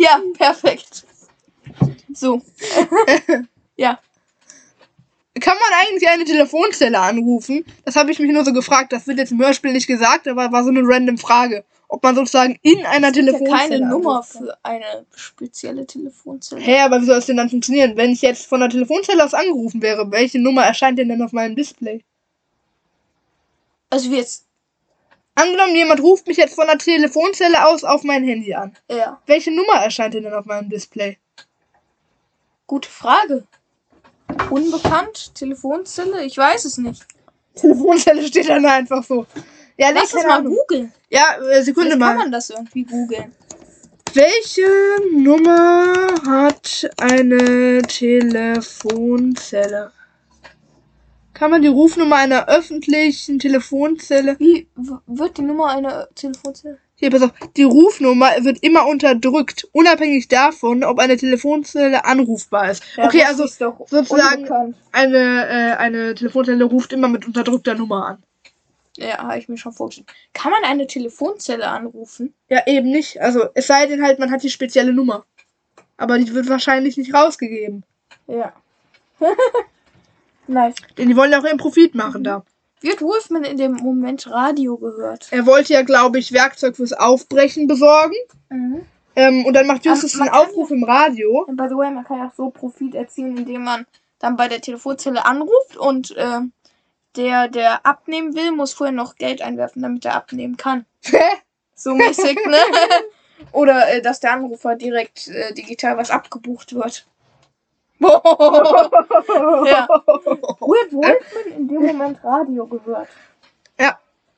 ja, 0.00 0.20
perfekt. 0.36 1.04
So. 2.12 2.42
ja. 3.76 3.98
Kann 5.40 5.56
man 5.58 5.78
eigentlich 5.80 6.08
eine 6.08 6.24
Telefonzelle 6.24 6.98
anrufen? 6.98 7.64
Das 7.84 7.96
habe 7.96 8.10
ich 8.10 8.18
mich 8.18 8.30
nur 8.30 8.44
so 8.44 8.52
gefragt. 8.52 8.92
Das 8.92 9.06
wird 9.06 9.18
jetzt 9.18 9.32
im 9.32 9.40
Hörspiel 9.40 9.72
nicht 9.72 9.86
gesagt, 9.86 10.28
aber 10.28 10.50
war 10.52 10.64
so 10.64 10.70
eine 10.70 10.80
random 10.82 11.18
Frage. 11.18 11.64
Ob 11.88 12.02
man 12.02 12.14
sozusagen 12.14 12.58
in 12.62 12.84
einer 12.84 13.12
gibt 13.12 13.26
ja 13.26 13.32
Telefonzelle. 13.32 13.58
keine 13.58 13.88
Nummer 13.88 14.10
anrufen 14.16 14.38
kann. 14.38 14.46
für 14.46 14.64
eine 14.64 15.06
spezielle 15.14 15.86
Telefonzelle. 15.86 16.60
Hä, 16.60 16.80
aber 16.80 17.00
wie 17.00 17.06
soll 17.06 17.16
es 17.16 17.26
denn 17.26 17.38
dann 17.38 17.48
funktionieren? 17.48 17.96
Wenn 17.96 18.10
ich 18.10 18.20
jetzt 18.20 18.46
von 18.46 18.60
der 18.60 18.68
Telefonzelle 18.68 19.24
aus 19.24 19.32
angerufen 19.32 19.80
wäre, 19.80 20.10
welche 20.10 20.38
Nummer 20.38 20.64
erscheint 20.64 20.98
denn 20.98 21.08
dann 21.08 21.22
auf 21.22 21.32
meinem 21.32 21.56
Display? 21.56 22.04
Also 23.90 24.10
wie 24.10 24.16
jetzt. 24.16 24.44
Angenommen, 25.34 25.74
jemand 25.76 26.02
ruft 26.02 26.26
mich 26.26 26.36
jetzt 26.36 26.56
von 26.56 26.66
der 26.66 26.78
Telefonzelle 26.78 27.64
aus 27.66 27.84
auf 27.84 28.02
mein 28.02 28.24
Handy 28.24 28.52
an. 28.54 28.76
Ja. 28.90 29.22
Welche 29.26 29.52
Nummer 29.52 29.74
erscheint 29.74 30.12
denn 30.12 30.24
dann 30.24 30.34
auf 30.34 30.46
meinem 30.46 30.68
Display? 30.68 31.16
Gute 32.66 32.88
Frage. 32.88 33.46
Unbekannt? 34.50 35.34
Telefonzelle? 35.34 36.24
Ich 36.24 36.36
weiß 36.36 36.64
es 36.64 36.78
nicht. 36.78 37.06
Telefonzelle 37.54 38.26
steht 38.26 38.48
dann 38.48 38.66
einfach 38.66 39.04
so. 39.04 39.26
Ja, 39.76 39.90
Lass 39.90 40.12
nee, 40.12 40.20
es 40.20 40.26
mal 40.26 40.42
googeln. 40.42 40.92
Ja, 41.10 41.36
äh, 41.38 41.62
Sekunde 41.62 41.90
Vielleicht 41.90 42.00
mal. 42.00 42.08
kann 42.08 42.16
man 42.18 42.32
das 42.32 42.50
irgendwie 42.50 42.82
googeln. 42.84 43.32
Welche 44.14 44.66
Nummer 45.12 45.92
hat 46.26 46.90
eine 46.96 47.82
Telefonzelle? 47.82 49.92
Kann 51.34 51.50
man 51.52 51.62
die 51.62 51.68
Rufnummer 51.68 52.16
einer 52.16 52.48
öffentlichen 52.48 53.38
Telefonzelle. 53.38 54.36
Wie 54.40 54.66
wird 55.06 55.38
die 55.38 55.42
Nummer 55.42 55.66
einer 55.68 56.08
Telefonzelle? 56.14 56.78
Hier, 57.00 57.10
pass 57.10 57.22
auf. 57.22 57.30
Die 57.56 57.62
Rufnummer 57.62 58.30
wird 58.40 58.58
immer 58.62 58.86
unterdrückt, 58.86 59.68
unabhängig 59.70 60.26
davon, 60.26 60.82
ob 60.82 60.98
eine 60.98 61.16
Telefonzelle 61.16 62.04
anrufbar 62.04 62.72
ist. 62.72 62.82
okay, 62.96 63.20
das 63.20 63.28
also 63.28 63.44
ist 63.44 63.60
doch 63.60 63.86
sozusagen 63.86 64.42
unbekannt. 64.42 64.76
eine, 64.90 65.48
äh, 65.48 65.76
eine 65.76 66.14
Telefonzelle 66.16 66.64
ruft 66.64 66.92
immer 66.92 67.06
mit 67.06 67.24
unterdrückter 67.24 67.76
Nummer 67.76 68.06
an. 68.06 68.22
Ja, 68.96 69.18
habe 69.18 69.38
ich 69.38 69.48
mir 69.48 69.56
schon 69.56 69.72
vorgestellt. 69.72 70.08
Kann 70.32 70.50
man 70.50 70.64
eine 70.64 70.88
Telefonzelle 70.88 71.68
anrufen? 71.68 72.34
Ja, 72.48 72.66
eben 72.66 72.90
nicht. 72.90 73.20
Also, 73.20 73.44
es 73.54 73.68
sei 73.68 73.86
denn 73.86 74.02
halt, 74.02 74.18
man 74.18 74.32
hat 74.32 74.42
die 74.42 74.50
spezielle 74.50 74.92
Nummer. 74.92 75.24
Aber 75.96 76.18
die 76.18 76.34
wird 76.34 76.48
wahrscheinlich 76.48 76.96
nicht 76.96 77.14
rausgegeben. 77.14 77.84
Ja. 78.26 78.52
nice. 80.48 80.74
Denn 80.96 81.08
die 81.08 81.16
wollen 81.16 81.30
ja 81.30 81.38
auch 81.38 81.44
ihren 81.44 81.58
Profit 81.58 81.94
machen 81.94 82.24
da. 82.24 82.44
Wird 82.80 83.02
Wolfman 83.02 83.44
in 83.44 83.56
dem 83.56 83.72
Moment 83.72 84.30
Radio 84.30 84.76
gehört? 84.76 85.28
Er 85.30 85.46
wollte 85.46 85.72
ja, 85.72 85.82
glaube 85.82 86.18
ich, 86.18 86.32
Werkzeug 86.32 86.76
fürs 86.76 86.92
Aufbrechen 86.92 87.66
besorgen. 87.66 88.14
Mhm. 88.50 88.86
Ähm, 89.16 89.46
und 89.46 89.54
dann 89.54 89.66
macht 89.66 89.84
Justus 89.84 90.14
man 90.14 90.28
einen 90.28 90.38
Aufruf 90.38 90.70
im 90.70 90.84
Radio. 90.84 91.44
Und 91.44 91.56
by 91.56 91.66
the 91.68 91.74
way, 91.74 91.90
man 91.90 92.04
kann 92.04 92.18
ja 92.18 92.28
auch 92.28 92.34
so 92.36 92.50
Profit 92.50 92.94
erzielen, 92.94 93.36
indem 93.36 93.64
man 93.64 93.86
dann 94.20 94.36
bei 94.36 94.48
der 94.48 94.60
Telefonzelle 94.60 95.24
anruft 95.24 95.76
und 95.76 96.16
äh, 96.16 96.40
der, 97.16 97.48
der 97.48 97.84
abnehmen 97.84 98.34
will, 98.36 98.52
muss 98.52 98.72
vorher 98.72 98.94
noch 98.94 99.16
Geld 99.16 99.42
einwerfen, 99.42 99.82
damit 99.82 100.04
er 100.04 100.14
abnehmen 100.14 100.56
kann. 100.56 100.84
So 101.74 101.94
mäßig, 101.94 102.38
ne? 102.46 102.58
Oder 103.52 103.88
äh, 103.88 104.02
dass 104.02 104.20
der 104.20 104.32
Anrufer 104.32 104.74
direkt 104.74 105.28
äh, 105.28 105.54
digital 105.54 105.96
was 105.96 106.10
abgebucht 106.10 106.74
wird. 106.74 107.06
Ja. 108.00 109.88
Wird 110.60 110.92
Wolfman 110.92 111.52
in 111.56 111.68
dem 111.68 111.82
Moment 111.86 112.22
Radio 112.22 112.66
gehört? 112.66 113.08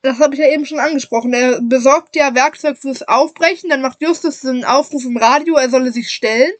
Das 0.01 0.19
habe 0.19 0.33
ich 0.33 0.39
ja 0.39 0.47
eben 0.47 0.65
schon 0.65 0.79
angesprochen. 0.79 1.31
Er 1.33 1.61
besorgt 1.61 2.15
ja 2.15 2.33
Werkzeug 2.33 2.77
fürs 2.77 3.07
Aufbrechen. 3.07 3.69
Dann 3.69 3.81
macht 3.81 4.01
Justus 4.01 4.43
einen 4.45 4.65
Aufruf 4.65 5.05
im 5.05 5.17
Radio, 5.17 5.55
er 5.55 5.69
solle 5.69 5.91
sich 5.91 6.09
stellen. 6.09 6.51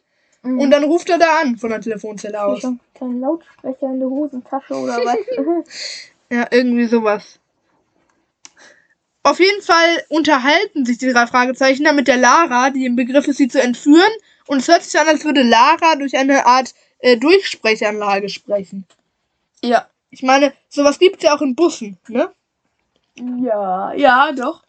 Mhm. 0.43 0.59
Und 0.59 0.71
dann 0.71 0.83
ruft 0.83 1.09
er 1.09 1.17
da 1.17 1.39
an 1.41 1.57
von 1.57 1.71
der 1.71 1.81
Telefonzelle 1.81 2.43
aus. 2.43 2.61
kein 2.61 3.19
Lautsprecher 3.19 3.87
in 3.87 3.99
der 3.99 4.09
Hosentasche 4.09 4.73
oder 4.75 4.97
was? 5.03 5.17
Ja, 6.31 6.47
irgendwie 6.49 6.85
sowas. 6.85 7.39
Auf 9.23 9.39
jeden 9.39 9.61
Fall 9.61 10.03
unterhalten 10.07 10.85
sich 10.85 10.97
die 10.97 11.11
drei 11.11 11.27
Fragezeichen 11.27 11.83
da 11.83 11.91
mit 11.91 12.07
der 12.07 12.15
Lara, 12.15 12.69
die 12.69 12.85
im 12.85 12.95
Begriff 12.95 13.27
ist, 13.27 13.35
sie 13.37 13.49
zu 13.49 13.61
entführen. 13.61 14.11
Und 14.47 14.59
es 14.59 14.69
hört 14.69 14.83
sich 14.83 14.97
an, 14.97 15.09
als 15.09 15.25
würde 15.25 15.43
Lara 15.43 15.95
durch 15.97 16.17
eine 16.17 16.45
Art 16.45 16.73
äh, 17.01 17.17
Durchsprechanlage 17.17 18.29
sprechen. 18.29 18.85
ja. 19.63 19.87
Ich 20.13 20.23
meine, 20.23 20.51
sowas 20.67 20.99
gibt's 20.99 21.23
ja 21.23 21.33
auch 21.33 21.41
in 21.41 21.55
Bussen, 21.55 21.97
ne? 22.09 22.29
Ja, 23.15 23.93
ja, 23.93 24.33
doch. 24.33 24.61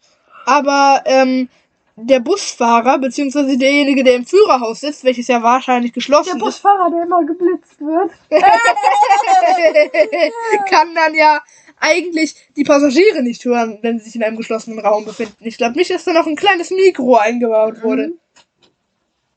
Aber 0.45 1.01
ähm, 1.05 1.49
der 1.95 2.21
Busfahrer, 2.21 2.97
beziehungsweise 2.97 3.57
derjenige, 3.57 4.03
der 4.03 4.15
im 4.15 4.25
Führerhaus 4.25 4.79
sitzt, 4.79 5.03
welches 5.03 5.27
ja 5.27 5.43
wahrscheinlich 5.43 5.91
Der 5.91 5.95
geschlossen 5.95 6.37
ist, 6.37 6.43
Busfahrer, 6.43 6.89
der 6.89 7.03
immer 7.03 7.23
geblitzt 7.25 7.79
wird. 7.79 8.11
kann 10.69 10.95
dann 10.95 11.13
ja 11.13 11.41
eigentlich 11.79 12.35
die 12.55 12.63
Passagiere 12.63 13.21
nicht 13.21 13.43
hören, 13.45 13.77
wenn 13.81 13.99
sie 13.99 14.05
sich 14.05 14.15
in 14.15 14.23
einem 14.23 14.37
geschlossenen 14.37 14.79
Raum 14.79 15.05
befinden. 15.05 15.35
Ich 15.41 15.57
glaube 15.57 15.77
nicht, 15.77 15.91
dass 15.91 16.05
da 16.05 16.13
noch 16.13 16.25
ein 16.25 16.35
kleines 16.35 16.71
Mikro 16.71 17.17
eingebaut 17.17 17.83
wurde. 17.83 18.07
Mhm. 18.07 18.19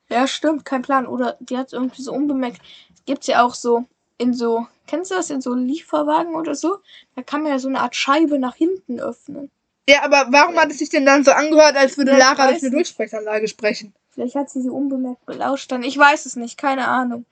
Ja, 0.08 0.28
stimmt, 0.28 0.64
kein 0.64 0.82
Plan. 0.82 1.06
Oder 1.06 1.36
die 1.40 1.56
hat 1.56 1.72
irgendwie 1.72 2.02
so 2.02 2.12
unbemerkt. 2.12 2.60
Gibt's 3.06 3.26
ja 3.26 3.44
auch 3.44 3.54
so 3.54 3.84
in 4.18 4.34
so, 4.34 4.66
kennst 4.86 5.10
du 5.10 5.14
das, 5.14 5.30
in 5.30 5.40
so 5.40 5.54
Lieferwagen 5.54 6.34
oder 6.34 6.54
so? 6.54 6.78
Da 7.14 7.22
kann 7.22 7.42
man 7.42 7.52
ja 7.52 7.58
so 7.58 7.68
eine 7.68 7.80
Art 7.80 7.94
Scheibe 7.96 8.38
nach 8.38 8.56
hinten 8.56 9.00
öffnen. 9.00 9.50
Ja, 9.88 10.02
aber 10.02 10.26
warum 10.30 10.56
hat 10.56 10.70
es 10.70 10.78
sich 10.78 10.88
denn 10.88 11.06
dann 11.06 11.22
so 11.22 11.30
angehört, 11.30 11.76
als 11.76 11.96
würde 11.96 12.12
Ja, 12.12 12.18
Lara 12.18 12.48
durch 12.50 12.62
eine. 12.62 12.70
Durchsprechanlage 12.72 13.46
sprechen? 13.46 13.94
Vielleicht 14.10 14.34
hat 14.34 14.50
sie 14.50 14.62
sie 14.62 14.70
unbemerkt 14.70 15.24
belauscht 15.26 15.70
dann. 15.70 15.82
Ich 15.82 15.96
weiß 15.96 16.26
es 16.26 16.36
nicht, 16.36 16.58
keine 16.58 16.88
Ahnung. 16.88 17.24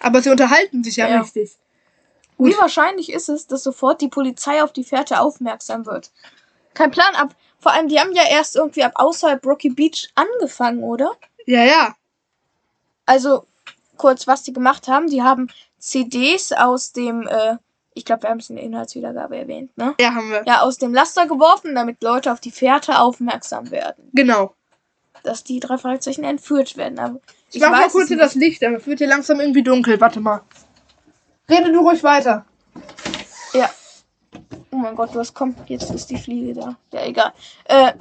Aber 0.00 0.22
sie 0.22 0.30
unterhalten 0.30 0.84
sich 0.84 0.96
ja, 0.96 1.08
Ja. 1.08 1.20
richtig. 1.20 1.56
Gut. 2.38 2.52
Wie 2.52 2.56
wahrscheinlich 2.58 3.12
ist 3.12 3.28
es, 3.28 3.48
dass 3.48 3.64
sofort 3.64 4.00
die 4.00 4.08
Polizei 4.08 4.62
auf 4.62 4.72
die 4.72 4.84
Fährte 4.84 5.20
aufmerksam 5.20 5.84
wird? 5.86 6.12
Kein 6.72 6.92
Plan 6.92 7.16
ab. 7.16 7.34
Vor 7.58 7.72
allem, 7.72 7.88
die 7.88 7.98
haben 7.98 8.12
ja 8.12 8.22
erst 8.30 8.54
irgendwie 8.54 8.84
ab 8.84 8.92
außerhalb 8.94 9.44
Rocky 9.44 9.70
Beach 9.70 10.08
angefangen, 10.14 10.84
oder? 10.84 11.16
Ja, 11.46 11.64
ja. 11.64 11.96
Also, 13.06 13.46
kurz, 13.98 14.26
was 14.26 14.42
die 14.42 14.52
gemacht 14.52 14.88
haben. 14.88 15.08
Die 15.08 15.22
haben 15.22 15.48
CDs 15.78 16.52
aus 16.52 16.92
dem, 16.92 17.26
äh, 17.26 17.56
ich 17.94 18.04
glaube, 18.04 18.22
wir 18.22 18.30
haben 18.30 18.38
es 18.38 18.48
in 18.48 18.56
der 18.56 18.64
Inhaltswiedergabe 18.64 19.36
erwähnt, 19.36 19.76
ne? 19.76 19.94
Ja, 20.00 20.14
haben 20.14 20.30
wir. 20.30 20.44
Ja, 20.46 20.62
aus 20.62 20.78
dem 20.78 20.94
Laster 20.94 21.26
geworfen, 21.26 21.74
damit 21.74 22.02
Leute 22.02 22.32
auf 22.32 22.40
die 22.40 22.50
Fährte 22.50 22.98
aufmerksam 23.00 23.70
werden. 23.70 24.08
Genau. 24.12 24.54
Dass 25.24 25.44
die 25.44 25.60
drei 25.60 25.78
Fragezeichen 25.78 26.24
entführt 26.24 26.76
werden. 26.76 26.98
Aber 26.98 27.20
Ich, 27.50 27.60
mach 27.60 27.70
mal 27.70 27.88
kurz 27.88 28.08
hier 28.08 28.16
das 28.16 28.34
Licht, 28.34 28.62
aber 28.64 28.76
es 28.76 28.86
wird 28.86 28.98
hier 28.98 29.08
langsam 29.08 29.40
irgendwie 29.40 29.62
dunkel. 29.62 30.00
Warte 30.00 30.20
mal. 30.20 30.42
Rede 31.50 31.72
du 31.72 31.80
ruhig 31.80 32.02
weiter. 32.02 32.44
Ja. 33.52 33.68
Oh 34.70 34.76
mein 34.76 34.94
Gott, 34.94 35.14
was 35.14 35.32
kommt? 35.34 35.68
Jetzt 35.68 35.90
ist 35.90 36.08
die 36.10 36.18
Fliege 36.18 36.54
da. 36.54 36.76
Ja, 36.92 37.04
egal. 37.06 37.32
Äh, 37.64 37.94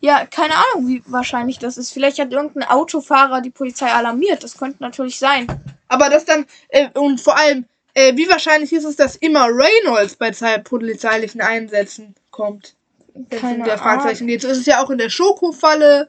ja, 0.00 0.26
keine 0.26 0.54
Ahnung, 0.54 0.88
wie 0.88 1.02
wahrscheinlich 1.06 1.58
das 1.58 1.76
ist. 1.76 1.92
Vielleicht 1.92 2.18
hat 2.18 2.32
irgendein 2.32 2.68
Autofahrer 2.68 3.40
die 3.40 3.50
Polizei 3.50 3.90
alarmiert. 3.90 4.42
Das 4.42 4.56
könnte 4.56 4.82
natürlich 4.82 5.18
sein. 5.18 5.46
Aber 5.88 6.08
das 6.08 6.24
dann, 6.24 6.46
äh, 6.68 6.88
und 6.94 7.20
vor 7.20 7.36
allem, 7.36 7.66
äh, 7.94 8.16
wie 8.16 8.28
wahrscheinlich 8.28 8.72
ist 8.72 8.84
es, 8.84 8.96
dass 8.96 9.16
immer 9.16 9.46
Reynolds 9.46 10.16
bei 10.16 10.30
zwei 10.30 10.58
polizeilichen 10.58 11.40
Einsätzen 11.40 12.14
kommt? 12.30 12.74
Keine 13.30 13.64
der 13.64 13.78
Fragezeichen 13.78 14.26
geht. 14.26 14.42
So 14.42 14.48
ist 14.48 14.58
es 14.58 14.66
ja 14.66 14.82
auch 14.82 14.90
in 14.90 14.98
der 14.98 15.08
Schokofalle. 15.08 16.08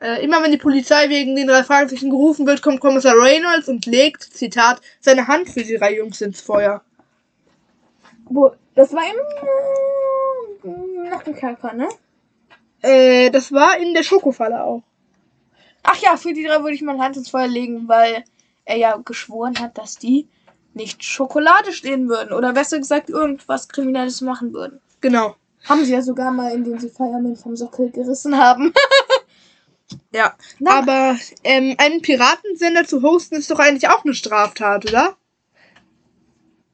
Äh, 0.00 0.22
immer 0.22 0.42
wenn 0.42 0.50
die 0.50 0.58
Polizei 0.58 1.08
wegen 1.08 1.34
den 1.34 1.46
drei 1.46 1.64
Fragezeichen 1.64 2.10
gerufen 2.10 2.46
wird, 2.46 2.60
kommt 2.60 2.80
Kommissar 2.80 3.16
Reynolds 3.16 3.68
und 3.68 3.86
legt, 3.86 4.22
Zitat, 4.22 4.80
seine 5.00 5.26
Hand 5.26 5.48
für 5.48 5.62
die 5.62 5.78
drei 5.78 5.96
Jungs 5.96 6.20
ins 6.20 6.42
Feuer. 6.42 6.82
Wo, 8.26 8.52
das 8.74 8.92
war 8.92 9.02
im 9.02 9.16
nach 11.10 11.22
dem 11.22 11.34
Kerker, 11.34 11.72
ne? 11.72 11.88
Äh, 12.84 13.30
das 13.30 13.50
war 13.50 13.78
in 13.78 13.94
der 13.94 14.02
Schokofalle 14.02 14.62
auch. 14.62 14.82
Ach 15.82 15.96
ja, 15.96 16.18
für 16.18 16.34
die 16.34 16.44
drei 16.44 16.60
würde 16.60 16.74
ich 16.74 16.82
meine 16.82 17.02
Hand 17.02 17.16
ins 17.16 17.30
Feuer 17.30 17.46
legen, 17.46 17.88
weil 17.88 18.24
er 18.66 18.76
ja 18.76 18.96
geschworen 18.96 19.58
hat, 19.58 19.78
dass 19.78 19.96
die 19.96 20.28
nicht 20.74 21.02
Schokolade 21.02 21.72
stehen 21.72 22.08
würden. 22.08 22.34
Oder 22.34 22.52
besser 22.52 22.78
gesagt, 22.78 23.08
irgendwas 23.08 23.68
Kriminelles 23.68 24.20
machen 24.20 24.52
würden. 24.52 24.80
Genau. 25.00 25.34
Haben 25.66 25.84
sie 25.84 25.92
ja 25.92 26.02
sogar 26.02 26.30
mal, 26.30 26.52
indem 26.52 26.78
sie 26.78 26.90
Fireman 26.90 27.36
vom 27.36 27.56
Sockel 27.56 27.90
gerissen 27.90 28.36
haben. 28.38 28.72
Ja. 30.12 30.34
Na, 30.58 30.78
Aber 30.78 31.18
ähm, 31.44 31.74
einen 31.78 32.00
Piratensender 32.00 32.86
zu 32.86 33.02
hosten 33.02 33.36
ist 33.36 33.50
doch 33.50 33.58
eigentlich 33.58 33.88
auch 33.90 34.02
eine 34.04 34.14
Straftat, 34.14 34.86
oder? 34.88 35.14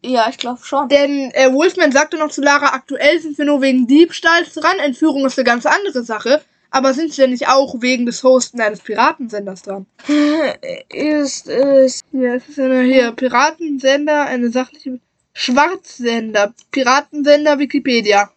Ja, 0.02 0.28
ich 0.30 0.38
glaube 0.38 0.60
schon. 0.64 0.88
Denn 0.88 1.30
äh, 1.32 1.52
Wolfman 1.52 1.92
sagte 1.92 2.16
noch 2.16 2.30
zu 2.30 2.40
Lara, 2.40 2.74
aktuell 2.74 3.20
sind 3.20 3.36
wir 3.38 3.44
nur 3.44 3.60
wegen 3.60 3.86
Diebstahls 3.86 4.54
dran, 4.54 4.78
Entführung 4.78 5.26
ist 5.26 5.38
eine 5.38 5.44
ganz 5.44 5.66
andere 5.66 6.02
Sache. 6.02 6.42
Aber 6.70 6.94
sind 6.94 7.12
sie 7.12 7.22
denn 7.22 7.30
nicht 7.30 7.48
auch 7.48 7.80
wegen 7.80 8.06
des 8.06 8.22
Hosten 8.22 8.60
eines 8.60 8.80
Piratensenders 8.80 9.62
dran? 9.62 9.86
Ist 10.88 11.48
es. 11.48 12.02
Ja, 12.12 12.34
es 12.34 12.48
ist 12.48 12.60
eine 12.60 12.82
hier, 12.82 13.10
Piratensender, 13.10 14.26
eine 14.26 14.50
sachliche 14.50 15.00
Schwarzsender, 15.32 16.54
Piratensender 16.70 17.58
Wikipedia. 17.58 18.30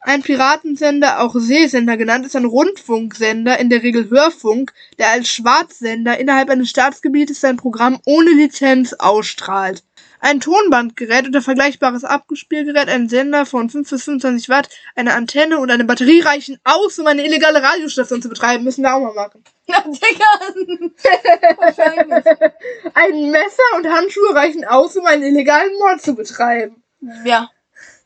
Ein 0.00 0.20
Piratensender, 0.20 1.20
auch 1.20 1.34
Seesender 1.34 1.96
genannt, 1.96 2.26
ist 2.26 2.36
ein 2.36 2.44
Rundfunksender, 2.44 3.58
in 3.58 3.70
der 3.70 3.82
Regel 3.82 4.10
Hörfunk, 4.10 4.74
der 4.98 5.12
als 5.12 5.28
Schwarzsender 5.28 6.18
innerhalb 6.18 6.50
eines 6.50 6.68
Staatsgebietes 6.68 7.40
sein 7.40 7.56
Programm 7.56 7.98
ohne 8.04 8.32
Lizenz 8.32 8.92
ausstrahlt. 8.92 9.82
Ein 10.24 10.40
Tonbandgerät 10.40 11.28
oder 11.28 11.42
vergleichbares 11.42 12.02
Abspielgerät, 12.02 12.88
ein 12.88 13.10
Sender 13.10 13.44
von 13.44 13.68
5 13.68 13.90
bis 13.90 14.04
25 14.04 14.48
Watt, 14.48 14.70
eine 14.96 15.12
Antenne 15.12 15.58
und 15.58 15.70
eine 15.70 15.84
Batterie 15.84 16.22
reichen 16.22 16.58
aus, 16.64 16.98
um 16.98 17.06
eine 17.06 17.26
illegale 17.26 17.62
Radiostation 17.62 18.22
zu 18.22 18.30
betreiben. 18.30 18.64
Müssen 18.64 18.84
wir 18.84 18.94
auch 18.94 19.00
mal 19.00 19.12
machen. 19.12 19.44
Ja, 19.66 19.82
Digga. 19.82 21.56
Wahrscheinlich. 21.56 22.24
Ein 22.94 23.30
Messer 23.30 23.62
und 23.76 23.86
Handschuhe 23.86 24.34
reichen 24.34 24.64
aus, 24.66 24.94
um 24.96 25.06
einen 25.06 25.22
illegalen 25.22 25.72
Mord 25.78 26.02
zu 26.02 26.14
betreiben. 26.14 26.82
Ja. 27.24 27.50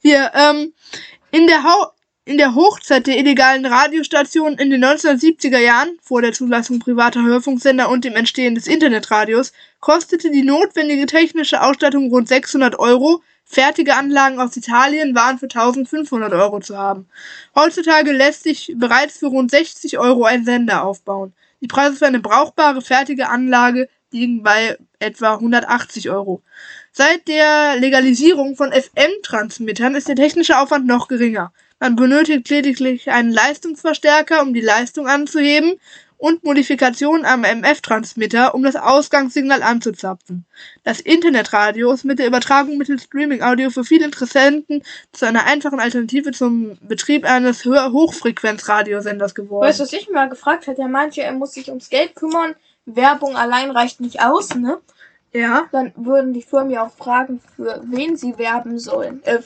Hier, 0.01 0.31
ähm, 0.35 0.73
in 1.33 1.49
der, 1.49 1.65
Hau 1.65 1.93
in 2.29 2.37
der 2.37 2.55
Hochzeit 2.55 3.07
der 3.07 3.17
illegalen 3.17 3.65
Radiostationen 3.65 4.59
in 4.59 4.69
den 4.69 4.85
1970er 4.85 5.61
Jahren, 5.61 5.99
vor 6.03 6.21
der 6.21 6.35
Zulassung 6.35 6.79
privater 6.79 7.23
Hörfunksender 7.23 7.89
und 7.89 8.05
dem 8.05 8.17
Entstehen 8.17 8.55
des 8.55 8.67
Internetradios, 8.67 9.55
kostete 9.81 10.31
die 10.31 10.43
notwendige 10.43 11.07
technische 11.07 11.63
Ausstattung 11.63 12.11
rund 12.11 12.29
600 12.29 12.79
Euro. 12.79 13.23
Fertige 13.47 13.95
Anlagen 13.95 14.41
aus 14.41 14.55
Italien 14.59 15.15
waren 15.15 15.39
für 15.39 15.47
1500 15.47 16.31
Euro 16.35 16.61
zu 16.61 16.77
haben. 16.77 17.09
Heutzutage 17.55 18.13
lässt 18.13 18.43
sich 18.43 18.75
bereits 18.77 19.17
für 19.17 19.29
rund 19.29 19.51
60 19.51 19.99
Euro 19.99 20.25
ein 20.25 20.45
Sender 20.45 20.85
aufbauen. 20.85 21.33
Die 21.63 21.67
Preise 21.67 21.97
für 21.97 22.07
eine 22.07 22.21
brauchbare, 22.21 22.83
fertige 22.83 23.31
Anlage 23.31 23.89
liegen 24.13 24.43
bei 24.43 24.77
etwa 24.99 25.33
180 25.33 26.11
Euro. 26.11 26.43
Seit 26.93 27.27
der 27.27 27.77
Legalisierung 27.77 28.55
von 28.55 28.71
FM-Transmittern 28.71 29.95
ist 29.95 30.09
der 30.09 30.17
technische 30.17 30.59
Aufwand 30.59 30.87
noch 30.87 31.09
geringer. 31.09 31.55
Man 31.81 31.97
benötigt 31.97 32.49
lediglich 32.51 33.11
einen 33.11 33.31
Leistungsverstärker, 33.31 34.43
um 34.43 34.53
die 34.53 34.61
Leistung 34.61 35.07
anzuheben 35.07 35.79
und 36.17 36.43
Modifikationen 36.43 37.25
am 37.25 37.45
MF-Transmitter, 37.45 38.55
um 38.55 38.65
das 38.65 38.75
Ausgangssignal 38.75 39.63
anzuzapfen. 39.63 40.45
Das 40.83 41.01
Internetradio 41.01 41.93
ist 41.93 42.05
mit 42.05 42.19
der 42.19 42.27
Übertragung 42.27 42.77
mittels 42.77 43.05
Streaming-Audio 43.05 43.71
für 43.71 43.85
viele 43.85 44.05
Interessenten 44.05 44.83
zu 45.13 45.27
einer 45.27 45.45
einfachen 45.45 45.79
Alternative 45.79 46.33
zum 46.33 46.77
Betrieb 46.81 47.25
eines 47.25 47.65
Hochfrequenzradiosenders 47.65 49.37
geworden. 49.37 49.69
Weißt 49.69 49.79
du, 49.79 49.85
was 49.85 49.93
ich 49.93 50.11
mal 50.11 50.29
gefragt 50.29 50.67
hat? 50.67 50.79
Er 50.79 50.89
meinte, 50.89 51.23
er 51.23 51.33
muss 51.33 51.55
sich 51.55 51.69
ums 51.69 51.89
Geld 51.89 52.17
kümmern. 52.17 52.57
Werbung 52.85 53.37
allein 53.37 53.71
reicht 53.71 54.01
nicht 54.01 54.21
aus, 54.21 54.55
ne? 54.55 54.79
ja, 55.33 55.69
Dann 55.73 55.93
würden 55.97 56.33
die 56.33 56.43
Firmen 56.43 56.71
ja 56.71 56.87
auch 56.87 56.93
fragen, 56.93 57.41
für 57.55 57.83
wen 57.85 58.17
sie 58.17 58.39
werben 58.39 58.79
sollen. 58.79 59.23
Äh, 59.25 59.41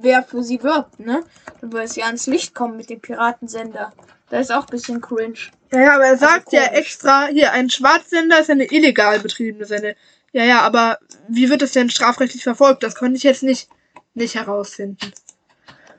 wer 0.00 0.22
für 0.22 0.42
sie 0.42 0.62
wirbt, 0.62 1.00
ne? 1.00 1.22
Dann 1.60 1.72
würde 1.72 1.84
es 1.84 1.96
ja 1.96 2.06
ans 2.06 2.26
Licht 2.26 2.54
kommen 2.54 2.76
mit 2.76 2.90
dem 2.90 3.00
Piratensender. 3.00 3.92
Das 4.30 4.42
ist 4.42 4.50
auch 4.52 4.62
ein 4.66 4.70
bisschen 4.70 5.00
cringe. 5.00 5.38
ja, 5.72 5.80
ja, 5.80 5.94
aber 5.94 6.04
er 6.06 6.16
sagt 6.18 6.52
ja 6.52 6.66
komisch. 6.66 6.78
extra, 6.80 7.26
hier, 7.26 7.52
ein 7.52 7.70
Schwarzsender 7.70 8.40
ist 8.40 8.50
eine 8.50 8.64
illegal 8.70 9.18
betriebene 9.20 9.64
Sende. 9.64 9.96
Ja, 10.32 10.44
ja, 10.44 10.60
aber 10.60 10.98
wie 11.28 11.48
wird 11.48 11.62
das 11.62 11.72
denn 11.72 11.88
strafrechtlich 11.88 12.42
verfolgt? 12.42 12.82
Das 12.82 12.94
konnte 12.94 13.16
ich 13.16 13.22
jetzt 13.22 13.42
nicht, 13.42 13.68
nicht 14.14 14.34
herausfinden. 14.34 15.12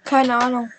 Keine 0.05 0.37
Ahnung. 0.37 0.71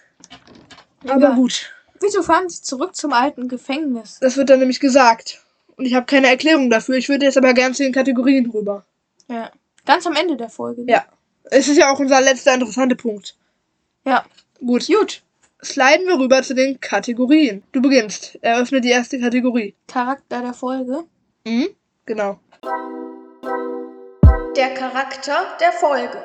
Aber 1.09 1.21
Ja. 1.21 1.35
gut, 1.35 1.73
Wieso 2.03 2.23
fahren 2.23 2.49
sie 2.49 2.63
zurück 2.63 2.97
zum 2.97 3.13
alten 3.13 3.47
Gefängnis? 3.49 4.19
das 4.21 4.37
wird 4.39 4.49
dann 4.49 4.61
nämlich 4.61 4.81
gesagt. 4.81 5.43
Und 5.77 5.85
ich 5.85 5.95
habe 5.95 6.07
keine 6.07 6.29
Erklärung 6.29 6.71
dafür. 6.71 6.95
Ich 6.97 7.09
würde 7.11 7.27
jetzt 7.27 7.37
aber 7.37 7.53
gern 7.53 7.75
zu 7.75 7.83
den 7.83 7.93
Kategorien 7.93 8.49
rüber. 8.51 8.85
Ja. 9.29 9.51
Ganz 9.85 10.07
am 10.07 10.15
Ende 10.15 10.37
der 10.37 10.49
Folge. 10.49 10.83
ne? 10.85 10.93
Ja. 10.93 11.05
Es 11.53 11.67
ist 11.67 11.79
ja 11.79 11.93
auch 11.93 11.99
unser 11.99 12.21
letzter 12.21 12.55
interessanter 12.55 12.95
Punkt. 12.95 13.37
Ja. 14.05 14.25
Gut. 14.61 14.87
Gut. 14.87 15.23
Sliden 15.63 16.07
wir 16.07 16.19
rüber 16.19 16.43
zu 16.43 16.55
den 16.55 16.81
Kategorien. 16.81 17.65
Du 17.73 17.83
beginnst. 17.83 18.39
Eröffne 18.41 18.81
die 18.81 18.91
erste 18.91 19.19
Kategorie. 19.19 19.75
Charakter 19.89 20.43
der 20.43 20.55
Folge. 20.55 21.05
Mhm. 21.45 21.71
Genau. 22.07 22.39
Der 24.57 24.75
Charakter 24.75 25.57
der 25.61 25.73
Folge. 25.73 26.23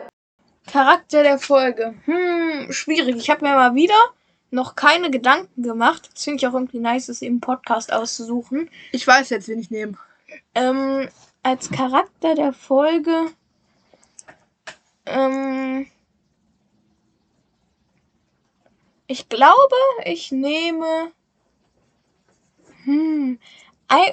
Charakter 0.72 1.24
der 1.24 1.40
Folge. 1.40 1.96
Hm, 2.06 2.72
schwierig. 2.72 3.16
Ich 3.18 3.30
habe 3.32 3.46
mir 3.46 3.56
mal 3.56 3.74
wieder 3.74 3.96
noch 4.52 4.76
keine 4.76 5.10
Gedanken 5.10 5.64
gemacht. 5.64 6.10
Das 6.14 6.24
finde 6.24 6.38
ich 6.38 6.48
auch 6.48 6.54
irgendwie 6.54 6.80
nice, 6.80 7.08
das 7.08 7.24
im 7.24 7.40
Podcast 7.42 7.92
auszusuchen. 7.92 8.70
Ich 8.92 9.06
weiß 9.08 9.32
jetzt, 9.32 9.48
wen 9.48 9.60
ich 9.60 9.72
nehme. 9.72 9.98
Ähm, 10.54 11.10
als 11.42 11.72
Charakter 11.72 12.36
der 12.36 12.54
Folge. 12.54 13.32
Ähm, 15.06 15.88
ich 19.08 19.30
glaube, 19.30 19.76
ich 20.06 20.32
nehme. 20.32 21.12
Hm. 22.86 23.40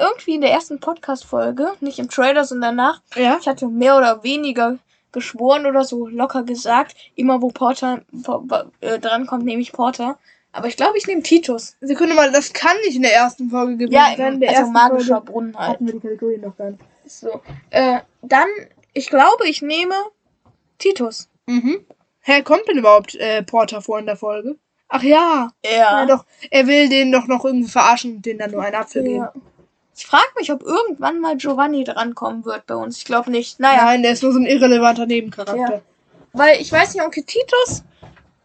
Irgendwie 0.00 0.34
in 0.34 0.42
der 0.42 0.50
ersten 0.52 0.80
Podcast-Folge, 0.80 1.72
nicht 1.80 1.98
im 1.98 2.08
Trailer, 2.08 2.44
sondern 2.44 2.76
danach, 2.76 3.00
Ja? 3.16 3.38
ich 3.40 3.48
hatte 3.48 3.66
mehr 3.66 3.96
oder 3.96 4.22
weniger 4.22 4.78
geschworen 5.12 5.66
oder 5.66 5.84
so 5.84 6.06
locker 6.06 6.42
gesagt, 6.42 6.94
immer 7.14 7.42
wo 7.42 7.48
Porter 7.48 8.02
äh, 8.80 8.98
drankommt, 8.98 9.44
nehme 9.44 9.60
ich 9.62 9.72
Porter. 9.72 10.18
Aber 10.52 10.68
ich 10.68 10.76
glaube, 10.76 10.98
ich 10.98 11.06
nehme 11.06 11.22
Titus. 11.22 11.76
Sekunde 11.80 12.14
mal, 12.14 12.30
das 12.30 12.52
kann 12.52 12.76
nicht 12.84 12.96
in 12.96 13.02
der 13.02 13.14
ersten 13.14 13.50
Folge 13.50 13.76
gewesen 13.76 13.94
Ja, 13.94 14.14
sein. 14.16 14.34
In 14.34 14.40
der 14.40 14.50
also 14.50 14.60
ersten 14.60 14.72
magischer 14.72 15.16
Folge 15.16 15.32
Brunnen 15.32 15.56
halt. 15.58 15.70
hatten 15.70 15.86
wir 15.86 15.94
die 15.94 16.00
Kategorien 16.00 16.40
noch 16.42 16.56
gar 16.56 16.70
nicht. 16.70 16.82
So. 17.06 17.40
Äh, 17.70 18.00
dann, 18.22 18.48
ich 18.92 19.08
glaube, 19.08 19.48
ich 19.48 19.62
nehme 19.62 19.94
Titus. 20.82 21.28
Mhm. 21.46 21.84
Hä, 22.20 22.42
kommt 22.42 22.68
denn 22.68 22.78
überhaupt 22.78 23.14
äh, 23.16 23.42
Porter 23.42 23.80
vor 23.82 23.98
in 23.98 24.06
der 24.06 24.16
Folge? 24.16 24.56
Ach 24.88 25.02
ja. 25.02 25.50
Ja, 25.64 25.70
Ja. 26.00 26.06
doch. 26.06 26.24
Er 26.50 26.66
will 26.66 26.88
den 26.88 27.10
doch 27.12 27.26
noch 27.26 27.44
irgendwie 27.44 27.68
verarschen 27.70 28.16
und 28.16 28.26
denen 28.26 28.38
dann 28.40 28.50
nur 28.50 28.62
einen 28.62 28.74
Apfel 28.76 29.02
geben. 29.02 29.16
ja. 29.16 29.32
Ich 29.96 30.06
frage 30.06 30.24
mich, 30.36 30.50
ob 30.50 30.62
irgendwann 30.62 31.20
mal 31.20 31.36
Giovanni 31.36 31.84
drankommen 31.84 32.44
wird 32.46 32.66
bei 32.66 32.74
uns. 32.74 32.96
Ich 32.98 33.04
glaube 33.04 33.30
nicht. 33.30 33.60
Naja, 33.60 33.84
Nein, 33.84 34.02
der 34.02 34.12
ist 34.12 34.22
nur 34.22 34.32
so 34.32 34.38
ein 34.38 34.46
irrelevanter 34.46 35.06
Nebencharakter. 35.06 35.56
Ja. 35.76 35.80
weil 36.32 36.60
ich 36.60 36.72
weiß 36.72 36.94
nicht, 36.94 37.02
Onkel 37.04 37.24
Titus 37.24 37.82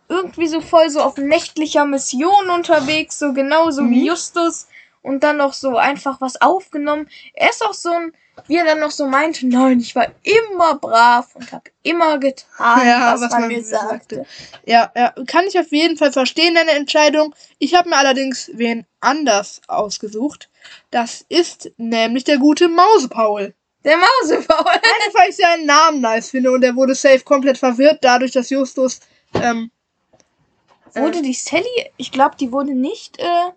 irgendwie 0.10 0.48
so 0.48 0.60
voll 0.62 0.90
so 0.90 1.00
auf 1.02 1.18
nächtlicher 1.18 1.86
Mission 1.86 2.50
unterwegs, 2.54 3.20
so 3.20 3.34
genauso 3.34 3.82
Mhm. 3.82 3.92
wie 3.92 4.06
Justus. 4.08 4.68
Und 5.02 5.24
dann 5.24 5.38
noch 5.38 5.54
so 5.54 5.78
einfach 5.78 6.20
was 6.22 6.42
aufgenommen. 6.42 7.10
Er 7.34 7.50
ist 7.50 7.64
auch 7.64 7.74
so 7.74 7.92
ein, 7.92 8.14
wie 8.48 8.58
er 8.58 8.66
dann 8.66 8.80
noch 8.80 8.92
so 8.92 9.08
meinte, 9.08 9.48
nein, 9.48 9.80
ich 9.80 9.96
war 9.96 10.08
immer 10.24 10.76
brav 10.76 11.36
und 11.36 11.52
habe 11.52 11.70
immer 11.84 12.18
getan, 12.20 12.46
Ja, 12.88 13.16
was, 13.20 13.32
man, 13.32 13.48
mir 13.48 13.64
sagte. 13.64 14.26
Ja, 14.66 14.92
ja, 14.96 15.14
kann 15.26 15.46
ich 15.46 15.58
auf 15.58 15.72
jeden 15.72 15.98
Fall 15.98 16.12
verstehen, 16.12 16.56
deine 16.56 16.72
Entscheidung. 16.72 17.34
Ich 17.58 17.76
habe 17.76 17.90
mir 17.90 17.98
allerdings 17.98 18.52
wen 18.54 18.86
anders 19.00 19.62
ausgesucht. 19.68 20.50
Das 20.92 21.26
ist 21.30 21.72
nämlich 21.78 22.26
der 22.26 22.38
gute 22.38 22.68
Mausepaul. 22.68 23.54
Der 23.86 23.98
Mausefaul. 23.98 24.66
Einfach 24.68 25.22
weil 25.22 25.30
ich 25.30 25.38
seinen 25.38 25.66
Namen 25.66 26.02
nice 26.02 26.32
finde 26.32 26.52
und 26.52 26.64
er 26.64 26.76
wurde 26.76 26.96
safe 26.96 27.22
komplett 27.22 27.58
verwirrt, 27.58 28.00
dadurch, 28.02 28.32
dass 28.32 28.50
Justus, 28.50 29.00
ähm, 29.34 29.72
Wurde 30.96 31.22
die 31.22 31.34
Sally, 31.34 31.92
ich 31.98 32.12
glaube, 32.12 32.36
die 32.40 32.52
wurde 32.52 32.74
nicht 32.74 33.20
äh, 33.20 33.52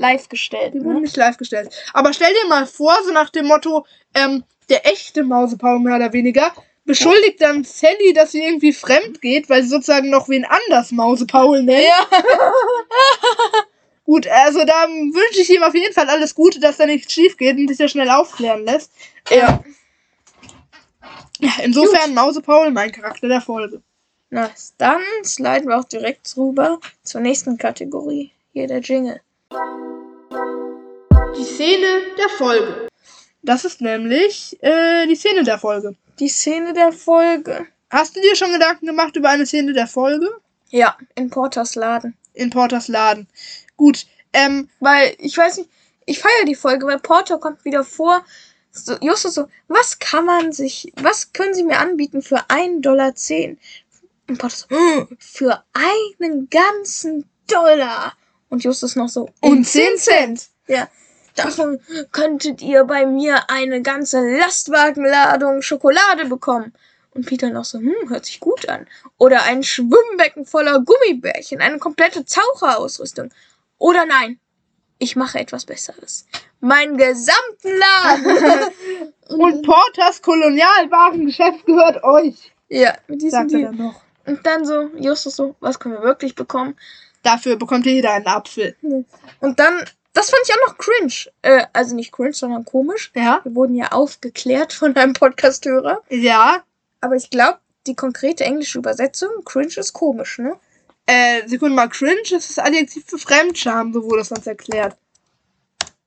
live 0.00 0.28
gestellt. 0.28 0.74
die 0.74 0.80
Ne? 0.80 1.00
nicht 1.00 1.16
live 1.16 1.36
gestellt. 1.36 1.70
Aber 1.92 2.12
stell 2.12 2.32
dir 2.32 2.48
mal 2.48 2.66
vor, 2.66 2.96
so 3.04 3.12
nach 3.12 3.30
dem 3.30 3.46
Motto, 3.46 3.86
ähm, 4.14 4.44
der 4.68 4.86
echte 4.86 5.22
Mausepaul 5.22 5.78
mehr 5.80 5.96
oder 5.96 6.12
weniger, 6.12 6.52
beschuldigt 6.84 7.40
dann 7.40 7.62
Sally, 7.64 8.12
dass 8.14 8.32
sie 8.32 8.42
irgendwie 8.42 8.72
fremd 8.72 9.20
geht, 9.20 9.48
weil 9.48 9.62
sie 9.62 9.68
sozusagen 9.68 10.10
noch 10.10 10.28
wen 10.28 10.44
anders 10.44 10.90
Mausepaul 10.90 11.62
nennt. 11.62 11.86
Ja. 11.86 12.06
Gut, 14.04 14.26
also 14.26 14.64
da 14.64 14.88
wünsche 14.88 15.40
ich 15.42 15.50
ihm 15.50 15.62
auf 15.62 15.74
jeden 15.74 15.92
Fall 15.94 16.08
alles 16.08 16.34
Gute, 16.34 16.58
dass 16.58 16.78
da 16.78 16.86
nichts 16.86 17.12
schief 17.12 17.36
geht 17.36 17.56
und 17.56 17.68
sich 17.68 17.78
da 17.78 17.86
schnell 17.86 18.10
aufklären 18.10 18.64
lässt. 18.64 18.90
Ja. 19.30 19.62
Ja, 21.38 21.52
insofern 21.62 22.12
Mausepaul, 22.12 22.70
mein 22.70 22.90
Charakter 22.90 23.28
der 23.28 23.40
Folge. 23.40 23.82
Nice. 24.30 24.74
Dann 24.78 25.02
sliden 25.24 25.68
wir 25.68 25.78
auch 25.78 25.84
direkt 25.84 26.36
rüber 26.36 26.80
zur 27.02 27.20
nächsten 27.20 27.56
Kategorie. 27.56 28.30
Hier 28.52 28.66
der 28.66 28.80
Jingle. 28.80 29.20
Die 31.60 31.66
Szene 31.66 32.00
der 32.16 32.28
Folge. 32.30 32.88
Das 33.42 33.66
ist 33.66 33.82
nämlich 33.82 34.56
äh, 34.62 35.06
die 35.06 35.14
Szene 35.14 35.44
der 35.44 35.58
Folge. 35.58 35.94
Die 36.18 36.30
Szene 36.30 36.72
der 36.72 36.90
Folge. 36.90 37.66
Hast 37.90 38.16
du 38.16 38.20
dir 38.22 38.34
schon 38.34 38.50
Gedanken 38.54 38.86
gemacht 38.86 39.14
über 39.14 39.28
eine 39.28 39.44
Szene 39.44 39.74
der 39.74 39.86
Folge? 39.86 40.26
Ja, 40.70 40.96
in 41.16 41.28
Porters 41.28 41.74
Laden. 41.74 42.16
In 42.32 42.48
Porters 42.48 42.88
Laden. 42.88 43.28
Gut, 43.76 44.06
ähm, 44.32 44.70
Weil, 44.80 45.14
ich 45.18 45.36
weiß 45.36 45.58
nicht, 45.58 45.68
ich 46.06 46.18
feiere 46.20 46.46
die 46.46 46.54
Folge, 46.54 46.86
weil 46.86 46.98
Porter 46.98 47.36
kommt 47.36 47.62
wieder 47.66 47.84
vor. 47.84 48.24
So, 48.70 48.96
Justus 49.02 49.34
so, 49.34 49.46
was 49.68 49.98
kann 49.98 50.24
man 50.24 50.52
sich, 50.52 50.90
was 50.96 51.34
können 51.34 51.52
sie 51.52 51.64
mir 51.64 51.78
anbieten 51.78 52.22
für 52.22 52.38
1,10 52.48 52.80
Dollar? 52.80 53.12
Und 54.28 54.38
Porter 54.38 54.56
so, 54.56 54.66
"Hm, 54.70 55.08
für 55.18 55.62
einen 55.74 56.48
ganzen 56.48 57.28
Dollar. 57.46 58.14
Und 58.48 58.64
Justus 58.64 58.96
noch 58.96 59.10
so, 59.10 59.28
Und 59.42 59.64
10 59.66 59.98
Cent. 59.98 60.46
Ja. 60.66 60.88
Davon 61.36 61.80
könntet 62.12 62.62
ihr 62.62 62.84
bei 62.84 63.06
mir 63.06 63.48
eine 63.48 63.82
ganze 63.82 64.20
Lastwagenladung 64.38 65.62
Schokolade 65.62 66.26
bekommen. 66.26 66.72
Und 67.12 67.26
Peter 67.26 67.50
noch 67.50 67.64
so, 67.64 67.78
hm, 67.78 68.08
hört 68.08 68.26
sich 68.26 68.40
gut 68.40 68.68
an. 68.68 68.86
Oder 69.18 69.42
ein 69.42 69.62
Schwimmbecken 69.62 70.46
voller 70.46 70.80
Gummibärchen, 70.80 71.60
eine 71.60 71.78
komplette 71.78 72.24
Taucherausrüstung. 72.24 73.30
Oder 73.78 74.06
nein, 74.06 74.38
ich 74.98 75.16
mache 75.16 75.40
etwas 75.40 75.64
Besseres. 75.64 76.26
Meinen 76.60 76.96
gesamten 76.96 77.78
Laden. 77.78 78.72
und 79.28 79.66
Porters 79.66 80.22
Kolonialwarengeschäft 80.22 81.66
gehört 81.66 82.04
euch, 82.04 82.52
ja, 82.68 82.94
mit 83.08 83.22
diesem 83.22 83.30
sagt 83.30 83.52
er 83.52 83.58
Deal. 83.58 83.70
dann 83.70 83.86
noch. 83.86 84.00
Und 84.26 84.46
dann 84.46 84.64
so, 84.64 84.90
Justus 84.96 85.36
so, 85.36 85.56
was 85.60 85.78
können 85.80 85.94
wir 85.94 86.02
wirklich 86.02 86.34
bekommen? 86.34 86.76
Dafür 87.22 87.56
bekommt 87.56 87.86
jeder 87.86 88.12
einen 88.12 88.26
Apfel. 88.26 88.76
Und 89.40 89.58
dann, 89.58 89.84
das 90.12 90.30
fand 90.30 90.42
ich 90.44 90.52
auch 90.52 90.68
noch 90.68 90.78
cringe. 90.78 91.32
Äh, 91.42 91.66
also 91.72 91.94
nicht 91.94 92.12
cringe, 92.12 92.32
sondern 92.32 92.64
komisch. 92.64 93.12
Ja? 93.14 93.40
Wir 93.44 93.54
wurden 93.54 93.74
ja 93.74 93.92
aufgeklärt 93.92 94.72
von 94.72 94.96
einem 94.96 95.12
Podcast-Hörer. 95.12 96.02
Ja. 96.08 96.64
Aber 97.00 97.16
ich 97.16 97.30
glaube, 97.30 97.58
die 97.86 97.94
konkrete 97.94 98.44
englische 98.44 98.78
Übersetzung, 98.78 99.30
cringe 99.44 99.76
ist 99.76 99.92
komisch, 99.92 100.38
ne? 100.38 100.56
Äh, 101.06 101.48
Sekunde 101.48 101.74
mal, 101.74 101.88
cringe 101.88 102.20
ist 102.22 102.50
das 102.50 102.58
Adjektiv 102.58 103.04
für 103.06 103.18
Fremdscham, 103.18 103.92
so 103.92 104.04
wurde 104.04 104.20
es 104.20 104.30
uns 104.30 104.46
erklärt. 104.46 104.96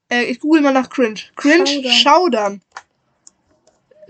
Äh, 0.10 0.26
ich 0.26 0.40
google 0.40 0.62
mal 0.62 0.72
nach 0.72 0.90
cringe. 0.90 1.20
Cringe, 1.36 1.68
Schaudern. 1.68 1.92
Schaudern. 1.92 2.62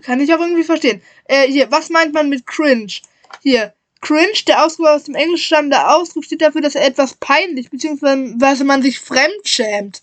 Kann 0.03 0.19
ich 0.19 0.33
auch 0.33 0.39
irgendwie 0.39 0.63
verstehen. 0.63 1.01
Äh, 1.25 1.47
hier, 1.47 1.71
was 1.71 1.89
meint 1.89 2.13
man 2.13 2.29
mit 2.29 2.45
cringe? 2.45 2.93
Hier, 3.41 3.73
cringe, 4.03 4.43
der 4.47 4.63
Ausdruck 4.63 4.87
aus 4.87 5.05
dem 5.05 5.15
Englischen 5.15 5.45
stammende 5.45 5.89
Ausdruck 5.89 6.25
steht 6.25 6.41
dafür, 6.41 6.61
dass 6.61 6.75
er 6.75 6.85
etwas 6.85 7.15
peinlich, 7.15 7.71
beziehungsweise 7.71 8.63
man 8.63 8.83
sich 8.83 8.99
fremdschämt. 8.99 10.01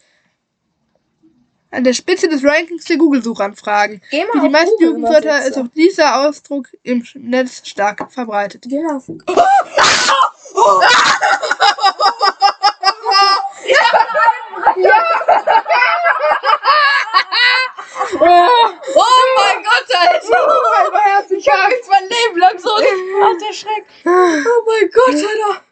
An 1.71 1.85
der 1.85 1.93
Spitze 1.93 2.29
des 2.29 2.43
Rankings 2.43 2.87
der 2.87 2.97
Google-Suchanfragen. 2.97 4.03
Wie 4.11 4.41
die 4.41 4.49
meisten 4.49 4.83
Jugendwörter 4.83 5.47
ist 5.47 5.57
auch 5.57 5.69
dieser 5.69 6.27
Ausdruck 6.27 6.67
im 6.83 7.07
Netz 7.15 7.63
stark 7.65 8.13
verbreitet. 8.13 8.65
Geh 8.67 8.83
mal 8.83 8.97
auf 8.97 9.07
Oh 18.13 19.05
mein 19.39 19.63
Gott, 19.63 19.97
Alter! 19.97 21.37
Ich 21.37 21.49
hab 21.49 21.71
jetzt 21.71 21.89
mein 21.91 22.05
Leben 22.05 22.39
lang 22.39 22.59
so. 22.59 22.71
Ach, 22.71 23.37
der 23.39 23.53
Schreck. 23.53 23.85
Oh 24.05 24.63
mein 24.67 24.91
Gott, 24.91 25.15
Alter. 25.15 25.63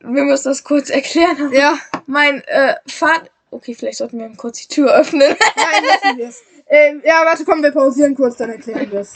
Wir 0.00 0.22
müssen 0.24 0.48
das 0.48 0.64
kurz 0.64 0.90
erklären. 0.90 1.52
Ja, 1.52 1.78
Mein 2.06 2.42
äh, 2.44 2.76
Vater. 2.86 3.28
Okay, 3.50 3.74
vielleicht 3.74 3.98
sollten 3.98 4.18
wir 4.18 4.26
ihm 4.26 4.36
kurz 4.36 4.58
die 4.58 4.68
Tür 4.68 4.94
öffnen. 4.94 5.36
nein, 5.56 5.84
lassen 5.84 6.18
wir 6.18 6.28
es. 6.28 6.42
Ähm, 6.70 7.02
ja, 7.04 7.24
warte, 7.24 7.46
komm, 7.46 7.62
wir 7.62 7.70
pausieren 7.70 8.14
kurz, 8.14 8.36
dann 8.36 8.50
erklären 8.50 8.92
wir 8.92 9.00
es. 9.00 9.14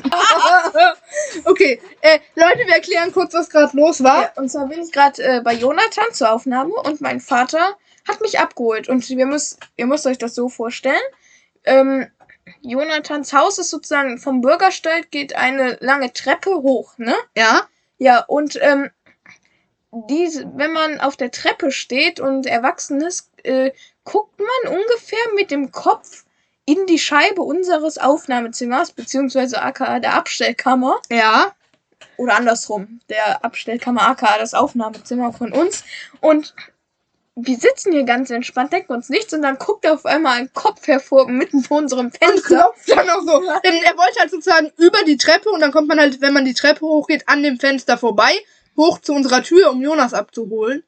okay, 1.45 1.81
äh, 2.01 2.19
Leute, 2.35 2.67
wir 2.67 2.75
erklären 2.75 3.13
kurz, 3.13 3.35
was 3.35 3.51
gerade 3.51 3.77
los 3.77 4.03
war. 4.03 4.23
Ja, 4.23 4.33
und 4.37 4.51
zwar 4.51 4.69
bin 4.69 4.81
ich 4.81 4.91
gerade 4.91 5.23
äh, 5.23 5.41
bei 5.43 5.53
Jonathan 5.53 6.13
zur 6.13 6.33
Aufnahme 6.33 6.73
und 6.73 7.03
mein 7.03 7.21
Vater 7.21 7.77
hat 8.09 8.21
mich 8.23 8.39
abgeholt. 8.39 8.89
Und 8.89 9.07
wir 9.07 9.27
müsst, 9.27 9.59
ihr 9.77 9.87
müsst 9.87 10.07
euch 10.07 10.17
das 10.17 10.35
so 10.35 10.49
vorstellen. 10.49 10.97
Ähm, 11.65 12.09
Jonathans 12.61 13.33
Haus 13.33 13.59
ist 13.59 13.71
sozusagen 13.71 14.19
vom 14.19 14.41
Bürgersteig 14.41 15.11
geht 15.11 15.37
eine 15.37 15.77
lange 15.81 16.13
Treppe 16.13 16.51
hoch, 16.51 16.97
ne? 16.99 17.15
Ja. 17.37 17.63
Ja, 17.99 18.25
und 18.25 18.59
ähm, 18.61 18.91
diese, 19.93 20.51
wenn 20.57 20.73
man 20.73 21.01
auf 21.01 21.17
der 21.17 21.31
Treppe 21.31 21.71
steht 21.71 22.19
und 22.19 22.47
erwachsen 22.47 23.01
ist, 23.01 23.31
äh, 23.45 23.73
guckt 24.05 24.41
man 24.41 24.75
ungefähr 24.75 25.35
mit 25.37 25.51
dem 25.51 25.71
Kopf 25.71 26.25
in 26.65 26.87
die 26.87 26.99
Scheibe 26.99 27.43
unseres 27.43 27.99
Aufnahmezimmers, 27.99 28.93
beziehungsweise 28.93 29.61
aka 29.61 30.01
der 30.01 30.15
Abstellkammer. 30.15 31.01
Ja. 31.11 31.55
Oder 32.17 32.37
andersrum, 32.37 33.01
der 33.09 33.45
Abstellkammer 33.45 34.03
aka 34.03 34.39
das 34.39 34.55
Aufnahmezimmer 34.55 35.33
von 35.33 35.53
uns. 35.53 35.85
Und 36.21 36.55
wir 37.35 37.57
sitzen 37.57 37.93
hier 37.93 38.05
ganz 38.05 38.31
entspannt, 38.31 38.73
denken 38.73 38.93
uns 38.93 39.09
nichts 39.09 39.33
und 39.33 39.43
dann 39.43 39.57
guckt 39.57 39.87
auf 39.87 40.05
einmal 40.05 40.39
ein 40.39 40.53
Kopf 40.53 40.87
hervor 40.87 41.29
mitten 41.29 41.63
vor 41.63 41.79
unserem 41.79 42.07
Und 42.07 42.17
Fenster. 42.19 42.59
klopft 42.59 42.91
dann 42.91 43.09
auch 43.09 43.23
so. 43.23 43.43
Er 43.63 43.97
wollte 43.97 44.21
halt 44.21 44.31
sozusagen 44.31 44.71
über 44.77 45.03
die 45.05 45.17
Treppe 45.17 45.49
und 45.51 45.61
dann 45.61 45.73
kommt 45.73 45.89
man 45.89 45.99
halt, 45.99 46.21
wenn 46.21 46.35
man 46.35 46.45
die 46.45 46.53
Treppe 46.55 46.83
hochgeht, 46.83 47.29
an 47.29 47.43
dem 47.43 47.59
Fenster 47.59 47.97
vorbei, 47.97 48.33
hoch 48.77 48.99
zu 49.01 49.15
unserer 49.15 49.43
Tür, 49.43 49.71
um 49.71 49.81
Jonas 49.81 50.13
abzuholen. 50.15 50.83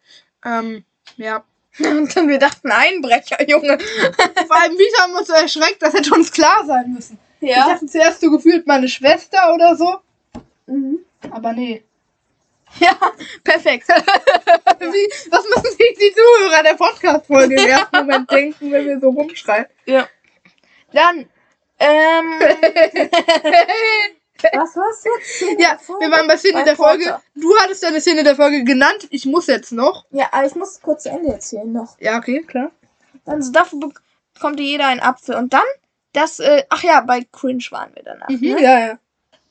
Ähm, 0.45 0.85
ja. 1.17 1.45
Und 1.81 2.15
dann 2.15 2.29
wir 2.29 2.39
dachten, 2.39 2.71
Einbrecher, 2.71 3.49
Junge. 3.49 3.79
Vor 4.47 4.61
allem, 4.61 4.79
Vita 4.79 5.03
haben 5.03 5.17
uns 5.17 5.27
so 5.27 5.33
erschreckt, 5.33 5.83
das 5.83 5.93
hätte 5.93 6.15
uns 6.15 6.31
klar 6.31 6.65
sein 6.67 6.93
müssen. 6.93 7.19
Ich 7.41 7.51
Ja. 7.51 7.67
dachte 7.69 7.87
zuerst 7.87 8.21
so 8.21 8.31
gefühlt 8.31 8.67
meine 8.67 8.89
Schwester 8.89 9.53
oder 9.53 9.75
so. 9.75 9.97
Mhm. 10.67 11.01
Aber 11.33 11.53
nee. 11.53 11.83
Ja, 12.81 12.97
perfekt. 13.45 13.89
Wie, 13.89 15.31
was 15.31 15.45
müssen 15.45 15.77
sich 15.77 15.97
die 15.99 16.13
Zuhörer 16.15 16.63
der 16.63 16.75
Podcast-Folge 16.75 17.55
im 17.55 17.67
ersten 17.69 17.97
Moment 17.99 18.31
denken, 18.31 18.73
wenn 18.73 18.87
wir 18.87 19.01
so 19.01 19.11
rumschreien? 19.11 19.67
Ja. 19.87 20.09
Dann, 20.93 21.29
ähm. 21.79 22.41
Was 24.53 24.77
war's 24.77 25.05
jetzt? 25.05 25.59
Ja, 25.59 25.79
wir 26.01 26.11
waren 26.11 26.27
bei 26.29 26.37
Szene 26.37 26.55
Bei 26.59 26.65
der 26.65 26.77
Folge. 26.77 27.05
Porter. 27.05 27.23
Du 27.35 27.57
hattest 27.61 27.83
deine 27.83 28.01
Szene 28.01 28.25
der 28.25 28.37
Folge 28.37 28.63
genannt. 28.65 29.07
Ich 29.11 29.25
muss 29.25 29.47
jetzt 29.47 29.73
noch. 29.73 30.05
Ja, 30.11 30.29
aber 30.33 30.47
ich 30.47 30.55
muss 30.55 30.81
kurz 30.83 31.05
zu 31.05 31.09
Ende 31.11 31.33
erzählen 31.33 31.73
noch. 31.73 31.97
Ja, 31.99 32.19
okay, 32.19 32.43
klar. 32.43 32.71
Also 33.25 33.53
dafür 33.53 33.79
bekommt 34.35 34.61
jeder 34.61 34.87
einen 34.89 35.01
Apfel. 35.01 35.37
Und 35.37 35.55
dann, 35.55 35.63
das, 36.13 36.41
äh, 36.41 36.65
ach 36.69 36.83
ja, 36.83 37.01
bei 37.01 37.25
Cringe 37.33 37.65
waren 37.71 37.95
wir 37.95 38.03
danach. 38.03 38.29
Mhm, 38.29 38.39
Ne? 38.41 38.61
ja, 38.63 38.79
ja. 38.81 38.99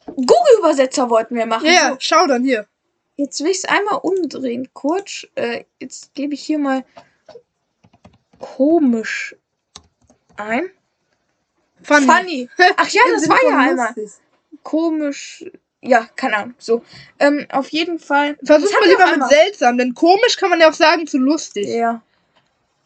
Google-Übersetzer 0.06 1.10
wollten 1.10 1.36
wir 1.36 1.48
machen. 1.48 1.66
Ja, 1.66 1.72
ja, 1.72 1.90
So, 1.92 1.96
schau 2.00 2.28
dann 2.28 2.44
hier. 2.44 2.68
Jetzt 3.16 3.40
will 3.42 3.52
ich 3.52 3.58
es 3.58 3.66
einmal 3.66 4.00
umdrehen. 4.02 4.70
Kurz, 4.74 5.28
äh, 5.36 5.66
jetzt 5.80 6.14
gebe 6.14 6.34
ich 6.34 6.44
hier 6.44 6.60
mal 6.60 6.86
komisch 8.40 9.36
ein. 10.36 10.70
Funny. 11.82 12.06
Funny. 12.06 12.50
Ach 12.78 12.90
ja, 12.90 13.02
das 13.14 13.30
war 13.30 13.44
ja 13.44 13.58
einmal. 13.58 13.94
Komisch. 14.64 15.46
Ja, 15.82 16.08
keine 16.16 16.38
Ahnung. 16.38 16.56
So. 16.58 16.84
Ähm, 17.20 17.46
auf 17.50 17.70
jeden 17.70 18.00
Fall. 18.00 18.38
Versuch's 18.44 18.72
mal 18.72 18.88
lieber 18.88 19.18
mit 19.18 19.30
seltsam, 19.30 19.78
denn 19.78 19.94
komisch 19.94 20.38
kann 20.38 20.50
man 20.50 20.60
ja 20.60 20.70
auch 20.70 20.74
sagen 20.74 21.06
zu 21.08 21.18
lustig. 21.18 21.68
Ja. 21.68 22.02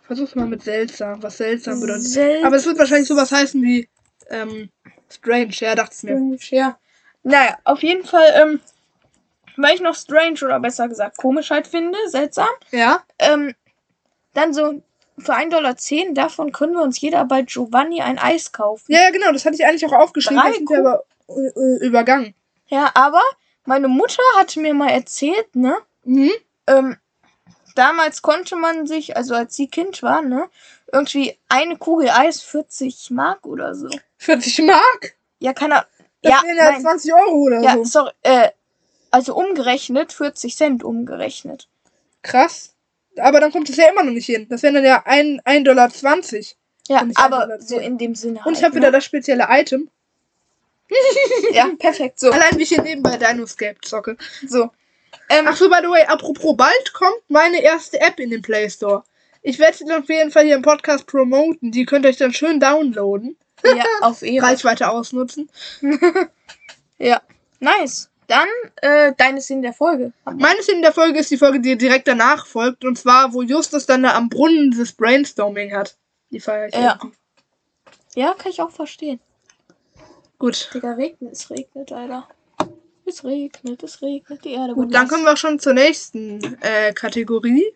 Versuch's 0.02 0.36
mal 0.36 0.48
mit 0.48 0.64
seltsam, 0.64 1.22
was 1.22 1.38
seltsam 1.38 1.80
bedeutet. 1.80 2.04
Seltsam. 2.04 2.48
Aber 2.48 2.56
es 2.56 2.66
wird 2.66 2.80
wahrscheinlich 2.80 3.08
sowas 3.08 3.32
heißen 3.32 3.62
wie 3.62 3.88
ähm, 4.30 4.70
strange, 5.10 5.52
ja, 5.52 5.76
dachte 5.76 5.96
ich 5.96 6.04
mir. 6.04 6.16
Strange, 6.16 6.38
ja. 6.50 6.80
Naja, 7.24 7.58
auf 7.66 7.84
jeden 7.84 8.06
Fall, 8.06 8.32
ähm, 8.36 8.60
weil 9.58 9.76
ich 9.76 9.82
noch 9.82 9.96
strange 9.96 10.40
oder 10.44 10.60
besser 10.60 10.88
gesagt 10.88 11.18
komisch 11.18 11.50
halt 11.52 11.68
finde, 11.68 11.98
seltsam, 12.08 12.48
Ja? 12.72 13.04
ähm, 13.20 13.54
dann 14.34 14.54
so 14.54 14.82
für 15.20 15.34
1,10 15.34 15.50
Dollar 15.50 15.76
davon 16.14 16.52
können 16.52 16.74
wir 16.74 16.82
uns 16.84 17.02
jeder 17.02 17.26
bei 17.26 17.42
Giovanni 17.42 18.02
ein 18.02 18.20
Eis 18.20 18.52
kaufen. 18.52 18.92
Ja, 18.92 19.02
ja, 19.04 19.10
genau, 19.10 19.32
das 19.32 19.46
hatte 19.46 19.56
ich 19.56 19.66
eigentlich 19.66 19.86
auch 19.86 19.94
aufgeschrieben, 19.94 20.42
Drei 20.44 20.52
wir 20.60 20.80
aber 20.80 21.04
äh, 21.30 21.60
äh, 21.60 21.86
übergangen. 21.86 22.36
Ja, 22.68 22.92
aber 22.94 23.22
meine 23.66 23.88
Mutter 23.88 24.22
hatte 24.38 24.60
mir 24.60 24.74
mal 24.74 24.90
erzählt, 24.92 25.56
ne, 25.56 25.76
Mhm. 26.04 26.32
ähm, 26.68 26.98
damals 27.76 28.22
konnte 28.22 28.56
man 28.56 28.88
sich, 28.88 29.18
also 29.18 29.34
als 29.36 29.56
sie 29.56 29.68
Kind 29.68 30.04
war, 30.04 30.22
ne, 30.22 30.50
irgendwie 30.92 31.38
eine 31.50 31.78
Kugel 31.78 32.10
Eis 32.10 32.42
40 32.42 33.10
Mark 33.12 33.46
oder 33.46 33.76
so. 33.76 33.90
40 34.20 34.60
Mark? 34.60 35.16
Ja, 35.40 35.54
keine 35.54 35.76
Ahnung. 35.76 35.90
Das 36.22 36.32
Ja, 36.34 36.42
wären 36.44 36.58
ja 36.58 36.72
nein. 36.72 36.82
20 36.82 37.14
Euro 37.14 37.32
oder 37.36 37.62
Ja, 37.62 37.74
so. 37.74 37.84
sorry, 37.84 38.12
äh, 38.24 38.50
also 39.12 39.36
umgerechnet 39.36 40.14
40 40.14 40.56
Cent 40.56 40.84
umgerechnet. 40.84 41.68
Krass. 42.22 42.74
Aber 43.18 43.40
dann 43.40 43.52
kommt 43.52 43.70
es 43.70 43.78
ja 43.78 43.90
immer 43.90 44.04
noch 44.04 44.12
nicht 44.12 44.26
hin. 44.28 44.48
Das 44.50 44.64
wären 44.64 44.76
dann 44.76 44.86
ja 44.86 45.04
1,20 45.06 45.64
Dollar. 45.64 45.92
Ja, 46.88 47.06
aber 47.16 47.60
so 47.60 47.80
in 47.80 47.98
dem 47.98 48.16
Sinne. 48.16 48.40
Und 48.40 48.46
halt, 48.46 48.58
ich 48.58 48.64
habe 48.64 48.76
wieder 48.76 48.88
ne? 48.88 48.94
das 48.94 49.06
spezielle 49.06 49.48
Item. 49.50 49.90
Ja, 51.52 51.70
perfekt. 51.78 52.20
So, 52.20 52.32
Allein 52.32 52.58
wie 52.58 52.64
ich 52.64 52.70
hier 52.70 52.82
nebenbei 52.82 53.18
Dinoscape 53.18 53.80
zocke. 53.82 54.16
so. 54.48 54.70
Ähm, 55.30 55.46
Ach 55.48 55.56
so, 55.58 55.70
by 55.70 55.80
the 55.82 55.90
way, 55.90 56.04
apropos, 56.06 56.56
bald 56.56 56.94
kommt 56.94 57.22
meine 57.28 57.62
erste 57.62 58.00
App 58.00 58.20
in 58.20 58.30
den 58.30 58.42
Play 58.42 58.70
Store. 58.70 59.04
Ich 59.42 59.60
werde 59.60 59.76
sie 59.76 59.86
dann 59.86 60.04
auf 60.04 60.10
jeden 60.10 60.32
Fall 60.32 60.46
hier 60.46 60.56
im 60.56 60.62
Podcast 60.62 61.06
promoten. 61.06 61.72
Die 61.72 61.86
könnt 61.86 62.06
ihr 62.06 62.10
euch 62.10 62.18
dann 62.18 62.34
schön 62.34 62.60
downloaden. 62.60 63.38
ja, 63.64 63.84
auf 64.02 64.22
Ehre. 64.24 64.46
Reichweite 64.46 64.90
ausnutzen. 64.90 65.50
Ja, 67.00 67.22
nice. 67.60 68.10
Dann 68.28 68.48
äh, 68.82 69.14
deine 69.18 69.40
Szene 69.42 69.62
der 69.62 69.74
Folge. 69.74 70.12
Meine 70.26 70.62
Szene 70.62 70.82
der 70.82 70.92
Folge 70.92 71.20
ist 71.20 71.32
die 71.32 71.38
Folge, 71.38 71.62
die 71.62 71.78
direkt 71.78 72.08
danach 72.08 72.46
folgt. 72.46 72.84
Und 72.84 72.98
zwar, 72.98 73.34
wo 73.34 73.42
Justus 73.42 73.86
dann 73.86 74.04
da 74.04 74.16
am 74.16 74.28
Brunnen 74.30 74.72
dieses 74.72 74.92
Brainstorming 74.92 75.74
hat. 75.74 75.98
Die 76.30 76.40
feiere 76.42 76.68
ich. 76.68 76.74
Ja. 76.76 76.98
irgendwie. 77.02 77.18
Ja, 78.16 78.34
kann 78.34 78.52
ich 78.52 78.62
auch 78.62 78.72
verstehen. 78.72 79.20
Gut. 80.40 80.70
Digga, 80.74 80.94
regnet, 80.94 81.32
es 81.34 81.50
regnet, 81.50 81.92
Alter. 81.92 82.28
Es 83.06 83.24
regnet, 83.24 83.82
es 83.84 84.02
regnet, 84.02 84.44
die 84.44 84.52
Erde 84.54 84.74
Gut, 84.74 84.94
dann 84.94 85.08
kommen 85.08 85.24
wir 85.24 85.34
auch 85.34 85.38
schon 85.38 85.60
zur 85.60 85.74
nächsten 85.74 86.58
äh, 86.62 86.92
Kategorie. 86.94 87.74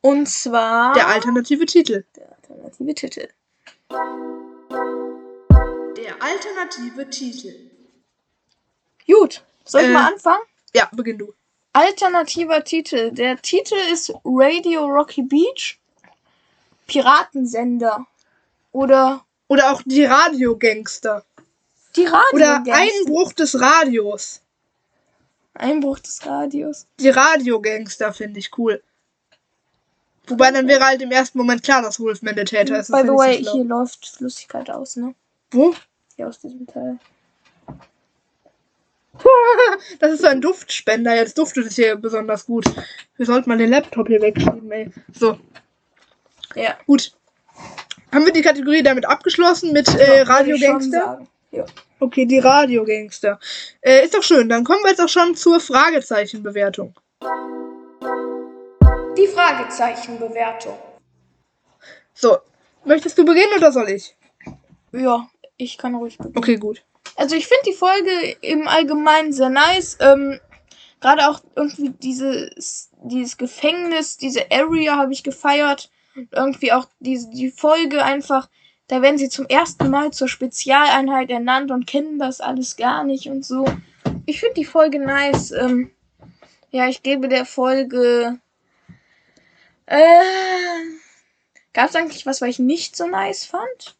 Und 0.00 0.26
zwar 0.28 0.94
Der 0.94 1.08
alternative 1.08 1.66
Titel. 1.66 2.04
der 2.16 2.32
alternative 2.32 2.94
Titel. 2.94 3.28
Der 5.96 6.22
alternative 6.22 7.10
Titel. 7.10 7.54
Gut, 9.06 9.42
soll 9.68 9.82
ich 9.82 9.88
Äh. 9.88 9.92
mal 9.92 10.12
anfangen? 10.12 10.42
Ja, 10.74 10.88
beginn 10.92 11.18
du. 11.18 11.32
Alternativer 11.72 12.64
Titel. 12.64 13.12
Der 13.12 13.40
Titel 13.40 13.76
ist 13.92 14.12
Radio 14.24 14.86
Rocky 14.86 15.22
Beach. 15.22 15.78
Piratensender. 16.86 18.06
Oder 18.72 19.24
Oder 19.48 19.72
auch 19.72 19.82
die 19.84 20.04
Radiogangster. 20.04 21.24
die 21.96 22.04
Radio. 22.04 22.22
Oder 22.32 22.64
Einbruch 22.66 23.32
des 23.32 23.60
Radios. 23.60 24.42
Einbruch 25.54 25.98
des 26.00 26.24
Radios. 26.26 26.86
Die 27.00 27.08
Radiogangster 27.08 28.12
finde 28.12 28.38
ich 28.40 28.56
cool. 28.58 28.82
Wobei 30.26 30.50
dann 30.50 30.68
wäre 30.68 30.84
halt 30.84 31.00
im 31.00 31.10
ersten 31.10 31.38
Moment 31.38 31.62
klar, 31.62 31.80
dass 31.82 31.98
Wolfman 31.98 32.34
der 32.36 32.44
Täter 32.44 32.78
ist. 32.78 32.90
By 32.90 33.00
the 33.02 33.08
way, 33.08 33.42
so 33.42 33.52
hier 33.52 33.64
läuft 33.64 34.06
Flüssigkeit 34.06 34.70
aus, 34.70 34.96
ne? 34.96 35.14
Wo? 35.50 35.74
Hier 36.16 36.28
aus 36.28 36.38
diesem 36.40 36.66
Teil. 36.66 36.98
Das 40.00 40.12
ist 40.12 40.20
so 40.22 40.26
ein 40.28 40.40
Duftspender. 40.40 41.14
Jetzt 41.14 41.38
duftet 41.38 41.66
es 41.66 41.76
hier 41.76 41.96
besonders 41.96 42.46
gut. 42.46 42.64
Wir 43.16 43.26
sollten 43.26 43.48
mal 43.48 43.58
den 43.58 43.70
Laptop 43.70 44.08
hier 44.08 44.20
wegschieben, 44.20 44.70
ey. 44.70 44.90
So, 45.12 45.38
Ja. 46.54 46.76
gut. 46.86 47.12
Haben 48.12 48.24
wir 48.24 48.32
die 48.32 48.42
Kategorie 48.42 48.82
damit 48.82 49.04
abgeschlossen 49.06 49.72
mit 49.72 49.88
äh, 49.88 50.18
schon 50.24 50.26
Radiogangster? 50.28 50.98
sagen. 51.04 51.28
Ja. 51.50 51.64
Okay, 52.00 52.26
die 52.26 52.38
Radiogangster. 52.38 53.38
Äh, 53.80 54.04
ist 54.04 54.14
doch 54.14 54.22
schön. 54.22 54.48
Dann 54.48 54.64
kommen 54.64 54.82
wir 54.82 54.90
jetzt 54.90 55.00
auch 55.00 55.08
schon 55.08 55.34
zur 55.34 55.60
Fragezeichenbewertung. 55.60 56.94
Die 59.16 59.26
Fragezeichenbewertung. 59.26 60.78
So, 62.14 62.38
möchtest 62.84 63.18
du 63.18 63.24
beginnen 63.24 63.52
oder 63.56 63.72
soll 63.72 63.90
ich? 63.90 64.16
Ja, 64.92 65.28
ich 65.56 65.76
kann 65.76 65.94
ruhig 65.94 66.16
beginnen. 66.18 66.36
Okay, 66.38 66.56
gut. 66.56 66.82
Also 67.18 67.34
ich 67.34 67.48
finde 67.48 67.64
die 67.66 67.72
Folge 67.72 68.36
im 68.42 68.68
Allgemeinen 68.68 69.32
sehr 69.32 69.50
nice. 69.50 69.98
Ähm, 70.00 70.38
Gerade 71.00 71.28
auch 71.28 71.40
irgendwie 71.56 71.90
dieses, 71.90 72.90
dieses 73.02 73.36
Gefängnis, 73.36 74.18
diese 74.18 74.50
Area 74.52 74.96
habe 74.96 75.12
ich 75.12 75.24
gefeiert. 75.24 75.90
Und 76.14 76.32
irgendwie 76.32 76.72
auch 76.72 76.86
diese, 77.00 77.28
die 77.30 77.50
Folge 77.50 78.04
einfach, 78.04 78.48
da 78.86 79.02
werden 79.02 79.18
sie 79.18 79.28
zum 79.28 79.46
ersten 79.46 79.90
Mal 79.90 80.12
zur 80.12 80.28
Spezialeinheit 80.28 81.30
ernannt 81.30 81.72
und 81.72 81.88
kennen 81.88 82.20
das 82.20 82.40
alles 82.40 82.76
gar 82.76 83.02
nicht 83.02 83.28
und 83.28 83.44
so. 83.44 83.64
Ich 84.24 84.38
finde 84.38 84.54
die 84.54 84.64
Folge 84.64 85.00
nice. 85.00 85.50
Ähm, 85.50 85.90
ja, 86.70 86.88
ich 86.88 87.02
gebe 87.02 87.28
der 87.28 87.46
Folge. 87.46 88.38
Äh, 89.86 89.98
Gab 91.72 91.90
es 91.90 91.96
eigentlich 91.96 92.26
was, 92.26 92.40
was 92.40 92.48
ich 92.48 92.58
nicht 92.60 92.94
so 92.94 93.08
nice 93.08 93.44
fand? 93.44 93.97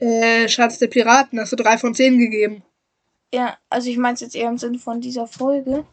Äh, 0.00 0.48
Schatz 0.48 0.78
der 0.78 0.86
Piraten, 0.86 1.38
hast 1.38 1.52
du 1.52 1.56
drei 1.56 1.78
von 1.78 1.94
zehn 1.94 2.18
gegeben. 2.18 2.62
Ja, 3.32 3.56
also 3.68 3.88
ich 3.88 3.98
meine 3.98 4.14
es 4.14 4.20
jetzt 4.20 4.34
eher 4.34 4.48
im 4.48 4.58
Sinne 4.58 4.78
von 4.78 5.00
dieser 5.00 5.26
Folge. 5.26 5.84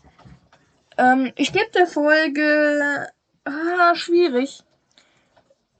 Ähm, 0.98 1.32
ich 1.36 1.54
gebe 1.54 1.70
der 1.76 1.88
Folge. 1.88 3.10
Ah, 3.44 3.96
schwierig. 3.96 4.64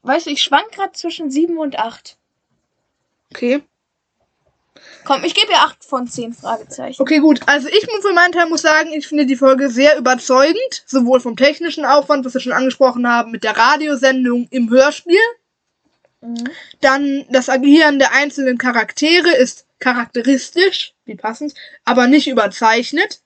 Weißt 0.04 0.28
du, 0.28 0.30
ich 0.30 0.42
schwank 0.42 0.72
gerade 0.72 0.94
zwischen 0.94 1.32
7 1.32 1.58
und 1.58 1.80
8. 1.80 2.18
Okay. 3.34 3.64
Komm, 5.04 5.24
ich 5.24 5.34
gebe 5.34 5.52
ihr 5.52 5.60
8 5.60 5.84
von 5.84 6.08
10 6.08 6.34
Fragezeichen. 6.34 7.02
Okay, 7.02 7.20
gut. 7.20 7.42
Also 7.46 7.68
ich 7.68 7.88
muss 7.88 8.06
für 8.06 8.14
meinen 8.14 8.32
Teil 8.32 8.48
muss 8.48 8.62
sagen, 8.62 8.92
ich 8.94 9.08
finde 9.08 9.26
die 9.26 9.36
Folge 9.36 9.70
sehr 9.70 9.98
überzeugend. 9.98 10.84
Sowohl 10.86 11.20
vom 11.20 11.36
technischen 11.36 11.86
Aufwand, 11.86 12.26
was 12.26 12.34
wir 12.34 12.42
schon 12.42 12.54
angesprochen 12.54 13.08
haben, 13.08 13.32
mit 13.32 13.44
der 13.44 13.58
Radiosendung 13.58 14.48
im 14.52 14.70
Hörspiel. 14.70 15.20
Mhm. 16.22 16.50
Dann 16.82 17.26
das 17.30 17.50
Agieren 17.50 18.00
der 18.00 18.14
einzelnen 18.14 18.58
Charaktere 18.58 19.36
ist 19.36 19.66
charakteristisch, 19.80 20.94
wie 21.06 21.16
passend, 21.16 21.54
aber 21.86 22.08
nicht 22.08 22.28
überzeichnet. 22.28 23.22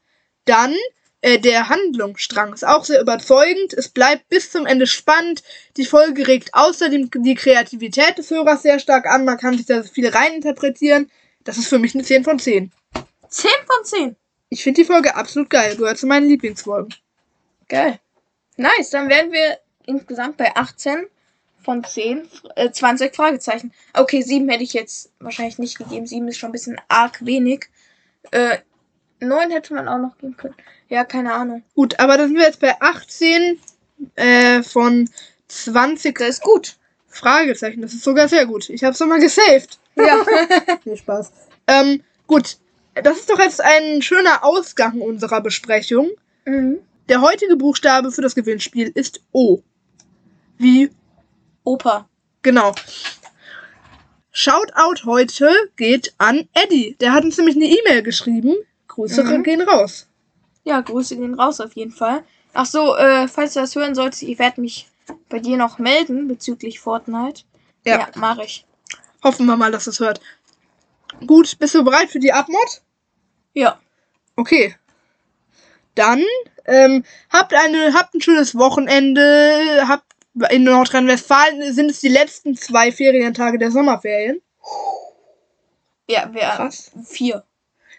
Dann 0.45 0.76
äh, 1.22 1.39
der 1.39 1.69
Handlungsstrang 1.69 2.53
ist 2.53 2.65
auch 2.65 2.84
sehr 2.84 3.01
überzeugend. 3.01 3.73
Es 3.73 3.89
bleibt 3.89 4.27
bis 4.30 4.51
zum 4.51 4.65
Ende 4.65 4.88
spannend. 4.88 5.43
Die 5.77 5.85
Folge 5.85 6.27
regt 6.27 6.53
außerdem 6.53 7.09
die 7.13 7.35
Kreativität 7.35 8.18
des 8.18 8.31
Hörers 8.31 8.63
sehr 8.63 8.80
stark 8.80 9.05
an. 9.05 9.26
Man 9.26 9.38
kann 9.38 9.55
sich 9.55 9.68
da 9.68 9.84
viel 9.84 10.07
reininterpretieren. 10.07 11.09
Das 11.43 11.57
ist 11.57 11.68
für 11.68 11.80
mich 11.80 11.93
eine 11.93 12.03
10 12.03 12.23
von 12.23 12.39
10. 12.39 12.72
10 13.30 13.49
von 13.65 13.85
10. 13.85 14.15
Ich 14.49 14.63
finde 14.63 14.81
die 14.81 14.85
Folge 14.85 15.15
absolut 15.15 15.49
geil. 15.49 15.76
Gehört 15.77 15.97
zu 15.97 16.07
meinen 16.07 16.27
Lieblingsfolgen. 16.27 16.93
Geil. 17.69 17.99
Nice, 18.57 18.89
dann 18.89 19.07
wären 19.07 19.31
wir 19.31 19.59
insgesamt 19.85 20.38
bei 20.38 20.55
18 20.55 21.05
von 21.63 21.83
10, 21.83 22.27
äh, 22.55 22.71
20 22.71 23.15
Fragezeichen. 23.15 23.73
Okay, 23.93 24.21
7 24.21 24.47
hätte 24.49 24.63
ich 24.63 24.73
jetzt 24.73 25.11
wahrscheinlich 25.19 25.59
nicht 25.59 25.77
gegeben. 25.77 26.05
7 26.07 26.27
ist 26.27 26.38
schon 26.38 26.49
ein 26.49 26.53
bisschen 26.53 26.79
arg 26.88 27.25
wenig. 27.25 27.69
Äh, 28.31 28.57
9 29.19 29.51
hätte 29.51 29.73
man 29.73 29.88
auch 29.88 29.97
noch 29.97 30.17
geben 30.17 30.35
können. 30.38 30.55
Ja, 30.89 31.05
keine 31.05 31.33
Ahnung. 31.33 31.63
Gut, 31.75 31.99
aber 31.99 32.17
dann 32.17 32.29
sind 32.29 32.38
wir 32.38 32.45
jetzt 32.45 32.59
bei 32.59 32.79
18 32.81 33.59
äh, 34.15 34.63
von 34.63 35.09
20 35.47 36.17
Das 36.17 36.29
ist 36.29 36.41
gut. 36.41 36.77
Fragezeichen. 37.07 37.81
Das 37.81 37.93
ist 37.93 38.03
sogar 38.03 38.27
sehr 38.27 38.45
gut. 38.45 38.69
Ich 38.69 38.83
habe 38.83 38.93
es 38.93 38.99
nochmal 38.99 39.19
gesaved. 39.19 39.79
Ja. 39.95 40.25
Viel 40.83 40.97
Spaß. 40.97 41.31
Ähm, 41.67 42.03
gut. 42.25 42.57
Das 42.95 43.17
ist 43.17 43.29
doch 43.29 43.39
jetzt 43.39 43.61
ein 43.61 44.01
schöner 44.01 44.43
Ausgang 44.43 44.99
unserer 45.01 45.41
Besprechung. 45.41 46.09
mhm. 46.45 46.79
Der 47.09 47.19
heutige 47.19 47.57
Buchstabe 47.57 48.11
für 48.11 48.21
das 48.21 48.35
Gewinnspiel 48.35 48.89
ist 48.93 49.21
O. 49.33 49.61
Wie 50.57 50.89
Opa. 51.63 52.07
Genau. 52.41 52.73
Shoutout 54.31 55.05
heute 55.05 55.49
geht 55.75 56.13
an 56.17 56.47
Eddie. 56.53 56.95
Der 56.99 57.13
hat 57.13 57.23
uns 57.23 57.38
nämlich 57.38 57.55
eine 57.55 57.65
E-Mail 57.65 58.01
geschrieben. 58.01 58.55
Grüße 58.88 59.23
Mhm. 59.23 59.43
gehen 59.43 59.61
raus. 59.61 60.07
Ja, 60.63 60.81
Grüße 60.81 61.17
gehen 61.17 61.33
raus 61.33 61.59
auf 61.59 61.73
jeden 61.73 61.91
Fall. 61.91 62.23
Ach 62.53 62.65
so, 62.65 62.95
äh, 62.95 63.27
falls 63.27 63.53
du 63.53 63.59
das 63.61 63.75
hören 63.75 63.95
solltest, 63.95 64.23
ich 64.23 64.39
werde 64.39 64.61
mich 64.61 64.88
bei 65.29 65.39
dir 65.39 65.57
noch 65.57 65.79
melden 65.79 66.27
bezüglich 66.27 66.79
Fortnite. 66.79 67.43
Ja. 67.85 67.99
ja 67.99 68.07
mache 68.15 68.43
ich. 68.43 68.65
Hoffen 69.23 69.45
wir 69.45 69.57
mal, 69.57 69.71
dass 69.71 69.88
es 69.88 69.99
hört. 69.99 70.19
Gut, 71.27 71.57
bist 71.59 71.75
du 71.75 71.83
bereit 71.83 72.09
für 72.09 72.19
die 72.19 72.33
Abmod? 72.33 72.81
Ja. 73.53 73.79
Okay. 74.35 74.75
Dann 75.95 76.23
ähm, 76.65 77.03
habt 77.29 77.53
eine, 77.53 77.93
habt 77.93 78.13
ein 78.13 78.21
schönes 78.21 78.57
Wochenende. 78.57 79.83
Habt 79.88 80.10
in 80.49 80.63
Nordrhein-Westfalen 80.63 81.73
sind 81.73 81.91
es 81.91 81.99
die 81.99 82.09
letzten 82.09 82.55
zwei 82.55 82.91
Ferientage 82.91 83.57
der 83.57 83.71
Sommerferien. 83.71 84.41
Ja, 86.07 86.29
wir 86.33 86.41
Krass. 86.41 86.91
vier. 87.05 87.43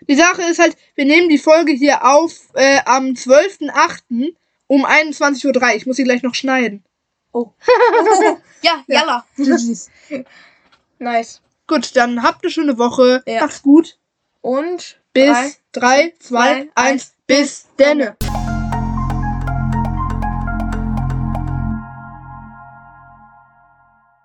Die 0.09 0.15
Sache 0.15 0.43
ist 0.43 0.59
halt, 0.59 0.77
wir 0.95 1.05
nehmen 1.05 1.29
die 1.29 1.39
Folge 1.39 1.73
hier 1.73 2.05
auf 2.05 2.33
äh, 2.55 2.81
am 2.85 3.07
12.08. 3.11 4.35
um 4.67 4.85
21.03 4.85 5.57
Uhr. 5.57 5.77
Ich 5.77 5.87
muss 5.87 5.97
sie 5.97 6.05
gleich 6.05 6.23
noch 6.23 6.35
schneiden. 6.35 6.85
Oh. 7.33 7.51
ja, 8.63 8.85
jalla. 8.87 9.25
Nice. 10.99 11.43
Gut, 11.67 11.97
dann 11.97 12.23
habt 12.23 12.45
eine 12.45 12.53
schöne 12.53 12.79
Woche. 12.79 13.23
Ja. 13.27 13.41
Macht's 13.41 13.63
gut. 13.63 13.99
Und 14.41 15.01
Bis 15.13 15.61
drei, 15.73 16.13
3, 16.13 16.15
2, 16.19 16.19
zwei, 16.21 16.69
1. 16.75 17.13
Bis 17.27 17.67
denne. 17.79 18.17